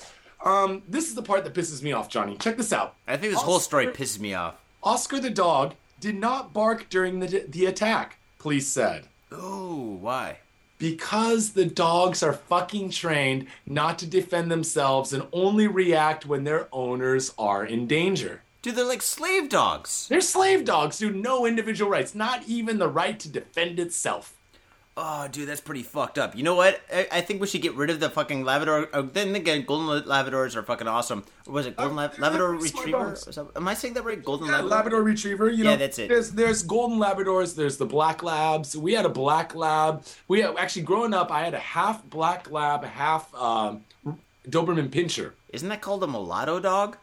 Um, 0.44 0.84
this 0.88 1.08
is 1.08 1.16
the 1.16 1.24
part 1.24 1.44
that 1.44 1.54
pisses 1.54 1.82
me 1.82 1.92
off, 1.92 2.10
Johnny. 2.10 2.38
Check 2.38 2.58
this 2.58 2.72
out. 2.72 2.96
I 3.08 3.18
think 3.18 3.34
this 3.34 3.42
whole 3.42 3.60
story 3.60 3.88
pisses 3.88 4.20
me 4.20 4.34
off. 4.34 4.56
Oscar 4.84 5.20
the 5.20 5.30
dog 5.30 5.74
did 6.00 6.16
not 6.16 6.54
bark 6.54 6.90
during 6.90 7.20
the, 7.20 7.46
the 7.48 7.66
attack, 7.66 8.18
police 8.40 8.68
said. 8.68 9.08
Oh, 9.32 9.98
why? 10.00 10.38
Because 10.78 11.54
the 11.54 11.66
dogs 11.66 12.22
are 12.22 12.34
fucking 12.34 12.92
trained 12.92 13.48
not 13.66 13.98
to 14.00 14.06
defend 14.06 14.52
themselves 14.52 15.12
and 15.12 15.28
only 15.34 15.68
react 15.68 16.26
when 16.26 16.44
their 16.44 16.68
owners 16.72 17.34
are 17.38 17.66
in 17.66 17.88
danger. 17.88 18.44
Dude, 18.62 18.76
they're 18.76 18.86
like 18.86 19.02
slave 19.02 19.50
dogs. 19.50 20.08
They're 20.08 20.22
slave 20.22 20.66
dogs, 20.66 21.00
dude. 21.00 21.16
No 21.16 21.46
individual 21.46 21.90
rights, 21.90 22.14
not 22.14 22.44
even 22.48 22.78
the 22.78 22.88
right 22.90 23.20
to 23.20 23.30
defend 23.30 23.80
itself. 23.80 24.37
Oh, 25.00 25.28
dude, 25.28 25.48
that's 25.48 25.62
pretty 25.62 25.84
fucked 25.84 26.18
up. 26.18 26.36
You 26.36 26.42
know 26.42 26.56
what? 26.56 26.82
I, 26.92 27.08
I 27.12 27.22
think 27.22 27.40
we 27.40 27.46
should 27.46 27.62
get 27.62 27.76
rid 27.76 27.92
of 27.92 28.00
the 28.00 28.10
fucking 28.10 28.44
Labrador. 28.44 28.90
Uh, 28.92 29.04
then 29.04 29.36
again, 29.36 29.64
golden 29.64 30.04
Labradors 30.10 30.56
are 30.56 30.64
fucking 30.64 30.88
awesome. 30.88 31.24
Or 31.46 31.54
was 31.54 31.68
it 31.68 31.76
golden 31.78 32.00
Uh, 32.00 32.02
Lab- 32.02 32.18
Labrador 32.18 32.56
Retriever? 32.56 33.16
Am 33.56 33.68
I 33.68 33.76
saying 33.76 33.94
that 33.94 34.04
right? 34.04 34.24
Golden 34.24 34.48
Yeah, 34.48 34.54
Labrador. 34.54 34.76
Labrador 34.78 35.04
Retriever, 35.04 35.50
you 35.52 35.66
Yeah, 35.66 35.76
that's 35.76 36.00
it. 36.00 36.10
There's 36.10 36.32
there's 36.32 36.64
golden 36.64 36.98
Labradors. 36.98 37.56
There's 37.56 37.78
the 37.78 37.86
black 37.86 38.24
labs. 38.24 38.76
We 38.76 38.94
had 38.94 39.06
a 39.06 39.10
black 39.10 39.54
lab. 39.54 40.04
We 40.28 40.42
had, 40.42 40.56
actually 40.58 40.82
growing 40.82 41.14
up, 41.14 41.32
I 41.32 41.44
had 41.44 41.54
a 41.54 41.60
half 41.60 42.04
black 42.10 42.50
lab, 42.50 42.84
half 42.84 43.32
um, 43.36 43.84
Doberman 44.50 44.90
Pinscher. 44.90 45.34
Isn't 45.54 45.70
that 45.70 45.82
called 45.82 46.04
a 46.04 46.08
mulatto 46.08 46.60
dog? 46.60 46.98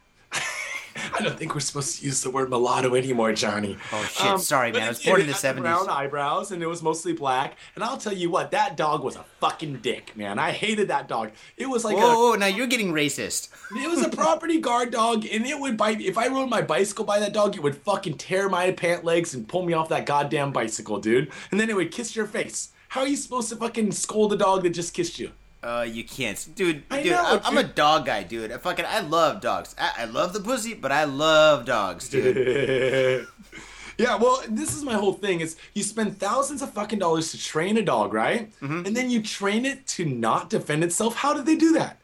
I 1.13 1.21
don't 1.21 1.37
think 1.37 1.53
we're 1.53 1.61
supposed 1.61 1.99
to 1.99 2.05
use 2.05 2.21
the 2.21 2.29
word 2.29 2.49
mulatto 2.49 2.95
anymore, 2.95 3.33
Johnny. 3.33 3.77
Oh, 3.91 4.03
shit, 4.03 4.25
um, 4.25 4.39
sorry, 4.39 4.71
man. 4.71 4.83
I 4.83 4.89
was 4.89 5.03
born 5.03 5.21
in 5.21 5.27
the 5.27 5.33
70s. 5.33 5.59
Brown 5.61 5.89
eyebrows, 5.89 6.51
and 6.51 6.63
it 6.63 6.67
was 6.67 6.81
mostly 6.81 7.13
black. 7.13 7.57
And 7.75 7.83
I'll 7.83 7.97
tell 7.97 8.13
you 8.13 8.29
what, 8.29 8.51
that 8.51 8.77
dog 8.77 9.03
was 9.03 9.15
a 9.15 9.25
fucking 9.39 9.77
dick, 9.77 10.15
man. 10.15 10.39
I 10.39 10.51
hated 10.51 10.87
that 10.87 11.07
dog. 11.07 11.31
It 11.57 11.67
was 11.67 11.83
like 11.83 11.97
a 11.97 11.99
whoa, 11.99 12.35
now 12.35 12.47
you're 12.47 12.67
getting 12.67 12.93
racist. 12.93 13.49
It 13.75 13.89
was 13.89 14.05
a 14.05 14.09
property 14.15 14.59
guard 14.59 14.91
dog, 14.91 15.25
and 15.25 15.45
it 15.45 15.59
would 15.59 15.77
bite. 15.77 16.01
If 16.01 16.17
I 16.17 16.27
rode 16.27 16.49
my 16.49 16.61
bicycle 16.61 17.05
by 17.05 17.19
that 17.19 17.33
dog, 17.33 17.55
it 17.55 17.63
would 17.63 17.75
fucking 17.75 18.17
tear 18.17 18.47
my 18.47 18.71
pant 18.71 19.03
legs 19.03 19.33
and 19.33 19.47
pull 19.47 19.65
me 19.65 19.73
off 19.73 19.89
that 19.89 20.05
goddamn 20.05 20.51
bicycle, 20.51 20.99
dude. 20.99 21.31
And 21.51 21.59
then 21.59 21.69
it 21.69 21.75
would 21.75 21.91
kiss 21.91 22.15
your 22.15 22.27
face. 22.27 22.69
How 22.89 23.01
are 23.01 23.07
you 23.07 23.17
supposed 23.17 23.49
to 23.49 23.57
fucking 23.57 23.91
scold 23.91 24.31
a 24.31 24.37
dog 24.37 24.63
that 24.63 24.69
just 24.69 24.93
kissed 24.93 25.19
you? 25.19 25.31
Uh, 25.65 25.81
you 25.81 26.03
can't, 26.03 26.47
dude. 26.53 26.83
I 26.91 27.01
dude, 27.01 27.11
know, 27.13 27.23
I, 27.23 27.41
I'm 27.43 27.57
a 27.57 27.63
dog 27.63 28.05
guy, 28.05 28.21
dude. 28.23 28.51
I 28.51 28.57
fucking, 28.57 28.85
I 28.87 28.99
love 28.99 29.41
dogs. 29.41 29.75
I, 29.79 29.91
I 29.99 30.05
love 30.05 30.33
the 30.33 30.39
pussy, 30.39 30.75
but 30.75 30.91
I 30.91 31.05
love 31.05 31.65
dogs, 31.65 32.07
dude. 32.07 33.27
yeah, 33.97 34.15
well, 34.15 34.43
this 34.47 34.75
is 34.75 34.83
my 34.83 34.93
whole 34.93 35.13
thing: 35.13 35.41
is 35.41 35.57
you 35.73 35.81
spend 35.81 36.19
thousands 36.19 36.61
of 36.61 36.71
fucking 36.71 36.99
dollars 36.99 37.31
to 37.31 37.39
train 37.39 37.77
a 37.77 37.81
dog, 37.81 38.13
right? 38.13 38.51
Mm-hmm. 38.61 38.85
And 38.85 38.95
then 38.95 39.09
you 39.09 39.23
train 39.23 39.65
it 39.65 39.87
to 39.87 40.05
not 40.05 40.51
defend 40.51 40.83
itself. 40.83 41.15
How 41.15 41.33
did 41.33 41.47
they 41.47 41.55
do 41.55 41.73
that? 41.73 41.97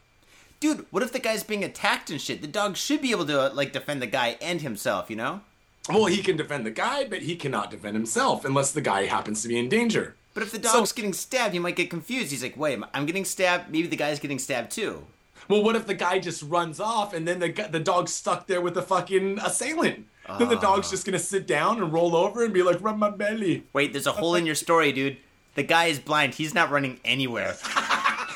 dude, 0.62 0.86
what 0.90 1.02
if 1.02 1.12
the 1.12 1.18
guy's 1.18 1.42
being 1.42 1.64
attacked 1.64 2.08
and 2.08 2.20
shit? 2.20 2.40
The 2.40 2.46
dog 2.46 2.76
should 2.76 3.02
be 3.02 3.10
able 3.10 3.26
to 3.26 3.48
like 3.48 3.72
defend 3.72 4.00
the 4.00 4.06
guy 4.06 4.36
and 4.40 4.62
himself, 4.62 5.10
you 5.10 5.16
know? 5.16 5.40
Well, 5.88 6.06
he 6.06 6.22
can 6.22 6.36
defend 6.36 6.64
the 6.64 6.70
guy, 6.70 7.04
but 7.04 7.22
he 7.22 7.34
cannot 7.34 7.72
defend 7.72 7.96
himself 7.96 8.44
unless 8.44 8.70
the 8.70 8.80
guy 8.80 9.06
happens 9.06 9.42
to 9.42 9.48
be 9.48 9.58
in 9.58 9.68
danger. 9.68 10.14
But 10.34 10.42
if 10.42 10.52
the 10.52 10.62
So- 10.68 10.78
dog's 10.78 10.92
getting 10.92 11.12
stabbed, 11.12 11.52
he 11.52 11.58
might 11.58 11.76
get 11.76 11.90
confused. 11.90 12.30
He's 12.30 12.42
like, 12.42 12.56
"Wait, 12.56 12.78
I'm 12.94 13.06
getting 13.06 13.24
stabbed. 13.24 13.70
Maybe 13.70 13.86
the 13.86 13.96
guy's 13.96 14.18
getting 14.18 14.38
stabbed 14.38 14.70
too." 14.70 15.06
Well, 15.48 15.62
what 15.62 15.74
if 15.76 15.86
the 15.86 15.94
guy 15.94 16.18
just 16.18 16.42
runs 16.42 16.78
off 16.80 17.12
and 17.12 17.26
then 17.26 17.40
the 17.40 17.68
the 17.70 17.80
dog's 17.80 18.12
stuck 18.12 18.46
there 18.46 18.60
with 18.60 18.74
the 18.74 18.82
fucking 18.82 19.38
assailant? 19.40 20.06
Then 20.38 20.48
the 20.48 20.56
dog's 20.56 20.88
ah. 20.88 20.90
just 20.92 21.04
gonna 21.04 21.18
sit 21.18 21.46
down 21.46 21.82
and 21.82 21.92
roll 21.92 22.14
over 22.14 22.44
and 22.44 22.54
be 22.54 22.62
like, 22.62 22.78
"Rub 22.80 22.96
my 22.96 23.10
belly." 23.10 23.64
Wait, 23.72 23.92
there's 23.92 24.06
a 24.06 24.12
hole 24.12 24.34
in 24.34 24.46
your 24.46 24.54
story, 24.54 24.92
dude. 24.92 25.16
The 25.54 25.62
guy 25.62 25.86
is 25.86 25.98
blind. 25.98 26.36
He's 26.36 26.54
not 26.54 26.70
running 26.70 27.00
anywhere. 27.04 27.56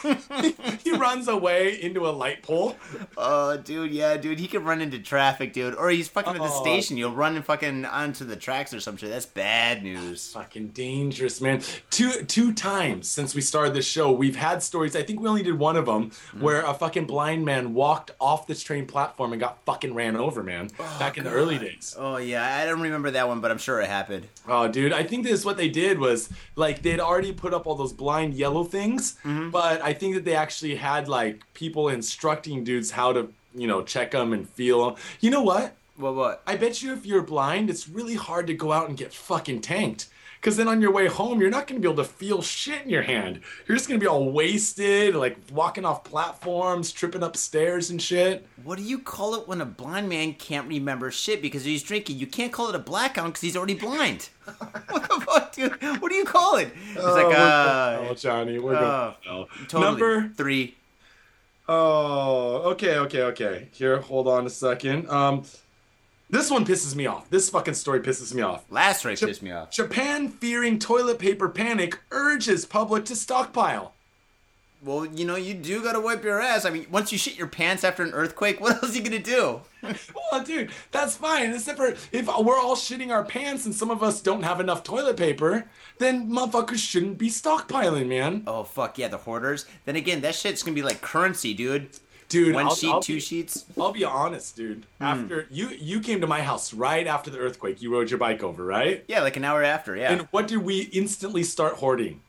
he 0.85 0.93
runs 0.93 1.29
away 1.29 1.81
into 1.81 2.07
a 2.07 2.11
light 2.11 2.43
pole. 2.43 2.77
Oh, 3.17 3.57
dude, 3.57 3.93
yeah, 3.93 4.17
dude. 4.17 4.39
He 4.39 4.49
could 4.49 4.65
run 4.65 4.81
into 4.81 4.99
traffic, 4.99 5.53
dude. 5.53 5.75
Or 5.75 5.91
he's 5.91 6.09
fucking 6.09 6.35
at 6.35 6.39
the 6.39 6.45
Oh. 6.45 6.63
station. 6.63 6.97
You'll 6.97 7.13
run 7.13 7.37
and 7.37 7.45
fucking 7.45 7.85
onto 7.85 8.25
the 8.25 8.37
tracks 8.37 8.73
or 8.73 8.81
some 8.81 8.97
shit. 8.97 9.11
That's 9.11 9.27
bad 9.27 9.83
news. 9.83 10.33
Fucking 10.33 10.69
dangerous, 10.69 11.41
man. 11.41 11.63
Two 11.91 12.25
two 12.25 12.53
times 12.53 13.09
since 13.09 13.35
we 13.35 13.41
started 13.41 13.75
this 13.75 13.87
show, 13.87 14.11
we've 14.13 14.37
had 14.37 14.63
stories. 14.63 14.97
I 14.97 15.03
think 15.03 15.21
we 15.21 15.29
only 15.29 15.43
did 15.43 15.59
one 15.59 15.77
of 15.77 15.87
them 15.87 16.11
mm. 16.11 16.41
where 16.41 16.65
a 16.65 16.75
fucking 16.75 17.07
blind 17.07 17.45
man 17.45 17.75
walked 17.75 18.11
off 18.21 18.47
this 18.47 18.63
train 18.63 18.87
platform 18.87 19.33
and 19.33 19.41
got 19.41 19.65
fucking 19.65 19.95
ran 19.95 20.17
over, 20.17 20.43
man. 20.43 20.71
Oh, 20.79 20.97
back 20.99 21.19
in 21.19 21.25
the 21.25 21.31
early 21.31 21.59
days. 21.59 21.95
Oh 21.99 22.17
yeah, 22.17 22.57
I 22.57 22.67
don't 22.67 22.81
remember 22.81 23.11
that 23.13 23.29
one, 23.29 23.41
but 23.41 23.51
I'm 23.51 23.59
sure 23.59 23.81
it 23.81 23.89
happened. 23.89 24.29
Oh, 24.49 24.69
dude, 24.69 24.93
I 24.93 25.03
think 25.03 25.25
this 25.25 25.45
what 25.45 25.57
they 25.57 25.69
did 25.69 25.99
was 25.99 26.29
like 26.55 26.83
they'd 26.83 27.01
already 27.01 27.33
put 27.33 27.55
up 27.55 27.67
all 27.67 27.75
those 27.75 27.93
blind 27.93 28.35
yellow 28.35 28.65
things, 28.65 29.17
mm-hmm. 29.25 29.51
but 29.51 29.83
I 29.83 29.93
think 29.97 30.15
that 30.15 30.25
they 30.25 30.37
actually 30.37 30.77
had 30.77 31.09
like 31.09 31.43
people 31.55 31.89
instructing 31.89 32.65
dudes 32.65 32.91
how 32.93 33.13
to, 33.13 33.33
you 33.55 33.67
know, 33.67 33.83
check 33.83 34.13
them 34.13 34.33
and 34.33 34.49
feel 34.49 34.87
'em. 34.87 34.95
You 35.21 35.31
know 35.31 35.43
what? 35.43 35.75
What? 35.97 36.15
What? 36.15 36.43
I 36.47 36.57
bet 36.57 36.83
you 36.83 36.93
if 36.93 37.07
you're 37.07 37.23
blind, 37.23 37.71
it's 37.71 37.89
really 37.89 38.15
hard 38.15 38.47
to 38.49 38.55
go 38.55 38.73
out 38.73 38.89
and 38.89 38.97
get 38.99 39.13
fucking 39.15 39.63
tanked. 39.63 40.09
Because 40.47 40.57
then 40.57 40.69
on 40.69 40.81
your 40.81 40.93
way 40.93 41.09
home, 41.09 41.41
you're 41.41 41.51
not 41.51 41.67
going 41.67 41.83
to 41.83 41.85
be 41.85 41.93
able 41.93 42.01
to 42.05 42.09
feel 42.09 42.41
shit 42.41 42.85
in 42.85 42.89
your 42.89 43.03
hand. 43.03 43.41
You're 43.67 43.77
just 43.77 43.89
going 43.89 43.99
to 43.99 44.05
be 44.05 44.07
all 44.07 44.31
wasted, 44.31 45.17
like 45.17 45.37
walking 45.51 45.85
off 45.85 46.05
platforms, 46.05 46.93
tripping 46.93 47.25
up 47.25 47.37
stairs 47.37 47.91
and 47.91 48.01
shit. 48.01 48.47
What 48.63 48.79
do 48.79 48.85
you 48.85 49.01
call 49.01 49.35
it 49.35 49.49
when 49.49 49.61
a 49.61 49.65
blind 49.67 50.09
man 50.09 50.35
can't 50.35 50.69
remember 50.69 51.11
shit 51.11 51.43
because 51.43 51.65
he's 51.65 51.83
drinking? 51.83 52.19
You 52.21 52.29
can't 52.29 52.53
call 52.53 52.69
it 52.69 52.77
a 52.77 52.79
blackout 52.79 53.27
because 53.27 53.41
he's 53.41 53.57
already 53.57 53.75
blind. 53.75 54.29
what 54.89 55.09
the 55.09 55.21
fuck, 55.27 55.53
dude? 55.53 55.83
What 56.01 56.11
do 56.11 56.15
you 56.15 56.25
call 56.25 56.59
it? 56.59 56.69
It's 56.93 57.01
Oh, 57.05 57.13
like, 57.15 57.37
uh, 57.37 58.09
to 58.11 58.15
Johnny. 58.15 58.61
We're 58.61 58.77
uh, 58.77 59.15
going 59.25 59.47
to 59.49 59.67
totally. 59.67 59.83
Number. 59.91 60.29
three. 60.37 60.77
Oh, 61.69 62.71
okay, 62.71 62.99
okay, 62.99 63.23
okay. 63.23 63.69
Here, 63.73 63.99
hold 64.01 64.29
on 64.29 64.47
a 64.47 64.51
second. 64.51 65.11
Um, 65.11 65.43
this 66.29 66.51
one 66.51 66.65
pisses 66.65 66.95
me 66.95 67.07
off. 67.07 67.31
This 67.31 67.51
fucking 67.51 67.75
story 67.75 68.01
pisses 68.01 68.35
me 68.35 68.43
off. 68.43 68.65
Last 68.71 69.05
race 69.05 69.21
pissed 69.21 69.43
me 69.43 69.53
off. 69.53 69.71
Japan, 69.71 70.29
fearing 70.29 70.79
toilet 70.79 71.19
paper 71.19 71.49
panic, 71.49 71.99
urges 72.11 72.65
public 72.65 73.05
to 73.07 73.17
stockpile. 73.17 73.93
Well, 74.83 75.07
you 75.07 75.25
know, 75.25 75.37
you 75.37 75.55
do 75.55 75.83
gotta 75.83 76.01
wipe 76.01 76.23
your 76.23 76.41
ass. 76.41 76.65
I 76.65 76.71
mean, 76.71 76.87
once 76.91 77.11
you 77.11 77.19
shit 77.19 77.39
your 77.39 77.47
pants 77.47 77.83
after 77.83 78.03
an 78.03 78.13
earthquake, 78.13 78.61
what 78.61 78.83
else 78.83 78.93
are 78.93 78.99
you 78.99 79.03
gonna 79.03 79.19
do? 79.19 79.61
Well, 80.33 80.43
dude, 80.43 80.73
that's 80.91 81.17
fine. 81.17 81.53
Except 81.53 81.79
for 81.79 81.95
if 82.11 82.27
we're 82.27 82.59
all 82.59 82.75
shitting 82.75 83.13
our 83.13 83.23
pants 83.23 83.65
and 83.67 83.73
some 83.75 83.89
of 83.93 84.03
us 84.03 84.21
don't 84.21 84.43
have 84.43 84.59
enough 84.59 84.83
toilet 84.83 85.17
paper, 85.17 85.67
then 85.99 86.29
motherfuckers 86.29 86.79
shouldn't 86.79 87.19
be 87.19 87.29
stockpiling, 87.29 88.09
man. 88.09 88.43
Oh 88.49 88.65
fuck 88.65 88.99
yeah, 88.99 89.07
the 89.07 89.19
hoarders. 89.19 89.65
Then 89.85 89.95
again, 89.95 90.23
that 90.23 90.35
shit's 90.35 90.65
gonna 90.65 90.75
be 90.75 90.83
like 90.83 91.01
currency, 91.03 91.55
dude. 91.55 91.91
Dude, 92.29 92.55
One 92.55 92.67
I'll, 92.67 92.75
sheet, 92.75 92.91
I'll 92.91 93.01
two 93.01 93.15
be, 93.15 93.21
sheets. 93.21 93.65
I'll 93.79 93.93
be 93.93 94.05
honest, 94.05 94.57
dude. 94.57 94.85
Hmm. 94.99 95.05
After 95.05 95.47
you 95.51 95.69
you 95.69 96.01
came 96.01 96.21
to 96.21 96.27
my 96.27 96.43
house 96.43 96.75
right 96.75 97.07
after 97.07 97.31
the 97.31 97.39
earthquake, 97.39 97.81
you 97.81 97.93
rode 97.93 98.11
your 98.11 98.19
bike 98.19 98.43
over, 98.43 98.65
right? 98.65 99.05
Yeah, 99.07 99.23
like 99.23 99.37
an 99.37 99.45
hour 99.45 99.63
after. 99.63 99.97
Yeah. 99.97 100.13
And 100.13 100.23
what 100.33 100.49
did 100.49 100.59
we 100.59 100.83
instantly 100.93 101.43
start 101.45 101.75
hoarding? 101.75 102.21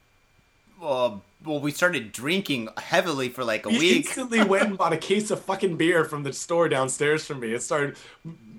well, 0.80 1.24
well, 1.48 1.60
we 1.60 1.72
started 1.72 2.12
drinking 2.12 2.70
heavily 2.78 3.30
for 3.30 3.44
like 3.44 3.66
a 3.66 3.70
week. 3.70 3.80
We 3.80 3.88
week. 3.94 4.06
instantly 4.08 4.44
went 4.44 4.66
and 4.68 4.78
bought 4.78 4.94
a 4.94 4.98
case 4.98 5.32
of 5.32 5.42
fucking 5.42 5.78
beer 5.78 6.04
from 6.06 6.24
the 6.24 6.34
store 6.34 6.68
downstairs 6.70 7.26
from 7.26 7.40
me. 7.40 7.54
It 7.54 7.62
started 7.64 7.96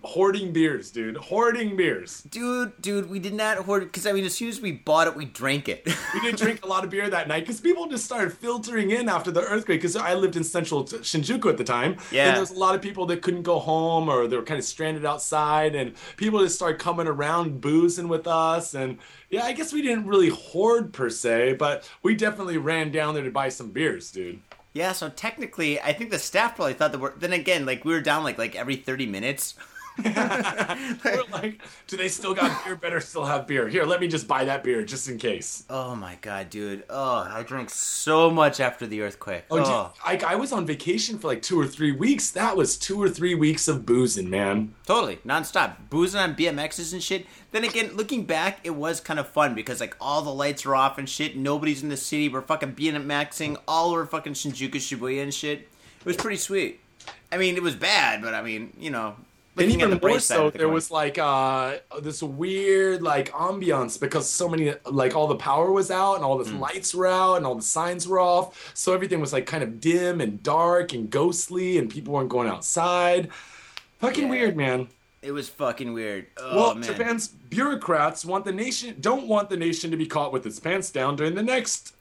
hoarding 0.03 0.53
beers, 0.53 0.91
dude. 0.91 1.17
Hoarding 1.17 1.77
beers. 1.77 2.23
Dude, 2.23 2.73
dude, 2.81 3.11
we 3.11 3.19
did 3.19 3.35
not 3.35 3.59
hoard 3.59 3.83
because 3.85 4.07
I 4.07 4.13
mean, 4.13 4.25
as 4.25 4.35
soon 4.35 4.49
as 4.49 4.61
we 4.61 4.73
bought 4.73 5.07
it, 5.09 5.17
we 5.17 5.25
drank 5.25 5.69
it. 5.69 5.87
We 6.15 6.21
didn't 6.21 6.39
drink 6.39 6.65
a 6.65 6.67
lot 6.67 6.85
of 6.85 6.91
beer 6.91 7.09
that 7.11 7.29
night 7.29 7.41
because 7.41 7.61
people 7.61 7.87
just 7.87 8.05
started 8.05 8.33
filtering 8.33 8.91
in 8.91 9.09
after 9.11 9.31
the 9.31 9.43
earthquake. 9.43 9.81
Because 9.81 9.95
I 9.95 10.15
lived 10.15 10.37
in 10.37 10.43
central 10.45 10.85
Shinjuku 10.85 11.49
at 11.51 11.59
the 11.59 11.65
time, 11.65 11.99
Yeah. 12.11 12.27
and 12.27 12.35
there 12.35 12.41
was 12.41 12.51
a 12.51 12.59
lot 12.59 12.75
of 12.75 12.81
people 12.81 13.05
that 13.07 13.21
couldn't 13.21 13.43
go 13.43 13.59
home 13.59 14.09
or 14.09 14.27
they 14.27 14.37
were 14.37 14.43
kind 14.43 14.59
of 14.59 14.65
stranded 14.65 15.05
outside, 15.05 15.75
and 15.75 15.93
people 16.17 16.41
just 16.41 16.55
started 16.57 16.79
coming 16.81 17.07
around 17.07 17.61
boozing 17.61 18.09
with 18.09 18.27
us. 18.27 18.75
And 18.75 18.99
yeah, 19.31 19.45
I 19.45 19.53
guess 19.53 19.73
we 19.73 19.83
didn't 19.83 20.07
really 20.07 20.29
hoard 20.31 20.93
per 20.93 21.11
se, 21.11 21.55
but 21.55 21.89
we 22.03 22.15
definitely 22.15 22.59
ran 22.59 22.91
down 22.91 23.15
there 23.15 23.25
to 23.25 23.31
buy 23.31 23.49
some 23.51 23.71
beers, 23.71 24.11
dude. 24.11 24.41
yeah, 24.73 24.93
so 24.93 25.09
technically, 25.09 25.81
I 25.81 25.93
think 25.93 26.11
the 26.11 26.19
staff 26.19 26.57
probably 26.57 26.75
thought 26.75 26.93
that 26.93 27.01
we're. 27.01 27.17
Then 27.17 27.33
again, 27.33 27.67
like 27.67 27.85
we 27.85 27.93
were 27.93 28.01
down 28.01 28.25
like 28.25 28.39
like 28.39 28.57
every 28.57 28.77
thirty 28.77 29.07
minutes. 29.07 29.55
We're 31.05 31.23
like, 31.33 31.61
do 31.87 31.97
they 31.97 32.09
still 32.09 32.35
got 32.35 32.65
beer? 32.65 32.77
Better 32.77 33.01
still 33.01 33.25
have 33.25 33.47
beer. 33.47 33.69
Here, 33.69 33.85
let 33.85 34.01
me 34.01 34.09
just 34.09 34.29
buy 34.29 34.45
that 34.45 34.63
beer 34.63 34.83
just 34.85 35.09
in 35.09 35.19
case. 35.19 35.65
Oh 35.69 35.95
my 35.95 36.17
god, 36.21 36.51
dude! 36.51 36.85
Oh, 36.89 37.27
I 37.29 37.43
drank 37.43 37.71
so 37.71 38.31
much 38.31 38.61
after 38.61 38.87
the 38.87 39.03
earthquake. 39.03 39.45
Oh, 39.51 39.59
Oh, 39.59 39.93
dude, 40.13 40.23
I, 40.25 40.33
I 40.33 40.35
was 40.37 40.53
on 40.53 40.67
vacation 40.67 41.19
for 41.19 41.27
like 41.29 41.43
two 41.43 41.59
or 41.61 41.67
three 41.67 41.93
weeks. 41.93 42.31
That 42.31 42.57
was 42.57 42.77
two 42.77 43.01
or 43.03 43.09
three 43.09 43.35
weeks 43.35 43.67
of 43.69 43.85
boozing, 43.85 44.31
man. 44.31 44.75
totally 44.87 45.17
nonstop, 45.27 45.77
boozing 45.91 46.21
on 46.21 46.35
BMXs 46.35 46.93
and 46.93 47.03
shit. 47.03 47.27
Then 47.51 47.65
again, 47.65 47.97
looking 47.97 48.25
back, 48.25 48.61
it 48.65 48.71
was 48.77 49.01
kind 49.01 49.19
of 49.19 49.27
fun 49.29 49.55
because 49.55 49.81
like 49.81 49.97
all 50.01 50.23
the 50.23 50.33
lights 50.33 50.65
are 50.67 50.75
off 50.77 50.99
and 50.99 51.09
shit. 51.09 51.37
Nobody's 51.37 51.83
in 51.83 51.89
the 51.89 51.97
city. 51.97 52.29
We're 52.29 52.43
fucking 52.43 52.75
BMXing 52.75 53.57
all 53.67 53.91
over 53.91 54.07
fucking 54.07 54.35
Shinjuku, 54.35 54.75
Shibuya, 54.77 55.23
and 55.23 55.35
shit. 55.35 55.61
It 56.01 56.05
was 56.07 56.17
pretty 56.17 56.37
sweet. 56.37 56.81
I 57.33 57.37
mean, 57.39 57.57
it 57.57 57.63
was 57.63 57.75
bad, 57.75 58.23
but 58.23 58.35
I 58.35 58.43
mean, 58.43 58.73
you 58.79 58.91
know, 58.91 59.17
And 59.65 59.73
even 59.73 59.99
more 60.03 60.21
so, 60.21 60.51
the 60.51 60.59
there 60.59 60.67
coin. 60.67 60.75
was 60.75 60.91
like 60.91 61.19
uh, 61.19 61.79
this 62.01 62.23
weird 62.23 63.03
like 63.03 63.31
ambiance 63.33 63.99
because 64.01 64.29
so 64.29 64.49
many 64.49 64.75
like 64.87 65.15
all 65.17 65.27
the 65.27 65.37
power 65.37 65.71
was 65.73 65.91
out 65.91 66.15
and 66.17 66.25
all 66.25 66.39
the 66.39 66.45
Mm. 66.51 66.61
lights 66.61 66.95
were 66.95 67.07
out 67.07 67.35
and 67.37 67.45
all 67.47 67.55
the 67.55 67.63
signs 67.63 68.07
were 68.09 68.21
off, 68.21 68.71
so 68.75 68.93
everything 68.95 69.21
was 69.21 69.33
like 69.33 69.47
kind 69.47 69.63
of 69.63 69.81
dim 69.81 70.21
and 70.21 70.43
dark 70.43 70.93
and 70.95 71.11
ghostly, 71.11 71.79
and 71.79 71.91
people 71.91 72.15
weren't 72.15 72.29
going 72.29 72.49
outside. 72.49 73.29
Fucking 74.01 74.25
Yeah. 74.25 74.31
weird, 74.31 74.57
man. 74.57 74.89
It 75.21 75.33
was 75.33 75.49
fucking 75.49 75.93
weird. 75.93 76.27
Oh 76.39 76.57
well, 76.57 76.75
man. 76.77 76.85
Japan's 76.85 77.29
bureaucrats 77.29 78.25
want 78.25 78.45
the 78.45 78.53
nation 78.53 78.95
don't 79.01 79.27
want 79.27 79.51
the 79.51 79.57
nation 79.57 79.91
to 79.91 79.97
be 79.97 80.07
caught 80.07 80.33
with 80.33 80.47
its 80.47 80.61
pants 80.61 80.91
down 80.91 81.17
during 81.17 81.35
the 81.35 81.43
next 81.43 81.95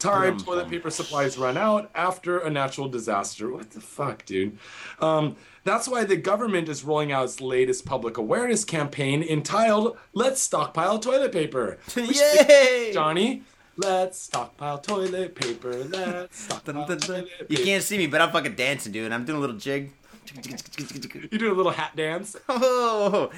time 0.00 0.38
toilet 0.38 0.68
paper 0.68 0.90
supplies 0.90 1.38
run 1.38 1.56
out 1.56 1.90
after 1.94 2.38
a 2.38 2.50
natural 2.50 2.88
disaster. 2.88 3.50
What 3.52 3.70
the 3.70 3.80
fuck, 3.80 4.24
dude? 4.24 4.58
Um, 5.00 5.36
that's 5.62 5.86
why 5.86 6.04
the 6.04 6.16
government 6.16 6.68
is 6.68 6.82
rolling 6.82 7.12
out 7.12 7.24
its 7.24 7.40
latest 7.40 7.84
public 7.84 8.16
awareness 8.18 8.64
campaign 8.64 9.22
entitled 9.22 9.96
"Let's 10.12 10.42
Stockpile 10.42 10.98
Toilet 10.98 11.32
Paper." 11.32 11.78
Yay! 11.96 12.90
Johnny. 12.92 13.42
Let's 13.76 14.18
stockpile 14.18 14.78
toilet 14.78 15.34
paper. 15.34 15.72
Let's 15.72 16.38
stockpile 16.38 16.86
Dun, 16.86 16.98
dun, 16.98 16.98
dun. 16.98 17.20
toilet 17.24 17.46
You 17.48 17.64
can't 17.64 17.82
see 17.82 17.96
me, 17.96 18.08
but 18.08 18.20
I'm 18.20 18.30
fucking 18.30 18.54
dancing, 18.54 18.92
dude. 18.92 19.10
I'm 19.10 19.24
doing 19.24 19.38
a 19.38 19.40
little 19.40 19.56
jig. 19.56 19.92
You 21.30 21.38
do 21.38 21.52
a 21.52 21.54
little 21.54 21.72
hat 21.72 21.96
dance, 21.96 22.36
Oh, 22.48 23.30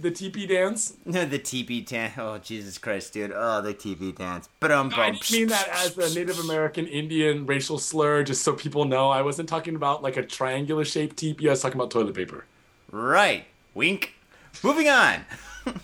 the 0.00 0.10
TP 0.10 0.48
dance. 0.48 0.94
No, 1.04 1.24
the 1.24 1.38
TP 1.38 1.86
dance. 1.86 2.14
Oh, 2.18 2.38
Jesus 2.38 2.78
Christ, 2.78 3.12
dude. 3.12 3.32
Oh, 3.34 3.60
the 3.60 3.74
TP 3.74 4.14
dance. 4.16 4.48
But 4.60 4.72
um, 4.72 4.92
I 4.96 5.12
didn't 5.12 5.30
mean 5.30 5.48
that 5.48 5.68
as 5.68 5.96
a 5.96 6.14
Native 6.14 6.38
American 6.40 6.86
Indian 6.86 7.46
racial 7.46 7.78
slur, 7.78 8.22
just 8.24 8.42
so 8.42 8.54
people 8.54 8.84
know. 8.84 9.10
I 9.10 9.22
wasn't 9.22 9.48
talking 9.48 9.76
about 9.76 10.02
like 10.02 10.16
a 10.16 10.22
triangular 10.24 10.84
shaped 10.84 11.16
teepee. 11.16 11.48
I 11.48 11.52
was 11.52 11.62
talking 11.62 11.80
about 11.80 11.90
toilet 11.90 12.14
paper. 12.14 12.44
Right. 12.90 13.46
Wink. 13.74 14.14
Moving 14.62 14.88
on. 14.88 15.24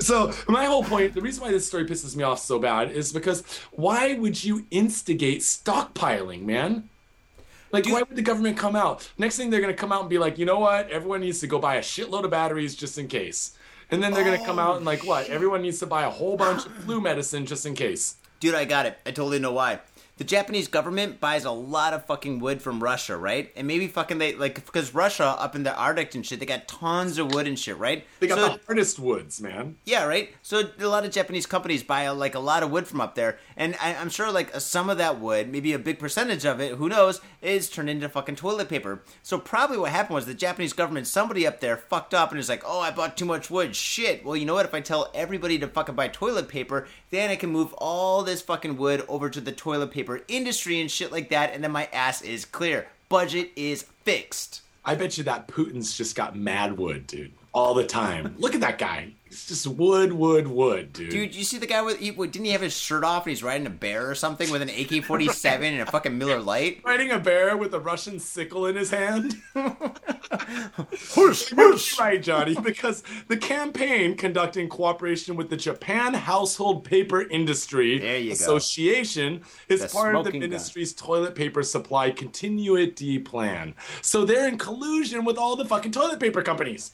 So 0.00 0.32
my 0.48 0.64
whole 0.64 0.82
point, 0.82 1.14
the 1.14 1.20
reason 1.20 1.44
why 1.44 1.52
this 1.52 1.64
story 1.66 1.84
pisses 1.84 2.16
me 2.16 2.24
off 2.24 2.40
so 2.40 2.58
bad 2.58 2.90
is 2.90 3.12
because 3.12 3.44
why 3.70 4.14
would 4.14 4.42
you 4.42 4.66
instigate 4.72 5.42
stockpiling, 5.42 6.42
man? 6.42 6.88
Like, 7.74 7.86
why 7.86 8.02
would 8.02 8.16
the 8.16 8.22
government 8.22 8.56
come 8.56 8.76
out? 8.76 9.10
Next 9.18 9.36
thing 9.36 9.50
they're 9.50 9.60
gonna 9.60 9.74
come 9.74 9.90
out 9.90 10.02
and 10.02 10.08
be 10.08 10.18
like, 10.18 10.38
you 10.38 10.46
know 10.46 10.60
what? 10.60 10.88
Everyone 10.90 11.20
needs 11.20 11.40
to 11.40 11.48
go 11.48 11.58
buy 11.58 11.74
a 11.74 11.80
shitload 11.80 12.24
of 12.24 12.30
batteries 12.30 12.76
just 12.76 12.98
in 12.98 13.08
case. 13.08 13.56
And 13.90 14.00
then 14.00 14.12
they're 14.12 14.24
gonna 14.24 14.46
come 14.46 14.60
out 14.60 14.76
and 14.76 14.84
like, 14.84 15.04
what? 15.04 15.28
Everyone 15.28 15.60
needs 15.60 15.80
to 15.80 15.86
buy 15.86 16.04
a 16.04 16.10
whole 16.10 16.36
bunch 16.36 16.64
of 16.66 16.72
flu 16.72 17.00
medicine 17.00 17.46
just 17.46 17.66
in 17.66 17.74
case. 17.74 18.16
Dude, 18.38 18.54
I 18.54 18.64
got 18.64 18.86
it. 18.86 18.98
I 19.04 19.10
totally 19.10 19.40
know 19.40 19.52
why. 19.52 19.80
The 20.16 20.22
Japanese 20.22 20.68
government 20.68 21.18
buys 21.18 21.44
a 21.44 21.50
lot 21.50 21.92
of 21.92 22.06
fucking 22.06 22.38
wood 22.38 22.62
from 22.62 22.80
Russia, 22.80 23.16
right? 23.16 23.50
And 23.56 23.66
maybe 23.66 23.88
fucking 23.88 24.18
they 24.18 24.36
like 24.36 24.54
because 24.64 24.94
Russia 24.94 25.24
up 25.24 25.56
in 25.56 25.64
the 25.64 25.74
Arctic 25.74 26.14
and 26.14 26.24
shit, 26.24 26.38
they 26.38 26.46
got 26.46 26.68
tons 26.68 27.18
of 27.18 27.34
wood 27.34 27.48
and 27.48 27.58
shit, 27.58 27.76
right? 27.78 28.06
They 28.20 28.28
got 28.28 28.38
So- 28.38 28.48
the 28.50 28.60
hardest 28.64 29.00
woods, 29.00 29.40
man. 29.40 29.74
Yeah, 29.84 30.04
right. 30.04 30.32
So 30.40 30.68
a 30.78 30.86
lot 30.86 31.04
of 31.04 31.10
Japanese 31.10 31.46
companies 31.46 31.82
buy 31.82 32.08
like 32.10 32.36
a 32.36 32.38
lot 32.38 32.62
of 32.62 32.70
wood 32.70 32.86
from 32.86 33.00
up 33.00 33.16
there, 33.16 33.40
and 33.56 33.74
I, 33.82 33.96
I'm 33.96 34.08
sure 34.08 34.30
like 34.30 34.54
some 34.60 34.88
of 34.88 34.98
that 34.98 35.18
wood, 35.18 35.50
maybe 35.50 35.72
a 35.72 35.80
big 35.80 35.98
percentage 35.98 36.44
of 36.46 36.60
it, 36.60 36.76
who 36.76 36.88
knows, 36.88 37.20
is 37.42 37.68
turned 37.68 37.90
into 37.90 38.08
fucking 38.08 38.36
toilet 38.36 38.68
paper. 38.68 39.02
So 39.24 39.36
probably 39.36 39.78
what 39.78 39.90
happened 39.90 40.14
was 40.14 40.26
the 40.26 40.34
Japanese 40.34 40.72
government, 40.72 41.08
somebody 41.08 41.44
up 41.44 41.58
there 41.58 41.76
fucked 41.76 42.14
up 42.14 42.30
and 42.30 42.38
is 42.38 42.48
like, 42.48 42.62
oh, 42.64 42.78
I 42.78 42.92
bought 42.92 43.16
too 43.16 43.24
much 43.24 43.50
wood. 43.50 43.74
Shit. 43.74 44.24
Well, 44.24 44.36
you 44.36 44.46
know 44.46 44.54
what? 44.54 44.64
If 44.66 44.74
I 44.74 44.80
tell 44.80 45.10
everybody 45.12 45.58
to 45.58 45.66
fucking 45.66 45.96
buy 45.96 46.06
toilet 46.06 46.48
paper, 46.48 46.86
then 47.10 47.30
I 47.30 47.36
can 47.36 47.50
move 47.50 47.72
all 47.78 48.22
this 48.22 48.42
fucking 48.42 48.76
wood 48.76 49.04
over 49.08 49.28
to 49.28 49.40
the 49.40 49.50
toilet 49.50 49.90
paper 49.90 50.03
industry 50.28 50.80
and 50.80 50.90
shit 50.90 51.12
like 51.12 51.30
that, 51.30 51.52
and 51.52 51.62
then 51.62 51.72
my 51.72 51.88
ass 51.92 52.22
is 52.22 52.44
clear. 52.44 52.86
Budget 53.08 53.50
is 53.56 53.84
fixed. 54.04 54.62
I 54.84 54.94
bet 54.94 55.16
you 55.16 55.24
that 55.24 55.48
Putin's 55.48 55.96
just 55.96 56.14
got 56.14 56.36
mad 56.36 56.76
wood, 56.76 57.06
dude, 57.06 57.32
all 57.52 57.74
the 57.74 57.86
time. 57.86 58.34
Look 58.38 58.54
at 58.54 58.60
that 58.60 58.78
guy. 58.78 59.12
It's 59.34 59.46
just 59.46 59.66
wood, 59.66 60.12
wood, 60.12 60.46
wood, 60.46 60.92
dude. 60.92 61.10
Dude, 61.10 61.34
you 61.34 61.42
see 61.42 61.58
the 61.58 61.66
guy 61.66 61.82
with? 61.82 61.98
He, 61.98 62.12
what, 62.12 62.30
didn't 62.30 62.46
he 62.46 62.52
have 62.52 62.60
his 62.60 62.76
shirt 62.76 63.02
off 63.02 63.24
and 63.24 63.30
he's 63.30 63.42
riding 63.42 63.66
a 63.66 63.70
bear 63.70 64.08
or 64.08 64.14
something 64.14 64.48
with 64.48 64.62
an 64.62 64.68
AK 64.68 65.04
forty 65.04 65.26
seven 65.26 65.72
and 65.74 65.82
a 65.82 65.90
fucking 65.90 66.16
Miller 66.16 66.38
Lite? 66.38 66.82
Riding 66.84 67.10
a 67.10 67.18
bear 67.18 67.56
with 67.56 67.74
a 67.74 67.80
Russian 67.80 68.20
sickle 68.20 68.66
in 68.66 68.76
his 68.76 68.90
hand. 68.90 69.34
Whoosh, 71.16 71.52
You're 71.56 71.76
right, 71.98 72.22
Johnny, 72.22 72.54
because 72.54 73.02
the 73.26 73.36
campaign 73.36 74.16
conducted 74.16 74.60
in 74.60 74.68
cooperation 74.68 75.34
with 75.34 75.50
the 75.50 75.56
Japan 75.56 76.14
Household 76.14 76.84
Paper 76.84 77.22
Industry 77.22 77.94
you 78.20 78.28
go. 78.28 78.32
Association 78.34 79.42
is 79.68 79.82
The 79.82 79.88
part 79.88 80.14
of 80.14 80.22
the 80.24 80.30
smoking 80.30 80.40
gun. 80.42 80.50
ministry's 80.50 80.92
toilet 80.92 81.34
paper 81.34 81.64
supply 81.64 82.12
continuity 82.12 83.18
plan. 83.18 83.74
So 84.00 84.24
they're 84.24 84.46
in 84.46 84.58
collusion 84.58 85.24
with 85.24 85.38
all 85.38 85.56
the 85.56 85.64
fucking 85.64 85.90
toilet 85.90 86.20
paper 86.20 86.42
companies. 86.42 86.92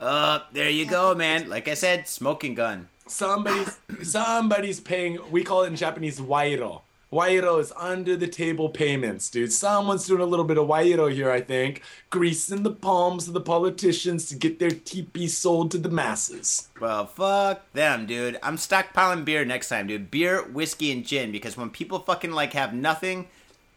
Uh, 0.00 0.40
there 0.52 0.70
you 0.70 0.86
go, 0.86 1.14
man. 1.14 1.48
Like 1.48 1.68
I 1.68 1.74
said, 1.74 2.06
smoking 2.08 2.54
gun. 2.54 2.88
Somebody's 3.06 3.78
somebody's 4.02 4.80
paying. 4.80 5.18
We 5.30 5.42
call 5.42 5.64
it 5.64 5.68
in 5.68 5.76
Japanese 5.76 6.20
wairo. 6.20 6.82
Wairo 7.10 7.58
is 7.58 7.72
under 7.74 8.16
the 8.16 8.26
table 8.28 8.68
payments, 8.68 9.30
dude. 9.30 9.50
Someone's 9.50 10.06
doing 10.06 10.20
a 10.20 10.26
little 10.26 10.44
bit 10.44 10.58
of 10.58 10.68
wairo 10.68 11.10
here, 11.10 11.30
I 11.30 11.40
think. 11.40 11.82
Greasing 12.10 12.64
the 12.64 12.70
palms 12.70 13.26
of 13.26 13.32
the 13.32 13.40
politicians 13.40 14.28
to 14.28 14.36
get 14.36 14.58
their 14.58 14.70
teepee 14.70 15.28
sold 15.28 15.70
to 15.70 15.78
the 15.78 15.88
masses. 15.88 16.68
Well, 16.78 17.06
fuck 17.06 17.72
them, 17.72 18.04
dude. 18.04 18.38
I'm 18.42 18.56
stockpiling 18.56 19.24
beer 19.24 19.46
next 19.46 19.70
time, 19.70 19.86
dude. 19.86 20.10
Beer, 20.10 20.42
whiskey, 20.42 20.92
and 20.92 21.06
gin 21.06 21.32
because 21.32 21.56
when 21.56 21.70
people 21.70 21.98
fucking 21.98 22.32
like 22.32 22.52
have 22.52 22.74
nothing, 22.74 23.28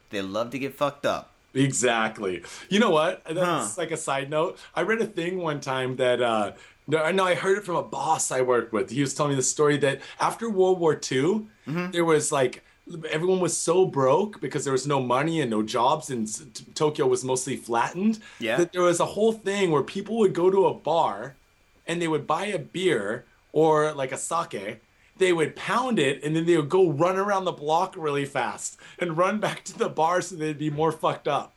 they 0.10 0.22
love 0.22 0.50
to 0.52 0.60
get 0.60 0.76
fucked 0.76 1.06
up. 1.06 1.31
Exactly. 1.54 2.44
You 2.70 2.80
know 2.80 2.90
what? 2.92 3.24
That's 3.26 3.40
Huh. 3.40 3.68
like 3.78 3.92
a 3.92 3.98
side 3.98 4.30
note. 4.30 4.58
I 4.76 4.82
read 4.82 5.02
a 5.02 5.06
thing 5.06 5.38
one 5.40 5.60
time 5.62 5.96
that 5.98 6.22
uh 6.22 6.54
no, 6.88 7.10
no, 7.12 7.24
I 7.24 7.36
heard 7.36 7.58
it 7.60 7.64
from 7.64 7.76
a 7.76 7.84
boss 7.84 8.32
I 8.32 8.42
worked 8.42 8.74
with. 8.74 8.90
He 8.90 9.02
was 9.02 9.14
telling 9.14 9.32
me 9.32 9.36
the 9.36 9.44
story 9.44 9.78
that 9.78 10.02
after 10.20 10.50
World 10.50 10.80
War 10.80 10.94
II, 10.94 11.48
Mm-hmm. 11.68 11.92
there 11.92 12.04
was 12.06 12.32
like 12.32 12.64
everyone 13.10 13.40
was 13.40 13.56
so 13.56 13.86
broke 13.86 14.42
because 14.42 14.64
there 14.66 14.74
was 14.74 14.88
no 14.88 15.00
money 15.00 15.40
and 15.42 15.50
no 15.52 15.62
jobs, 15.62 16.10
and 16.10 16.28
t- 16.28 16.66
Tokyo 16.74 17.06
was 17.08 17.24
mostly 17.24 17.56
flattened. 17.56 18.20
Yeah. 18.40 18.58
That 18.58 18.74
there 18.74 18.82
was 18.82 19.00
a 19.00 19.06
whole 19.06 19.32
thing 19.32 19.70
where 19.72 19.84
people 19.84 20.18
would 20.18 20.34
go 20.34 20.50
to 20.50 20.66
a 20.66 20.74
bar 20.74 21.36
and 21.88 22.02
they 22.02 22.08
would 22.08 22.26
buy 22.26 22.46
a 22.48 22.58
beer 22.60 23.26
or 23.54 23.94
like 23.94 24.12
a 24.12 24.18
sake. 24.18 24.82
They 25.22 25.34
would 25.34 25.56
pound 25.56 26.00
it 26.00 26.24
and 26.24 26.36
then 26.36 26.48
they 26.48 26.58
would 26.58 26.68
go 26.68 26.90
run 26.90 27.16
around 27.16 27.46
the 27.46 27.52
block 27.52 27.94
really 27.96 28.26
fast 28.26 28.80
and 28.98 29.16
run 29.16 29.40
back 29.40 29.64
to 29.66 29.78
the 29.78 29.88
bar 29.88 30.20
so 30.20 30.36
they'd 30.36 30.58
be 30.58 30.72
more 30.72 30.92
fucked 30.92 31.28
up. 31.28 31.54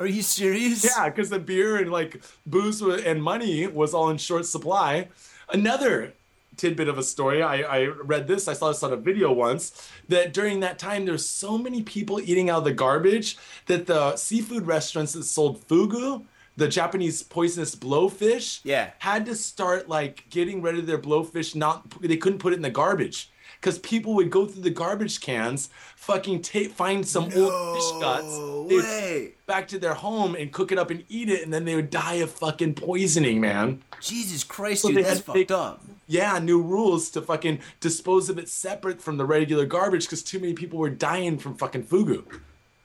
Are 0.00 0.06
you 0.06 0.22
serious? 0.22 0.84
Yeah, 0.84 1.08
because 1.08 1.30
the 1.30 1.38
beer 1.38 1.76
and 1.76 1.92
like 1.92 2.20
booze 2.44 2.82
and 2.82 3.22
money 3.22 3.68
was 3.68 3.94
all 3.94 4.10
in 4.10 4.18
short 4.18 4.44
supply. 4.44 5.06
Another 5.48 6.14
tidbit 6.56 6.88
of 6.88 6.98
a 6.98 7.02
story. 7.04 7.44
I, 7.44 7.58
I 7.58 7.86
read 7.86 8.26
this. 8.26 8.48
I 8.48 8.54
saw 8.54 8.68
this 8.68 8.82
on 8.82 8.92
a 8.92 8.96
video 8.96 9.32
once. 9.32 9.88
That 10.08 10.32
during 10.32 10.58
that 10.60 10.80
time, 10.80 11.06
there's 11.06 11.28
so 11.28 11.56
many 11.56 11.82
people 11.82 12.20
eating 12.20 12.50
out 12.50 12.58
of 12.58 12.64
the 12.64 12.72
garbage 12.72 13.38
that 13.66 13.86
the 13.86 14.16
seafood 14.16 14.66
restaurants 14.66 15.12
that 15.12 15.22
sold 15.22 15.64
fugu, 15.68 16.24
the 16.56 16.68
Japanese 16.68 17.22
poisonous 17.22 17.74
blowfish, 17.74 18.60
Yeah. 18.64 18.90
had 19.00 19.26
to 19.26 19.34
start 19.34 19.88
like 19.88 20.24
getting 20.30 20.62
rid 20.62 20.78
of 20.78 20.86
their 20.86 20.98
blowfish. 20.98 21.54
Not 21.54 22.00
they 22.00 22.16
couldn't 22.16 22.38
put 22.38 22.52
it 22.52 22.56
in 22.56 22.62
the 22.62 22.70
garbage. 22.70 23.30
Because 23.60 23.78
people 23.78 24.14
would 24.14 24.30
go 24.30 24.44
through 24.46 24.62
the 24.62 24.70
garbage 24.70 25.20
cans, 25.20 25.70
fucking 25.96 26.42
ta- 26.42 26.68
find 26.74 27.08
some 27.08 27.24
old 27.24 27.32
fish 27.32 28.00
guts, 28.00 28.26
No 28.26 28.66
way. 28.68 29.32
back 29.46 29.66
to 29.68 29.78
their 29.78 29.94
home 29.94 30.34
and 30.34 30.52
cook 30.52 30.70
it 30.72 30.78
up 30.78 30.90
and 30.90 31.04
eat 31.08 31.30
it, 31.30 31.42
and 31.42 31.52
then 31.52 31.64
they 31.64 31.74
would 31.74 31.88
die 31.88 32.14
of 32.14 32.30
fucking 32.30 32.74
poisoning, 32.74 33.40
man. 33.40 33.82
Jesus 34.00 34.44
Christ, 34.44 34.82
So 34.82 34.88
dude, 34.90 35.04
that's 35.06 35.20
fucked 35.20 35.36
make- 35.38 35.50
up. 35.50 35.82
Yeah, 36.06 36.38
new 36.38 36.60
rules 36.60 37.08
to 37.10 37.22
fucking 37.22 37.60
dispose 37.80 38.28
of 38.28 38.38
it 38.38 38.48
separate 38.50 39.00
from 39.00 39.16
the 39.16 39.24
regular 39.24 39.64
garbage 39.64 40.04
because 40.04 40.22
too 40.22 40.38
many 40.38 40.52
people 40.52 40.78
were 40.78 40.90
dying 40.90 41.38
from 41.38 41.56
fucking 41.56 41.84
fugu. 41.84 42.24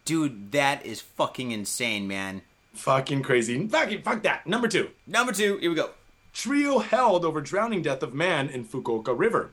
Dude, 0.05 0.51
that 0.53 0.83
is 0.85 1.01
fucking 1.01 1.51
insane, 1.51 2.07
man. 2.07 2.41
Fucking 2.73 3.23
crazy. 3.23 3.67
Fucking 3.67 4.01
fuck 4.01 4.23
that. 4.23 4.47
Number 4.47 4.67
two. 4.67 4.89
Number 5.05 5.31
two, 5.33 5.57
here 5.57 5.69
we 5.69 5.75
go. 5.75 5.91
Trio 6.33 6.79
held 6.79 7.25
over 7.25 7.41
drowning 7.41 7.81
death 7.81 8.01
of 8.03 8.13
man 8.13 8.49
in 8.49 8.63
Fukuoka 8.65 9.17
River. 9.17 9.51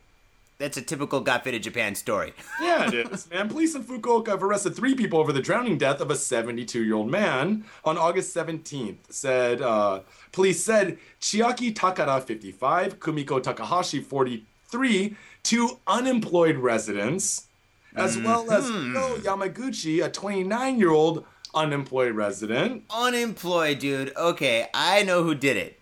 That's 0.59 0.77
a 0.77 0.83
typical 0.83 1.21
Got 1.21 1.45
Faded 1.45 1.63
Japan 1.63 1.95
story. 1.95 2.35
Yeah, 2.61 2.89
it 2.89 3.13
is, 3.13 3.31
man. 3.31 3.49
Police 3.49 3.77
in 3.77 3.85
Fukuoka 3.85 4.29
have 4.29 4.43
arrested 4.43 4.75
three 4.75 4.95
people 4.95 5.21
over 5.21 5.33
the 5.33 5.41
drowning 5.41 5.79
death 5.79 6.01
of 6.01 6.11
a 6.11 6.17
72 6.17 6.83
year 6.83 6.95
old 6.95 7.09
man 7.11 7.65
on 7.85 7.97
August 7.97 8.35
17th. 8.37 8.97
Said 9.11 9.63
uh, 9.63 10.01
police 10.33 10.63
said 10.63 10.99
Chiaki 11.21 11.73
Takara, 11.73 12.23
55, 12.23 12.99
Kumiko 12.99 13.41
Takahashi, 13.41 14.01
43, 14.01 15.17
two 15.45 15.79
unemployed 15.87 16.57
residents, 16.57 17.47
as 17.95 18.19
well 18.19 18.51
as 18.51 18.69
Hiro 18.69 19.17
Yamaguchi, 19.19 20.05
a 20.05 20.11
29 20.11 20.79
year 20.79 20.91
old 20.91 21.25
unemployed 21.55 22.15
resident. 22.15 22.85
Unemployed, 22.91 23.79
dude. 23.79 24.15
Okay, 24.17 24.69
I 24.75 25.03
know 25.03 25.23
who 25.23 25.35
did 25.35 25.57
it. 25.57 25.79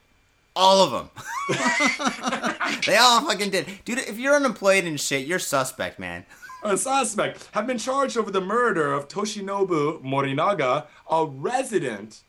All 0.54 0.82
of 0.82 0.90
them. 0.90 1.10
they 2.86 2.96
all 2.96 3.20
fucking 3.26 3.50
did. 3.50 3.68
Dude, 3.84 3.98
if 3.98 4.18
you're 4.18 4.34
unemployed 4.34 4.84
and 4.84 4.98
shit, 4.98 5.26
you're 5.26 5.38
suspect, 5.38 5.98
man. 5.98 6.24
A 6.62 6.76
suspect 6.78 7.48
have 7.52 7.66
been 7.66 7.78
charged 7.78 8.16
over 8.16 8.30
the 8.30 8.40
murder 8.40 8.92
of 8.92 9.06
Toshinobu 9.08 10.02
Morinaga, 10.02 10.86
a 11.10 11.26
resident 11.26 12.22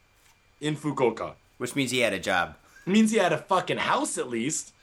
in 0.59 0.75
Fukuoka. 0.75 1.33
Which 1.57 1.75
means 1.75 1.91
he 1.91 1.99
had 2.01 2.13
a 2.13 2.19
job. 2.19 2.55
means 2.85 3.11
he 3.11 3.17
had 3.17 3.33
a 3.33 3.37
fucking 3.37 3.77
house 3.77 4.17
at 4.17 4.29
least. 4.29 4.73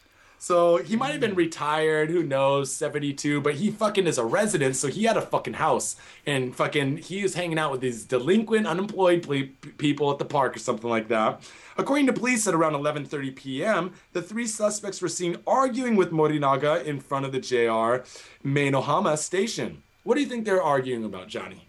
So 0.44 0.76
he 0.76 0.94
might 0.94 1.12
have 1.12 1.22
been 1.22 1.34
retired, 1.34 2.10
who 2.10 2.22
knows, 2.22 2.70
72, 2.70 3.40
but 3.40 3.54
he 3.54 3.70
fucking 3.70 4.06
is 4.06 4.18
a 4.18 4.26
resident, 4.26 4.76
so 4.76 4.88
he 4.88 5.04
had 5.04 5.16
a 5.16 5.22
fucking 5.22 5.54
house. 5.54 5.96
And 6.26 6.54
fucking, 6.54 6.98
he 6.98 7.22
was 7.22 7.32
hanging 7.32 7.58
out 7.58 7.72
with 7.72 7.80
these 7.80 8.04
delinquent, 8.04 8.66
unemployed 8.66 9.22
ple- 9.22 9.70
people 9.78 10.12
at 10.12 10.18
the 10.18 10.26
park 10.26 10.54
or 10.54 10.58
something 10.58 10.90
like 10.90 11.08
that. 11.08 11.40
According 11.78 12.08
to 12.08 12.12
police, 12.12 12.46
at 12.46 12.52
around 12.52 12.74
11.30 12.74 13.34
p.m., 13.34 13.92
the 14.12 14.20
three 14.20 14.46
suspects 14.46 15.00
were 15.00 15.08
seen 15.08 15.38
arguing 15.46 15.96
with 15.96 16.10
Morinaga 16.10 16.84
in 16.84 17.00
front 17.00 17.24
of 17.24 17.32
the 17.32 17.40
JR 17.40 18.06
Meinohama 18.46 19.16
station. 19.16 19.82
What 20.02 20.16
do 20.16 20.20
you 20.20 20.26
think 20.26 20.44
they're 20.44 20.62
arguing 20.62 21.06
about, 21.06 21.28
Johnny? 21.28 21.66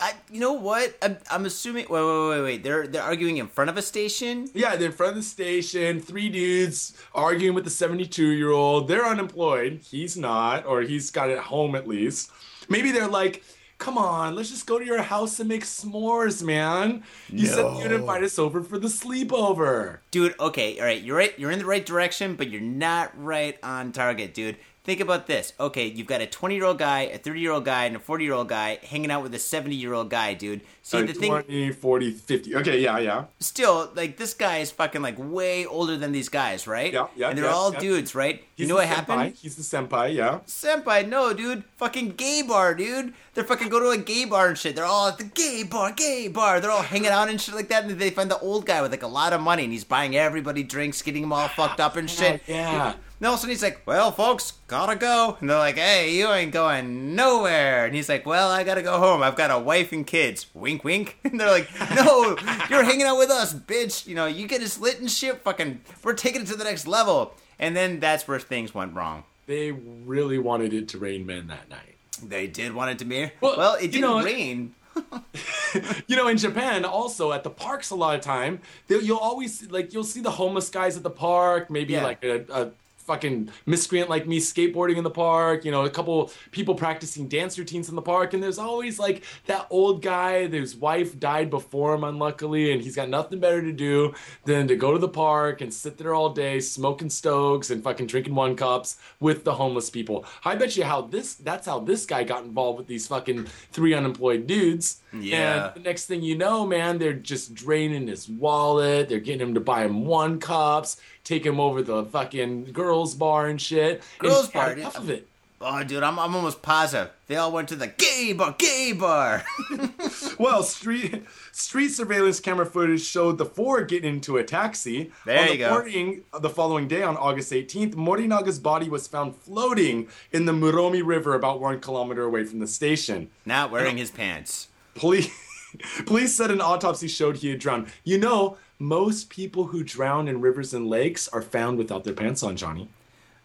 I, 0.00 0.12
you 0.30 0.40
know 0.40 0.52
what? 0.52 0.96
I'm, 1.02 1.16
I'm 1.30 1.46
assuming. 1.46 1.86
Wait, 1.88 2.02
wait, 2.02 2.28
wait, 2.28 2.42
wait. 2.42 2.62
They're 2.62 2.86
they're 2.86 3.02
arguing 3.02 3.36
in 3.38 3.46
front 3.48 3.70
of 3.70 3.76
a 3.76 3.82
station. 3.82 4.48
Yeah, 4.54 4.76
they're 4.76 4.88
in 4.90 4.92
front 4.96 5.10
of 5.10 5.16
the 5.16 5.22
station. 5.22 6.00
Three 6.00 6.28
dudes 6.28 6.96
arguing 7.14 7.54
with 7.54 7.64
the 7.64 7.70
72 7.70 8.26
year 8.30 8.50
old. 8.50 8.88
They're 8.88 9.06
unemployed. 9.06 9.80
He's 9.82 10.16
not, 10.16 10.66
or 10.66 10.82
he's 10.82 11.10
got 11.10 11.30
it 11.30 11.38
home 11.38 11.74
at 11.74 11.86
least. 11.88 12.30
Maybe 12.68 12.90
they're 12.92 13.08
like, 13.08 13.42
come 13.78 13.98
on, 13.98 14.34
let's 14.34 14.48
just 14.50 14.66
go 14.66 14.78
to 14.78 14.84
your 14.84 15.02
house 15.02 15.38
and 15.40 15.48
make 15.48 15.64
s'mores, 15.64 16.42
man. 16.42 17.02
You 17.28 17.46
said 17.46 17.76
you'd 17.78 17.90
No. 17.90 17.96
invite 17.96 18.22
us 18.22 18.38
over 18.38 18.62
for 18.62 18.78
the 18.78 18.88
sleepover. 18.88 19.98
Dude, 20.10 20.34
okay, 20.40 20.78
all 20.78 20.86
right, 20.86 21.02
you're 21.02 21.16
right. 21.16 21.38
You're 21.38 21.50
in 21.50 21.58
the 21.58 21.66
right 21.66 21.84
direction, 21.84 22.36
but 22.36 22.48
you're 22.50 22.60
not 22.60 23.12
right 23.22 23.58
on 23.62 23.92
target, 23.92 24.32
dude. 24.34 24.56
Think 24.84 25.00
about 25.00 25.26
this. 25.26 25.54
Okay, 25.58 25.86
you've 25.86 26.06
got 26.06 26.20
a 26.20 26.26
20 26.26 26.54
year 26.56 26.64
old 26.64 26.78
guy, 26.78 27.00
a 27.00 27.16
30 27.16 27.40
year 27.40 27.52
old 27.52 27.64
guy, 27.64 27.86
and 27.86 27.96
a 27.96 27.98
40 27.98 28.22
year 28.24 28.34
old 28.34 28.50
guy 28.50 28.78
hanging 28.82 29.10
out 29.10 29.22
with 29.22 29.34
a 29.34 29.38
70 29.38 29.74
year 29.74 29.94
old 29.94 30.10
guy, 30.10 30.34
dude. 30.34 30.60
See, 30.82 30.98
Like 30.98 31.06
the 31.06 31.14
thing, 31.14 31.72
40, 31.72 32.10
50. 32.10 32.56
Okay, 32.56 32.80
yeah, 32.80 32.98
yeah. 32.98 33.24
still, 33.40 33.90
like, 33.94 34.18
this 34.18 34.34
guy 34.34 34.58
is 34.58 34.70
fucking, 34.70 35.00
like, 35.00 35.14
way 35.18 35.64
older 35.64 35.96
than 35.96 36.12
these 36.12 36.28
guys, 36.28 36.66
right? 36.66 36.92
Yeah, 36.92 37.06
yeah, 37.16 37.30
And 37.30 37.38
they're 37.38 37.46
yeah, 37.46 37.50
all 37.52 37.72
yeah. 37.72 37.80
dudes, 37.80 38.14
right? 38.14 38.44
He's 38.56 38.64
you 38.64 38.68
know 38.68 38.74
what 38.74 38.86
happened? 38.86 39.34
He's 39.40 39.56
the 39.56 39.62
senpai, 39.62 40.14
yeah. 40.14 40.40
Senpai, 40.46 41.08
no, 41.08 41.32
dude. 41.32 41.64
Fucking 41.78 42.10
gay 42.10 42.42
bar, 42.42 42.74
dude. 42.74 43.14
They're 43.32 43.44
fucking 43.44 43.70
go 43.70 43.80
to 43.80 43.88
a 43.88 43.96
gay 43.96 44.26
bar 44.26 44.48
and 44.48 44.58
shit. 44.58 44.76
They're 44.76 44.84
all 44.84 45.08
at 45.08 45.16
the 45.16 45.24
gay 45.24 45.62
bar, 45.62 45.92
gay 45.92 46.28
bar. 46.28 46.60
They're 46.60 46.70
all 46.70 46.82
hanging 46.82 47.08
out 47.08 47.30
and 47.30 47.40
shit 47.40 47.54
like 47.54 47.68
that. 47.68 47.84
And 47.84 47.98
they 47.98 48.10
find 48.10 48.30
the 48.30 48.38
old 48.38 48.66
guy 48.66 48.82
with 48.82 48.90
like 48.90 49.02
a 49.02 49.08
lot 49.08 49.32
of 49.32 49.40
money 49.40 49.64
and 49.64 49.72
he's 49.72 49.82
buying 49.82 50.14
everybody 50.14 50.62
drinks, 50.62 51.00
getting 51.00 51.22
them 51.22 51.32
all 51.32 51.48
fucked 51.48 51.80
up 51.80 51.96
and 51.96 52.08
shit. 52.08 52.42
Yeah. 52.46 52.94
And 53.24 53.28
all 53.30 53.36
of 53.36 53.38
a 53.38 53.40
sudden 53.40 53.52
he's 53.52 53.62
like, 53.62 53.80
well, 53.86 54.12
folks, 54.12 54.52
gotta 54.68 54.96
go. 54.96 55.38
And 55.40 55.48
they're 55.48 55.56
like, 55.56 55.78
hey, 55.78 56.14
you 56.14 56.28
ain't 56.30 56.52
going 56.52 57.14
nowhere. 57.16 57.86
And 57.86 57.94
he's 57.94 58.06
like, 58.06 58.26
well, 58.26 58.50
I 58.50 58.64
gotta 58.64 58.82
go 58.82 58.98
home. 58.98 59.22
I've 59.22 59.34
got 59.34 59.50
a 59.50 59.58
wife 59.58 59.92
and 59.92 60.06
kids. 60.06 60.44
Wink, 60.52 60.84
wink. 60.84 61.16
And 61.24 61.40
they're 61.40 61.48
like, 61.50 61.70
no, 61.94 62.36
you're 62.68 62.84
hanging 62.84 63.04
out 63.06 63.16
with 63.16 63.30
us, 63.30 63.54
bitch. 63.54 64.06
You 64.06 64.14
know, 64.14 64.26
you 64.26 64.46
get 64.46 64.60
us 64.60 64.78
lit 64.78 65.00
and 65.00 65.10
shit. 65.10 65.40
Fucking, 65.40 65.80
we're 66.02 66.12
taking 66.12 66.42
it 66.42 66.48
to 66.48 66.54
the 66.54 66.64
next 66.64 66.86
level. 66.86 67.32
And 67.58 67.74
then 67.74 67.98
that's 67.98 68.28
where 68.28 68.38
things 68.38 68.74
went 68.74 68.94
wrong. 68.94 69.24
They 69.46 69.70
really 69.72 70.36
wanted 70.38 70.74
it 70.74 70.88
to 70.88 70.98
rain 70.98 71.24
men 71.24 71.46
that 71.46 71.70
night. 71.70 71.96
They 72.22 72.46
did 72.46 72.74
want 72.74 72.90
it 72.90 72.98
to 72.98 73.06
be. 73.06 73.30
Well, 73.40 73.56
Well, 73.56 73.74
it 73.76 73.90
didn't 73.90 74.02
know- 74.02 74.22
rain. 74.22 74.74
you 76.06 76.14
know, 76.14 76.28
in 76.28 76.36
Japan, 76.36 76.84
also 76.84 77.32
at 77.32 77.42
the 77.42 77.48
parks, 77.50 77.88
a 77.88 77.94
lot 77.94 78.16
of 78.16 78.20
time, 78.20 78.60
they- 78.88 79.00
you'll 79.00 79.16
always 79.16 79.70
like 79.70 79.94
you'll 79.94 80.04
see 80.04 80.20
the 80.20 80.30
homeless 80.32 80.68
guys 80.68 80.94
at 80.98 81.02
the 81.02 81.10
park. 81.10 81.70
Maybe 81.70 81.94
Yeah. 81.94 82.04
like 82.04 82.22
a, 82.22 82.44
a 82.52 82.70
fucking 83.04 83.50
miscreant 83.66 84.10
like 84.10 84.26
me 84.26 84.40
skateboarding 84.40 84.96
in 84.96 85.04
the 85.04 85.10
park. 85.10 85.64
You 85.64 85.70
know, 85.70 85.84
a 85.84 85.90
couple 85.90 86.30
people 86.50 86.74
practicing 86.74 87.28
dance 87.28 87.58
routines 87.58 87.88
in 87.88 87.96
the 87.96 88.02
park, 88.02 88.34
and 88.34 88.42
there's 88.42 88.58
always 88.58 88.98
like 88.98 89.22
that 89.46 89.66
old 89.70 90.02
guy 90.02 90.48
his 90.48 90.76
wife 90.76 91.18
died 91.18 91.50
before 91.50 91.94
him, 91.94 92.04
unluckily, 92.04 92.72
and 92.72 92.82
he's 92.82 92.96
got 92.96 93.08
nothing 93.08 93.40
better 93.40 93.62
to 93.62 93.72
do 93.72 94.14
than 94.44 94.68
to 94.68 94.76
go 94.76 94.92
to 94.92 94.98
the 94.98 95.08
park 95.08 95.60
and 95.60 95.72
sit 95.72 95.98
there 95.98 96.14
all 96.14 96.30
day 96.30 96.60
smoking 96.60 97.10
stokes 97.10 97.70
and 97.70 97.82
fucking 97.82 98.06
drinking 98.06 98.34
one 98.34 98.56
cups 98.56 98.96
with 99.20 99.44
the 99.44 99.54
homeless 99.54 99.90
people. 99.90 100.24
I 100.44 100.54
bet 100.54 100.76
you 100.76 100.84
how 100.84 101.02
this 101.02 101.34
that's 101.34 101.66
how 101.66 101.80
this 101.80 102.06
guy 102.06 102.24
got 102.24 102.44
involved 102.44 102.78
with 102.78 102.86
these 102.86 103.06
fucking 103.06 103.46
three 103.72 103.94
unemployed 103.94 104.46
dudes. 104.46 105.00
Yeah. 105.22 105.66
And 105.66 105.74
the 105.74 105.80
next 105.80 106.06
thing 106.06 106.22
you 106.22 106.36
know, 106.36 106.66
man, 106.66 106.98
they're 106.98 107.12
just 107.12 107.54
draining 107.54 108.06
his 108.06 108.28
wallet. 108.28 109.08
They're 109.08 109.20
getting 109.20 109.46
him 109.46 109.54
to 109.54 109.60
buy 109.60 109.84
him 109.84 110.04
one 110.04 110.38
cups, 110.38 111.00
take 111.24 111.44
him 111.44 111.60
over 111.60 111.82
the 111.82 112.04
fucking 112.04 112.72
girls 112.72 113.14
bar 113.14 113.46
and 113.46 113.60
shit. 113.60 114.02
Girls 114.18 114.50
bar, 114.50 114.72
enough 114.72 114.96
of 114.98 115.10
it. 115.10 115.28
Oh, 115.66 115.82
dude, 115.82 116.02
I'm, 116.02 116.18
I'm 116.18 116.34
almost 116.36 116.60
positive. 116.60 117.10
They 117.26 117.36
all 117.36 117.50
went 117.50 117.68
to 117.68 117.76
the 117.76 117.86
gay 117.86 118.34
bar, 118.34 118.54
gay 118.58 118.92
bar. 118.92 119.42
well, 120.38 120.62
street 120.62 121.24
street 121.52 121.88
surveillance 121.88 122.38
camera 122.38 122.66
footage 122.66 123.00
showed 123.00 123.38
the 123.38 123.46
four 123.46 123.82
getting 123.82 124.16
into 124.16 124.36
a 124.36 124.44
taxi. 124.44 125.10
There 125.24 125.38
on 125.40 125.46
you 125.46 125.52
the 125.52 125.58
go. 125.58 125.70
Morning, 125.70 126.24
uh, 126.34 126.40
the 126.40 126.50
following 126.50 126.86
day, 126.86 127.02
on 127.02 127.16
August 127.16 127.50
18th, 127.50 127.94
Morinaga's 127.94 128.58
body 128.58 128.90
was 128.90 129.08
found 129.08 129.36
floating 129.36 130.08
in 130.32 130.44
the 130.44 130.52
Muromi 130.52 131.02
River 131.02 131.34
about 131.34 131.60
one 131.60 131.80
kilometer 131.80 132.24
away 132.24 132.44
from 132.44 132.58
the 132.58 132.66
station. 132.66 133.30
Not 133.46 133.70
wearing 133.70 133.96
his 133.96 134.10
pants. 134.10 134.68
Police, 134.94 135.30
police 136.06 136.34
said 136.34 136.50
an 136.50 136.60
autopsy 136.60 137.08
showed 137.08 137.36
he 137.36 137.50
had 137.50 137.58
drowned. 137.58 137.88
You 138.04 138.18
know, 138.18 138.56
most 138.78 139.30
people 139.30 139.66
who 139.66 139.82
drown 139.82 140.28
in 140.28 140.40
rivers 140.40 140.74
and 140.74 140.88
lakes 140.88 141.28
are 141.28 141.42
found 141.42 141.78
without 141.78 142.04
their 142.04 142.14
pants 142.14 142.42
on, 142.42 142.56
Johnny. 142.56 142.88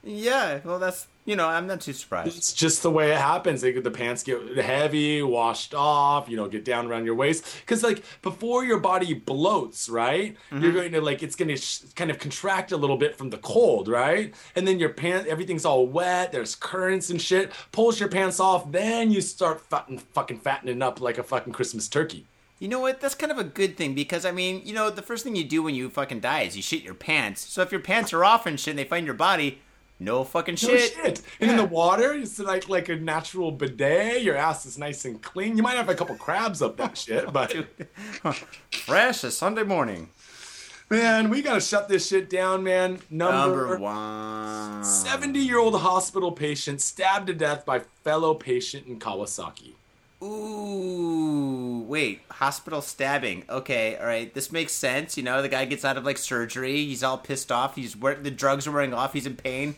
Yeah, 0.02 0.60
well, 0.64 0.80
that's, 0.80 1.08
you 1.26 1.36
know, 1.36 1.47
I'm 1.47 1.68
not 1.68 1.82
too 1.82 1.91
surprised. 1.91 2.38
It's 2.38 2.54
just 2.54 2.84
the 2.84 2.89
way 2.89 3.12
it 3.12 3.18
happens. 3.18 3.60
They, 3.60 3.74
the 3.74 3.91
pants 3.91 4.24
get 4.24 4.58
heavy, 4.58 5.22
washed 5.22 5.76
off, 5.76 6.30
you 6.30 6.38
know, 6.38 6.47
get 6.47 6.64
down 6.64 6.88
around 6.88 7.06
your 7.06 7.16
waist. 7.16 7.45
Because, 7.60 7.84
like, 7.84 8.04
before 8.22 8.64
your 8.64 8.80
body 8.80 9.14
bloats, 9.14 9.91
right? 9.91 10.38
You're 10.52 10.62
mm-hmm. 10.62 10.74
going 10.74 10.91
to, 10.93 11.02
like, 11.02 11.22
it's 11.22 11.36
going 11.36 11.50
to 11.50 11.58
sh- 11.58 11.82
kind 11.95 12.10
of 12.10 12.18
contract 12.18 12.72
a 12.72 12.78
little 12.78 12.95
bit 12.95 13.18
from 13.18 13.30
the 13.30 13.39
cold, 13.39 13.89
right? 13.89 14.34
And 14.56 14.66
then 14.66 14.80
your 14.80 14.89
pants, 14.89 15.28
everything's 15.30 15.66
all 15.66 15.86
wet, 15.86 16.32
there's 16.32 16.56
currents 16.56 17.10
and 17.10 17.22
shit. 17.22 17.52
Pulls 17.74 18.00
your 18.00 18.10
pants 18.10 18.39
off, 18.39 18.72
then 18.72 19.12
you 19.12 19.20
start 19.20 19.60
fatten, 19.60 19.97
fucking 19.97 20.39
fattening 20.39 20.82
up 20.82 21.02
like 21.02 21.18
a 21.18 21.24
fucking 21.24 21.52
Christmas 21.52 21.89
turkey. 21.89 22.26
You 22.60 22.70
know 22.70 22.80
what? 22.80 23.02
That's 23.02 23.16
kind 23.16 23.32
of 23.32 23.38
a 23.38 23.43
good 23.43 23.76
thing 23.76 23.95
because, 23.95 24.26
I 24.26 24.32
mean, 24.32 24.62
you 24.64 24.74
know, 24.74 24.89
the 24.89 25.02
first 25.02 25.26
thing 25.26 25.36
you 25.36 25.43
do 25.43 25.64
when 25.64 25.76
you 25.76 25.89
fucking 25.89 26.22
die 26.22 26.41
is 26.41 26.56
you 26.56 26.62
shit 26.62 26.84
your 26.84 26.93
pants. 26.93 27.41
So 27.41 27.62
if 27.62 27.72
your 27.72 27.82
pants 27.82 28.14
are 28.14 28.24
off 28.24 28.45
and 28.45 28.60
shit 28.60 28.72
and 28.72 28.80
they 28.80 28.84
find 28.84 29.06
your 29.06 29.16
body, 29.16 29.62
no 30.00 30.24
fucking 30.24 30.54
No 30.54 30.58
shit. 30.58 30.93
shit. 30.93 31.22
And 31.41 31.52
in 31.52 31.58
the 31.58 31.66
water, 31.66 32.14
it's 32.14 32.39
like 32.39 32.70
like 32.70 32.88
a 32.89 32.95
natural 32.95 33.52
bidet. 33.52 34.22
Your 34.24 34.36
ass 34.38 34.66
is 34.66 34.78
nice 34.78 35.06
and 35.06 35.22
clean. 35.22 35.58
You 35.58 35.64
might 35.64 35.76
have 35.76 35.89
a 35.89 35.95
couple 35.95 36.16
crabs 36.16 36.62
up 36.62 36.78
that 36.78 36.97
shit, 36.97 37.32
but 37.34 37.54
Fresh 38.72 39.24
as 39.24 39.38
Sunday 39.38 39.64
morning. 39.64 40.10
man, 40.89 41.30
we 41.30 41.41
gotta 41.41 41.62
shut 41.62 41.88
this 41.89 42.08
shit 42.08 42.30
down, 42.30 42.64
man. 42.64 43.00
Number 43.10 43.78
one. 43.78 44.84
70 44.84 45.38
year 45.39 45.60
old 45.60 45.80
hospital 45.82 46.32
patient 46.32 46.82
stabbed 46.82 47.28
to 47.28 47.34
death 47.34 47.66
by 47.66 47.80
fellow 48.04 48.34
patient 48.34 48.88
in 48.88 49.00
Kawasaki. 49.00 49.74
Ooh, 50.22 51.86
wait, 51.88 52.22
hospital 52.30 52.82
stabbing. 52.82 53.43
Okay, 53.50 53.97
all 53.97 54.06
right, 54.06 54.34
this 54.34 54.52
makes 54.52 54.74
sense. 54.74 55.16
You 55.18 55.24
know, 55.24 55.41
the 55.41 55.47
guy 55.50 55.66
gets 55.66 55.86
out 55.86 55.97
of 55.97 56.04
like 56.06 56.18
surgery. 56.18 56.86
He's 56.86 57.04
all 57.04 57.18
pissed 57.18 57.52
off. 57.52 57.76
He's 57.76 57.93
the 57.95 58.32
drugs 58.32 58.68
are 58.68 58.72
wearing 58.72 58.93
off. 58.93 59.14
He's 59.14 59.26
in 59.26 59.36
pain. 59.36 59.76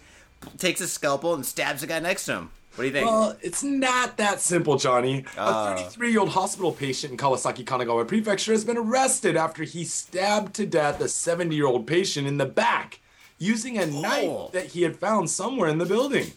Takes 0.58 0.82
a 0.82 0.88
scalpel 0.88 1.34
and 1.34 1.46
stabs 1.46 1.82
the 1.82 1.88
guy 1.88 2.00
next 2.00 2.26
to 2.26 2.34
him. 2.34 2.52
What 2.76 2.84
do 2.84 2.88
you 2.88 2.94
think? 2.94 3.06
Well, 3.08 3.36
it's 3.42 3.64
not 3.64 4.18
that 4.18 4.39
simple, 4.39 4.78
Johnny. 4.78 5.26
Ah. 5.38 5.74
a 5.74 5.78
33 5.78 6.12
year 6.12 6.20
old 6.22 6.30
hospital 6.30 6.72
patient 6.72 7.12
in 7.12 7.18
Kawasaki, 7.18 7.66
Kanagawa 7.66 8.08
Prefecture 8.08 8.54
has 8.54 8.64
been 8.64 8.78
arrested 8.78 9.36
after 9.36 9.64
he 9.64 9.84
stabbed 9.84 10.54
to 10.56 10.66
death 10.66 11.02
a 11.02 11.10
70 11.10 11.56
year 11.56 11.66
old 11.68 11.86
patient 11.86 12.28
in 12.28 12.38
the 12.38 12.46
back 12.46 13.00
using 13.38 13.78
a 13.78 13.84
Oh. 13.84 14.02
knife 14.02 14.52
that 14.54 14.68
he 14.68 14.84
had 14.84 14.96
found 14.98 15.30
somewhere 15.30 15.70
in 15.70 15.80
the 15.80 15.86
building. 15.86 16.32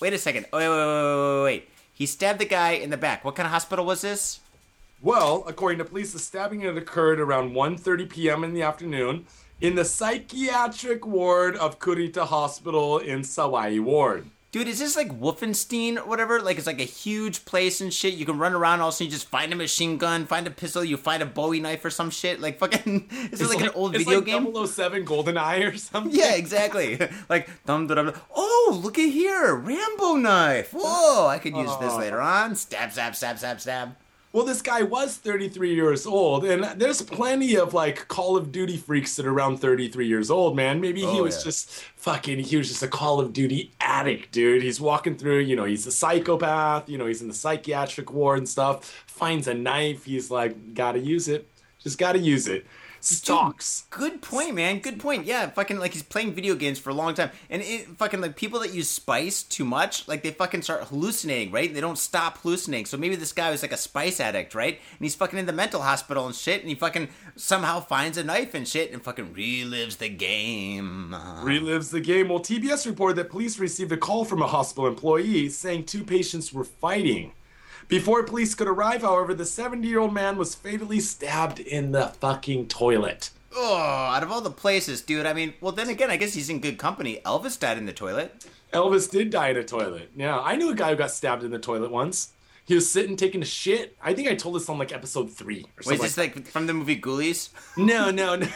wait 0.00 0.12
a 0.12 0.18
second. 0.18 0.46
Oh, 0.52 0.58
wait, 0.58 0.68
wait, 0.68 0.76
wait, 0.76 1.36
wait, 1.36 1.44
wait. 1.44 1.68
He 1.94 2.06
stabbed 2.06 2.38
the 2.38 2.46
guy 2.46 2.72
in 2.72 2.90
the 2.90 2.96
back. 2.96 3.24
What 3.24 3.34
kind 3.36 3.46
of 3.46 3.52
hospital 3.52 3.84
was 3.84 4.00
this? 4.00 4.40
Well, 5.02 5.44
according 5.46 5.78
to 5.78 5.84
police, 5.84 6.12
the 6.12 6.18
stabbing 6.18 6.60
had 6.60 6.76
occurred 6.76 7.20
around 7.20 7.52
1:30 7.52 8.08
p.m. 8.10 8.44
in 8.44 8.52
the 8.54 8.62
afternoon 8.62 9.26
in 9.60 9.74
the 9.74 9.84
psychiatric 9.84 11.06
ward 11.06 11.56
of 11.56 11.78
Kurita 11.78 12.26
Hospital 12.26 12.98
in 12.98 13.20
Saiwai 13.20 13.80
Ward. 13.80 14.26
Dude, 14.52 14.66
is 14.66 14.80
this 14.80 14.96
like 14.96 15.20
Wolfenstein 15.20 15.96
or 15.96 16.06
whatever? 16.06 16.40
Like 16.40 16.58
it's 16.58 16.66
like 16.66 16.80
a 16.80 16.84
huge 16.84 17.44
place 17.44 17.80
and 17.80 17.94
shit. 17.94 18.14
You 18.14 18.26
can 18.26 18.36
run 18.36 18.52
around. 18.52 18.80
Also, 18.80 19.04
you 19.04 19.10
just 19.10 19.28
find 19.28 19.52
a 19.52 19.56
machine 19.56 19.96
gun, 19.96 20.26
find 20.26 20.44
a 20.44 20.50
pistol, 20.50 20.82
you 20.82 20.96
find 20.96 21.22
a 21.22 21.26
Bowie 21.26 21.60
knife 21.60 21.84
or 21.84 21.90
some 21.90 22.10
shit. 22.10 22.40
Like 22.40 22.58
fucking, 22.58 23.08
is 23.30 23.40
it 23.40 23.48
like, 23.48 23.60
an 23.60 23.70
old 23.74 23.94
it's 23.94 24.02
video 24.02 24.18
like 24.18 24.26
game? 24.26 24.66
007 24.66 25.04
GoldenEye 25.04 25.72
or 25.72 25.76
something. 25.76 26.12
Yeah, 26.12 26.34
exactly. 26.34 26.98
like 27.28 27.48
dum 27.64 27.86
dum 27.86 28.06
dum. 28.06 28.14
Oh, 28.34 28.80
look 28.82 28.98
at 28.98 29.10
here, 29.10 29.54
Rambo 29.54 30.16
knife. 30.16 30.72
Whoa, 30.72 31.28
I 31.28 31.38
could 31.38 31.56
use 31.56 31.76
this 31.76 31.94
later 31.94 32.20
on. 32.20 32.56
Stab, 32.56 32.90
stab, 32.90 33.14
stab, 33.14 33.38
stab, 33.38 33.60
stab. 33.60 33.94
Well, 34.32 34.44
this 34.44 34.62
guy 34.62 34.82
was 34.82 35.16
33 35.16 35.74
years 35.74 36.06
old, 36.06 36.44
and 36.44 36.62
there's 36.80 37.02
plenty 37.02 37.56
of 37.56 37.74
like 37.74 38.06
Call 38.06 38.36
of 38.36 38.52
Duty 38.52 38.76
freaks 38.76 39.16
that 39.16 39.26
are 39.26 39.32
around 39.32 39.58
33 39.58 40.06
years 40.06 40.30
old, 40.30 40.54
man. 40.54 40.80
Maybe 40.80 41.00
he 41.00 41.18
Oh, 41.18 41.24
was 41.24 41.38
yeah. 41.38 41.44
just 41.44 41.70
fucking, 41.96 42.38
he 42.38 42.56
was 42.56 42.68
just 42.68 42.82
a 42.84 42.88
Call 42.88 43.18
of 43.18 43.32
Duty 43.32 43.72
addict, 43.80 44.30
dude. 44.30 44.62
He's 44.62 44.80
walking 44.80 45.16
through, 45.16 45.40
you 45.40 45.56
know, 45.56 45.64
he's 45.64 45.84
a 45.88 45.90
psychopath, 45.90 46.88
you 46.88 46.96
know, 46.96 47.06
he's 47.06 47.22
in 47.22 47.26
the 47.28 47.34
psychiatric 47.34 48.12
ward 48.12 48.38
and 48.38 48.48
stuff, 48.48 49.02
finds 49.08 49.48
a 49.48 49.54
knife, 49.54 50.04
he's 50.04 50.30
like, 50.30 50.74
gotta 50.74 51.00
use 51.00 51.26
it, 51.26 51.48
just 51.80 51.98
gotta 51.98 52.20
use 52.20 52.46
it. 52.46 52.64
Stalks. 53.00 53.84
Good 53.90 54.20
point, 54.20 54.54
man. 54.54 54.80
Good 54.80 55.00
point. 55.00 55.24
Yeah, 55.24 55.48
fucking 55.48 55.78
like 55.78 55.92
he's 55.92 56.02
playing 56.02 56.34
video 56.34 56.54
games 56.54 56.78
for 56.78 56.90
a 56.90 56.94
long 56.94 57.14
time, 57.14 57.30
and 57.48 57.62
it 57.62 57.86
fucking 57.96 58.20
like 58.20 58.36
people 58.36 58.60
that 58.60 58.74
use 58.74 58.88
spice 58.88 59.42
too 59.42 59.64
much, 59.64 60.06
like 60.06 60.22
they 60.22 60.30
fucking 60.30 60.62
start 60.62 60.84
hallucinating, 60.84 61.52
right? 61.52 61.72
They 61.72 61.80
don't 61.80 61.98
stop 61.98 62.38
hallucinating. 62.38 62.86
So 62.86 62.96
maybe 62.96 63.16
this 63.16 63.32
guy 63.32 63.50
was 63.50 63.62
like 63.62 63.72
a 63.72 63.76
spice 63.76 64.20
addict, 64.20 64.54
right? 64.54 64.74
And 64.74 65.00
he's 65.00 65.14
fucking 65.14 65.38
in 65.38 65.46
the 65.46 65.52
mental 65.52 65.80
hospital 65.80 66.26
and 66.26 66.34
shit, 66.34 66.60
and 66.60 66.68
he 66.68 66.74
fucking 66.74 67.08
somehow 67.36 67.80
finds 67.80 68.18
a 68.18 68.24
knife 68.24 68.54
and 68.54 68.68
shit, 68.68 68.92
and 68.92 69.02
fucking 69.02 69.34
relives 69.34 69.98
the 69.98 70.08
game. 70.08 71.14
Relives 71.42 71.90
the 71.90 72.00
game. 72.00 72.28
Well, 72.28 72.40
TBS 72.40 72.86
reported 72.86 73.16
that 73.16 73.30
police 73.30 73.58
received 73.58 73.92
a 73.92 73.96
call 73.96 74.24
from 74.24 74.42
a 74.42 74.46
hospital 74.46 74.86
employee 74.86 75.48
saying 75.48 75.84
two 75.86 76.04
patients 76.04 76.52
were 76.52 76.64
fighting. 76.64 77.32
Before 77.90 78.22
police 78.22 78.54
could 78.54 78.68
arrive, 78.68 79.02
however, 79.02 79.34
the 79.34 79.44
70 79.44 79.86
year 79.86 79.98
old 79.98 80.14
man 80.14 80.36
was 80.38 80.54
fatally 80.54 81.00
stabbed 81.00 81.58
in 81.58 81.90
the 81.90 82.06
fucking 82.06 82.68
toilet. 82.68 83.30
Oh, 83.52 83.74
out 83.76 84.22
of 84.22 84.30
all 84.30 84.40
the 84.40 84.48
places, 84.48 85.02
dude. 85.02 85.26
I 85.26 85.32
mean, 85.32 85.54
well, 85.60 85.72
then 85.72 85.88
again, 85.88 86.08
I 86.08 86.16
guess 86.16 86.34
he's 86.34 86.48
in 86.48 86.60
good 86.60 86.78
company. 86.78 87.20
Elvis 87.26 87.58
died 87.58 87.78
in 87.78 87.86
the 87.86 87.92
toilet. 87.92 88.46
Elvis 88.72 89.10
did 89.10 89.30
die 89.30 89.48
in 89.48 89.56
a 89.56 89.64
toilet. 89.64 90.10
Yeah, 90.14 90.38
I 90.38 90.54
knew 90.54 90.70
a 90.70 90.74
guy 90.76 90.90
who 90.90 90.96
got 90.96 91.10
stabbed 91.10 91.42
in 91.42 91.50
the 91.50 91.58
toilet 91.58 91.90
once. 91.90 92.30
He 92.70 92.76
was 92.76 92.88
sitting 92.88 93.16
taking 93.16 93.42
a 93.42 93.44
shit. 93.44 93.96
I 94.00 94.14
think 94.14 94.28
I 94.28 94.36
told 94.36 94.54
this 94.54 94.68
on 94.68 94.78
like 94.78 94.92
episode 94.92 95.28
three 95.28 95.62
or 95.62 95.66
Wait, 95.78 95.84
something. 95.86 96.06
is 96.06 96.14
this 96.14 96.18
like 96.36 96.46
from 96.46 96.68
the 96.68 96.72
movie 96.72 97.00
Ghoulies? 97.00 97.48
no, 97.76 98.12
no, 98.12 98.36
no. 98.36 98.46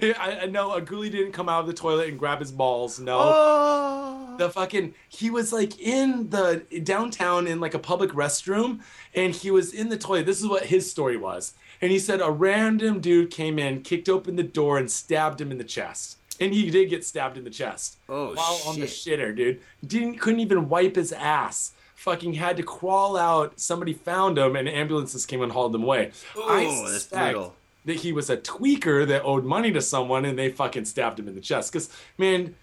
I, 0.16 0.42
I 0.42 0.46
know 0.46 0.74
a 0.74 0.80
ghoulie 0.80 1.10
didn't 1.10 1.32
come 1.32 1.48
out 1.48 1.62
of 1.62 1.66
the 1.66 1.72
toilet 1.72 2.08
and 2.08 2.16
grab 2.16 2.38
his 2.38 2.52
balls. 2.52 3.00
No. 3.00 3.18
Oh. 3.20 4.34
the 4.38 4.48
fucking 4.48 4.94
he 5.08 5.28
was 5.28 5.52
like 5.52 5.76
in 5.80 6.30
the 6.30 6.62
downtown 6.84 7.48
in 7.48 7.58
like 7.58 7.74
a 7.74 7.80
public 7.80 8.10
restroom 8.12 8.78
and 9.12 9.34
he 9.34 9.50
was 9.50 9.74
in 9.74 9.88
the 9.88 9.98
toilet 9.98 10.24
this 10.26 10.40
is 10.40 10.46
what 10.46 10.66
his 10.66 10.88
story 10.88 11.16
was 11.16 11.54
and 11.82 11.90
he 11.90 11.98
said 11.98 12.20
a 12.20 12.30
random 12.30 13.00
dude 13.00 13.32
came 13.32 13.58
in 13.58 13.82
kicked 13.82 14.08
open 14.08 14.36
the 14.36 14.44
door 14.44 14.78
and 14.78 14.88
stabbed 14.88 15.40
him 15.40 15.50
in 15.50 15.58
the 15.58 15.64
chest 15.64 16.18
and 16.38 16.54
he 16.54 16.70
did 16.70 16.90
get 16.90 17.04
stabbed 17.04 17.36
in 17.36 17.42
the 17.42 17.50
chest 17.50 17.98
Oh, 18.08 18.34
while 18.34 18.60
on 18.68 18.78
the 18.78 18.86
shitter 18.86 19.34
dude 19.34 19.60
didn't 19.84 20.18
couldn't 20.18 20.40
even 20.40 20.68
wipe 20.68 20.94
his 20.94 21.12
ass 21.12 21.72
fucking 22.04 22.34
had 22.34 22.56
to 22.56 22.62
crawl 22.62 23.16
out 23.16 23.58
somebody 23.58 23.92
found 23.94 24.36
him 24.38 24.54
and 24.56 24.68
ambulances 24.68 25.24
came 25.26 25.42
and 25.42 25.52
hauled 25.52 25.74
him 25.74 25.82
away 25.82 26.10
I 26.36 26.64
Ooh, 26.64 26.82
that's 26.90 27.04
suspect 27.04 27.38
that 27.86 27.96
he 27.96 28.12
was 28.12 28.28
a 28.30 28.36
tweaker 28.36 29.06
that 29.06 29.22
owed 29.24 29.44
money 29.44 29.70
to 29.72 29.80
someone 29.80 30.24
and 30.24 30.38
they 30.38 30.50
fucking 30.50 30.84
stabbed 30.84 31.18
him 31.18 31.28
in 31.28 31.34
the 31.34 31.40
chest 31.40 31.72
because 31.72 31.88
man 32.18 32.54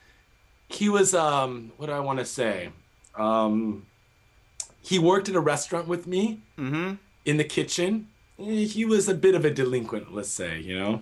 he 0.69 0.87
was 0.89 1.13
um 1.13 1.71
what 1.77 1.87
do 1.87 1.93
I 1.93 1.99
want 1.99 2.19
to 2.19 2.25
say? 2.25 2.69
Um 3.15 3.85
he 4.81 4.97
worked 4.99 5.29
at 5.29 5.35
a 5.35 5.39
restaurant 5.39 5.87
with 5.87 6.07
me 6.07 6.41
Mm-hmm. 6.57 6.95
in 7.25 7.37
the 7.37 7.43
kitchen. 7.43 8.07
Eh, 8.39 8.65
He 8.65 8.85
was 8.85 9.07
a 9.09 9.13
bit 9.15 9.35
of 9.35 9.43
a 9.45 9.51
delinquent, 9.51 10.13
let's 10.13 10.29
say, 10.29 10.59
you 10.59 10.75
know. 10.79 11.01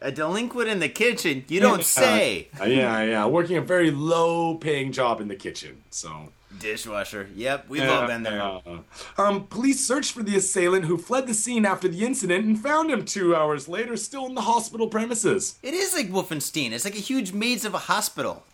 A 0.00 0.10
delinquent 0.12 0.68
in 0.68 0.78
the 0.80 0.88
kitchen? 0.88 1.44
You 1.48 1.60
don't 1.60 1.84
say. 2.00 2.48
Uh, 2.60 2.64
yeah, 2.64 3.02
yeah, 3.02 3.26
working 3.26 3.56
a 3.56 3.60
very 3.60 3.90
low 3.90 4.54
paying 4.54 4.92
job 4.92 5.20
in 5.20 5.28
the 5.28 5.36
kitchen. 5.36 5.82
So 5.90 6.10
Dishwasher. 6.58 7.28
Yep, 7.34 7.66
we've 7.68 7.82
all 7.88 8.06
been 8.06 8.22
there. 8.22 8.38
Yeah. 8.38 8.78
Um, 9.18 9.46
police 9.46 9.86
searched 9.86 10.12
for 10.12 10.22
the 10.22 10.36
assailant 10.36 10.86
who 10.86 10.96
fled 10.96 11.26
the 11.26 11.34
scene 11.34 11.66
after 11.66 11.88
the 11.88 12.04
incident 12.04 12.46
and 12.46 12.58
found 12.58 12.90
him 12.90 13.04
two 13.04 13.36
hours 13.36 13.68
later, 13.68 13.96
still 13.96 14.26
in 14.26 14.34
the 14.34 14.42
hospital 14.42 14.88
premises. 14.88 15.58
It 15.62 15.74
is 15.74 15.94
like 15.94 16.10
Wolfenstein. 16.10 16.72
It's 16.72 16.84
like 16.84 16.96
a 16.96 17.00
huge 17.00 17.32
maze 17.32 17.64
of 17.64 17.74
a 17.74 17.78
hospital. 17.78 18.44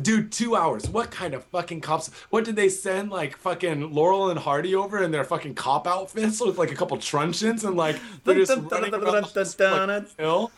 Dude, 0.00 0.30
two 0.30 0.54
hours. 0.54 0.90
What 0.90 1.10
kind 1.10 1.32
of 1.32 1.42
fucking 1.44 1.80
cops? 1.80 2.10
What 2.28 2.44
did 2.44 2.54
they 2.54 2.68
send 2.68 3.10
like 3.10 3.34
fucking 3.38 3.94
Laurel 3.94 4.28
and 4.28 4.38
Hardy 4.38 4.74
over 4.74 5.02
in 5.02 5.10
their 5.10 5.24
fucking 5.24 5.54
cop 5.54 5.86
outfits 5.86 6.38
with 6.40 6.58
like 6.58 6.70
a 6.70 6.74
couple 6.74 6.98
truncheons 6.98 7.64
and 7.64 7.76
like 7.76 7.96
they're 8.24 8.34
just 8.34 8.50
Dun, 8.50 8.68
dun, 8.68 8.82
running 8.82 8.94
around 8.94 9.04
dun, 9.04 9.30
the 9.32 9.54
dun, 9.56 9.88
like, 9.88 10.16
dun. 10.18 10.48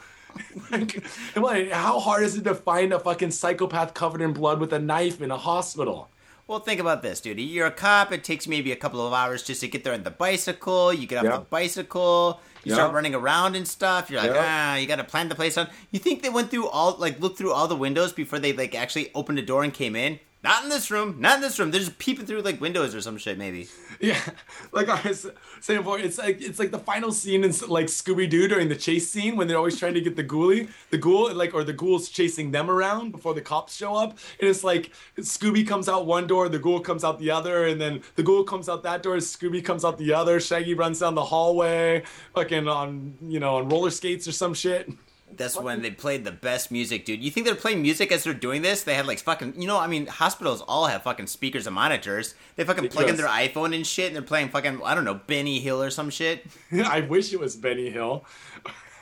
Like, 0.70 1.02
like, 1.36 1.70
how 1.70 1.98
hard 2.00 2.22
is 2.22 2.36
it 2.36 2.44
to 2.44 2.54
find 2.54 2.92
a 2.92 2.98
fucking 2.98 3.30
psychopath 3.30 3.94
covered 3.94 4.20
in 4.20 4.32
blood 4.32 4.60
with 4.60 4.72
a 4.72 4.78
knife 4.78 5.20
in 5.20 5.30
a 5.30 5.36
hospital? 5.36 6.10
Well, 6.46 6.60
think 6.60 6.80
about 6.80 7.02
this, 7.02 7.20
dude. 7.20 7.38
You're 7.38 7.66
a 7.66 7.70
cop. 7.70 8.10
It 8.10 8.24
takes 8.24 8.46
maybe 8.48 8.72
a 8.72 8.76
couple 8.76 9.06
of 9.06 9.12
hours 9.12 9.42
just 9.42 9.60
to 9.60 9.68
get 9.68 9.84
there 9.84 9.92
on 9.92 10.02
the 10.02 10.10
bicycle. 10.10 10.94
You 10.94 11.06
get 11.06 11.18
off 11.26 11.40
the 11.40 11.46
bicycle. 11.50 12.40
You 12.64 12.72
start 12.74 12.94
running 12.94 13.14
around 13.14 13.54
and 13.54 13.68
stuff. 13.68 14.10
You're 14.10 14.20
like, 14.22 14.32
Yeah. 14.32 14.44
ah, 14.44 14.76
you 14.76 14.86
got 14.86 14.96
to 14.96 15.04
plan 15.04 15.28
the 15.28 15.34
place 15.34 15.58
on. 15.58 15.68
You 15.90 15.98
think 15.98 16.22
they 16.22 16.30
went 16.30 16.50
through 16.50 16.66
all, 16.68 16.96
like, 16.98 17.20
looked 17.20 17.36
through 17.38 17.52
all 17.52 17.68
the 17.68 17.76
windows 17.76 18.12
before 18.14 18.38
they, 18.38 18.52
like, 18.54 18.74
actually 18.74 19.10
opened 19.14 19.36
the 19.38 19.42
door 19.42 19.62
and 19.62 19.72
came 19.74 19.94
in? 19.94 20.20
Not 20.44 20.62
in 20.62 20.70
this 20.70 20.88
room. 20.88 21.16
Not 21.18 21.36
in 21.36 21.40
this 21.42 21.58
room. 21.58 21.72
They're 21.72 21.80
just 21.80 21.98
peeping 21.98 22.24
through 22.24 22.42
like 22.42 22.60
windows 22.60 22.94
or 22.94 23.00
some 23.00 23.18
shit, 23.18 23.38
maybe. 23.38 23.68
Yeah, 24.00 24.20
like 24.72 24.88
I 24.88 25.08
was 25.08 25.26
saying 25.60 25.80
before, 25.80 25.98
it's 25.98 26.16
like 26.16 26.40
it's 26.40 26.60
like 26.60 26.70
the 26.70 26.78
final 26.78 27.10
scene 27.10 27.42
in 27.42 27.50
like 27.66 27.86
Scooby 27.86 28.30
Doo 28.30 28.46
during 28.46 28.68
the 28.68 28.76
chase 28.76 29.10
scene 29.10 29.36
when 29.36 29.48
they're 29.48 29.56
always 29.56 29.78
trying 29.78 29.94
to 29.94 30.00
get 30.00 30.14
the 30.14 30.22
ghoulie, 30.22 30.68
the 30.90 30.98
ghoul, 30.98 31.34
like 31.34 31.54
or 31.54 31.64
the 31.64 31.72
ghoul's 31.72 32.08
chasing 32.08 32.52
them 32.52 32.70
around 32.70 33.10
before 33.10 33.34
the 33.34 33.40
cops 33.40 33.74
show 33.74 33.96
up, 33.96 34.16
and 34.38 34.48
it's 34.48 34.62
like 34.62 34.92
Scooby 35.18 35.66
comes 35.66 35.88
out 35.88 36.06
one 36.06 36.28
door, 36.28 36.48
the 36.48 36.60
ghoul 36.60 36.78
comes 36.78 37.02
out 37.02 37.18
the 37.18 37.32
other, 37.32 37.66
and 37.66 37.80
then 37.80 38.02
the 38.14 38.22
ghoul 38.22 38.44
comes 38.44 38.68
out 38.68 38.84
that 38.84 39.02
door, 39.02 39.16
Scooby 39.16 39.64
comes 39.64 39.84
out 39.84 39.98
the 39.98 40.12
other, 40.12 40.38
Shaggy 40.38 40.74
runs 40.74 41.00
down 41.00 41.16
the 41.16 41.24
hallway, 41.24 42.04
fucking 42.34 42.68
on 42.68 43.18
you 43.22 43.40
know 43.40 43.56
on 43.56 43.68
roller 43.68 43.90
skates 43.90 44.28
or 44.28 44.32
some 44.32 44.54
shit. 44.54 44.88
That's 45.36 45.58
when 45.58 45.82
they 45.82 45.90
played 45.90 46.24
the 46.24 46.32
best 46.32 46.70
music, 46.70 47.04
dude. 47.04 47.22
You 47.22 47.30
think 47.30 47.46
they're 47.46 47.54
playing 47.54 47.82
music 47.82 48.10
as 48.12 48.24
they're 48.24 48.34
doing 48.34 48.62
this? 48.62 48.82
They 48.82 48.94
had 48.94 49.06
like 49.06 49.18
fucking, 49.20 49.60
you 49.60 49.66
know, 49.66 49.78
I 49.78 49.86
mean, 49.86 50.06
hospitals 50.06 50.62
all 50.62 50.86
have 50.86 51.02
fucking 51.02 51.26
speakers 51.26 51.66
and 51.66 51.74
monitors. 51.74 52.34
They 52.56 52.64
fucking 52.64 52.88
plug 52.88 53.08
in 53.08 53.16
their 53.16 53.28
iPhone 53.28 53.74
and 53.74 53.86
shit, 53.86 54.06
and 54.06 54.16
they're 54.16 54.22
playing 54.22 54.48
fucking, 54.48 54.80
I 54.84 54.94
don't 54.94 55.04
know, 55.04 55.20
Benny 55.26 55.60
Hill 55.60 55.82
or 55.82 55.90
some 55.90 56.10
shit. 56.10 56.46
I 56.72 57.00
wish 57.02 57.32
it 57.32 57.40
was 57.40 57.56
Benny 57.56 57.90
Hill. 57.90 58.24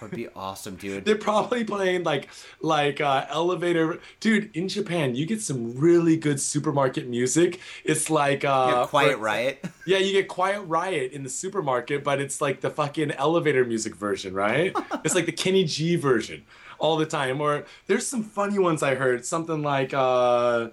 Would 0.00 0.10
be 0.10 0.28
awesome, 0.36 0.76
dude. 0.76 1.04
They're 1.04 1.16
probably 1.16 1.64
playing 1.64 2.04
like 2.04 2.28
like 2.60 3.00
uh, 3.00 3.26
elevator, 3.28 3.98
dude. 4.20 4.54
In 4.54 4.68
Japan, 4.68 5.14
you 5.14 5.26
get 5.26 5.40
some 5.40 5.76
really 5.78 6.16
good 6.16 6.40
supermarket 6.40 7.08
music. 7.08 7.60
It's 7.84 8.10
like 8.10 8.44
uh, 8.44 8.86
Quiet 8.86 9.14
for, 9.14 9.18
Riot. 9.18 9.64
Yeah, 9.86 9.98
you 9.98 10.12
get 10.12 10.28
Quiet 10.28 10.62
Riot 10.62 11.12
in 11.12 11.22
the 11.22 11.30
supermarket, 11.30 12.02
but 12.02 12.20
it's 12.20 12.40
like 12.40 12.60
the 12.60 12.70
fucking 12.70 13.12
elevator 13.12 13.64
music 13.64 13.94
version, 13.94 14.34
right? 14.34 14.76
it's 15.04 15.14
like 15.14 15.26
the 15.26 15.32
Kenny 15.32 15.64
G 15.64 15.96
version 15.96 16.44
all 16.78 16.96
the 16.96 17.06
time. 17.06 17.40
Or 17.40 17.64
there's 17.86 18.06
some 18.06 18.24
funny 18.24 18.58
ones 18.58 18.82
I 18.82 18.96
heard. 18.96 19.24
Something 19.24 19.62
like. 19.62 19.94
Uh, 19.94 20.68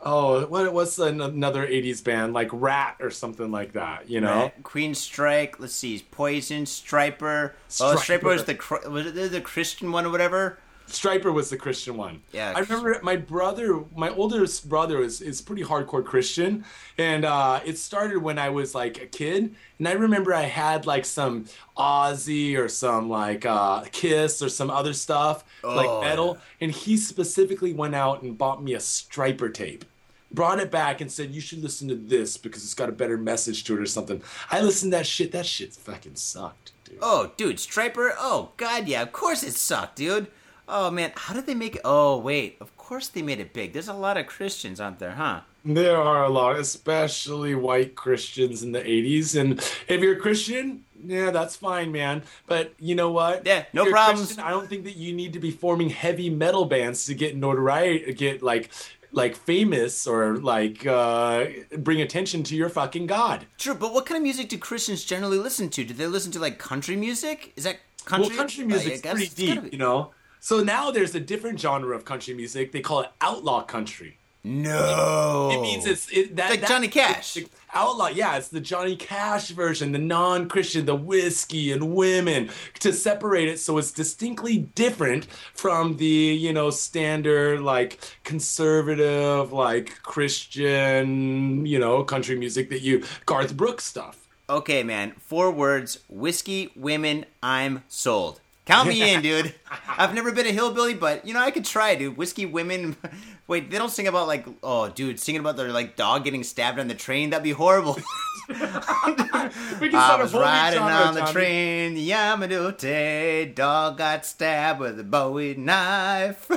oh, 0.00 0.46
what 0.46 0.72
what's 0.72 0.98
another 0.98 1.66
'80s 1.66 2.02
band 2.02 2.32
like 2.32 2.48
Ratt 2.52 2.96
or 3.00 3.10
something 3.10 3.50
like 3.50 3.72
that? 3.72 4.08
You 4.08 4.20
know, 4.20 4.52
Queensryche. 4.62 5.54
Let's 5.58 5.74
see, 5.74 6.04
Poison, 6.10 6.66
striper, 6.66 7.54
Stryper. 7.68 7.94
Oh, 7.94 7.96
Stryper 7.96 8.22
was 8.24 8.44
the 8.44 8.90
was 8.90 9.06
it 9.06 9.32
the 9.32 9.40
Christian 9.40 9.92
one 9.92 10.06
or 10.06 10.10
whatever. 10.10 10.58
Stryper 10.86 11.32
was 11.32 11.50
the 11.50 11.56
Christian 11.56 11.96
one. 11.96 12.22
Yeah, 12.32 12.52
I 12.54 12.60
remember 12.60 12.98
my 13.02 13.16
brother, 13.16 13.84
my 13.94 14.10
oldest 14.10 14.68
brother, 14.68 15.02
is 15.02 15.20
is 15.20 15.40
pretty 15.40 15.62
hardcore 15.62 16.04
Christian, 16.04 16.64
and 16.96 17.24
uh, 17.24 17.60
it 17.64 17.78
started 17.78 18.18
when 18.18 18.38
I 18.38 18.50
was 18.50 18.74
like 18.74 19.02
a 19.02 19.06
kid, 19.06 19.54
and 19.78 19.88
I 19.88 19.92
remember 19.92 20.32
I 20.32 20.42
had 20.42 20.86
like 20.86 21.04
some 21.04 21.46
Ozzy 21.76 22.56
or 22.56 22.68
some 22.68 23.08
like 23.08 23.44
uh, 23.44 23.84
Kiss 23.92 24.42
or 24.42 24.48
some 24.48 24.70
other 24.70 24.92
stuff 24.92 25.44
oh. 25.64 25.74
like 25.74 26.08
metal, 26.08 26.38
and 26.60 26.70
he 26.70 26.96
specifically 26.96 27.72
went 27.72 27.94
out 27.94 28.22
and 28.22 28.38
bought 28.38 28.62
me 28.62 28.74
a 28.74 28.78
Stryper 28.78 29.52
tape 29.52 29.84
brought 30.32 30.58
it 30.58 30.70
back 30.70 31.00
and 31.00 31.10
said 31.10 31.34
you 31.34 31.40
should 31.40 31.62
listen 31.62 31.88
to 31.88 31.94
this 31.94 32.36
because 32.36 32.62
it's 32.62 32.74
got 32.74 32.88
a 32.88 32.92
better 32.92 33.16
message 33.16 33.64
to 33.64 33.74
it 33.74 33.80
or 33.80 33.86
something. 33.86 34.22
I 34.50 34.60
listened 34.60 34.92
to 34.92 34.98
that 34.98 35.06
shit. 35.06 35.32
That 35.32 35.46
shit 35.46 35.72
fucking 35.72 36.16
sucked, 36.16 36.72
dude. 36.84 36.98
Oh, 37.00 37.32
dude, 37.36 37.56
Stryper? 37.56 38.12
Oh 38.18 38.50
god, 38.56 38.88
yeah. 38.88 39.02
Of 39.02 39.12
course 39.12 39.42
it 39.42 39.54
sucked, 39.54 39.96
dude. 39.96 40.28
Oh 40.68 40.90
man, 40.90 41.12
how 41.14 41.34
did 41.34 41.46
they 41.46 41.54
make 41.54 41.76
it? 41.76 41.82
Oh 41.84 42.18
wait, 42.18 42.56
of 42.60 42.76
course 42.76 43.08
they 43.08 43.22
made 43.22 43.40
it 43.40 43.52
big. 43.52 43.72
There's 43.72 43.88
a 43.88 43.94
lot 43.94 44.16
of 44.16 44.26
Christians 44.26 44.80
out 44.80 44.98
there, 44.98 45.12
huh? 45.12 45.40
There 45.64 45.96
are 45.96 46.24
a 46.24 46.28
lot, 46.28 46.56
especially 46.56 47.54
white 47.56 47.96
Christians 47.96 48.62
in 48.62 48.70
the 48.70 48.80
80s. 48.80 49.38
And 49.38 49.58
if 49.88 50.00
you're 50.00 50.12
a 50.12 50.20
Christian, 50.20 50.84
yeah, 51.04 51.32
that's 51.32 51.56
fine, 51.56 51.90
man. 51.90 52.22
But 52.46 52.74
you 52.78 52.94
know 52.94 53.10
what? 53.10 53.44
Yeah, 53.44 53.64
no 53.72 53.90
problems. 53.90 54.38
I 54.38 54.50
don't 54.50 54.68
think 54.68 54.84
that 54.84 54.96
you 54.96 55.12
need 55.12 55.32
to 55.32 55.40
be 55.40 55.50
forming 55.50 55.90
heavy 55.90 56.30
metal 56.30 56.66
bands 56.66 57.06
to 57.06 57.14
get 57.14 57.36
notoriety, 57.36 58.12
get 58.14 58.42
like 58.42 58.70
like 59.12 59.34
famous 59.34 60.06
or 60.06 60.36
like 60.36 60.86
uh, 60.86 61.46
bring 61.78 62.00
attention 62.00 62.42
to 62.44 62.54
your 62.54 62.68
fucking 62.68 63.06
god. 63.06 63.46
True, 63.58 63.74
but 63.74 63.92
what 63.92 64.06
kind 64.06 64.16
of 64.16 64.22
music 64.22 64.48
do 64.48 64.58
Christians 64.58 65.04
generally 65.04 65.38
listen 65.38 65.68
to? 65.70 65.84
Do 65.84 65.94
they 65.94 66.06
listen 66.06 66.30
to 66.32 66.38
like 66.38 66.58
country 66.58 66.96
music? 66.96 67.52
Is 67.56 67.64
that 67.64 67.78
country? 68.04 68.28
Well, 68.28 68.36
country 68.36 68.64
music's 68.64 69.00
pretty 69.00 69.28
deep, 69.28 69.62
be... 69.62 69.70
you 69.72 69.78
know. 69.78 70.12
So 70.46 70.62
now 70.62 70.92
there's 70.92 71.12
a 71.12 71.18
different 71.18 71.58
genre 71.58 71.96
of 71.96 72.04
country 72.04 72.32
music. 72.32 72.70
They 72.70 72.80
call 72.80 73.00
it 73.00 73.10
outlaw 73.20 73.64
country. 73.64 74.16
No, 74.44 75.50
it, 75.52 75.60
means 75.60 75.84
it's 75.86 76.08
it, 76.12 76.36
that, 76.36 76.50
like 76.50 76.60
that, 76.60 76.68
Johnny 76.68 76.86
Cash. 76.86 77.38
outlaw, 77.74 78.06
yeah, 78.06 78.36
it's 78.36 78.46
the 78.46 78.60
Johnny 78.60 78.94
Cash 78.94 79.48
version, 79.48 79.90
the 79.90 79.98
non-Christian, 79.98 80.86
the 80.86 80.94
whiskey 80.94 81.72
and 81.72 81.92
women 81.96 82.50
to 82.78 82.92
separate 82.92 83.48
it 83.48 83.58
so 83.58 83.76
it's 83.78 83.90
distinctly 83.90 84.58
different 84.58 85.24
from 85.52 85.96
the 85.96 86.06
you 86.06 86.52
know 86.52 86.70
standard 86.70 87.60
like 87.62 87.98
conservative 88.22 89.52
like 89.52 90.00
Christian 90.04 91.66
you 91.66 91.80
know 91.80 92.04
country 92.04 92.38
music 92.38 92.70
that 92.70 92.82
you 92.82 93.02
Garth 93.24 93.56
Brooks 93.56 93.82
stuff. 93.82 94.28
Okay, 94.48 94.84
man. 94.84 95.14
Four 95.18 95.50
words: 95.50 95.98
whiskey, 96.08 96.70
women. 96.76 97.26
I'm 97.42 97.82
sold. 97.88 98.40
Count 98.66 98.88
me 98.88 99.14
in, 99.14 99.22
dude. 99.22 99.54
I've 99.88 100.12
never 100.12 100.32
been 100.32 100.46
a 100.46 100.50
hillbilly, 100.50 100.94
but 100.94 101.24
you 101.24 101.32
know 101.32 101.40
I 101.40 101.52
could 101.52 101.64
try, 101.64 101.94
dude. 101.94 102.16
Whiskey 102.16 102.46
women. 102.46 102.96
Wait, 103.46 103.70
they 103.70 103.78
don't 103.78 103.90
sing 103.90 104.08
about 104.08 104.26
like, 104.26 104.44
oh, 104.60 104.88
dude, 104.88 105.20
singing 105.20 105.40
about 105.40 105.56
their 105.56 105.70
like 105.70 105.94
dog 105.94 106.24
getting 106.24 106.42
stabbed 106.42 106.80
on 106.80 106.88
the 106.88 106.94
train. 106.94 107.30
That'd 107.30 107.44
be 107.44 107.52
horrible. 107.52 107.96
I 108.48 110.18
was 110.20 110.34
riding 110.34 110.80
on 110.80 111.14
the 111.14 111.26
train, 111.26 111.96
Yamanote. 111.96 113.54
Dog 113.54 113.98
got 113.98 114.26
stabbed 114.26 114.80
with 114.80 114.98
a 114.98 115.04
Bowie 115.04 115.54
knife. 115.54 116.50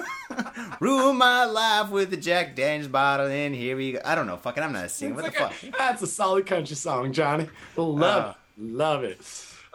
Ruined 0.80 1.20
my 1.20 1.46
life 1.46 1.90
with 1.92 2.12
a 2.14 2.18
Jack 2.18 2.56
Daniels 2.56 2.88
bottle. 2.88 3.28
And 3.28 3.54
here 3.54 3.78
we 3.78 3.94
go. 3.94 4.02
I 4.04 4.16
don't 4.16 4.26
know. 4.26 4.38
Fucking, 4.38 4.64
I'm 4.64 4.74
not 4.74 4.86
a 4.86 4.90
singer. 4.90 5.14
What 5.14 5.26
the 5.26 5.32
fuck? 5.32 5.54
That's 5.78 6.02
a 6.02 6.08
solid 6.08 6.48
country 6.48 6.76
song, 6.76 7.14
Johnny. 7.14 7.50
Love, 7.76 8.26
uh, 8.26 8.34
love 8.58 9.04
it. 9.04 9.22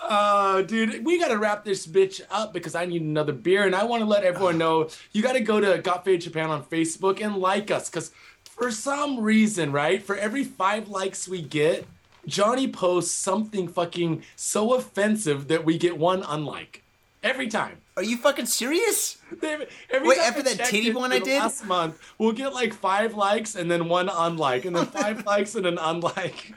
Uh, 0.07 0.63
dude, 0.63 1.05
we 1.05 1.19
gotta 1.19 1.39
wrap 1.39 1.65
this 1.65 1.87
bitch 1.87 2.21
up 2.31 2.53
because 2.53 2.75
I 2.75 2.85
need 2.87 3.03
another 3.03 3.33
beer, 3.33 3.65
and 3.65 3.75
I 3.75 3.85
want 3.85 4.03
to 4.03 4.07
let 4.07 4.25
everyone 4.25 4.59
know 4.59 4.89
you 5.13 5.23
gotta 5.23 5.41
go 5.41 5.61
to 5.61 5.79
Got 5.79 6.05
Faded 6.05 6.21
Japan 6.23 6.51
on 6.51 6.63
Facebook 6.65 7.21
and 7.25 7.37
like 7.37 7.71
us, 7.71 7.89
because 7.89 8.11
for 8.45 8.71
some 8.71 9.21
reason, 9.21 9.73
right, 9.73 10.03
for 10.03 10.17
every 10.17 10.45
five 10.45 10.89
likes 10.89 11.27
we 11.27 11.43
get, 11.43 11.87
Johnny 12.27 12.69
posts 12.69 13.13
something 13.13 13.69
fucking 13.69 14.23
so 14.37 14.75
offensive 14.75 15.49
that 15.49 15.65
we 15.65 15.79
get 15.79 15.99
one 15.99 16.23
unlike 16.27 16.83
every 17.23 17.49
time. 17.49 17.79
Are 17.97 18.03
you 18.03 18.17
fucking 18.17 18.47
serious? 18.47 19.19
Every 19.43 20.09
Wait, 20.09 20.19
after 20.19 20.43
that 20.43 20.67
titty 20.67 20.93
one 20.93 21.13
I 21.13 21.21
did 21.21 21.39
last 21.41 21.65
month, 21.65 22.01
we'll 22.19 22.33
get 22.33 22.53
like 22.53 22.75
five 22.75 23.15
likes 23.15 23.55
and 23.55 23.71
then 23.71 23.89
one 23.89 24.11
unlike, 24.13 24.65
and 24.65 24.77
then 24.77 24.87
five 24.87 25.25
likes 25.27 25.55
and 25.55 25.67
an 25.67 25.79
unlike. 25.81 26.53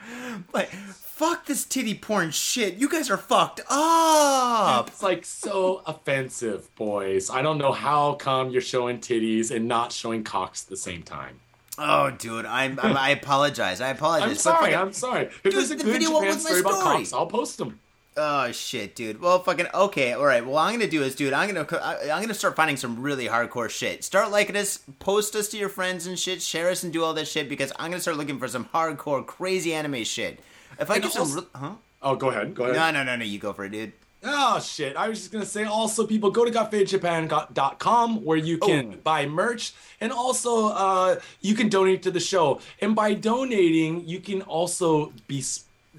But 0.51 0.69
fuck 1.17 1.47
this 1.47 1.65
titty 1.65 1.95
porn 1.95 2.29
shit. 2.29 2.75
You 2.75 2.87
guys 2.87 3.09
are 3.09 3.17
fucked 3.17 3.61
up. 3.69 4.87
It's 4.87 5.01
like 5.01 5.25
so 5.25 5.81
offensive, 5.87 6.73
boys. 6.75 7.31
I 7.31 7.41
don't 7.41 7.57
know 7.57 7.71
how 7.71 8.13
come 8.13 8.51
you're 8.51 8.61
showing 8.61 8.99
titties 8.99 9.49
and 9.49 9.67
not 9.67 9.91
showing 9.91 10.23
cocks 10.23 10.63
at 10.63 10.69
the 10.69 10.77
same 10.77 11.01
time. 11.01 11.39
Oh, 11.79 12.11
dude, 12.11 12.45
I'm, 12.45 12.79
I'm 12.79 12.95
i 12.95 13.09
apologize. 13.09 13.81
I 13.81 13.89
apologize. 13.97 14.29
I'm 14.29 14.35
sorry. 14.35 14.75
I'm 14.75 14.93
sorry. 14.93 15.25
If 15.25 15.43
dude, 15.43 15.53
there's 15.53 15.71
a 15.71 15.75
the 15.75 15.83
good 15.83 15.93
video 15.93 16.09
Japan 16.09 16.39
story, 16.39 16.59
story 16.59 16.59
about 16.59 16.83
cocks, 16.83 17.13
I'll 17.13 17.25
post 17.25 17.57
them. 17.57 17.79
Oh 18.15 18.51
shit, 18.51 18.95
dude. 18.95 19.19
Well, 19.19 19.39
fucking 19.39 19.67
okay. 19.73 20.13
All 20.13 20.25
right. 20.25 20.45
Well, 20.45 20.57
I'm 20.57 20.73
gonna 20.73 20.87
do 20.87 21.03
is, 21.03 21.15
dude. 21.15 21.33
I'm 21.33 21.51
gonna 21.51 21.67
I'm 22.11 22.21
gonna 22.21 22.33
start 22.33 22.55
finding 22.55 22.77
some 22.77 23.01
really 23.01 23.27
hardcore 23.27 23.69
shit. 23.69 24.03
Start 24.03 24.31
liking 24.31 24.55
us, 24.55 24.79
post 24.99 25.35
us 25.35 25.49
to 25.49 25.57
your 25.57 25.69
friends 25.69 26.07
and 26.07 26.17
shit, 26.17 26.41
share 26.41 26.69
us 26.69 26.83
and 26.83 26.91
do 26.91 27.03
all 27.03 27.13
that 27.13 27.27
shit 27.27 27.47
because 27.47 27.71
I'm 27.77 27.91
gonna 27.91 28.01
start 28.01 28.17
looking 28.17 28.39
for 28.39 28.47
some 28.47 28.65
hardcore, 28.65 29.23
crazy 29.23 29.71
anime 29.71 30.03
shit. 30.03 30.39
If 30.79 30.91
I 30.91 30.95
and 30.95 31.03
get 31.03 31.17
also, 31.17 31.41
some, 31.41 31.47
huh? 31.55 31.71
Oh, 32.01 32.15
go 32.15 32.29
ahead. 32.29 32.53
Go 32.53 32.65
ahead. 32.65 32.75
No, 32.75 32.91
no, 32.91 33.03
no, 33.03 33.15
no. 33.15 33.25
You 33.25 33.39
go 33.39 33.53
for 33.53 33.65
it, 33.65 33.71
dude. 33.71 33.93
Oh 34.23 34.59
shit! 34.59 34.95
I 34.95 35.09
was 35.09 35.19
just 35.19 35.31
gonna 35.31 35.45
say. 35.45 35.63
Also, 35.63 36.05
people 36.07 36.31
go 36.31 36.43
to 36.43 36.51
gotfadedjapan.com 36.51 38.25
where 38.25 38.37
you 38.37 38.57
can 38.57 38.93
oh. 38.93 38.97
buy 39.03 39.27
merch, 39.27 39.73
and 40.01 40.11
also 40.11 40.67
uh, 40.67 41.19
you 41.41 41.53
can 41.53 41.69
donate 41.69 42.01
to 42.03 42.11
the 42.11 42.19
show. 42.19 42.59
And 42.81 42.95
by 42.95 43.13
donating, 43.13 44.07
you 44.07 44.19
can 44.19 44.41
also 44.41 45.13
be 45.27 45.43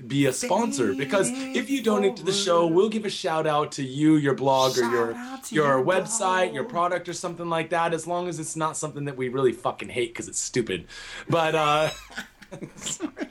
be 0.07 0.27
a 0.27 0.33
sponsor 0.33 0.95
because 0.95 1.31
if 1.33 1.71
you 1.71 1.83
donate 1.83 2.17
to 2.17 2.25
the 2.25 2.33
show, 2.33 2.67
we'll 2.67 2.89
give 2.89 3.05
a 3.05 3.11
shout 3.11 3.47
out 3.47 3.73
to 3.73 3.83
you, 3.83 4.17
your 4.17 4.35
blog, 4.35 4.75
shout 4.75 4.93
or 4.93 5.13
your 5.51 5.79
your, 5.79 5.85
website, 5.85 6.53
your 6.53 6.65
product, 6.65 7.09
or 7.09 7.13
something 7.13 7.49
like 7.49 7.71
that. 7.71 7.95
As 7.95 8.07
long 8.07 8.29
as 8.29 8.39
it's 8.39 8.57
not 8.57 8.77
something 8.77 9.05
that 9.07 9.17
we 9.17 9.29
really 9.29 9.53
fucking 9.53 9.89
hate 9.89 10.11
because 10.13 10.29
it's 10.29 10.39
stupid. 10.39 10.87
But 11.29 11.55
uh, 11.55 11.91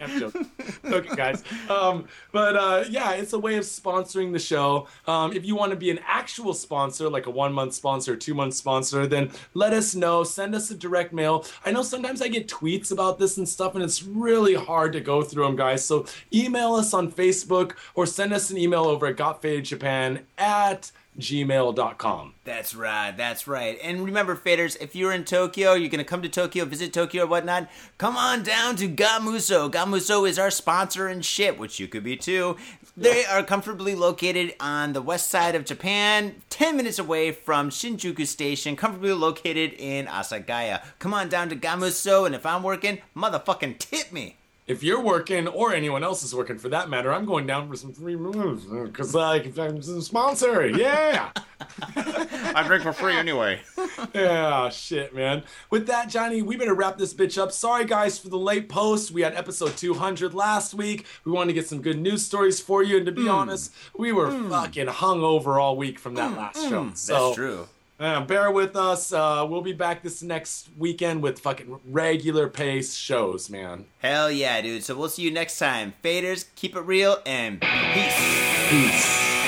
I'm 0.02 0.20
joking. 0.20 0.52
okay, 0.86 1.16
guys. 1.16 1.44
Um, 1.70 2.08
but 2.32 2.56
uh, 2.56 2.84
yeah, 2.90 3.14
it's 3.14 3.34
a 3.34 3.40
way 3.40 3.56
of 3.56 3.64
sponsoring 3.64 4.32
the 4.32 4.40
show. 4.40 4.88
Um, 5.08 5.34
if 5.34 5.46
you 5.46 5.56
want 5.56 5.72
to 5.72 5.76
be 5.76 5.90
an 5.90 6.00
actual 6.06 6.54
sponsor, 6.54 7.10
like 7.10 7.26
a 7.26 7.32
one 7.32 7.54
month 7.54 7.74
sponsor, 7.74 8.16
two 8.16 8.34
month 8.34 8.54
sponsor, 8.54 9.08
then 9.08 9.32
let 9.54 9.74
us 9.74 9.96
know. 9.96 10.24
Send 10.24 10.56
us 10.56 10.72
a 10.72 10.76
direct 10.76 11.14
mail. 11.14 11.46
I 11.66 11.72
know 11.72 11.82
sometimes 11.82 12.22
I 12.22 12.28
get 12.28 12.48
tweets 12.48 12.92
about 12.92 13.20
this 13.20 13.38
and 13.38 13.48
stuff, 13.48 13.76
and 13.76 13.84
it's 13.84 14.04
really 14.04 14.54
hard 14.54 14.94
to 14.94 15.02
go 15.02 15.22
through 15.24 15.46
them, 15.46 15.56
guys. 15.56 15.84
So 15.84 16.06
email 16.34 16.76
us 16.76 16.94
on 16.94 17.12
Facebook 17.12 17.74
or 17.96 18.06
send 18.06 18.34
us 18.34 18.50
an 18.52 18.58
email 18.58 18.86
over 18.86 19.08
at 19.08 19.18
gotfadedjapan 19.18 20.22
at 20.38 20.92
gmail.com. 21.20 22.34
That's 22.44 22.76
right, 22.76 23.16
that's 23.16 23.48
right. 23.48 23.78
And 23.84 24.06
remember, 24.06 24.36
faders, 24.36 24.78
if 24.80 24.96
you're 24.96 25.12
in 25.12 25.24
Tokyo, 25.26 25.74
you're 25.74 25.90
going 25.90 26.00
to 26.00 26.04
come 26.04 26.22
to 26.22 26.30
Tokyo, 26.30 26.66
visit 26.66 26.94
Tokyo 26.94 27.24
or 27.24 27.28
whatnot, 27.28 27.70
come 27.98 28.16
on 28.16 28.44
down 28.44 28.76
to 28.78 28.88
Gamuso. 28.88 29.72
Gamuso 29.72 30.30
is 30.30 30.38
our 30.38 30.52
sponsor 30.52 31.08
and 31.08 31.26
shit, 31.26 31.58
which 31.58 31.80
you 31.80 31.88
could 31.88 32.04
be 32.04 32.16
too. 32.16 32.58
They 32.96 33.26
are 33.26 33.44
comfortably 33.44 33.96
located 33.96 34.56
on 34.60 34.94
the 34.94 35.02
west 35.02 35.30
side 35.30 35.56
of 35.56 35.66
Japan, 35.66 36.42
10 36.50 36.78
minutes 36.78 37.00
away 37.00 37.32
from 37.32 37.70
Shinjuku 37.70 38.26
Station, 38.26 38.76
comfortably 38.76 39.14
located 39.14 39.74
in 39.74 40.08
Asagaya. 40.08 40.84
Come 41.00 41.14
on 41.14 41.30
down 41.30 41.50
to 41.50 41.56
Gamuso, 41.56 42.26
and 42.26 42.34
if 42.34 42.46
I'm 42.46 42.64
working, 42.64 43.00
motherfucking 43.16 43.80
tip 43.80 44.12
me. 44.12 44.38
If 44.68 44.84
you're 44.84 45.02
working, 45.02 45.48
or 45.48 45.74
anyone 45.74 46.04
else 46.04 46.24
is 46.24 46.36
working 46.36 46.58
for 46.58 46.68
that 46.70 46.90
matter, 46.90 47.14
I'm 47.14 47.24
going 47.26 47.48
down 47.48 47.70
for 47.70 47.78
some 47.78 47.94
free 47.94 48.18
moves 48.18 48.66
because, 48.66 49.16
like, 49.16 49.58
I'm 49.58 49.78
a 49.78 50.02
sponsor. 50.02 50.68
Yeah. 50.68 51.32
I 51.96 52.64
drink 52.68 52.84
for 52.84 52.92
free 52.92 53.16
anyway. 53.16 53.62
yeah, 54.14 54.68
shit, 54.70 55.16
man. 55.16 55.44
With 55.70 55.88
that, 55.88 56.10
Johnny, 56.10 56.42
we 56.42 56.58
better 56.58 56.74
wrap 56.74 56.98
this 56.98 57.14
bitch 57.14 57.42
up. 57.42 57.54
Sorry, 57.54 57.86
guys, 57.86 58.20
for 58.20 58.28
the 58.28 58.38
late 58.38 58.68
post. 58.68 59.12
We 59.12 59.22
had 59.22 59.36
episode 59.36 59.78
200 59.78 60.34
last 60.34 60.74
week. 60.74 61.06
We 61.24 61.32
wanted 61.32 61.48
to 61.48 61.54
get 61.54 61.68
some 61.68 61.82
good 61.82 61.98
news 62.00 62.26
stories 62.26 62.60
for 62.60 62.84
you, 62.84 62.98
and 62.98 63.06
to 63.06 63.12
be 63.14 63.24
Hmm. 63.24 63.30
honest, 63.30 63.74
we 63.98 64.12
were 64.12 64.30
fucking 64.50 64.88
hungover 64.88 65.62
all 65.62 65.78
week 65.78 65.98
from 65.98 66.16
that 66.16 66.36
last 66.36 66.62
show. 66.70 66.92
So, 66.94 67.16
Hmm. 67.16 67.24
That's 67.28 67.36
true. 67.36 67.68
Uh, 68.00 68.22
bear 68.22 68.52
with 68.52 68.76
us. 68.76 69.12
Uh, 69.12 69.46
we'll 69.50 69.62
be 69.62 69.74
back 69.74 70.04
this 70.04 70.22
next 70.22 70.70
weekend 70.78 71.22
with 71.22 71.40
fucking 71.40 71.80
regular 71.86 72.48
pace 72.48 72.96
shows, 72.96 73.50
man. 73.50 73.86
Hell 74.00 74.32
yeah, 74.32 74.62
dude. 74.62 74.84
So 74.84 74.96
we'll 74.96 75.10
see 75.10 75.24
you 75.24 75.32
next 75.32 75.58
time. 75.58 75.94
Faders, 76.04 76.46
keep 76.56 76.76
it 76.76 76.82
real 76.82 77.18
and 77.26 77.62
peace. 77.62 78.70
Peace. 78.70 79.47